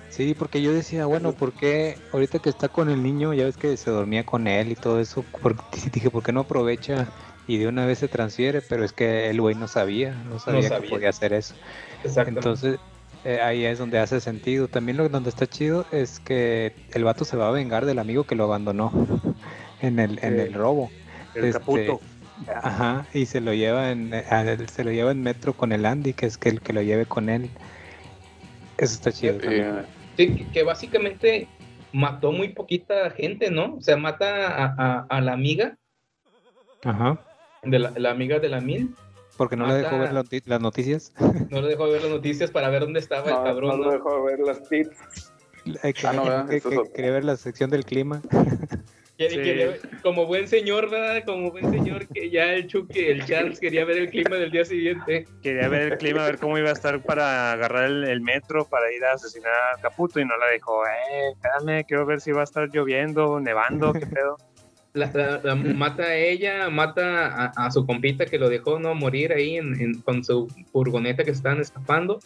Sí, 0.08 0.34
porque 0.36 0.60
yo 0.62 0.72
decía, 0.72 1.06
bueno, 1.06 1.32
¿por 1.32 1.52
qué 1.52 1.96
ahorita 2.12 2.40
que 2.40 2.48
está 2.48 2.68
con 2.68 2.88
el 2.88 3.02
niño, 3.02 3.34
ya 3.34 3.44
ves 3.44 3.56
que 3.56 3.76
se 3.76 3.90
dormía 3.90 4.24
con 4.24 4.48
él 4.48 4.72
y 4.72 4.74
todo 4.74 4.98
eso? 5.00 5.22
por- 5.42 5.54
dije, 5.92 6.10
¿por 6.10 6.22
qué 6.24 6.32
no 6.32 6.40
aprovecha 6.40 7.06
y 7.46 7.58
de 7.58 7.68
una 7.68 7.86
vez 7.86 7.98
se 7.98 8.08
transfiere? 8.08 8.60
Pero 8.60 8.84
es 8.84 8.92
que 8.92 9.30
el 9.30 9.40
güey 9.40 9.54
no 9.54 9.68
sabía, 9.68 10.14
no 10.28 10.38
sabía, 10.40 10.68
sabía. 10.68 10.82
que 10.82 10.88
podía 10.88 11.10
hacer 11.10 11.34
eso. 11.34 11.54
Exactamente. 12.02 12.40
Entonces, 12.40 12.80
eh, 13.24 13.40
ahí 13.40 13.64
es 13.64 13.78
donde 13.78 13.98
hace 13.98 14.20
sentido. 14.20 14.68
También 14.68 14.96
lo 14.96 15.08
donde 15.08 15.30
está 15.30 15.46
chido 15.46 15.86
es 15.92 16.20
que 16.20 16.72
el 16.94 17.04
vato 17.04 17.24
se 17.24 17.36
va 17.36 17.48
a 17.48 17.52
vengar 17.52 17.84
del 17.86 17.98
amigo 17.98 18.24
que 18.24 18.34
lo 18.34 18.44
abandonó 18.44 18.92
en 19.80 19.98
el, 19.98 20.18
en 20.22 20.38
el 20.40 20.52
robo. 20.52 20.90
El 21.34 21.44
Este, 21.46 21.58
Caputo. 21.58 22.00
Ajá, 22.62 23.04
y 23.12 23.26
se 23.26 23.40
lo 23.40 23.52
lleva 23.52 23.90
en 23.90 24.14
eh, 24.14 24.24
él- 24.30 24.68
se 24.68 24.84
lo 24.84 24.92
lleva 24.92 25.10
en 25.10 25.22
metro 25.22 25.54
con 25.54 25.72
el 25.72 25.84
Andy, 25.84 26.12
que 26.12 26.26
es 26.26 26.38
que 26.38 26.48
el 26.48 26.60
que 26.60 26.72
lo 26.72 26.82
lleve 26.82 27.04
con 27.04 27.28
él. 27.28 27.50
Eso 28.76 28.94
está 28.94 29.10
chido. 29.10 29.38
también. 29.38 29.86
Sí, 30.16 30.34
que, 30.34 30.48
que 30.52 30.62
básicamente 30.62 31.48
mató 31.92 32.30
muy 32.32 32.50
poquita 32.50 33.10
gente, 33.10 33.50
¿no? 33.50 33.74
O 33.76 33.80
sea, 33.82 33.96
mata 33.96 34.46
a, 34.46 34.74
a- 34.78 35.06
a 35.08 35.20
la 35.20 35.32
amiga, 35.32 35.76
Ajá. 36.84 37.18
de 37.62 37.78
la, 37.80 37.90
la 37.96 38.10
amiga 38.10 38.38
de 38.38 38.48
la 38.48 38.60
Mil. 38.60 38.94
Porque 39.38 39.56
no 39.56 39.66
le 39.66 39.74
dejó 39.74 39.98
ver 39.98 40.12
las 40.12 40.24
noti- 40.24 40.42
las 40.44 40.60
noticias. 40.60 41.12
No 41.48 41.62
le 41.62 41.68
dejó 41.68 41.88
ver 41.88 42.02
las 42.02 42.10
noticias 42.10 42.50
para 42.50 42.68
ver 42.68 42.80
dónde 42.82 42.98
estaba 43.00 43.30
No, 43.30 43.38
el 43.38 43.44
cabrón. 43.44 43.78
no 43.80 43.84
lo 43.86 43.92
dejó 43.92 44.24
ver 44.24 44.40
las 44.40 44.68
tips. 44.68 45.32
Eh, 45.84 45.92
que- 45.94 46.06
Ah, 46.06 46.12
no, 46.12 46.24
¿verdad? 46.24 46.48
que- 46.48 46.56
Eso 46.56 46.68
es 46.68 46.74
que 46.74 46.80
otro. 46.80 46.92
quería 46.92 47.10
ver 47.12 47.24
la 47.24 47.36
sección 47.36 47.70
del 47.70 47.84
clima. 47.86 48.20
Sí. 49.20 49.26
quería 49.30 49.76
como 50.04 50.26
buen 50.26 50.46
señor, 50.46 50.88
¿verdad? 50.90 51.24
Como 51.26 51.50
buen 51.50 51.68
señor 51.72 52.06
que 52.06 52.30
ya 52.30 52.52
el 52.52 52.68
Chucky, 52.68 53.00
el 53.00 53.24
Charles 53.26 53.58
quería 53.58 53.84
ver 53.84 53.98
el 53.98 54.10
clima 54.10 54.36
del 54.36 54.52
día 54.52 54.64
siguiente. 54.64 55.26
Quería 55.42 55.68
ver 55.68 55.92
el 55.92 55.98
clima, 55.98 56.24
ver 56.24 56.38
cómo 56.38 56.56
iba 56.56 56.68
a 56.68 56.72
estar 56.72 57.02
para 57.02 57.50
agarrar 57.52 57.86
el, 57.86 58.04
el 58.04 58.20
metro 58.20 58.64
para 58.68 58.92
ir 58.92 59.04
a 59.04 59.14
asesinar 59.14 59.50
a 59.76 59.80
Caputo 59.80 60.20
y 60.20 60.24
no 60.24 60.36
la 60.36 60.46
dejó. 60.46 60.86
Eh, 60.86 61.32
espérame, 61.32 61.84
quiero 61.84 62.06
ver 62.06 62.20
si 62.20 62.30
va 62.30 62.42
a 62.42 62.44
estar 62.44 62.68
lloviendo, 62.72 63.40
nevando, 63.40 63.92
qué 63.92 64.06
pedo. 64.06 64.36
La, 64.94 65.10
la- 65.14 65.40
la- 65.44 65.54
mata 65.54 66.02
a 66.04 66.14
ella, 66.14 66.70
mata 66.70 67.26
a, 67.26 67.46
a 67.66 67.70
su 67.70 67.84
compita 67.86 68.24
que 68.26 68.38
lo 68.38 68.48
dejó 68.48 68.78
no 68.78 68.94
morir 68.94 69.32
ahí 69.32 69.56
en, 69.56 69.78
en- 69.80 70.00
con 70.00 70.24
su 70.24 70.48
furgoneta 70.72 71.24
que 71.24 71.30
estaban 71.30 71.60
escapando. 71.60 72.18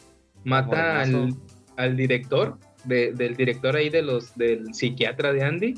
Mata 0.44 1.00
al, 1.02 1.34
al 1.76 1.96
director, 1.96 2.56
de- 2.84 3.12
del 3.12 3.36
director 3.36 3.76
ahí 3.76 3.90
de 3.90 4.02
los 4.02 4.34
del 4.36 4.72
psiquiatra 4.74 5.32
de 5.32 5.42
Andy. 5.44 5.74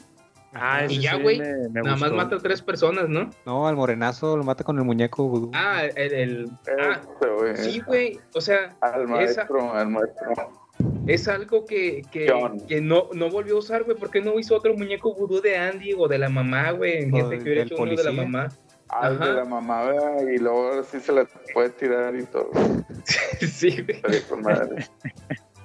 Ah, 0.56 0.86
y 0.88 1.00
ya, 1.00 1.16
güey, 1.16 1.38
nada 1.38 1.96
más 1.96 2.12
mata 2.12 2.36
a 2.36 2.38
tres 2.38 2.62
personas, 2.62 3.08
¿no? 3.08 3.28
No, 3.44 3.66
al 3.66 3.74
morenazo 3.74 4.36
lo 4.36 4.44
mata 4.44 4.62
con 4.62 4.78
el 4.78 4.84
muñeco 4.84 5.26
vudú. 5.28 5.50
Ah, 5.52 5.82
el... 5.96 6.12
el- 6.12 6.50
ah, 6.80 7.00
sí, 7.56 7.80
güey, 7.80 8.20
o 8.34 8.40
sea, 8.40 8.76
Al 8.80 9.02
esa- 9.02 9.10
maestro, 9.12 9.72
al 9.74 9.88
maestro. 9.88 10.32
Es 11.06 11.28
algo 11.28 11.64
que, 11.66 12.02
que, 12.10 12.32
que 12.68 12.80
no, 12.80 13.08
no 13.12 13.28
volvió 13.30 13.56
a 13.56 13.58
usar, 13.58 13.84
güey. 13.84 13.96
¿Por 13.96 14.10
qué 14.10 14.20
no 14.20 14.38
hizo 14.38 14.56
otro 14.56 14.74
muñeco 14.74 15.14
vudú 15.14 15.40
de 15.40 15.56
Andy 15.56 15.92
o 15.96 16.08
de 16.08 16.18
la 16.18 16.28
mamá, 16.28 16.70
güey? 16.72 17.10
Gente 17.10 17.36
que 17.38 17.42
hubiera 17.42 17.62
hecho 17.62 17.76
uno 17.78 17.94
de 17.94 18.04
la 18.04 18.12
mamá. 18.12 18.48
Ajá. 18.88 19.26
de 19.26 19.32
la 19.32 19.44
mamá, 19.44 19.84
¿verdad? 19.86 20.28
y 20.32 20.38
luego 20.38 20.82
sí 20.84 21.00
se 21.00 21.10
la 21.12 21.26
puede 21.52 21.70
tirar 21.70 22.14
y 22.14 22.24
todo. 22.24 22.50
sí, 23.40 23.82
güey. 23.82 24.00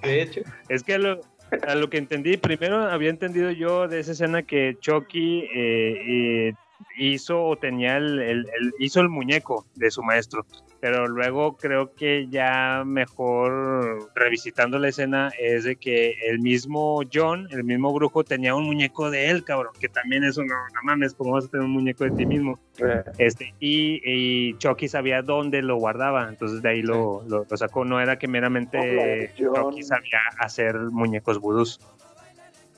De 0.01 0.21
hecho. 0.21 0.41
Es 0.69 0.83
que 0.83 0.97
lo, 0.97 1.19
a 1.67 1.75
lo 1.75 1.89
que 1.89 1.97
entendí, 1.97 2.37
primero 2.37 2.77
había 2.77 3.09
entendido 3.09 3.51
yo 3.51 3.87
de 3.87 3.99
esa 3.99 4.13
escena 4.13 4.43
que 4.43 4.77
Chucky 4.79 5.41
eh, 5.53 6.47
eh, 6.49 6.53
hizo 6.97 7.43
o 7.43 7.55
tenía 7.57 7.97
el, 7.97 8.19
el- 8.19 8.47
el- 8.59 8.73
hizo 8.79 9.01
el 9.01 9.09
muñeco 9.09 9.65
de 9.75 9.91
su 9.91 10.01
maestro, 10.01 10.45
pero 10.81 11.07
luego 11.07 11.57
creo 11.57 11.93
que 11.93 12.27
ya 12.29 12.83
mejor 12.85 14.09
revisitando 14.15 14.79
la 14.79 14.87
escena 14.89 15.31
es 15.39 15.63
de 15.65 15.75
que 15.75 16.15
el 16.27 16.39
mismo 16.39 17.01
John, 17.13 17.47
el 17.51 17.63
mismo 17.63 17.93
brujo 17.93 18.23
tenía 18.23 18.55
un 18.55 18.65
muñeco 18.65 19.11
de 19.11 19.29
él, 19.29 19.43
cabrón, 19.43 19.73
que 19.79 19.89
también 19.89 20.23
eso 20.23 20.41
no, 20.43 20.53
no 20.55 20.79
mames, 20.83 21.13
¿cómo 21.13 21.33
vas 21.33 21.45
a 21.45 21.49
tener 21.49 21.65
un 21.65 21.71
muñeco 21.71 22.03
de 22.05 22.11
ti 22.11 22.25
mismo? 22.25 22.57
Eh, 22.77 23.03
Este, 23.17 23.53
y, 23.59 24.01
y 24.05 24.57
Chucky 24.57 24.87
sabía 24.87 25.21
dónde 25.21 25.61
lo 25.61 25.75
guardaba, 25.77 26.29
entonces 26.29 26.61
de 26.61 26.69
ahí 26.69 26.81
lo, 26.81 27.23
lo- 27.27 27.45
lo 27.49 27.57
sacó. 27.57 27.83
No 27.83 27.99
era 27.99 28.17
que 28.17 28.27
meramente. 28.27 29.31
Chucky 29.35 29.83
sabía 29.83 30.19
hacer 30.39 30.75
muñecos 30.75 31.39
vudús. 31.39 31.79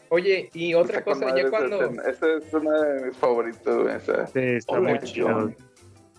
Oye, 0.10 0.50
y 0.54 0.74
otra 0.74 1.04
cosa, 1.04 1.34
ya 1.36 1.50
cuando. 1.50 1.90
Esa 2.02 2.34
es 2.38 2.54
una 2.54 2.82
de 2.82 3.06
mis 3.08 3.18
favoritos, 3.18 3.90
esa. 3.92 4.28
Sí, 4.28 4.40
está 4.40 4.74
Hola, 4.74 4.90
muy 4.90 5.00
chido. 5.00 5.28
John. 5.28 5.56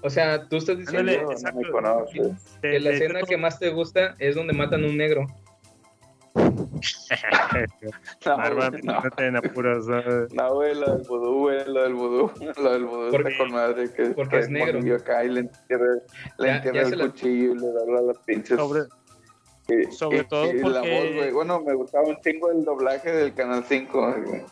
O 0.03 0.11
sea, 0.11 0.49
tú 0.49 0.57
estás 0.57 0.77
diciendo 0.79 1.01
Ándale, 1.13 1.19
No, 1.23 1.27
no 1.27 1.33
exacto. 1.33 1.61
me 1.61 1.71
conoces. 1.71 2.61
De- 2.61 2.71
que 2.73 2.81
la 2.81 2.91
de 2.91 2.97
escena 2.97 3.21
que 3.23 3.37
más 3.37 3.59
te 3.59 3.71
gusta 3.71 4.15
es 4.19 4.35
donde 4.35 4.53
matan 4.53 4.85
a 4.85 4.87
un 4.89 4.97
negro. 4.97 5.27
No, 8.25 8.37
güey, 8.55 8.83
no. 8.83 9.01
en 9.19 9.37
apuros. 9.37 9.87
¿no? 9.87 10.03
No, 10.33 10.55
güey, 10.55 10.75
lo 10.75 10.97
del 10.97 11.07
vudú, 11.07 11.39
güey, 11.41 11.65
lo 11.67 11.83
del 11.83 11.95
vudú. 11.95 12.31
Lo 12.61 12.73
del 12.73 12.85
vudú 12.85 13.11
Porque- 13.11 13.31
está 13.33 13.45
con 13.45 13.53
madre. 13.53 13.93
Que 13.93 14.07
porque 14.07 14.39
es 14.39 14.49
negro. 14.49 14.81
acá 14.97 15.25
y 15.25 15.29
le 15.29 15.41
entierra, 15.41 15.87
le 16.39 16.47
Ya- 16.49 16.57
entierra 16.57 16.83
ya 16.83 16.89
el 16.89 16.99
la- 16.99 17.05
cuchillo 17.07 17.53
y 17.53 17.59
le 17.59 17.67
da 17.73 18.03
las 18.03 18.19
pinches. 18.19 18.57
Sobre, 18.57 18.83
y- 19.69 19.93
sobre 19.93 20.19
y- 20.19 20.25
todo 20.25 20.47
y 20.53 20.59
la 20.59 20.63
porque- 20.81 20.91
voz, 21.05 21.15
güey. 21.17 21.31
Bueno, 21.33 21.61
me 21.61 21.75
gustaba 21.75 22.09
un 22.09 22.17
chingo 22.21 22.51
el 22.51 22.65
doblaje 22.65 23.13
del 23.13 23.35
Canal 23.35 23.65
5. 23.69 24.15
güey. 24.27 24.43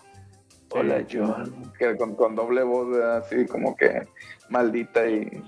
Hola, 0.70 1.05
John. 1.10 1.72
Que 1.78 1.97
con, 1.97 2.14
con 2.14 2.34
doble 2.34 2.62
voz, 2.62 2.90
¿verdad? 2.90 3.18
así 3.18 3.47
como 3.47 3.76
que 3.76 4.06
maldita 4.48 5.09
y 5.09 5.42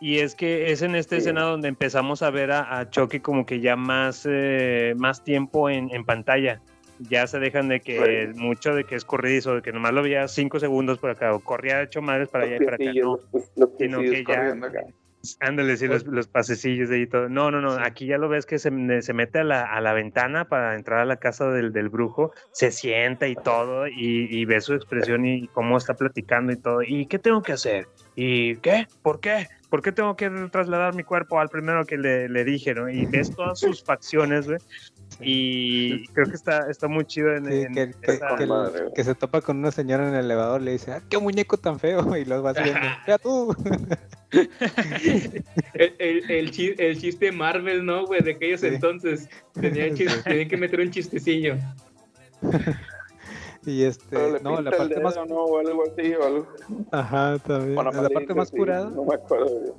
Y 0.00 0.18
es 0.18 0.34
que 0.34 0.72
es 0.72 0.82
en 0.82 0.94
esta 0.94 1.16
escena 1.16 1.42
donde 1.42 1.68
empezamos 1.68 2.22
a 2.22 2.30
ver 2.30 2.50
a, 2.50 2.78
a 2.78 2.88
Chucky 2.88 3.20
como 3.20 3.44
que 3.44 3.60
ya 3.60 3.76
más, 3.76 4.26
eh, 4.28 4.94
más 4.96 5.22
tiempo 5.22 5.68
en, 5.68 5.90
en 5.94 6.04
pantalla. 6.04 6.60
Ya 7.08 7.26
se 7.26 7.38
dejan 7.38 7.68
de 7.68 7.80
que 7.80 8.30
mucho 8.34 8.74
de 8.74 8.84
que 8.84 8.94
es 8.94 9.06
corridizo, 9.06 9.54
de 9.54 9.62
que 9.62 9.72
nomás 9.72 9.92
lo 9.92 10.02
veía 10.02 10.28
cinco 10.28 10.60
segundos 10.60 10.98
por 10.98 11.10
acá, 11.10 11.34
o 11.34 11.40
corría 11.40 11.82
hecho 11.82 12.02
madres 12.02 12.28
para 12.28 12.44
allá 12.44 12.56
y 12.56 12.64
para 12.64 12.76
acá. 12.76 12.84
No, 13.56 13.70
sino 13.78 14.00
que 14.00 14.24
ya, 14.24 14.54
ándale, 15.40 15.76
sí, 15.76 15.86
los, 15.86 16.06
los 16.06 16.28
pasecillos 16.28 16.88
de 16.88 16.96
ahí 16.96 17.02
y 17.02 17.06
todo. 17.06 17.28
No, 17.28 17.50
no, 17.50 17.60
no, 17.60 17.72
aquí 17.72 18.06
ya 18.06 18.18
lo 18.18 18.28
ves 18.28 18.46
que 18.46 18.58
se, 18.58 19.02
se 19.02 19.12
mete 19.12 19.40
a 19.40 19.44
la, 19.44 19.62
a 19.62 19.80
la 19.80 19.92
ventana 19.92 20.46
para 20.46 20.74
entrar 20.74 21.00
a 21.00 21.04
la 21.04 21.16
casa 21.16 21.50
del, 21.50 21.72
del 21.72 21.88
brujo, 21.88 22.32
se 22.52 22.70
sienta 22.70 23.28
y 23.28 23.34
todo, 23.34 23.86
y, 23.86 24.28
y 24.30 24.44
ve 24.44 24.60
su 24.60 24.74
expresión 24.74 25.24
y 25.26 25.48
cómo 25.48 25.76
está 25.76 25.94
platicando 25.94 26.52
y 26.52 26.56
todo. 26.56 26.82
¿Y 26.82 27.06
qué 27.06 27.18
tengo 27.18 27.42
que 27.42 27.52
hacer? 27.52 27.86
¿Y 28.16 28.56
qué? 28.56 28.86
¿Por 29.02 29.20
qué? 29.20 29.46
¿Por 29.68 29.82
qué 29.82 29.92
tengo 29.92 30.16
que 30.16 30.28
trasladar 30.50 30.94
mi 30.94 31.04
cuerpo 31.04 31.38
al 31.38 31.48
primero 31.48 31.84
que 31.84 31.96
le, 31.96 32.28
le 32.28 32.44
dije, 32.44 32.74
no? 32.74 32.88
Y 32.88 33.06
ves 33.06 33.34
todas 33.34 33.60
sus 33.60 33.84
facciones, 33.84 34.46
güey. 34.46 34.58
Y 35.22 36.06
creo 36.08 36.26
que 36.26 36.34
está, 36.34 36.70
está 36.70 36.88
muy 36.88 37.04
chido 37.04 37.34
en, 37.34 37.44
Sí, 37.46 37.60
en 37.62 37.74
que, 37.74 37.90
que- 38.00 38.12
esa- 38.12 38.36
que 38.36 38.44
el- 38.44 38.92
que 38.94 39.04
se 39.04 39.14
topa 39.14 39.40
con 39.40 39.58
una 39.58 39.70
señora 39.70 40.08
en 40.08 40.14
el 40.14 40.24
elevador, 40.24 40.62
le 40.62 40.72
dice, 40.72 40.92
ah, 40.92 41.02
qué 41.08 41.18
muñeco 41.18 41.56
tan 41.56 41.78
feo, 41.78 41.98
y 42.16 42.24
luego 42.24 42.42
va 42.44 42.54
subiendo, 42.54 42.80
ya 43.06 43.18
tú. 43.18 43.54
El, 45.74 45.94
el, 45.98 46.30
el 46.30 46.50
chi- 46.52 46.74
el 46.78 46.96
chiste 47.00 47.32
Marvel, 47.32 47.84
¿no, 47.84 48.06
güey? 48.06 48.22
De 48.22 48.32
aquellos 48.32 48.62
entonces. 48.62 49.28
Tenían, 49.54 49.94
que, 49.94 50.08
Sí. 50.08 50.20
tenían 50.24 50.48
que 50.48 50.56
meter 50.56 50.80
un 50.80 50.90
chistecillo. 50.92 51.56
Y 53.66 53.82
este, 53.82 54.40
no, 54.42 54.60
la 54.60 54.70
parte 54.70 55.00
más, 55.00 55.16
¿no? 55.28 55.34
O 55.44 55.58
algo 55.58 55.82
así, 55.82 56.14
o 56.14 56.24
algo. 56.24 56.48
ajá, 56.92 57.38
también. 57.40 57.74
La 57.74 58.08
parte 58.08 58.34
más 58.34 58.50
curada, 58.50 58.88
No 58.90 59.04
me 59.04 59.14
acuerdo. 59.16 59.76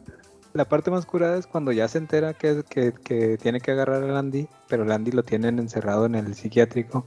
La 0.54 0.66
parte 0.66 0.92
más 0.92 1.06
curada 1.06 1.38
es 1.38 1.48
cuando 1.48 1.72
ya 1.72 1.88
se 1.88 1.98
entera 1.98 2.34
que, 2.34 2.64
que, 2.70 2.94
que 2.94 3.38
tiene 3.38 3.62
que 3.62 3.72
agarrar 3.72 4.04
a 4.04 4.20
Andy, 4.20 4.48
pero 4.68 4.84
el 4.84 4.92
Andy 4.92 5.12
lo 5.12 5.24
tienen 5.24 5.60
encerrado 5.60 6.06
en 6.06 6.16
el 6.16 6.36
psiquiátrico. 6.36 7.06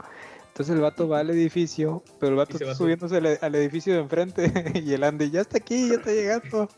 Entonces 0.55 0.77
el 0.77 0.83
vato 0.83 1.09
va 1.09 1.19
al 1.19 1.31
edificio, 1.31 2.05
pero 2.21 2.31
el 2.31 2.37
vato 2.37 2.53
está 2.53 2.77
subiéndose 2.77 3.17
al, 3.17 3.39
al 3.41 3.55
edificio 3.57 3.93
de 3.95 3.99
enfrente 3.99 4.53
y 4.87 4.93
el 4.93 5.03
Andy 5.03 5.29
ya 5.29 5.41
está 5.41 5.59
aquí, 5.59 5.89
ya 5.89 5.95
está 5.97 6.13
llegando. 6.13 6.69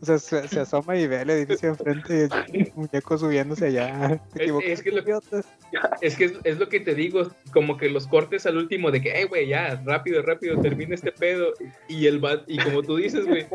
O 0.00 0.06
sea, 0.06 0.18
se, 0.18 0.46
se 0.46 0.60
asoma 0.60 0.96
y 0.96 1.08
ve 1.08 1.22
el 1.22 1.30
edificio 1.30 1.74
de 1.74 1.90
enfrente 1.90 2.28
y 2.52 2.60
el 2.60 2.72
muñeco 2.76 3.18
subiéndose 3.18 3.66
allá. 3.66 4.22
Te 4.34 4.44
Es, 4.44 4.82
que 4.82 4.92
lo, 4.92 5.02
es 6.00 6.14
que 6.16 6.24
es, 6.26 6.34
es 6.44 6.58
lo 6.60 6.68
que 6.68 6.78
te 6.78 6.94
digo, 6.94 7.28
como 7.52 7.76
que 7.76 7.90
los 7.90 8.06
cortes 8.06 8.46
al 8.46 8.56
último 8.56 8.92
de 8.92 9.02
que, 9.02 9.20
eh, 9.20 9.24
güey, 9.24 9.48
ya, 9.48 9.82
rápido, 9.84 10.22
rápido, 10.22 10.60
termina 10.60 10.94
este 10.94 11.10
pedo. 11.10 11.54
Y 11.88 12.06
el 12.06 12.24
va- 12.24 12.44
y 12.46 12.58
como 12.58 12.84
tú 12.84 12.98
dices, 12.98 13.26
güey, 13.26 13.48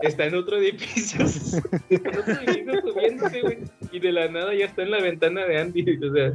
está 0.00 0.26
en 0.26 0.34
otro 0.34 0.56
edificio, 0.56 1.24
está 1.88 2.08
en 2.10 2.18
otro 2.18 2.32
edificio 2.32 2.80
subiéndose, 2.82 3.42
güey, 3.42 3.58
y 3.92 4.00
de 4.00 4.10
la 4.10 4.26
nada 4.26 4.52
ya 4.56 4.64
está 4.64 4.82
en 4.82 4.90
la 4.90 5.00
ventana 5.00 5.44
de 5.44 5.60
Andy. 5.60 5.98
O 6.04 6.12
sea, 6.12 6.32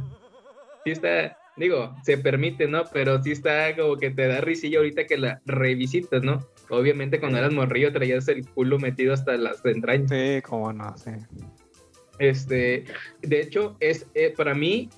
sí 0.84 0.92
está, 0.92 1.36
digo, 1.56 1.94
se 2.04 2.18
permite, 2.18 2.66
¿no? 2.68 2.84
Pero 2.92 3.22
sí 3.22 3.32
está 3.32 3.74
como 3.76 3.96
que 3.96 4.10
te 4.10 4.26
da 4.28 4.40
risilla 4.40 4.78
ahorita 4.78 5.06
que 5.06 5.16
la 5.16 5.40
revisitas, 5.46 6.22
¿no? 6.22 6.46
Obviamente 6.68 7.20
cuando 7.20 7.38
eras 7.38 7.52
morrillo 7.52 7.92
traías 7.92 8.28
el 8.28 8.46
culo 8.48 8.78
metido 8.78 9.14
hasta 9.14 9.36
las 9.36 9.64
entrañas. 9.64 10.10
Sí, 10.10 10.40
cómo 10.42 10.72
no, 10.72 10.96
sí. 10.98 11.10
Este, 12.18 12.84
de 13.22 13.40
hecho, 13.40 13.76
es 13.80 14.06
eh, 14.14 14.32
para 14.36 14.54
mí, 14.54 14.88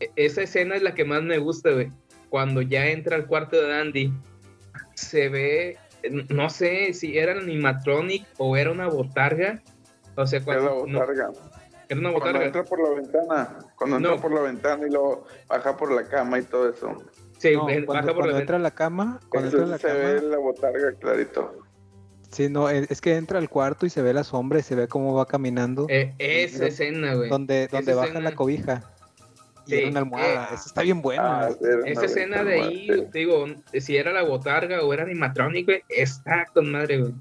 e- 0.00 0.10
esa 0.16 0.42
escena 0.42 0.76
es 0.76 0.82
la 0.82 0.94
que 0.94 1.04
más 1.04 1.22
me 1.22 1.38
gusta, 1.38 1.70
güey. 1.70 1.88
Cuando 2.28 2.62
ya 2.62 2.86
entra 2.88 3.16
al 3.16 3.26
cuarto 3.26 3.60
de 3.60 3.74
Andy, 3.74 4.12
se 4.94 5.28
ve, 5.28 5.76
no 6.28 6.50
sé 6.50 6.92
si 6.94 7.18
era 7.18 7.32
animatronic 7.32 8.24
o 8.38 8.56
era 8.56 8.70
una 8.72 8.86
botarga. 8.88 9.62
O 10.16 10.26
sea, 10.26 10.38
Era 10.38 10.44
cuando. 10.44 10.86
no, 10.86 11.00
botarga. 11.00 11.30
Era 11.88 12.00
una 12.00 12.12
Cuando 12.12 12.42
entra 12.42 12.64
por 12.64 12.80
la 12.80 12.94
ventana. 12.94 13.58
Cuando 13.76 13.96
entra 13.96 14.12
No. 14.12 14.20
por 14.20 14.32
la 14.32 14.40
ventana 14.42 14.86
y 14.86 14.90
luego 14.90 15.26
baja 15.48 15.76
por 15.76 15.92
la 15.92 16.04
cama 16.08 16.38
y 16.38 16.42
todo 16.42 16.68
eso. 16.70 17.02
Sí, 17.38 17.52
No, 17.54 17.66
ven- 17.66 17.84
cuando, 17.84 18.02
baja 18.02 18.06
por 18.06 18.14
cuando 18.16 18.32
la 18.32 18.40
entra 18.40 18.56
a 18.56 18.60
la 18.60 18.70
cama, 18.70 19.20
cuando 19.28 19.48
entra 19.50 19.64
a 19.64 19.66
la 19.68 19.78
se 19.78 19.92
ve 19.92 20.20
la 20.22 20.38
botarga 20.38 20.92
clarito. 20.98 21.58
sí, 22.30 22.48
no, 22.48 22.68
es 22.68 22.90
es 22.90 23.00
que 23.00 23.16
entra 23.16 23.38
al 23.38 23.48
cuarto 23.48 23.86
y 23.86 23.90
se 23.90 24.02
ve 24.02 24.12
la 24.14 24.24
sombra 24.24 24.58
y 24.58 24.62
se 24.62 24.74
ve 24.74 24.88
cómo 24.88 25.14
va 25.14 25.26
caminando, 25.26 25.86
Eh, 25.88 26.14
esa 26.18 26.66
escena, 26.66 27.14
güey. 27.14 27.28
donde, 27.30 27.64
Esa 27.64 27.76
donde 27.76 27.94
baja 27.94 28.08
escena- 28.08 28.30
la 28.30 28.34
cobija. 28.36 28.90
Y 29.66 29.70
Sí, 29.70 29.76
era 29.78 29.88
una 29.90 30.00
almohada, 30.00 30.44
eh, 30.44 30.54
eso 30.54 30.64
está 30.66 30.82
bien 30.82 31.00
bueno. 31.00 31.22
Ah, 31.24 31.48
Esa 31.86 32.04
escena 32.04 32.44
de 32.44 32.60
ahí, 32.60 33.08
digo, 33.14 33.46
si 33.80 33.96
era 33.96 34.12
la 34.12 34.22
botarga 34.22 34.82
o 34.82 34.92
era 34.92 35.04
animatronic, 35.04 35.64
güey, 35.64 35.82
está 35.88 36.44
con 36.52 36.70
madre, 36.70 36.98
güey. 37.00 37.14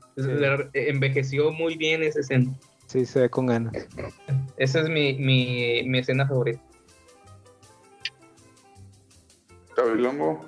Envejeció 0.73 1.51
muy 1.51 1.77
bien 1.77 2.03
esa 2.03 2.19
escena. 2.19 2.51
Sí, 2.93 3.07
se 3.07 3.21
ve 3.21 3.29
con 3.31 3.47
ganas. 3.47 3.73
Esa 4.55 4.81
es 4.81 4.87
mi, 4.87 5.17
mi, 5.17 5.81
mi 5.83 5.97
escena 5.97 6.27
favorita. 6.27 6.61
Gabilongo. 9.75 10.45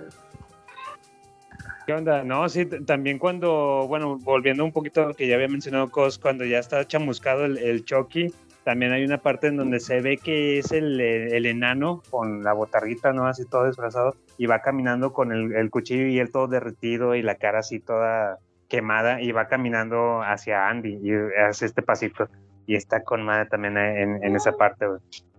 ¿Qué 1.88 1.93
onda? 1.93 2.23
No, 2.23 2.47
sí, 2.47 2.67
también 2.67 3.17
cuando, 3.17 3.88
bueno, 3.88 4.19
volviendo 4.19 4.63
un 4.63 4.72
poquito 4.72 5.01
a 5.01 5.07
lo 5.07 5.13
que 5.15 5.26
ya 5.26 5.34
había 5.34 5.47
mencionado 5.47 5.89
Cos, 5.89 6.19
cuando 6.19 6.45
ya 6.45 6.59
está 6.59 6.85
chamuscado 6.85 7.45
el, 7.45 7.57
el 7.57 7.84
Chucky, 7.84 8.31
también 8.63 8.91
hay 8.91 9.03
una 9.03 9.17
parte 9.17 9.47
en 9.47 9.57
donde 9.57 9.80
se 9.80 10.01
ve 10.01 10.17
que 10.17 10.59
es 10.59 10.72
el, 10.72 11.01
el 11.01 11.47
enano 11.47 12.03
con 12.11 12.43
la 12.43 12.53
botarguita, 12.53 13.11
¿no? 13.11 13.26
Así 13.26 13.45
todo 13.45 13.65
disfrazado, 13.65 14.15
y 14.38 14.45
va 14.45 14.59
caminando 14.59 15.13
con 15.13 15.31
el, 15.31 15.55
el 15.55 15.72
cuchillo 15.72 16.05
y 16.05 16.19
él 16.19 16.31
todo 16.31 16.47
derretido 16.47 17.15
y 17.15 17.23
la 17.23 17.34
cara 17.34 17.59
así 17.59 17.80
toda 17.80 18.38
quemada, 18.67 19.21
y 19.21 19.31
va 19.31 19.47
caminando 19.47 20.21
hacia 20.21 20.67
Andy 20.69 20.99
y 21.01 21.13
hace 21.39 21.65
este 21.65 21.81
pasito, 21.81 22.29
y 22.65 22.75
está 22.75 23.03
con 23.03 23.23
madre 23.23 23.47
también 23.47 23.77
en, 23.77 24.23
en 24.23 24.35
esa 24.35 24.51
parte. 24.53 24.85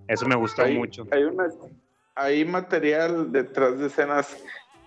Eso 0.06 0.26
me 0.26 0.36
gustó 0.36 0.62
Hay, 0.62 0.74
mucho. 0.76 1.06
hay, 1.10 1.24
una, 1.24 1.48
hay 2.14 2.44
material 2.44 3.32
detrás 3.32 3.78
de 3.78 3.86
escenas 3.86 4.36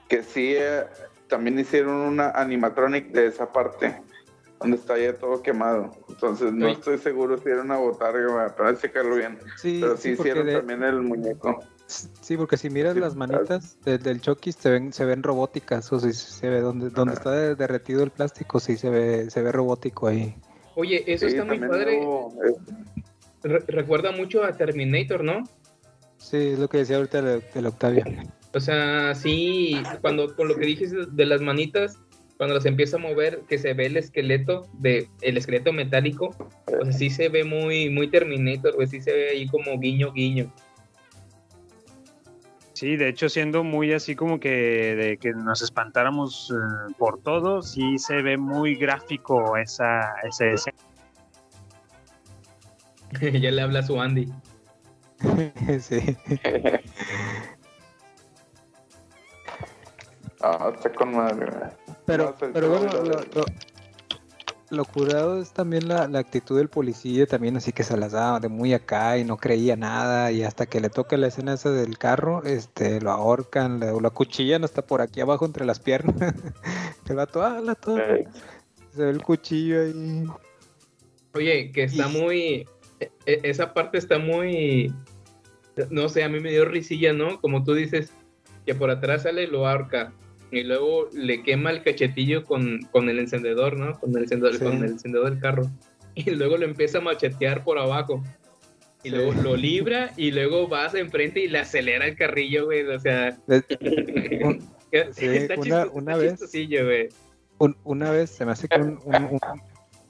que 0.07 0.23
sí 0.23 0.55
eh, 0.57 0.85
también 1.27 1.59
hicieron 1.59 1.95
una 1.95 2.31
animatronic 2.31 3.11
de 3.11 3.27
esa 3.27 3.51
parte, 3.51 4.01
donde 4.59 4.77
está 4.77 4.97
ya 4.97 5.13
todo 5.13 5.41
quemado. 5.43 5.93
Entonces 6.07 6.51
no 6.53 6.69
estoy 6.69 6.97
seguro 6.97 7.37
si 7.37 7.49
era 7.49 7.61
una 7.61 7.77
botarga, 7.77 8.55
para 8.55 8.75
checarlo 8.77 9.15
bien. 9.15 9.37
Sí, 9.57 9.79
Pero 9.81 9.97
sí, 9.97 10.15
sí, 10.15 10.21
hicieron 10.21 10.45
de- 10.47 10.53
también 10.53 10.83
el 10.83 11.01
muñeco. 11.01 11.63
Sí, 11.89 12.37
porque 12.37 12.55
si 12.55 12.69
miras 12.69 12.93
Sí, 12.93 12.99
las 12.99 13.15
manitas 13.15 13.77
de- 13.83 13.97
del 13.97 14.21
Chucky 14.21 14.51
se 14.51 14.69
ven, 14.69 14.93
se 14.93 15.05
ven 15.05 15.23
robóticas, 15.23 15.91
o 15.91 15.99
sea, 15.99 16.13
se 16.13 16.47
ve 16.47 16.61
donde, 16.61 16.91
donde 16.91 17.15
está 17.15 17.31
de- 17.31 17.55
derretido 17.55 18.03
el 18.03 18.11
plástico, 18.11 18.59
sí 18.59 18.77
se 18.77 18.91
ve, 18.91 19.29
se 19.31 19.41
ve 19.41 19.51
robótico 19.51 20.07
ahí. 20.07 20.35
Oye, 20.75 21.03
eso 21.11 21.25
Sí, 21.27 21.31
está 21.31 21.45
muy 21.45 21.57
padre. 21.59 21.95
eh, 22.03 22.53
Re- 23.41 23.63
recuerda 23.67 24.11
mucho 24.11 24.43
a 24.43 24.55
Terminator, 24.55 25.23
¿no? 25.23 25.43
Sí, 26.17 26.37
es 26.53 26.59
lo 26.59 26.67
que 26.67 26.79
decía 26.79 26.97
ahorita 26.97 27.19
el, 27.19 27.43
el 27.55 27.65
Octavio. 27.65 28.03
O 28.53 28.59
sea, 28.59 29.15
sí, 29.15 29.81
cuando 30.01 30.35
con 30.35 30.47
lo 30.47 30.57
que 30.57 30.65
dijiste 30.65 30.97
de 31.09 31.25
las 31.25 31.41
manitas, 31.41 31.97
cuando 32.37 32.55
las 32.55 32.65
empieza 32.65 32.97
a 32.97 32.99
mover, 32.99 33.41
que 33.47 33.57
se 33.57 33.73
ve 33.73 33.87
el 33.87 33.97
esqueleto 33.97 34.67
de 34.73 35.07
el 35.21 35.37
esqueleto 35.37 35.71
metálico, 35.73 36.35
o 36.79 36.83
sea, 36.85 36.91
sí 36.93 37.09
se 37.09 37.29
ve 37.29 37.43
muy 37.45 37.89
muy 37.89 38.09
Terminator, 38.09 38.75
pues 38.75 38.89
sí 38.91 39.01
se 39.01 39.11
ve 39.13 39.29
ahí 39.29 39.47
como 39.47 39.79
guiño 39.79 40.11
guiño. 40.13 40.53
Sí, 42.79 42.95
de 42.95 43.09
hecho, 43.09 43.27
siendo 43.27 43.65
muy 43.65 43.91
así 43.91 44.15
como 44.15 44.39
que 44.39 44.49
de 44.95 45.17
que 45.17 45.33
nos 45.33 45.61
espantáramos 45.61 46.49
eh, 46.49 46.93
por 46.97 47.21
todo, 47.21 47.61
sí 47.61 47.97
se 47.97 48.21
ve 48.21 48.37
muy 48.37 48.75
gráfico 48.75 49.57
esa, 49.57 50.13
esa 50.23 50.45
escena. 50.45 50.77
ya 53.41 53.51
le 53.51 53.61
habla 53.61 53.79
a 53.79 53.83
su 53.83 53.99
Andy. 53.99 54.31
sí. 55.81 55.99
ah, 60.39 60.71
está 60.73 60.93
con 60.93 61.17
madre. 61.17 61.47
Pero, 62.05 62.27
No, 62.39 62.53
pero 62.53 62.69
bueno, 62.69 62.93
lo- 63.03 63.45
lo 64.71 64.85
curado 64.85 65.41
es 65.41 65.51
también 65.51 65.87
la, 65.87 66.07
la 66.07 66.19
actitud 66.19 66.57
del 66.57 66.69
policía, 66.69 67.25
también 67.25 67.57
así 67.57 67.71
que 67.71 67.83
se 67.83 67.97
las 67.97 68.11
daba 68.11 68.39
de 68.39 68.49
muy 68.49 68.73
acá 68.73 69.17
y 69.17 69.23
no 69.23 69.37
creía 69.37 69.75
nada, 69.75 70.31
y 70.31 70.43
hasta 70.43 70.65
que 70.65 70.79
le 70.79 70.89
toca 70.89 71.17
la 71.17 71.27
escena 71.27 71.53
esa 71.53 71.71
del 71.71 71.97
carro, 71.97 72.43
este, 72.43 73.01
lo 73.01 73.11
ahorcan, 73.11 73.79
le- 73.79 73.99
lo 73.99 74.07
acuchillan 74.07 74.63
hasta 74.63 74.81
por 74.81 75.01
aquí 75.01 75.21
abajo 75.21 75.45
entre 75.45 75.65
las 75.65 75.79
piernas. 75.79 76.15
El 77.09 77.15
vato, 77.15 77.41
ah, 77.43 77.59
la. 77.61 77.75
Eh, 77.97 78.27
Se 78.95 79.03
ve 79.03 79.09
el 79.09 79.23
cuchillo 79.23 79.81
ahí. 79.81 80.25
Oye, 81.33 81.71
que 81.71 81.83
está 81.85 82.07
muy 82.07 82.67
e- 82.99 83.11
e- 83.25 83.39
esa 83.43 83.73
parte 83.73 83.97
está 83.97 84.19
muy 84.19 84.93
no 85.89 86.09
sé, 86.09 86.23
a 86.23 86.29
mí 86.29 86.39
me 86.39 86.51
dio 86.51 86.65
risilla, 86.65 87.13
¿no? 87.13 87.39
Como 87.41 87.63
tú 87.63 87.73
dices, 87.73 88.11
que 88.65 88.75
por 88.75 88.89
atrás 88.91 89.23
sale 89.23 89.43
y 89.43 89.47
lo 89.47 89.67
ahorca. 89.67 90.11
Y 90.51 90.63
luego 90.63 91.09
le 91.13 91.43
quema 91.43 91.71
el 91.71 91.83
cachetillo 91.83 92.43
con, 92.43 92.79
con 92.91 93.07
el 93.09 93.19
encendedor, 93.19 93.77
¿no? 93.77 93.99
Con 93.99 94.15
el 94.15 94.23
encendedor, 94.23 94.55
Sí. 94.57 94.63
con 94.63 94.77
el 94.83 94.91
encendedor 94.91 95.29
del 95.31 95.39
carro. 95.39 95.63
Y 96.15 96.31
luego 96.31 96.57
lo 96.57 96.65
empieza 96.65 96.97
a 96.97 97.01
machetear 97.01 97.63
por 97.63 97.77
abajo. 97.77 98.23
Y 99.03 99.09
Sí. 99.09 99.15
luego 99.15 99.33
lo 99.41 99.55
libra 99.55 100.11
y 100.17 100.31
luego 100.31 100.67
vas 100.67 100.93
enfrente 100.95 101.39
y 101.39 101.47
le 101.47 101.59
acelera 101.59 102.05
el 102.05 102.17
carrillo, 102.17 102.65
güey. 102.65 102.85
O 102.85 102.99
sea, 102.99 103.37
De- 103.47 103.63
un- 104.43 104.67
Que- 104.91 105.13
Sí, 105.13 105.25
está 105.27 105.53
una- 105.53 105.63
chistoso, 105.63 105.91
una 105.93 106.11
está 106.13 106.45
vez. 106.45 107.13
Un- 107.59 107.77
una 107.83 108.09
vez 108.11 108.31
se 108.31 108.43
me 108.45 108.51
hace 108.53 108.67
que 108.67 108.81
un, 108.81 108.99
un- 109.05 109.39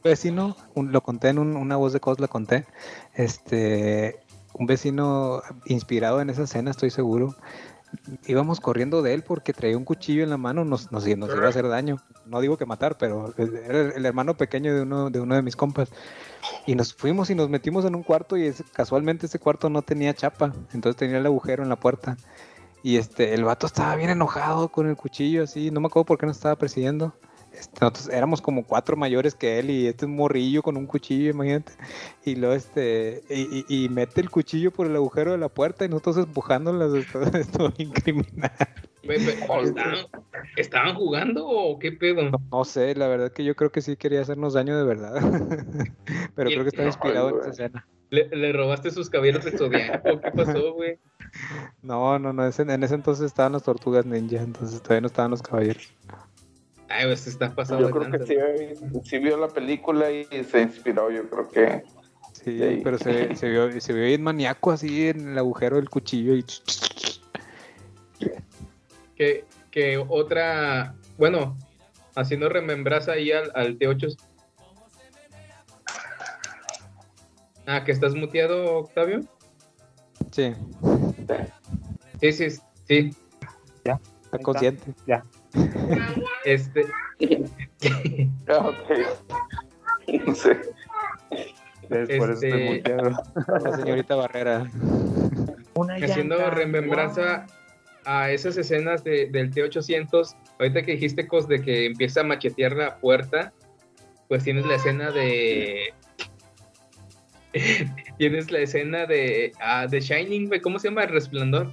vecino, 0.04 0.56
lo 0.76 1.02
conté 1.02 1.28
en 1.28 1.38
un- 1.40 1.58
una 1.58 1.76
voz 1.76 1.92
de 1.94 2.00
cos, 2.00 2.20
la 2.22 2.30
conté, 2.30 2.66
este, 3.14 4.16
un 4.54 4.66
vecino 4.66 5.42
inspirado 5.66 6.22
en 6.22 6.30
esa 6.30 6.44
escena, 6.44 6.72
estoy 6.72 6.90
seguro, 6.90 7.36
íbamos 8.28 8.60
corriendo 8.60 9.02
de 9.02 9.14
él 9.14 9.24
porque 9.24 9.54
traía 9.54 9.78
un 9.78 9.86
cuchillo 9.86 10.24
en 10.24 10.30
la 10.30 10.38
mano, 10.38 10.66
nos, 10.66 10.92
nos, 10.92 11.06
nos 11.06 11.36
iba 11.36 11.46
a 11.46 11.50
hacer 11.50 11.68
daño. 11.68 11.98
No 12.26 12.42
digo 12.42 12.58
que 12.58 12.66
matar, 12.66 12.98
pero 12.98 13.34
era 13.38 13.82
el, 13.82 13.92
el 13.98 14.06
hermano 14.06 14.36
pequeño 14.36 14.74
de 14.76 14.82
uno, 14.82 15.10
de 15.10 15.20
uno 15.20 15.36
de 15.36 15.42
mis 15.42 15.56
compas. 15.56 15.90
Y 16.66 16.76
nos 16.76 16.94
fuimos 16.94 17.30
y 17.30 17.36
nos 17.36 17.50
metimos 17.50 17.86
en 17.86 17.96
un 17.96 18.04
cuarto 18.04 18.38
y 18.38 18.46
ese- 18.48 18.64
casualmente 18.64 19.26
ese 19.26 19.40
cuarto 19.40 19.70
no 19.70 19.82
tenía 19.82 20.14
chapa, 20.14 20.54
entonces 20.74 20.96
tenía 20.98 21.18
el 21.18 21.26
agujero 21.26 21.64
en 21.64 21.70
la 21.70 21.76
puerta. 21.76 22.18
Y 22.84 22.98
este, 22.98 23.34
el 23.34 23.44
vato 23.44 23.68
estaba 23.68 23.96
bien 23.96 24.10
enojado 24.10 24.70
con 24.70 24.88
el 24.88 24.96
cuchillo 24.96 25.44
así, 25.44 25.70
no 25.72 25.82
me 25.82 25.88
acuerdo 25.88 26.06
por 26.06 26.18
qué 26.18 26.26
nos 26.26 26.38
estaba 26.38 26.56
persiguiendo. 26.56 27.14
Este, 27.60 27.78
nosotros 27.82 28.10
éramos 28.10 28.42
como 28.42 28.64
cuatro 28.66 28.96
mayores 28.96 29.36
que 29.36 29.60
él 29.60 29.70
y 29.70 29.88
este 29.88 30.06
es 30.06 30.10
un 30.10 30.16
morrillo 30.16 30.64
con 30.64 30.78
un 30.78 30.86
cuchillo, 30.88 31.32
imagínate. 31.32 31.74
Y 32.24 32.36
luego 32.36 32.56
este, 32.56 33.22
y, 33.30 33.66
y- 33.68 33.86
y 33.86 33.90
mete 33.90 34.22
el 34.22 34.30
cuchillo 34.30 34.72
por 34.72 34.88
el 34.88 34.96
agujero 34.96 35.32
de 35.34 35.38
la 35.38 35.50
puerta 35.50 35.84
y 35.86 35.90
nosotros 35.90 36.18
empujándolas, 36.18 36.94
esto, 36.94 37.22
esto 37.38 37.74
bien 37.78 37.92
criminal. 37.92 38.52
Güey, 39.04 39.24
güey, 39.24 39.36
pero 39.48 39.64
¿Estaban, 39.64 40.06
estaban 40.58 40.96
jugando 40.96 41.48
o 41.48 41.80
qué 41.80 41.92
pedo? 41.92 42.32
No 42.52 42.64
sé, 42.66 42.96
la 42.96 43.08
verdad 43.08 43.32
que 43.32 43.44
yo 43.44 43.56
creo 43.56 43.72
que 43.72 43.82
sí 43.82 43.96
quería 43.96 44.22
hacernos 44.22 44.54
daño 44.54 44.78
de 44.78 44.84
verdad. 44.84 45.16
Pero 46.36 46.50
creo 46.50 46.64
que 46.64 46.70
estaba 46.70 46.84
no, 46.84 46.94
inspirado 46.94 47.30
en 47.30 47.40
esa 47.40 47.50
escena. 47.50 47.88
¿Le, 48.10 48.28
le 48.30 48.54
robaste 48.54 48.92
sus 48.92 49.10
caballeros 49.10 49.46
de 49.46 49.58
zodiaco? 49.58 50.20
¿Qué 50.22 50.32
pasó, 50.32 50.74
güey? 50.74 51.00
No, 51.82 52.18
no, 52.20 52.34
no, 52.34 52.44
en 52.44 52.50
ese 52.84 52.96
entonces 52.96 53.26
estaban 53.26 53.54
las 53.54 53.64
tortugas 53.64 54.06
ninja, 54.06 54.42
entonces 54.42 54.82
todavía 54.82 55.02
no 55.02 55.08
estaban 55.08 55.32
los 55.32 55.42
caballeros. 55.42 55.94
Ay, 56.90 57.06
pues 57.06 57.28
está 57.28 57.54
pasando. 57.54 57.88
Yo 57.90 57.96
creo 57.96 58.12
que 58.12 58.26
sí, 58.26 58.36
sí 59.04 59.18
vio 59.20 59.38
la 59.38 59.48
película 59.48 60.12
y 60.12 60.26
se 60.44 60.62
inspiró, 60.62 61.12
yo 61.12 61.30
creo 61.30 61.50
que. 61.50 61.84
Sí, 62.34 62.58
Sí. 62.58 62.82
pero 62.84 62.98
se, 62.98 63.36
se 63.36 63.50
vio, 63.50 63.80
se 63.82 63.94
vio 63.94 64.06
bien 64.06 64.24
maníaco 64.24 64.72
así 64.72 65.08
en 65.10 65.30
el 65.30 65.38
agujero 65.38 65.76
del 65.76 65.90
cuchillo 65.90 66.36
y 66.36 66.46
que, 69.16 69.44
que 69.72 69.98
otra, 69.98 70.96
bueno, 71.18 71.58
haciendo 72.16 72.48
remembranza 72.50 73.12
ahí 73.14 73.32
al, 73.32 73.52
al 73.56 73.78
T8. 73.78 74.18
Ah, 77.66 77.84
que 77.84 77.92
estás 77.92 78.16
muteado, 78.16 78.78
Octavio. 78.78 79.22
sí, 80.32 80.54
Sí, 82.22 82.32
sí, 82.34 82.50
sí. 82.88 83.16
Ya. 83.86 84.00
está 84.24 84.40
consciente. 84.40 84.94
Ya. 85.06 85.24
Este. 86.46 86.86
Ah, 88.48 88.68
ok. 88.70 88.90
No 90.26 90.36
sé. 90.36 90.60
Es 91.90 92.18
por 92.18 92.32
eso 92.32 92.34
estoy 92.34 92.52
Este- 92.52 92.70
muteado. 92.76 93.12
La 93.64 93.78
señorita 93.78 94.16
Barrera. 94.16 94.68
haciendo 96.02 96.50
remembranza 96.50 97.46
a 98.06 98.32
esas 98.32 98.58
escenas 98.58 99.04
de- 99.04 99.28
del 99.28 99.52
T800, 99.52 100.36
ahorita 100.60 100.82
que 100.84 100.94
dijiste 100.94 101.28
cos 101.28 101.48
de 101.48 101.62
que 101.62 101.86
empieza 101.86 102.22
a 102.22 102.24
machetear 102.24 102.74
la 102.74 102.98
puerta, 102.98 103.54
pues 104.28 104.44
tienes 104.44 104.66
la 104.66 104.76
escena 104.76 105.12
de 105.12 105.94
tienes 108.18 108.52
la 108.52 108.60
escena 108.60 109.06
de 109.06 109.52
ah, 109.60 109.88
de 109.88 110.00
Shining, 110.00 110.50
¿cómo 110.62 110.80
se 110.80 110.90
llama? 110.90 111.04
El 111.04 111.10
resplandor, 111.10 111.72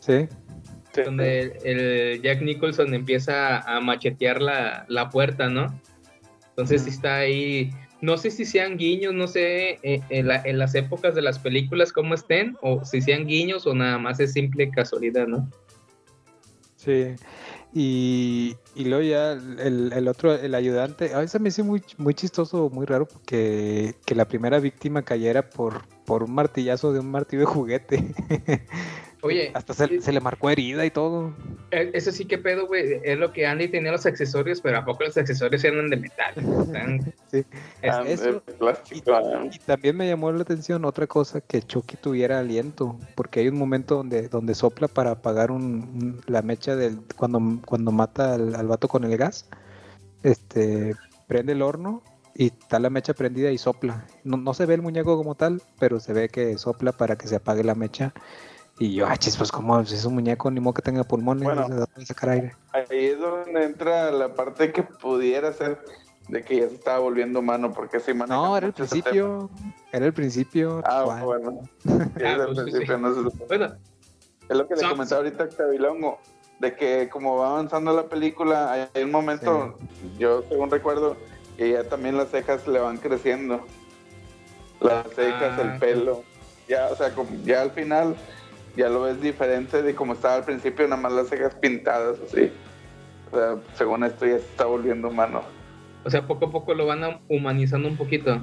Sí, 0.00 0.26
donde 1.04 1.40
el, 1.64 1.78
el 1.78 2.22
Jack 2.22 2.42
Nicholson 2.42 2.94
empieza 2.94 3.58
a 3.58 3.80
machetear 3.80 4.40
la, 4.42 4.84
la 4.88 5.10
puerta, 5.10 5.48
¿no? 5.48 5.66
Entonces 6.50 6.82
sí 6.82 6.90
está 6.90 7.16
ahí, 7.18 7.70
no 8.00 8.16
sé 8.18 8.30
si 8.30 8.44
sean 8.44 8.76
guiños, 8.76 9.14
no 9.14 9.26
sé 9.28 9.78
eh, 9.82 10.00
en, 10.10 10.26
la- 10.28 10.42
en 10.44 10.58
las 10.58 10.74
épocas 10.74 11.14
de 11.14 11.22
las 11.22 11.38
películas 11.38 11.92
cómo 11.92 12.14
estén, 12.14 12.56
o 12.62 12.84
si 12.84 13.00
sean 13.00 13.26
guiños 13.26 13.66
o 13.66 13.74
nada 13.74 13.98
más 13.98 14.18
es 14.20 14.32
simple 14.32 14.70
casualidad, 14.70 15.26
¿no? 15.26 15.48
sí. 16.76 17.14
Y, 17.74 18.56
y 18.74 18.84
luego 18.86 19.02
ya 19.04 19.32
el, 19.32 19.92
el 19.92 20.08
otro, 20.08 20.34
el 20.34 20.54
ayudante, 20.54 21.12
a 21.12 21.18
veces 21.18 21.38
me 21.40 21.50
hizo 21.50 21.62
muy, 21.64 21.82
muy 21.98 22.14
chistoso, 22.14 22.70
muy 22.70 22.86
raro, 22.86 23.06
porque 23.06 23.94
que 24.06 24.14
la 24.14 24.26
primera 24.26 24.58
víctima 24.58 25.02
cayera 25.02 25.50
por, 25.50 25.82
por 26.06 26.22
un 26.22 26.32
martillazo 26.34 26.92
de 26.94 27.00
un 27.00 27.10
martillo 27.10 27.40
de 27.40 27.46
juguete. 27.46 28.14
Oye, 29.22 29.50
Hasta 29.54 29.74
se, 29.74 30.00
se 30.00 30.12
le 30.12 30.20
marcó 30.20 30.48
herida 30.48 30.86
y 30.86 30.90
todo. 30.92 31.34
Eh, 31.72 31.90
Eso 31.92 32.12
sí 32.12 32.24
que 32.24 32.38
pedo, 32.38 32.66
güey. 32.68 33.00
Es 33.02 33.18
lo 33.18 33.32
que 33.32 33.46
Andy 33.46 33.66
tenía 33.68 33.90
los 33.90 34.06
accesorios, 34.06 34.60
pero 34.60 34.78
¿a 34.78 34.84
poco 34.84 35.02
los 35.04 35.16
accesorios 35.16 35.64
eran 35.64 35.88
de 35.90 35.96
metal? 35.96 36.32
Están- 36.36 37.12
Sí. 37.30 37.44
Es- 37.82 37.96
eso- 38.06 38.42
de 38.46 38.52
plástico. 38.54 39.20
Y 39.52 39.58
también 39.58 39.96
me 39.96 40.06
llamó 40.08 40.30
la 40.32 40.42
atención 40.42 40.84
otra 40.84 41.06
cosa, 41.06 41.40
que 41.40 41.60
Chucky 41.62 41.96
tuviera 41.96 42.38
aliento, 42.38 42.98
porque 43.16 43.40
hay 43.40 43.48
un 43.48 43.58
momento 43.58 43.96
donde, 43.96 44.28
donde 44.28 44.54
sopla 44.54 44.88
para 44.88 45.10
apagar 45.10 45.50
un, 45.50 45.62
un- 45.64 46.20
la 46.26 46.42
mecha 46.42 46.76
del 46.76 47.00
cuando, 47.16 47.40
cuando 47.66 47.90
mata 47.92 48.34
al, 48.34 48.54
al 48.54 48.66
vato 48.68 48.86
con 48.88 49.04
el 49.04 49.16
gas, 49.16 49.48
este 50.22 50.94
prende 51.26 51.52
el 51.52 51.62
horno 51.62 52.02
y 52.34 52.46
está 52.46 52.78
la 52.78 52.88
mecha 52.88 53.14
prendida 53.14 53.50
y 53.50 53.58
sopla. 53.58 54.06
No, 54.24 54.36
no 54.36 54.54
se 54.54 54.64
ve 54.64 54.74
el 54.74 54.82
muñeco 54.82 55.16
como 55.16 55.34
tal, 55.34 55.60
pero 55.78 55.98
se 56.00 56.12
ve 56.12 56.28
que 56.28 56.56
sopla 56.56 56.92
para 56.92 57.16
que 57.18 57.26
se 57.26 57.36
apague 57.36 57.64
la 57.64 57.74
mecha. 57.74 58.14
Y 58.80 58.94
yo, 58.94 59.06
ah, 59.08 59.16
chis, 59.16 59.36
pues 59.36 59.50
como 59.50 59.84
si 59.84 59.94
es 59.96 60.04
un 60.04 60.14
muñeco, 60.14 60.50
ni 60.50 60.60
modo 60.60 60.74
que 60.74 60.82
tenga 60.82 61.02
pulmones, 61.04 61.42
Bueno. 61.44 61.68
¿de 61.68 61.76
dónde 61.76 62.06
sacar 62.06 62.30
aire? 62.30 62.54
Ahí 62.72 63.06
es 63.06 63.18
donde 63.18 63.64
entra 63.64 64.10
la 64.12 64.34
parte 64.34 64.72
que 64.72 64.84
pudiera 64.84 65.52
ser 65.52 65.80
de 66.28 66.42
que 66.44 66.60
ya 66.60 66.68
se 66.68 66.74
estaba 66.76 66.98
volviendo 67.00 67.40
humano, 67.40 67.72
porque 67.72 67.98
si 68.00 68.12
manejan 68.14 68.36
No, 68.42 68.56
era 68.56 68.66
el 68.68 68.72
principio, 68.72 69.50
era 69.92 70.06
el 70.06 70.12
principio. 70.12 70.82
Ah, 70.84 71.02
bueno. 71.24 71.60
Sí, 71.82 71.90
Ah, 71.90 72.32
es 72.34 72.40
al 72.40 72.46
pues, 72.46 72.60
principio, 72.60 72.98
no 72.98 73.14
se 73.14 73.22
supone. 73.22 73.46
Bueno, 73.48 73.74
Es 74.48 74.56
lo 74.56 74.68
que 74.68 74.76
le 74.76 74.88
comentaba 74.88 75.22
ahorita 75.22 75.42
a 75.42 75.46
Octavilongo, 75.46 76.18
de 76.60 76.76
que 76.76 77.08
como 77.08 77.36
va 77.36 77.50
avanzando 77.50 77.92
la 77.96 78.04
película, 78.04 78.88
hay 78.94 79.02
un 79.02 79.10
momento, 79.10 79.76
yo 80.18 80.42
según 80.48 80.70
recuerdo, 80.70 81.16
que 81.56 81.72
ya 81.72 81.82
también 81.84 82.16
las 82.16 82.28
cejas 82.30 82.66
le 82.68 82.78
van 82.78 82.98
creciendo. 82.98 83.64
Las 84.80 85.08
cejas, 85.14 85.58
Ah, 85.58 85.62
el 85.62 85.78
pelo. 85.80 86.22
Ya, 86.68 86.86
o 86.92 86.96
sea, 86.96 87.12
como 87.14 87.30
ya 87.44 87.62
al 87.62 87.70
final, 87.72 88.14
ya 88.78 88.88
lo 88.88 89.02
ves 89.02 89.20
diferente 89.20 89.82
de 89.82 89.94
como 89.94 90.14
estaba 90.14 90.36
al 90.36 90.44
principio, 90.44 90.86
nada 90.88 91.00
más 91.02 91.12
las 91.12 91.28
cejas 91.28 91.54
pintadas 91.56 92.16
así. 92.20 92.50
O 93.30 93.36
sea, 93.36 93.56
según 93.74 94.04
esto 94.04 94.24
ya 94.24 94.38
se 94.38 94.46
está 94.46 94.64
volviendo 94.64 95.08
humano. 95.08 95.42
o 96.04 96.10
sea, 96.10 96.26
poco 96.26 96.46
a 96.46 96.50
poco 96.50 96.72
lo 96.74 96.86
van 96.86 97.04
a- 97.04 97.20
humanizando 97.28 97.88
un 97.88 97.96
poquito. 97.98 98.40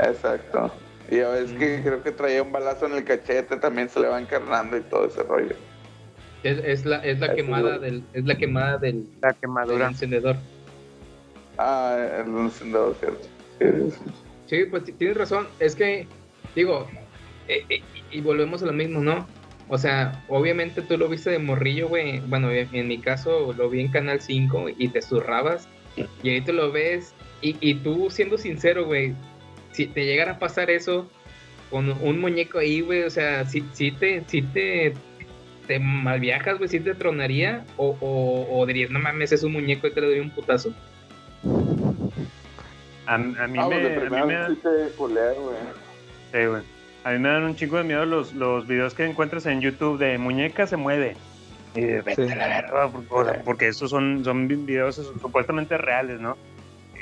Exacto. 0.00 0.70
Y 1.10 1.16
ya 1.16 1.28
ves 1.30 1.50
que 1.52 1.80
creo 1.82 2.02
que 2.02 2.12
traía 2.12 2.42
un 2.42 2.52
balazo 2.52 2.86
en 2.86 2.92
el 2.94 3.04
cachete, 3.04 3.56
también 3.56 3.88
se 3.90 4.00
le 4.00 4.06
va 4.08 4.20
encarnando 4.20 4.76
y 4.76 4.80
todo 4.82 5.06
ese 5.06 5.22
rollo. 5.24 5.54
Es, 6.44 6.58
es 6.64 6.86
la, 6.86 6.98
es 6.98 7.18
la 7.20 7.34
quemada 7.34 7.78
del, 7.78 8.02
es 8.14 8.24
la 8.24 8.36
quemada 8.38 8.78
del, 8.78 9.04
La 9.20 9.28
del 9.32 9.36
quemadura. 9.40 9.88
encendedor. 9.88 10.36
Ah, 11.58 11.98
el 12.24 12.28
encendedor, 12.38 12.94
cierto. 13.00 13.26
Sí, 13.58 13.66
sí, 13.66 13.90
sí. 13.90 14.10
Sí, 14.46 14.64
pues 14.64 14.84
tienes 14.96 15.16
razón. 15.16 15.46
Es 15.58 15.74
que, 15.76 16.06
digo, 16.54 16.88
eh, 17.48 17.64
eh, 17.68 17.82
y 18.10 18.20
volvemos 18.22 18.62
a 18.62 18.66
lo 18.66 18.72
mismo, 18.72 19.00
¿no? 19.00 19.26
O 19.72 19.78
sea, 19.78 20.22
obviamente 20.28 20.82
tú 20.82 20.98
lo 20.98 21.08
viste 21.08 21.30
de 21.30 21.38
morrillo, 21.38 21.88
güey. 21.88 22.18
Bueno, 22.20 22.50
en, 22.50 22.68
en 22.74 22.88
mi 22.88 22.98
caso 22.98 23.54
lo 23.56 23.70
vi 23.70 23.80
en 23.80 23.88
Canal 23.88 24.20
5 24.20 24.66
y 24.76 24.88
te 24.88 25.00
zurrabas. 25.00 25.68
Y 26.24 26.30
ahí 26.30 26.40
tú 26.40 26.52
lo 26.52 26.72
ves. 26.72 27.14
Y, 27.40 27.56
y 27.60 27.74
tú, 27.76 28.08
siendo 28.10 28.36
sincero, 28.36 28.84
güey, 28.84 29.14
si 29.72 29.86
te 29.86 30.04
llegara 30.04 30.32
a 30.32 30.38
pasar 30.40 30.70
eso 30.70 31.08
con 31.70 31.88
un 32.02 32.20
muñeco 32.20 32.58
ahí, 32.58 32.80
güey, 32.80 33.04
o 33.04 33.10
sea, 33.10 33.46
si, 33.46 33.64
si 33.72 33.92
te, 33.92 34.24
si 34.26 34.42
te, 34.42 34.92
te 35.68 35.78
malviajas, 35.78 36.58
güey, 36.58 36.68
si 36.68 36.80
te 36.80 36.94
tronaría, 36.96 37.64
o, 37.76 37.96
o, 38.00 38.58
o 38.60 38.66
dirías, 38.66 38.90
no 38.90 38.98
mames, 38.98 39.30
es 39.30 39.44
un 39.44 39.52
muñeco 39.52 39.86
y 39.86 39.92
te 39.92 40.00
le 40.00 40.08
doy 40.08 40.18
un 40.18 40.30
putazo. 40.30 40.74
A, 43.06 43.14
a 43.14 43.18
mí 43.18 43.34
Ah, 43.58 43.68
me, 43.68 43.90
pues 43.90 44.12
a 44.12 44.24
mí 44.26 44.32
güey. 45.34 45.56
sí, 46.32 46.46
güey. 46.46 46.62
A 47.04 47.12
mí 47.12 47.18
me 47.18 47.28
dan 47.30 47.44
un 47.44 47.56
chingo 47.56 47.78
de 47.78 47.84
miedo 47.84 48.04
los, 48.04 48.34
los 48.34 48.66
videos 48.66 48.94
que 48.94 49.04
encuentras 49.06 49.46
en 49.46 49.60
YouTube 49.60 49.98
de 49.98 50.18
muñeca 50.18 50.66
se 50.66 50.76
mueve. 50.76 51.16
Y 51.74 51.80
de, 51.82 52.02
vete 52.02 52.26
Sí. 52.26 52.32
a 52.32 52.36
la 52.36 52.48
verga, 52.62 52.88
porque, 52.90 53.38
porque 53.44 53.68
estos 53.68 53.90
son, 53.90 54.22
son 54.24 54.48
videos 54.48 54.96
supuestamente 55.20 55.78
reales, 55.78 56.20
¿no? 56.20 56.36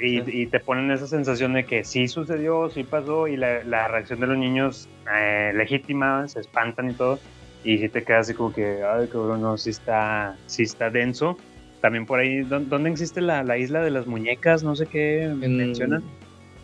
Y, 0.00 0.20
y 0.42 0.46
te 0.46 0.60
ponen 0.60 0.92
esa 0.92 1.08
sensación 1.08 1.54
de 1.54 1.64
que 1.64 1.82
sí 1.82 2.06
sucedió, 2.06 2.70
sí 2.70 2.84
pasó, 2.84 3.26
y 3.26 3.36
la, 3.36 3.64
la 3.64 3.88
reacción 3.88 4.20
de 4.20 4.28
los 4.28 4.38
niños 4.38 4.88
eh, 5.12 5.50
legítima, 5.54 6.28
se 6.28 6.40
espantan 6.40 6.90
y 6.90 6.94
todo. 6.94 7.18
Y 7.64 7.78
sí 7.78 7.88
te 7.88 8.04
quedas 8.04 8.20
así 8.28 8.34
como 8.34 8.52
que, 8.52 8.78
ay, 8.84 9.08
cabrón, 9.08 9.40
no, 9.42 9.56
sí 9.56 9.70
está, 9.70 10.36
sí 10.46 10.62
está 10.62 10.90
denso. 10.90 11.36
También 11.80 12.06
por 12.06 12.20
ahí, 12.20 12.42
¿dó- 12.42 12.60
¿dónde 12.60 12.90
existe 12.90 13.20
la, 13.20 13.42
la 13.42 13.58
isla 13.58 13.82
de 13.82 13.90
las 13.90 14.06
muñecas? 14.06 14.62
No 14.62 14.76
sé 14.76 14.86
qué 14.86 15.24
En- 15.24 15.56
mencionan. 15.56 16.04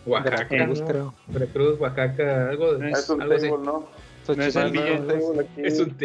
Oaxaca, 0.05 0.45
Veracruz, 0.49 0.81
¿no? 0.81 0.87
creo. 0.87 1.13
Veracruz, 1.27 1.79
Oaxaca, 1.79 2.49
algo, 2.49 2.73
No 2.73 2.85
Ah, 2.85 2.89
Es 2.99 3.09
un 3.09 3.21
algo 3.21 3.35
table, 3.35 3.49
¿no? 3.65 3.89
No 4.35 4.43
es 4.43 4.55
el. 4.55 4.71
Villa- 4.71 4.99
Un 4.99 5.07
table 5.07 5.41
aquí. 5.41 5.61
Es 5.63 5.79
un. 5.79 5.97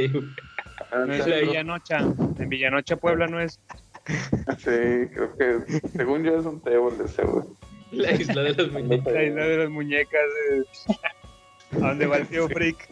Ah, 0.91 1.05
No 1.07 1.13
es 1.15 1.25
sí. 1.25 1.31
la 1.31 1.37
Villanocha. 1.39 1.99
En 2.39 2.49
Villanoche, 2.49 2.97
Puebla, 2.97 3.27
no 3.27 3.41
es. 3.41 3.61
Sí, 4.59 5.07
creo 5.15 5.37
que 5.37 5.81
según 5.97 6.25
yo 6.25 6.39
es 6.39 6.47
un 6.47 6.61
table 6.61 7.05
ese, 7.05 7.23
güey. 7.25 7.45
La 7.93 8.13
isla 8.13 8.43
de 8.43 8.55
las 8.55 8.73
muñecas. 8.73 9.13
La 9.13 9.23
isla 9.25 9.45
de 9.45 9.57
las 9.59 9.71
muñecas. 9.71 10.21
eh. 10.51 10.63
¿A 11.77 11.79
dónde 11.79 12.07
va 12.07 12.17
el 12.17 12.27
tío 12.27 12.49
Freak? 12.49 12.89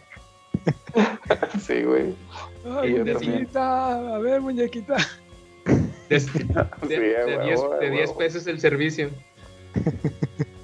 Sí, 1.61 1.83
güey. 1.83 2.15
Ay, 2.81 2.95
muñequita, 2.95 4.15
a 4.15 4.19
ver, 4.19 4.41
muñequita. 4.41 4.97
De, 6.09 6.21
Sí, 6.21 6.31
de, 6.89 6.97
de 6.97 7.25
huevo, 7.37 7.43
10 7.45 7.61
huevo, 7.61 7.75
de 7.77 7.91
10 7.91 8.07
huevo. 8.09 8.19
pesos 8.19 8.47
el 8.47 8.61
servicio. 8.61 9.11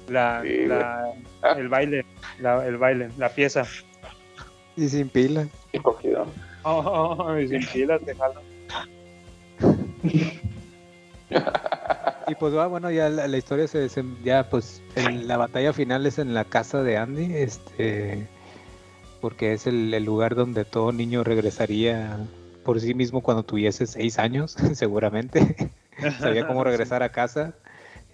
La, 0.07 0.41
Sí, 0.43 0.65
la- 0.67 1.13
el 1.57 1.69
baile, 1.69 2.05
la, 2.39 2.65
el 2.65 2.77
baile, 2.77 3.09
la 3.17 3.29
pieza. 3.29 3.63
Y 4.75 4.87
sin 4.89 5.09
pila. 5.09 5.47
Y 5.71 5.79
cogido. 5.79 6.25
Oh, 6.63 7.35
y 7.37 7.47
sin 7.47 7.65
pilas, 7.67 8.01
déjalo. 8.05 8.41
Y 12.27 12.35
pues 12.35 12.55
va, 12.55 12.67
bueno, 12.67 12.89
ya 12.91 13.09
la, 13.09 13.27
la 13.27 13.37
historia 13.37 13.67
se, 13.67 13.87
se- 13.89 14.03
ya 14.23 14.49
pues 14.49 14.81
en 14.95 15.27
la 15.27 15.37
batalla 15.37 15.73
final 15.73 16.05
es 16.05 16.17
en 16.19 16.33
la 16.33 16.43
casa 16.43 16.81
de 16.83 16.97
Andy, 16.97 17.35
este 17.35 18.27
porque 19.21 19.53
es 19.53 19.65
el, 19.67 19.93
el 19.93 20.03
lugar 20.03 20.35
donde 20.35 20.65
todo 20.65 20.91
niño 20.91 21.23
regresaría 21.23 22.17
por 22.63 22.79
sí 22.79 22.93
mismo 22.93 23.21
cuando 23.21 23.43
tuviese 23.43 23.85
seis 23.87 24.19
años, 24.19 24.51
seguramente. 24.73 25.71
Sabía 26.19 26.45
cómo 26.47 26.63
regresar 26.63 27.03
a 27.03 27.09
casa. 27.09 27.53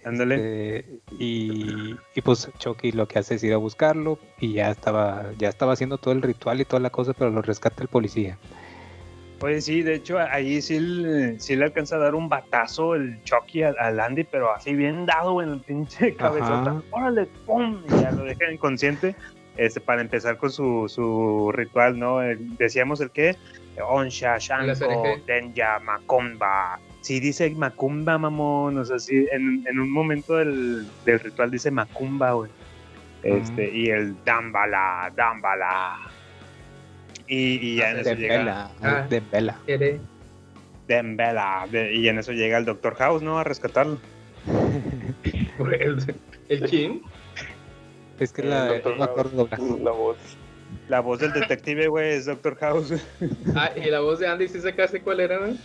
Ándale. 0.04 0.78
Este, 0.78 1.00
y, 1.18 1.96
y 2.14 2.20
pues 2.22 2.50
Chucky 2.58 2.92
lo 2.92 3.06
que 3.06 3.18
hace 3.18 3.36
es 3.36 3.44
ir 3.44 3.52
a 3.52 3.58
buscarlo 3.58 4.18
y 4.40 4.54
ya 4.54 4.70
estaba, 4.70 5.30
ya 5.38 5.48
estaba 5.48 5.72
haciendo 5.72 5.98
todo 5.98 6.12
el 6.12 6.22
ritual 6.22 6.60
y 6.60 6.64
toda 6.64 6.80
la 6.80 6.90
cosa, 6.90 7.12
pero 7.12 7.30
lo 7.30 7.42
rescata 7.42 7.82
el 7.82 7.88
policía. 7.88 8.38
Pues 9.38 9.64
sí, 9.64 9.82
de 9.82 9.94
hecho, 9.94 10.18
ahí 10.18 10.62
sí, 10.62 10.78
sí 11.38 11.56
le 11.56 11.64
alcanza 11.64 11.96
a 11.96 11.98
dar 11.98 12.14
un 12.14 12.28
batazo 12.28 12.94
el 12.94 13.20
Chucky 13.24 13.64
al, 13.64 13.98
Andy, 13.98 14.22
pero 14.22 14.52
así 14.52 14.72
bien 14.74 15.04
dado 15.04 15.42
en 15.42 15.48
el 15.48 15.60
pinche 15.60 16.14
cabezota. 16.14 16.70
Ajá. 16.70 16.82
Órale, 16.92 17.26
¡pum! 17.44 17.82
Y 17.88 18.00
ya 18.00 18.12
lo 18.12 18.22
deja 18.22 18.52
inconsciente 18.52 19.16
este, 19.56 19.80
para 19.80 20.00
empezar 20.00 20.36
con 20.36 20.50
su, 20.50 20.88
su 20.88 21.50
ritual, 21.52 21.98
¿no? 21.98 22.22
El- 22.22 22.56
decíamos 22.56 23.00
el 23.00 23.10
que, 23.10 23.36
Onsha, 23.80 24.38
Shanko. 24.38 24.66
Denya, 25.26 25.78
Macumba. 25.78 26.78
Sí 27.00 27.18
dice 27.20 27.50
Macumba, 27.50 28.16
mamón, 28.18 28.78
o 28.78 28.84
sea, 28.84 28.98
sí, 28.98 29.26
en, 29.32 29.64
en 29.68 29.80
un 29.80 29.90
momento 29.90 30.36
del, 30.36 30.86
del 31.04 31.20
ritual 31.20 31.50
dice 31.50 31.70
Macumba, 31.70 32.32
güey. 32.32 32.50
Este, 33.22 33.70
y 33.74 33.88
el 33.88 34.14
Dambala, 34.24 35.12
Dambala. 35.16 35.96
Y, 37.26 37.54
y 37.66 37.76
ya 37.76 37.90
en 37.92 37.98
eso 38.00 38.14
llega... 38.14 38.34
Dembela, 38.36 38.70
Ah. 38.82 39.06
Dembela. 39.08 39.58
Dembela. 40.88 41.66
de- 41.70 41.94
y 41.94 42.08
en 42.08 42.18
eso 42.18 42.32
llega 42.32 42.58
el 42.58 42.64
Doctor 42.64 42.94
House, 42.96 43.22
¿no? 43.22 43.38
A 43.38 43.44
rescatarlo. 43.44 43.98
El, 45.58 46.16
el. 46.48 47.00
Es 48.18 48.32
que 48.32 48.42
El 48.42 48.50
la. 48.50 48.66
La 49.82 49.90
voz. 49.92 50.16
La 50.92 51.00
voz 51.00 51.20
del 51.20 51.32
detective, 51.32 51.86
güey, 51.88 52.16
es 52.16 52.26
Doctor 52.26 52.54
House. 52.56 52.92
Ah, 53.56 53.70
y 53.74 53.88
la 53.88 54.00
voz 54.00 54.18
de 54.18 54.26
Andy, 54.26 54.46
¿sí 54.46 54.60
sacaste 54.60 55.00
cuál 55.00 55.20
era, 55.20 55.38
güey? 55.38 55.56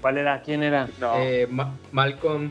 ¿Cuál 0.00 0.18
era? 0.18 0.42
¿Quién 0.42 0.64
era? 0.64 0.88
No. 0.98 1.14
Eh, 1.18 1.46
Ma- 1.48 1.72
Malcolm. 1.92 2.50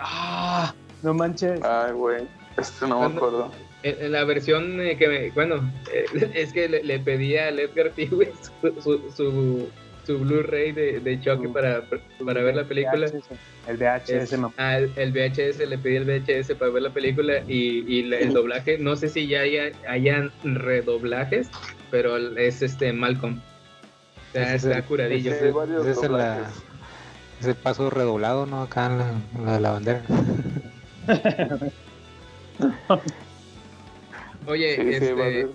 Ah, 0.00 0.74
no 1.04 1.14
manches. 1.14 1.62
Ay, 1.62 1.92
güey. 1.92 2.26
Este 2.56 2.88
no 2.88 3.08
me 3.08 3.16
acuerdo. 3.16 3.52
En, 3.84 4.06
en 4.06 4.10
la 4.10 4.24
versión 4.24 4.80
eh, 4.80 4.96
que 4.96 5.06
me, 5.06 5.30
bueno, 5.30 5.72
eh, 5.92 6.06
es 6.34 6.52
que 6.52 6.68
le, 6.68 6.82
le 6.82 6.98
pedí 6.98 7.36
al 7.36 7.60
Edgar 7.60 7.90
T, 7.90 8.06
güey, 8.06 8.32
su, 8.60 8.80
su, 8.82 9.10
su, 9.12 9.68
su 10.06 10.18
Blu-ray 10.18 10.72
de, 10.72 11.00
de 11.00 11.20
Chucky 11.20 11.48
para, 11.48 11.82
para 12.24 12.42
ver 12.42 12.56
la 12.56 12.64
película. 12.64 13.06
El 13.66 13.76
VHS, 13.78 14.10
Es- 14.10 14.32
mamá. 14.38 14.52
ah, 14.58 14.76
el, 14.78 14.92
el 14.96 15.12
VHS, 15.12 15.66
le 15.66 15.78
pedí 15.78 15.96
el 15.96 16.04
VHS 16.04 16.54
para 16.56 16.70
ver 16.70 16.82
la 16.82 16.90
película 16.90 17.38
y, 17.48 17.84
y 17.90 18.02
la- 18.04 18.18
el 18.18 18.32
doblaje, 18.34 18.76
no 18.78 18.94
sé 18.96 19.08
si 19.08 19.26
ya 19.26 19.40
haya, 19.40 19.72
hayan 19.88 20.30
redoblajes, 20.44 21.48
pero 21.90 22.16
es 22.36 22.60
este 22.62 22.92
Malcolm. 22.92 23.38
O 23.38 24.32
sea, 24.32 24.42
Ese 24.42 24.54
es 24.56 24.64
está 24.64 24.78
el- 24.78 24.84
curadillo. 24.84 25.30
ese- 25.32 25.48
Ese 25.48 25.90
es, 25.90 25.96
la, 25.96 26.02
doblajes. 26.08 26.54
es 27.40 27.46
el 27.46 27.54
paso 27.54 27.88
redoblado, 27.90 28.44
¿no? 28.46 28.62
Acá 28.62 28.86
en 28.86 28.98
la, 28.98 29.10
en 29.38 29.44
la 29.46 29.52
de 29.54 29.60
la 29.60 29.70
bandera. 29.70 30.02
Oye, 34.46 34.76
Sí, 34.76 34.82
este. 34.92 35.46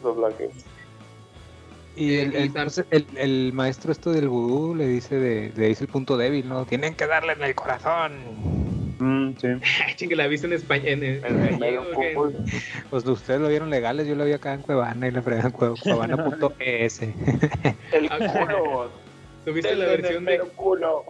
Y 1.95 2.14
Eh, 2.16 2.22
el, 2.24 3.07
el- 3.18 3.53
maestro 3.53 3.91
esto 3.91 4.11
del 4.11 4.30
vudú 4.30 4.76
le 4.76 4.88
dice 4.88 5.16
de, 5.20 5.52
le 5.56 5.68
dice 5.68 5.84
el 5.84 5.90
punto 5.90 6.18
débil, 6.18 6.48
¿no? 6.48 6.66
Tienen 6.66 6.95
que 6.95 7.07
darle 7.07 7.34
en 7.34 7.44
el 7.44 7.56
corazón. 7.56 8.14
Mm, 8.99 9.34
sí. 9.40 9.48
chingue, 9.95 10.16
la 10.16 10.28
viste 10.28 10.48
en 10.48 10.53
fútbol. 11.94 12.36
Pues 12.90 13.06
ustedes 13.06 13.40
lo 13.41 13.48
vieron 13.49 13.70
legales, 13.70 14.07
yo 14.07 14.16
lo 14.16 14.26
vi 14.26 14.34
acá 14.34 14.53
en 14.53 14.61
Cuevana 14.61 15.07
y 15.07 15.11
le 15.11 15.22
fregan 15.22 15.48
en 15.48 15.53
Cue- 15.53 15.80
cuevana.es. 15.82 17.02
El 17.91 18.10
culo. 18.10 18.91
¿Tuviste 19.45 19.74
la 19.76 19.86
versión 19.86 20.26
de, 20.26 20.40
culo. 20.56 21.06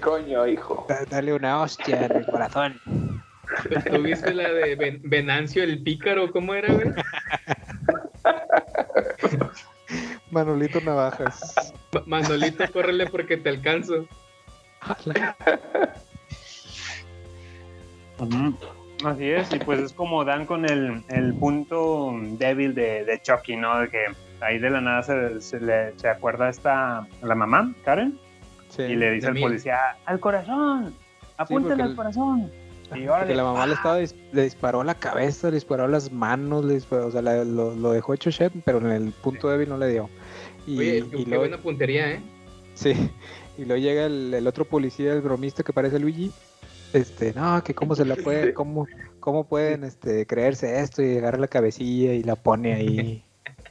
Coño, 0.00 0.46
hijo. 0.46 0.86
Da- 0.88 1.04
Dale 1.08 1.32
una 1.34 1.60
hostia 1.60 2.06
en 2.06 2.16
el 2.16 2.26
corazón. 2.26 2.80
¿Tuviste 3.90 4.34
la 4.34 4.50
de 4.50 4.74
Ven- 4.76 5.00
Venancio 5.04 5.62
el 5.62 5.82
Pícaro? 5.82 6.30
¿Cómo 6.30 6.54
era, 6.54 6.72
güey? 6.72 6.88
Manolito 10.30 10.80
Navajas. 10.80 11.72
Ma- 11.92 12.02
Manolito, 12.06 12.64
córrele 12.72 13.06
porque 13.06 13.36
te 13.36 13.48
alcanzo. 13.50 14.06
Así 19.04 19.30
es, 19.30 19.52
y 19.52 19.58
pues 19.58 19.78
es 19.80 19.92
como 19.92 20.24
dan 20.24 20.46
con 20.46 20.64
el, 20.68 21.02
el 21.08 21.34
punto 21.34 22.14
débil 22.38 22.74
de, 22.74 23.04
de 23.04 23.20
Chucky, 23.20 23.56
¿no? 23.56 23.78
De 23.80 23.88
que 23.88 24.04
ahí 24.40 24.58
de 24.58 24.70
la 24.70 24.80
nada 24.80 25.02
se, 25.02 25.40
se 25.40 25.60
le, 25.60 25.98
se 25.98 26.08
acuerda 26.08 26.48
esta, 26.48 27.06
la 27.22 27.34
mamá, 27.34 27.72
Karen, 27.84 28.18
Sí. 28.68 28.82
y 28.82 28.96
le 28.96 29.12
dice 29.12 29.28
al 29.28 29.38
policía, 29.38 29.78
al 30.06 30.18
corazón, 30.18 30.92
apúntale 31.36 31.82
al 31.82 31.90
el- 31.90 31.96
corazón. 31.96 32.50
Y 32.94 33.08
órale, 33.08 33.34
la 33.34 33.42
mamá 33.44 33.66
le 33.66 33.74
estaba 33.74 34.00
dis- 34.00 34.14
le 34.32 34.42
disparó 34.42 34.80
a 34.80 34.84
la 34.84 34.94
cabeza, 34.94 35.48
le 35.48 35.54
disparó 35.54 35.84
a 35.84 35.88
las 35.88 36.12
manos, 36.12 36.64
le 36.64 36.74
disparó, 36.74 37.06
o 37.06 37.10
sea, 37.10 37.22
la- 37.22 37.44
lo, 37.44 37.74
lo 37.74 37.92
dejó 37.92 38.14
hecho 38.14 38.30
shit, 38.30 38.52
pero 38.64 38.78
en 38.78 38.86
el 38.90 39.12
punto 39.12 39.48
débil 39.48 39.68
no 39.68 39.78
le 39.78 39.88
dio. 39.88 40.08
Y, 40.66 40.78
Oye, 40.78 40.98
y 40.98 41.02
qué 41.02 41.16
luego- 41.30 41.42
buena 41.42 41.58
puntería, 41.58 42.12
¿eh? 42.12 42.20
Sí, 42.74 42.92
y 43.58 43.64
luego 43.64 43.82
llega 43.82 44.06
el, 44.06 44.34
el 44.34 44.46
otro 44.46 44.64
policía, 44.64 45.12
el 45.12 45.22
bromista 45.22 45.62
que 45.62 45.72
parece 45.72 45.98
Luigi. 45.98 46.30
Este, 46.92 47.32
no, 47.34 47.62
que 47.64 47.74
cómo 47.74 47.94
se 47.96 48.04
la 48.04 48.14
puede, 48.24 48.54
cómo, 48.54 48.86
cómo 49.20 49.44
pueden 49.48 49.82
este, 49.84 50.26
creerse 50.26 50.80
esto 50.80 51.02
y 51.02 51.16
agarra 51.18 51.38
la 51.38 51.48
cabecilla 51.48 52.12
y 52.12 52.22
la 52.22 52.36
pone 52.36 52.74
ahí 52.74 53.22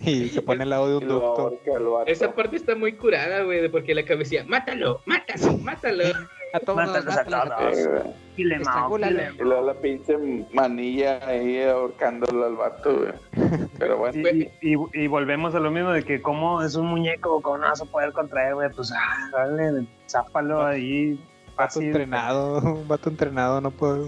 y 0.02 0.28
se 0.30 0.42
pone 0.42 0.64
al 0.64 0.70
lado 0.70 0.90
de 0.90 0.98
un 0.98 1.08
ducto. 1.08 1.58
Esa 2.06 2.34
parte 2.36 2.58
está 2.58 2.76
muy 2.76 2.94
curada, 2.94 3.44
güey, 3.44 3.62
de 3.62 3.70
porque 3.70 3.96
la 3.96 4.04
cabecilla, 4.04 4.44
mátalo, 4.46 5.02
mátalo, 5.06 5.58
mátalo. 5.60 6.04
A 6.56 6.60
todos, 6.62 6.78
Mátalos 6.78 7.18
a 7.18 7.26
todos. 7.26 7.76
Sí, 8.36 8.44
Y 8.44 9.44
luego 9.44 9.66
la 9.68 9.74
pinche 9.74 10.16
manilla 10.54 11.20
ahí 11.28 11.62
ahorcándolo 11.64 12.46
al 12.46 12.56
vato, 12.56 12.96
güey. 12.98 13.60
Pero 13.78 13.98
bueno. 13.98 14.30
Y, 14.62 14.74
y, 14.74 14.76
y 14.94 15.08
volvemos 15.08 15.54
a 15.54 15.60
lo 15.60 15.70
mismo 15.70 15.92
de 15.92 16.04
que 16.04 16.22
como 16.22 16.62
es 16.62 16.76
un 16.76 16.86
muñeco, 16.86 17.42
¿cómo 17.42 17.58
no 17.58 17.68
vas 17.68 17.82
a 17.82 17.86
poder 17.86 18.14
contraer, 18.14 18.54
güey? 18.54 18.70
Pues, 18.74 18.94
ah, 18.94 19.30
dale, 19.34 19.86
zápalo 20.08 20.66
ahí. 20.66 21.20
Vato 21.58 21.82
entrenado, 21.82 22.60
un 22.60 22.88
vato 22.88 23.10
entrenado, 23.10 23.60
no 23.60 23.72
puedo. 23.72 24.08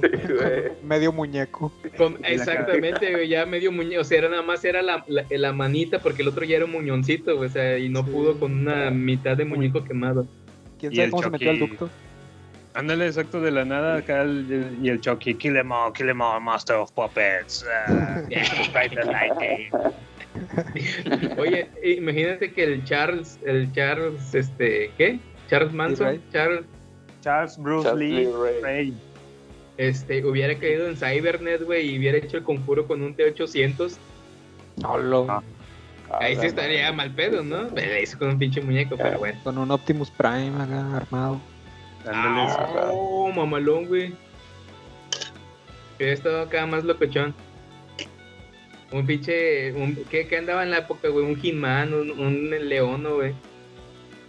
Medio 0.84 1.11
muñeco. 1.11 1.72
Con- 1.98 2.18
exactamente, 2.24 3.11
güey, 3.11 3.28
ya 3.28 3.45
medio 3.45 3.74
muñeco, 3.74 4.02
o 4.02 4.03
sea, 4.06 4.19
era 4.19 4.30
nada 4.30 4.41
más 4.41 4.64
era 4.64 4.82
la, 4.82 5.03
la, 5.07 5.26
la 5.30 5.52
manita 5.53 5.99
porque 5.99 6.22
el 6.22 6.30
otro 6.30 6.45
ya 6.45 6.57
era 6.57 6.65
un 6.65 6.72
muñoncito, 6.72 7.36
güey, 7.36 7.49
o 7.49 7.52
sea, 7.52 7.78
y 7.78 7.90
no 7.90 8.06
pudo 8.06 8.40
con 8.40 8.53
una 8.53 8.90
mitad 8.91 9.36
de 9.36 9.44
muñeco 9.45 9.84
quemado. 9.84 10.26
¿Quién 10.80 10.94
sabe 10.95 11.10
cómo 11.10 11.24
se 11.24 11.30
metió 11.30 11.49
al 11.52 11.60
ducto? 11.60 11.90
Ándale, 12.78 13.08
exacto, 13.08 13.41
de 13.41 13.49
la 13.49 13.66
nada 13.66 13.98
acá 13.98 14.22
el- 14.22 14.52
el- 14.52 14.86
y 14.86 14.90
el 14.90 15.02
Chucky, 15.02 15.34
kill 15.34 15.58
em 15.58 15.72
all, 15.72 15.91
kill 15.94 16.10
em 16.10 16.22
all, 16.22 16.40
master 16.40 16.76
of 16.76 16.91
puppets. 16.91 17.66
ah, 17.88 18.22
the 18.30 19.04
lightning. 19.06 19.70
Oye, 21.40 21.68
imagínate 21.84 22.52
que 22.54 22.64
el 22.64 22.84
Charles, 22.86 23.40
el 23.45 23.72
Charles, 23.74 24.34
este, 24.36 24.91
¿qué? 24.98 25.20
Charles 25.49 25.74
Manson. 25.74 26.22
Charles, 26.32 26.66
Charles 27.22 27.58
Bruce 27.58 27.88
Charles 27.88 28.10
Lee 28.10 28.26
Lee 28.26 28.32
Ray. 28.32 28.62
Ray. 28.62 28.94
este, 29.78 30.24
hubiera 30.26 30.56
caído 30.56 30.88
en 30.88 30.95
Cybernet, 30.98 31.64
güey, 31.64 31.90
y 31.95 31.98
hubiera 31.99 32.18
hecho 32.20 32.38
el 32.38 32.44
conjuro 32.44 32.86
con 32.88 33.02
un 33.02 33.16
T800, 33.16 33.98
No, 34.78 34.98
lo- 34.99 35.26
Ah. 35.32 35.41
ahí 36.20 36.36
sí 36.36 36.45
estaría 36.45 36.91
mal 36.94 37.12
pedo, 37.12 37.41
¿no? 37.44 37.64
Le 37.72 38.04
hizo 38.04 38.20
con 38.20 38.30
un 38.30 38.38
pinche 38.38 38.62
muñeco, 38.62 38.95
pero 38.95 39.18
bueno. 39.18 39.40
Con 39.44 39.58
un 39.58 39.72
Optimus 39.72 40.12
Prime 40.12 40.54
acá 40.62 40.95
armado. 40.95 41.41
Ándale, 42.08 42.48
Ah, 42.50 42.90
oh, 42.92 43.32
mamalón, 43.32 43.86
güey. 43.88 44.14
Hubiera 45.98 46.14
estado 46.14 46.42
acá 46.42 46.66
más 46.66 46.84
locochón. 46.84 47.34
Un 48.92 49.06
pinche, 49.06 49.74
un, 49.74 49.96
¿qué, 50.10 50.28
¿qué 50.28 50.38
andaba 50.38 50.64
en 50.64 50.72
la 50.72 50.78
época, 50.80 51.10
güey? 51.10 51.26
Un 51.26 51.40
He-Man, 51.42 51.94
un, 51.94 52.12
un 52.12 52.50
León, 52.50 53.04
¿no, 53.04 53.16
güey. 53.16 53.34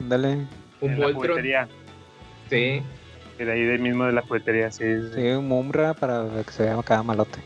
Dale. 0.00 0.46
Un 0.80 0.92
En 0.92 0.96
Voltron. 1.00 1.42
Sí. 2.50 2.82
Y 3.38 3.44
de 3.44 3.52
ahí 3.52 3.62
de 3.62 3.78
mismo 3.78 4.04
de 4.04 4.12
la 4.12 4.22
juguetería, 4.22 4.70
sí. 4.70 4.84
sí. 4.84 5.10
Sí, 5.14 5.28
un 5.28 5.46
Mumra 5.46 5.94
para 5.94 6.26
que 6.44 6.50
se 6.50 6.64
vea 6.64 6.82
cada 6.82 7.04
malote. 7.04 7.38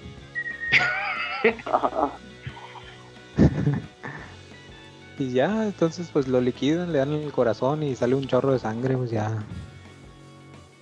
y 5.19 5.33
ya, 5.33 5.65
entonces 5.65 6.09
pues 6.13 6.29
lo 6.29 6.41
liquidan, 6.41 6.93
le 6.93 6.99
dan 6.99 7.13
el 7.13 7.33
corazón 7.33 7.83
y 7.83 7.95
sale 7.95 8.15
un 8.15 8.27
chorro 8.27 8.53
de 8.53 8.59
sangre, 8.59 8.97
pues 8.97 9.11
ya. 9.11 9.45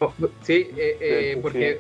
Oh, 0.01 0.13
Sí, 0.43 0.69
eh, 0.77 0.97
eh, 1.01 1.21
Sí, 1.31 1.35
sí, 1.35 1.41
porque, 1.43 1.79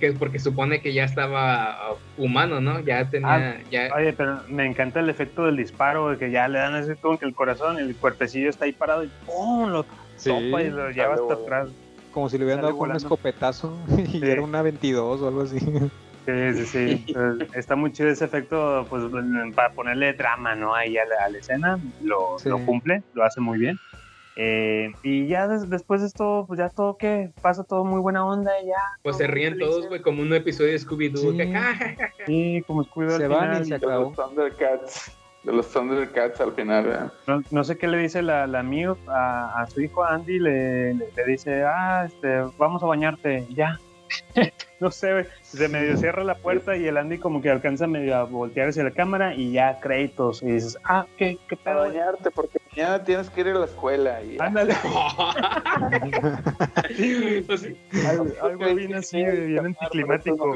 que- 0.00 0.12
porque 0.12 0.38
supone 0.38 0.80
que 0.80 0.92
ya 0.92 1.04
estaba 1.04 1.96
humano, 2.16 2.60
¿no? 2.60 2.80
Ya 2.80 3.08
tenía, 3.08 3.60
ya... 3.70 3.90
Oye, 3.94 4.12
pero 4.12 4.42
me 4.48 4.66
encanta 4.66 5.00
el 5.00 5.08
efecto 5.10 5.44
del 5.44 5.56
disparo, 5.56 6.10
de 6.10 6.18
que 6.18 6.30
ya 6.30 6.48
le 6.48 6.58
dan 6.58 6.74
ese 6.76 6.96
como 6.96 7.18
que 7.18 7.26
el 7.26 7.34
corazón, 7.34 7.78
el 7.78 7.94
cuerpecillo 7.96 8.48
está 8.50 8.64
ahí 8.64 8.72
parado 8.72 9.04
y 9.04 9.10
¡pum! 9.24 9.70
lo 9.70 9.84
topa 10.24 10.62
y 10.62 10.70
lo 10.70 10.90
lleva 10.90 11.14
hasta 11.14 11.34
atrás. 11.34 11.68
Como 12.12 12.28
si 12.30 12.38
le 12.38 12.44
hubieran 12.44 12.62
dado 12.62 12.78
con 12.78 12.90
un 12.90 12.96
escopetazo 12.96 13.78
y 14.12 14.24
era 14.26 14.42
una 14.42 14.62
22 14.62 15.20
o 15.20 15.28
algo 15.28 15.42
así. 15.42 15.58
Sí, 15.60 16.54
sí, 16.54 16.66
sí. 16.66 17.14
Está 17.54 17.76
muy 17.76 17.92
chido 17.92 18.08
ese 18.08 18.24
efecto, 18.24 18.86
pues 18.88 19.02
para 19.54 19.72
ponerle 19.74 20.12
drama, 20.14 20.54
¿no? 20.54 20.74
Ahí 20.74 20.96
a 20.96 21.04
la, 21.04 21.26
a 21.26 21.28
la 21.28 21.38
escena, 21.38 21.78
lo, 22.02 22.38
Sí. 22.38 22.48
lo 22.48 22.58
cumple, 22.64 23.02
lo 23.12 23.22
hace 23.24 23.40
muy 23.40 23.58
bien. 23.58 23.78
Eh, 24.36 24.92
y 25.02 25.26
ya 25.28 25.48
des- 25.48 25.68
después 25.70 26.02
de 26.02 26.08
esto, 26.08 26.44
pues 26.46 26.58
ya 26.58 26.68
todo 26.68 26.96
que 26.98 27.30
pasa 27.40 27.64
todo 27.64 27.84
muy 27.84 28.00
buena 28.00 28.24
onda, 28.26 28.50
y 28.62 28.66
ya. 28.66 28.76
Pues 29.02 29.16
se 29.16 29.26
ríen 29.26 29.58
todos, 29.58 29.88
güey, 29.88 30.02
como 30.02 30.20
un 30.22 30.32
episodio 30.34 30.72
de 30.72 30.78
Scooby-Doo. 30.78 31.36
que, 31.36 31.52
"Ja, 31.52 31.74
ja, 31.74 31.96
ja". 31.96 32.10
Sí, 32.26 32.62
como 32.66 32.84
Scooby-Doo 32.84 33.16
Se 33.16 33.24
al 33.24 33.30
van 33.30 33.62
y 33.62 33.64
final. 33.64 33.80
se 33.80 33.86
De 33.86 33.92
los 33.92 34.14
Thundercats. 34.14 35.16
De 35.42 35.52
los 35.52 35.68
Thundercats 35.72 36.40
al 36.40 36.52
final, 36.52 36.84
¿verdad? 36.84 37.12
No, 37.26 37.40
no 37.50 37.64
sé 37.64 37.78
qué 37.78 37.86
le 37.88 37.98
dice 37.98 38.20
la, 38.20 38.46
la 38.46 38.62
Mew 38.62 38.96
a, 39.06 39.62
a 39.62 39.66
su 39.68 39.80
hijo 39.80 40.04
Andy, 40.04 40.38
le, 40.38 40.92
le, 40.94 41.06
le 41.16 41.24
dice, 41.24 41.62
ah, 41.64 42.04
este, 42.06 42.42
vamos 42.58 42.82
a 42.82 42.86
bañarte, 42.86 43.46
ya. 43.50 43.78
no 44.80 44.90
sé, 44.90 45.12
güey, 45.12 45.26
se 45.42 45.68
medio 45.68 45.96
cierra 45.96 46.22
la 46.24 46.34
puerta 46.34 46.76
y 46.76 46.86
el 46.86 46.96
Andy 46.96 47.18
como 47.18 47.40
que 47.40 47.50
alcanza 47.50 47.86
medio 47.86 48.16
a 48.16 48.24
voltear 48.24 48.68
hacia 48.68 48.84
la 48.84 48.90
cámara 48.90 49.34
y 49.34 49.52
ya 49.52 49.80
créditos 49.80 50.42
y 50.42 50.46
dices, 50.46 50.78
ah, 50.84 51.06
qué, 51.16 51.38
qué 51.48 51.56
pedo. 51.56 51.78
güey?" 51.78 51.90
bañarte, 51.92 52.30
porque 52.30 52.58
mañana 52.76 53.04
tienes 53.04 53.30
que 53.30 53.40
ir 53.40 53.48
a 53.48 53.54
la 53.54 53.64
escuela. 53.64 54.22
Y 54.22 54.36
Ándale. 54.40 54.74
Pues, 57.46 57.68
algo, 58.06 58.26
algo 58.42 58.74
bien 58.74 58.94
así, 58.94 59.22
bien 59.22 59.66
anticlimático. 59.66 60.54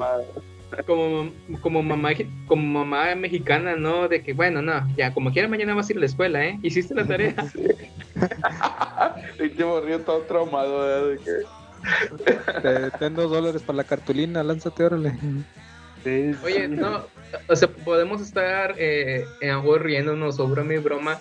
como, 0.86 1.30
como 1.60 1.82
mamá 1.82 2.10
como 2.46 2.62
mamá 2.62 3.14
mexicana, 3.14 3.76
¿no? 3.76 4.08
De 4.08 4.22
que, 4.22 4.32
bueno, 4.32 4.62
no, 4.62 4.86
ya, 4.96 5.12
como 5.12 5.32
quiera 5.32 5.48
mañana 5.48 5.74
vas 5.74 5.88
a 5.88 5.92
ir 5.92 5.98
a 5.98 6.00
la 6.00 6.06
escuela, 6.06 6.44
¿eh? 6.44 6.58
¿Hiciste 6.62 6.94
la 6.94 7.06
tarea? 7.06 7.34
Y 9.38 9.48
te 9.50 9.64
morrió 9.64 10.00
todo 10.00 10.20
traumado, 10.22 10.80
¿verdad? 10.80 11.08
De 11.08 11.18
que... 11.18 12.60
Te, 12.62 12.90
ten 12.98 13.14
dos 13.14 13.30
dólares 13.30 13.62
para 13.62 13.78
la 13.78 13.84
cartulina, 13.84 14.42
lánzate, 14.42 14.84
órale. 14.84 15.14
Oye, 16.44 16.68
no, 16.68 17.06
o 17.48 17.56
sea, 17.56 17.68
podemos 17.68 18.20
estar 18.20 18.74
eh, 18.78 19.24
en 19.40 19.50
algo 19.50 19.78
riéndonos 19.78 20.36
sobre 20.36 20.62
mi 20.62 20.76
broma, 20.78 21.20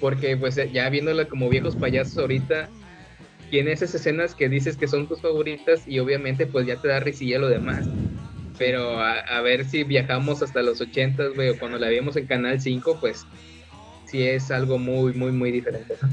porque 0.00 0.36
pues 0.36 0.56
ya 0.72 0.88
viéndola 0.88 1.26
como 1.26 1.48
viejos 1.48 1.76
payasos 1.76 2.18
ahorita, 2.18 2.68
tienes 3.50 3.82
esas 3.82 4.00
escenas 4.00 4.34
que 4.34 4.48
dices 4.48 4.76
que 4.76 4.88
son 4.88 5.06
tus 5.08 5.20
favoritas 5.20 5.86
y 5.86 5.98
obviamente 5.98 6.46
pues 6.46 6.66
ya 6.66 6.76
te 6.76 6.88
da 6.88 7.00
risilla 7.00 7.38
lo 7.38 7.48
demás. 7.48 7.86
Pero 8.58 8.98
a, 9.00 9.12
a 9.12 9.40
ver 9.40 9.64
si 9.64 9.84
viajamos 9.84 10.42
hasta 10.42 10.62
los 10.62 10.80
80, 10.80 11.28
güey, 11.28 11.50
o 11.50 11.58
cuando 11.58 11.78
la 11.78 11.88
vimos 11.88 12.16
en 12.16 12.26
Canal 12.26 12.60
5, 12.60 12.98
pues 13.00 13.24
sí 14.06 14.26
es 14.26 14.50
algo 14.50 14.78
muy, 14.78 15.12
muy, 15.14 15.32
muy 15.32 15.52
diferente. 15.52 15.94
¿no? 16.02 16.08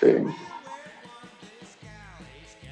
Sí. 0.00 0.14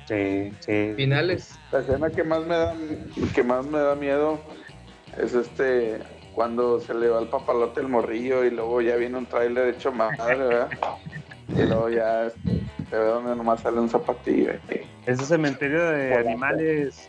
Sí, 0.07 0.53
sí. 0.61 0.93
Finales. 0.95 1.59
La 1.73 1.81
escena 1.81 2.11
que 2.11 2.23
más 2.23 2.47
me 2.47 2.55
da, 2.55 2.75
que 3.35 3.43
más 3.43 3.67
me 3.67 3.79
da 3.79 3.97
miedo 3.97 4.41
es 5.19 5.35
este 5.35 5.99
cuando 6.37 6.79
se 6.81 6.93
le 6.93 7.09
va 7.09 7.19
el 7.19 7.29
papalote 7.29 7.81
el 7.81 7.89
morrillo 7.89 8.45
y 8.45 8.51
luego 8.51 8.83
ya 8.83 8.97
viene 8.97 9.17
un 9.17 9.25
tráiler 9.25 9.69
hecho 9.69 9.91
madre, 9.91 10.37
¿verdad? 10.37 10.69
Y 11.49 11.63
luego 11.63 11.89
ya 11.89 12.29
se 12.91 12.97
ve 12.97 13.05
donde 13.07 13.35
nomás 13.35 13.63
sale 13.63 13.81
un 13.81 13.89
zapatillo. 13.89 14.53
Ese 15.07 15.25
cementerio 15.25 15.83
de 15.91 16.15
animales. 16.15 17.09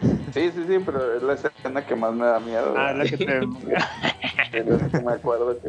Sí, 0.00 0.50
sí, 0.52 0.64
sí, 0.66 0.78
pero 0.84 1.14
es 1.16 1.22
la 1.22 1.34
escena 1.34 1.86
que 1.86 1.94
más 1.94 2.12
me 2.12 2.26
da 2.26 2.40
miedo. 2.40 2.74
Ah, 2.76 2.92
la 2.92 3.04
que 3.04 3.16
te... 3.16 3.40
Me 5.02 5.12
acuerdo 5.12 5.58
que 5.60 5.68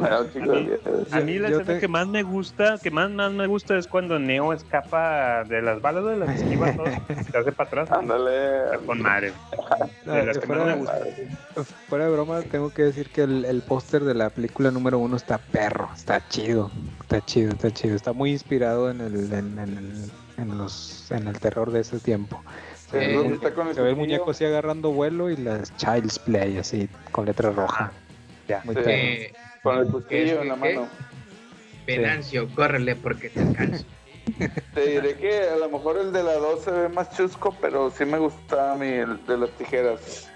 me 0.00 0.08
da 0.08 0.20
un 0.22 0.32
chico 0.32 0.50
de 0.52 0.60
miedo. 0.62 0.80
A 1.12 1.20
mí 1.20 1.38
la 1.38 1.50
Yo 1.50 1.58
escena 1.58 1.74
te- 1.74 1.80
que 1.80 1.88
más 1.88 2.06
me 2.08 2.22
gusta, 2.24 2.78
que 2.82 2.90
más, 2.90 3.10
más 3.10 3.32
me 3.32 3.46
gusta 3.46 3.76
es 3.78 3.86
cuando 3.86 4.18
Neo 4.18 4.52
escapa 4.52 5.44
de 5.44 5.62
las 5.62 5.80
balas 5.80 6.04
de 6.04 6.16
las 6.16 6.28
esquiva 6.30 6.72
todo, 6.74 6.86
se 6.86 7.38
hace 7.38 7.52
para 7.52 7.68
atrás. 7.68 7.92
Ándale. 7.92 8.76
Con 8.86 9.00
madre. 9.02 9.32
De 10.04 10.26
las 10.26 10.38
que 10.38 10.46
más 10.48 10.58
me 10.78 10.84
fuera, 11.88 12.04
de 12.06 12.10
broma, 12.10 12.42
tengo 12.42 12.70
que 12.72 12.82
decir 12.82 13.08
que 13.10 13.22
el, 13.22 13.44
el 13.44 13.62
póster 13.62 14.04
de 14.04 14.14
la 14.14 14.30
película 14.30 14.70
número 14.70 14.98
uno 14.98 15.16
está 15.16 15.38
perro, 15.38 15.88
está 15.94 16.26
chido, 16.28 16.70
está 17.02 17.24
chido, 17.24 17.50
está 17.50 17.70
chido, 17.70 17.94
está 17.96 18.12
muy 18.12 18.32
inspirado 18.32 18.90
en 18.90 19.00
el, 19.00 19.32
en, 19.32 19.58
en 19.58 19.78
el, 19.78 20.10
en 20.38 20.58
los, 20.58 21.10
en 21.12 21.28
el 21.28 21.38
terror 21.38 21.70
de 21.70 21.80
ese 21.80 21.98
tiempo. 22.00 22.42
Se, 22.90 23.00
Sí, 23.00 23.06
ve, 23.06 23.12
¿dónde 23.14 23.28
el- 23.28 23.34
está 23.34 23.52
con 23.54 23.68
el 23.68 23.74
se 23.74 23.82
ve 23.82 23.90
el 23.90 23.96
muñeco 23.96 24.30
así 24.30 24.44
agarrando 24.44 24.92
vuelo 24.92 25.28
y 25.30 25.36
las 25.36 25.74
Child's 25.76 26.18
Play 26.20 26.56
así 26.58 26.88
con 27.12 27.26
letra 27.26 27.50
roja. 27.50 27.92
Ya. 28.48 28.60
Muy 28.64 28.74
Sí. 28.76 28.80
Eh, 28.86 29.32
Con 29.62 29.78
el 29.78 29.86
¿qué- 29.86 29.90
cuchillo 29.92 30.42
en 30.42 30.48
la 30.48 30.54
qué? 30.54 30.74
mano. 30.74 30.88
Venancio, 31.86 32.48
córrele 32.54 32.96
porque 32.96 33.28
te 33.30 33.40
alcanzo. 33.40 33.84
Te 34.74 34.86
diré 34.88 35.14
que 35.14 35.40
a 35.48 35.56
lo 35.56 35.68
mejor 35.70 35.98
el 35.98 36.12
de 36.12 36.22
la 36.22 36.34
2 36.34 36.62
se 36.64 36.70
ve 36.72 36.88
más 36.88 37.16
chusco, 37.16 37.56
pero 37.60 37.90
sí 37.90 38.04
me 38.04 38.18
gustaba 38.18 38.72
a 38.72 38.74
mí 38.76 38.88
el 38.88 39.24
de 39.26 39.38
las 39.38 39.50
tijeras. 39.50 40.28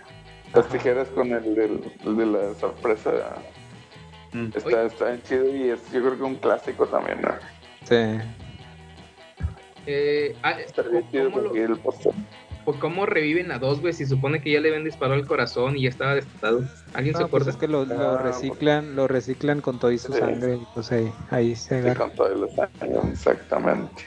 Las 0.55 0.68
tijeras 0.68 1.09
con 1.09 1.32
el 1.32 1.55
de 1.55 2.27
la 2.27 2.55
sorpresa. 2.59 3.10
Mm. 4.32 4.51
Está, 4.55 4.85
está 4.85 5.05
bien 5.06 5.22
chido 5.24 5.56
y 5.56 5.70
es 5.70 5.81
yo 5.93 6.01
creo 6.01 6.16
que 6.16 6.22
un 6.22 6.36
clásico 6.36 6.86
también, 6.86 7.20
¿no? 7.20 7.31
Sí. 7.85 8.18
Eh, 9.86 10.36
ah, 10.43 10.52
Está 10.52 10.82
bien 10.82 11.09
chido 11.11 11.24
¿cómo, 11.24 11.36
lo- 11.39 11.43
porque 11.44 11.65
el 11.65 11.77
póster. 11.78 12.12
pues, 12.65 12.77
¿Cómo 12.78 13.07
reviven 13.07 13.51
a 13.52 13.59
dos, 13.59 13.81
güey? 13.81 13.93
Si 13.93 14.05
supone 14.07 14.40
que 14.43 14.52
ya 14.52 14.61
le 14.61 14.69
habían 14.69 14.85
disparado 14.85 15.19
el 15.19 15.27
corazón 15.27 15.77
y 15.77 15.82
ya 15.82 15.89
estaba 15.89 16.15
desatado. 16.15 16.61
¿Alguien 16.94 17.15
se 17.16 17.23
No, 17.23 17.28
pues 17.28 17.43
acuerda? 17.43 17.51
es 17.51 17.57
que 17.57 17.69
lo, 17.69 17.85
lo 17.86 18.19
Ah, 18.19 18.23
reciclan, 18.23 18.94
lo 18.97 19.09
reciclan 19.09 19.61
con 19.61 19.78
toda 19.78 19.97
su 19.98 20.12
Sí. 20.12 20.19
sangre 20.19 20.57
y 20.57 20.66
pues 20.74 20.93
ahí, 20.93 21.11
ahí 21.31 21.57
se 21.57 21.69
Sí, 21.69 21.74
agarra. 21.89 22.01
con 22.07 22.15
todos 22.15 22.39
los 22.39 22.51
años, 22.59 23.05
exactamente. 23.11 24.02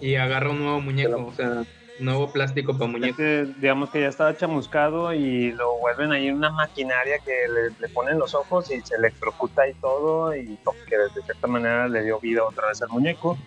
Y 0.00 0.16
agarra 0.16 0.50
un 0.50 0.58
nuevo 0.58 0.80
muñeco, 0.80 1.26
o 1.26 1.32
sea, 1.32 1.62
nuevo 2.00 2.32
plástico 2.32 2.76
para 2.76 2.90
muñeco. 2.90 3.16
que, 3.16 3.46
digamos 3.58 3.88
que 3.90 4.00
ya 4.00 4.08
estaba 4.08 4.36
chamuscado 4.36 5.14
y 5.14 5.52
lo 5.52 5.78
vuelven 5.78 6.10
ahí 6.10 6.26
en 6.26 6.34
una 6.36 6.50
maquinaria 6.50 7.18
que 7.24 7.30
le, 7.30 7.70
le 7.78 7.88
ponen 7.94 8.18
los 8.18 8.34
ojos 8.34 8.70
y 8.72 8.80
se 8.80 8.96
electrocuta 8.96 9.66
y 9.68 9.74
todo 9.74 10.34
y 10.34 10.44
que 10.88 10.96
de 10.98 11.22
cierta 11.24 11.46
manera 11.46 11.86
le 11.88 12.02
dio 12.02 12.18
vida 12.18 12.42
otra 12.44 12.66
vez 12.68 12.82
al 12.82 12.88
muñeco. 12.88 13.38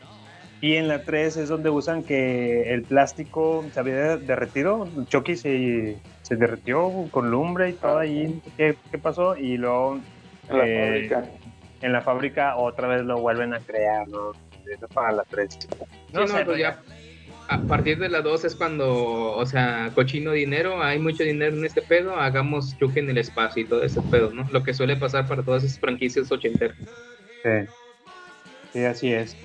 Y 0.59 0.75
en 0.75 0.87
la 0.87 1.03
3 1.03 1.37
es 1.37 1.49
donde 1.49 1.69
usan 1.69 2.03
que 2.03 2.73
el 2.73 2.81
plástico 2.83 3.63
se 3.71 3.79
había 3.79 4.17
derretido, 4.17 4.87
Chucky 5.07 5.35
se, 5.35 5.97
se 6.23 6.35
derritió 6.35 6.91
con 7.11 7.29
lumbre 7.29 7.69
y 7.69 7.73
todo 7.73 7.99
ahí, 7.99 8.41
¿qué, 8.57 8.75
qué 8.89 8.97
pasó? 8.97 9.37
Y 9.37 9.57
luego 9.57 9.99
En 10.49 10.57
la 10.57 10.67
eh, 10.67 11.09
fábrica. 11.09 11.31
en 11.81 11.93
la 11.93 12.01
fábrica 12.01 12.55
otra 12.57 12.87
vez 12.87 13.03
lo 13.03 13.19
vuelven 13.19 13.53
a 13.53 13.59
crear, 13.59 14.07
¿no? 14.07 14.31
Eso 14.65 14.85
es 14.85 14.93
para 14.93 15.11
la 15.11 15.23
3. 15.29 15.57
No, 16.11 16.25
no, 16.25 16.45
pues 16.45 16.57
ya. 16.57 16.81
A 17.49 17.59
partir 17.61 17.97
de 17.99 18.09
la 18.09 18.21
2 18.21 18.43
es 18.45 18.55
cuando, 18.55 19.31
o 19.37 19.45
sea, 19.45 19.91
cochino 19.95 20.31
dinero, 20.31 20.81
hay 20.83 20.99
mucho 20.99 21.23
dinero 21.23 21.55
en 21.55 21.63
este 21.65 21.81
pedo, 21.81 22.17
hagamos 22.17 22.77
Chucky 22.77 22.99
en 22.99 23.09
el 23.11 23.19
espacio 23.19 23.61
y 23.61 23.65
todo 23.65 23.83
ese 23.83 24.01
pedo, 24.01 24.31
¿no? 24.33 24.45
Lo 24.51 24.63
que 24.63 24.73
suele 24.73 24.97
pasar 24.97 25.27
para 25.27 25.43
todas 25.43 25.63
esas 25.63 25.79
franquicias 25.79 26.29
ochenteras. 26.31 26.75
Sí. 27.43 27.71
Sí, 28.73 28.83
así 28.83 29.13
es. 29.13 29.37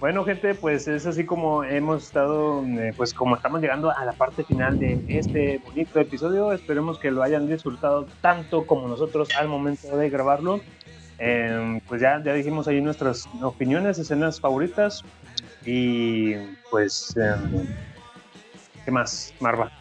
Bueno, 0.00 0.24
gente, 0.24 0.54
pues 0.54 0.86
es 0.86 1.06
así 1.06 1.24
como 1.24 1.64
hemos 1.64 2.04
estado, 2.04 2.64
eh, 2.64 2.92
pues 2.96 3.12
como 3.12 3.34
estamos 3.34 3.60
llegando 3.60 3.90
a 3.90 4.04
la 4.04 4.12
parte 4.12 4.44
final 4.44 4.78
de 4.78 5.00
este 5.08 5.58
bonito 5.58 5.98
episodio. 5.98 6.52
Esperemos 6.52 7.00
que 7.00 7.10
lo 7.10 7.20
hayan 7.22 7.48
disfrutado 7.48 8.06
tanto 8.20 8.64
como 8.64 8.86
nosotros 8.86 9.28
al 9.36 9.48
momento 9.48 9.96
de 9.96 10.08
grabarlo. 10.08 10.60
Eh, 11.18 11.80
pues 11.88 12.00
ya, 12.00 12.22
ya 12.24 12.32
dijimos 12.32 12.68
ahí 12.68 12.80
nuestras 12.80 13.28
opiniones, 13.42 13.98
escenas 13.98 14.40
favoritas. 14.40 15.02
Y 15.66 16.34
pues, 16.70 17.16
eh, 17.20 17.34
¿qué 18.84 18.92
más, 18.92 19.34
Marva? 19.40 19.72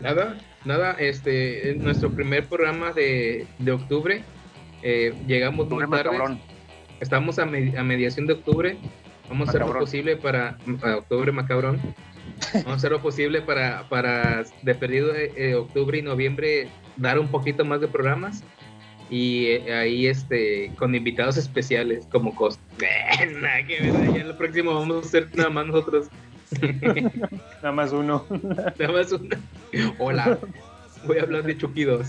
Nada, 0.00 0.38
nada, 0.64 0.92
este, 0.92 1.70
en 1.72 1.84
nuestro 1.84 2.10
primer 2.10 2.46
programa 2.46 2.92
de, 2.92 3.46
de 3.58 3.72
octubre, 3.72 4.24
eh, 4.82 5.12
llegamos 5.26 5.68
muy 5.68 5.82
Octubre 5.82 6.02
tarde. 6.02 6.16
macabrón. 6.16 6.40
Estamos 7.00 7.38
a, 7.38 7.44
me- 7.44 7.76
a 7.76 7.82
mediación 7.84 8.24
de 8.26 8.32
octubre. 8.32 8.78
Vamos 9.28 9.48
a 9.48 9.50
hacer 9.50 9.60
lo 9.62 9.78
posible 9.78 10.16
para 10.16 10.58
a 10.82 10.96
octubre 10.96 11.32
macabrón. 11.32 11.80
Vamos 12.52 12.66
a 12.66 12.74
hacer 12.74 12.92
lo 12.92 13.02
posible 13.02 13.42
para, 13.42 13.88
para 13.88 14.44
de 14.62 14.74
perdido 14.74 15.14
eh, 15.14 15.32
eh, 15.36 15.54
octubre 15.54 15.98
y 15.98 16.02
noviembre 16.02 16.68
dar 16.96 17.18
un 17.18 17.28
poquito 17.28 17.64
más 17.64 17.80
de 17.80 17.88
programas 17.88 18.42
y 19.10 19.46
eh, 19.46 19.74
ahí 19.74 20.06
este 20.06 20.72
con 20.76 20.94
invitados 20.94 21.36
especiales 21.36 22.06
como 22.10 22.34
cost. 22.34 22.60
nada 23.40 23.66
que 23.66 23.80
ver, 23.80 24.12
ya 24.14 24.20
en 24.20 24.28
lo 24.28 24.38
próximo 24.38 24.74
vamos 24.74 25.04
a 25.04 25.06
hacer 25.06 25.28
nada 25.34 25.50
más 25.50 25.66
nosotros. 25.66 26.08
Nada 27.62 27.72
más 27.72 27.90
uno. 27.92 28.26
nada 28.78 28.92
más 28.92 29.10
uno. 29.10 29.36
Hola, 29.98 30.38
voy 31.04 31.18
a 31.18 31.22
hablar 31.22 31.42
de 31.42 31.54
2. 31.54 32.06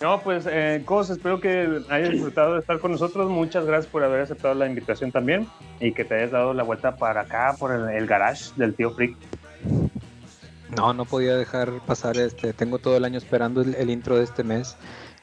No, 0.00 0.20
pues, 0.20 0.46
eh, 0.50 0.82
Cos, 0.84 1.08
espero 1.08 1.40
que 1.40 1.82
hayas 1.88 2.10
disfrutado 2.10 2.54
de 2.54 2.60
estar 2.60 2.78
con 2.80 2.92
nosotros. 2.92 3.30
Muchas 3.30 3.64
gracias 3.64 3.90
por 3.90 4.04
haber 4.04 4.20
aceptado 4.20 4.54
la 4.54 4.66
invitación 4.66 5.10
también 5.10 5.48
y 5.80 5.92
que 5.92 6.04
te 6.04 6.16
hayas 6.16 6.32
dado 6.32 6.52
la 6.52 6.62
vuelta 6.62 6.96
para 6.96 7.22
acá, 7.22 7.56
por 7.58 7.72
el, 7.72 8.06
garage 8.06 8.50
del 8.56 8.74
tío 8.74 8.90
Freak. 8.90 9.16
No, 10.76 10.92
no 10.92 11.06
podía 11.06 11.34
dejar 11.36 11.72
pasar 11.86 12.18
este. 12.18 12.52
Tengo 12.52 12.78
todo 12.78 12.96
el 12.96 13.04
año 13.06 13.16
esperando 13.16 13.62
el, 13.62 13.88
intro 13.88 14.18
de 14.18 14.24
este 14.24 14.44
mes. 14.44 14.76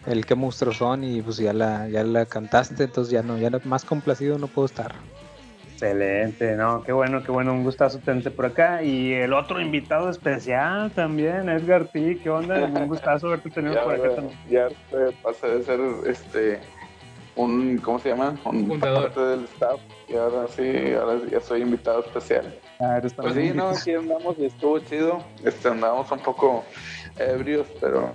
El 0.08 0.26
qué 0.26 0.34
monstruos 0.34 0.78
son 0.78 1.04
y 1.04 1.22
pues 1.22 1.38
ya 1.38 1.54
la, 1.54 1.88
ya 1.88 2.04
la 2.04 2.26
cantaste, 2.26 2.84
entonces 2.84 3.12
ya 3.12 3.22
no, 3.22 3.38
ya 3.38 3.50
más 3.64 3.86
complacido 3.86 4.38
no 4.38 4.48
puedo 4.48 4.66
estar. 4.66 4.96
Excelente, 5.84 6.56
no, 6.56 6.82
qué 6.84 6.94
bueno, 6.94 7.22
qué 7.24 7.32
bueno, 7.32 7.52
un 7.54 7.64
gustazo 7.64 8.00
tenerte 8.00 8.32
por 8.32 8.46
acá. 8.46 8.82
Y 8.84 9.12
el 9.14 9.34
otro 9.34 9.60
invitado 9.60 10.10
especial 10.10 10.92
también, 10.92 11.50
Edgar 11.50 11.86
T, 11.88 12.20
¿qué 12.24 12.30
onda? 12.30 12.64
Un 12.66 12.88
gustazo 12.88 13.28
haberte 13.28 13.50
tenido 13.50 13.74
Ya, 13.74 13.84
por 13.84 13.94
acá 13.96 14.16
también. 14.16 14.40
ya 14.50 14.68
pasé 15.22 15.48
de 15.48 15.64
ser 15.64 15.80
este 16.06 16.60
un 17.36 17.78
¿cómo 17.80 18.00
se 18.00 18.10
llama? 18.10 18.36
Un 18.46 18.68
Fundador. 18.68 19.04
parte 19.06 19.20
del 19.20 19.44
staff 19.46 19.80
y 20.08 20.16
ahora 20.16 20.48
sí, 20.48 20.94
ahora 20.94 21.20
ya 21.30 21.42
soy 21.42 21.62
invitado 21.64 22.00
especial. 22.06 22.54
Ah, 22.80 22.98
eres 23.00 23.14
Pues 23.14 23.34
sí, 23.34 23.52
no, 23.54 23.70
aquí 23.70 23.94
andamos 23.94 24.38
y 24.40 24.46
estuvo 24.46 24.80
chido. 24.80 25.22
Este 25.44 25.68
andamos 25.68 26.10
un 26.12 26.20
poco 26.20 26.64
ebrios, 27.18 27.68
pero 27.82 28.10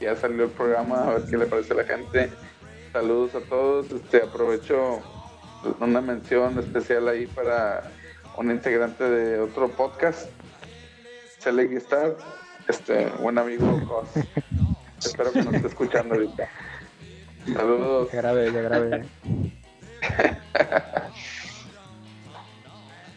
ya 0.00 0.16
salió 0.16 0.44
el 0.44 0.50
programa, 0.50 1.02
a 1.04 1.10
ver 1.14 1.22
qué 1.28 1.36
le 1.36 1.46
parece 1.46 1.74
a 1.74 1.76
la 1.76 1.84
gente. 1.84 2.30
Saludos 2.92 3.34
a 3.34 3.40
todos. 3.40 3.90
Este 3.90 4.22
aprovecho 4.22 5.00
una 5.80 6.00
mención 6.00 6.58
especial 6.58 7.08
ahí 7.08 7.26
para 7.26 7.90
un 8.36 8.50
integrante 8.50 9.04
de 9.04 9.40
otro 9.40 9.68
podcast, 9.68 10.30
Select 11.38 11.72
Star, 11.74 12.16
este 12.68 13.06
buen 13.20 13.38
amigo 13.38 13.80
Cos. 13.86 14.08
Espero 14.98 15.32
que 15.32 15.42
nos 15.42 15.54
esté 15.54 15.68
escuchando 15.68 16.14
ahorita. 16.14 16.48
Saludos. 17.52 18.08
Ya 18.12 18.18
grabé, 18.18 18.52
ya 18.52 18.60
grabé. 18.60 19.04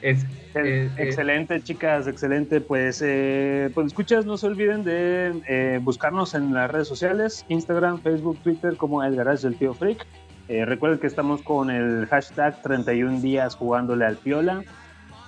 Es, 0.02 0.26
Eh, 0.56 0.90
excelente, 0.98 1.62
chicas, 1.62 2.08
excelente. 2.08 2.62
Pues, 2.62 3.02
eh, 3.04 3.70
pues 3.74 3.88
escuchas, 3.88 4.26
no 4.26 4.38
se 4.38 4.48
olviden 4.48 4.84
de 4.84 5.42
eh, 5.48 5.80
buscarnos 5.82 6.34
en 6.34 6.54
las 6.54 6.70
redes 6.70 6.88
sociales, 6.88 7.46
Instagram, 7.48 8.02
Facebook, 8.02 8.38
Twitter, 8.44 8.76
como 8.76 9.04
el 9.04 9.16
Garage 9.16 9.44
del 9.44 9.56
Tío 9.56 9.74
Freak. 9.74 10.06
Eh, 10.52 10.66
recuerden 10.66 11.00
que 11.00 11.08
estamos 11.08 11.42
con 11.44 11.70
el 11.70 12.06
hashtag 12.08 12.62
31 12.62 13.22
días 13.22 13.56
jugándole 13.56 14.06
al 14.06 14.18
Piola. 14.18 14.62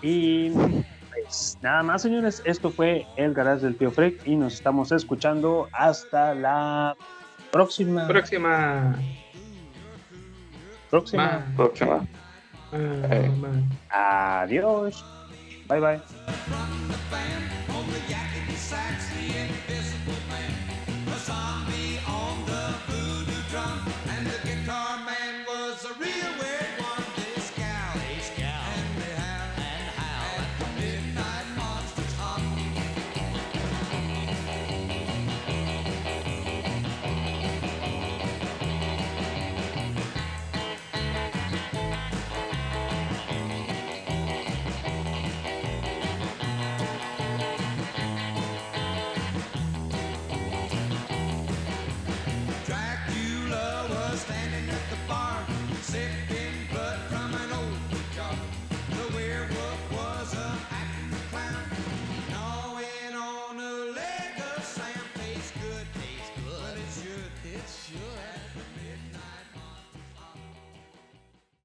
Y 0.01 0.49
pues 0.49 1.57
nada 1.61 1.81
más, 1.81 2.01
señores, 2.01 2.41
esto 2.43 2.69
fue 2.69 3.05
el 3.15 3.33
Garage 3.33 3.61
del 3.61 3.77
Tío 3.77 3.89
Freak 3.89 4.27
y 4.27 4.35
nos 4.35 4.55
estamos 4.55 4.91
escuchando 4.91 5.69
hasta 5.71 6.35
la 6.35 6.97
próxima. 7.53 8.05
Próxima. 8.05 8.99
Próxima. 10.89 11.45
Próxima. 11.55 12.05
Adiós. 13.89 15.05
Bye 15.69 15.79
bye. 15.79 16.01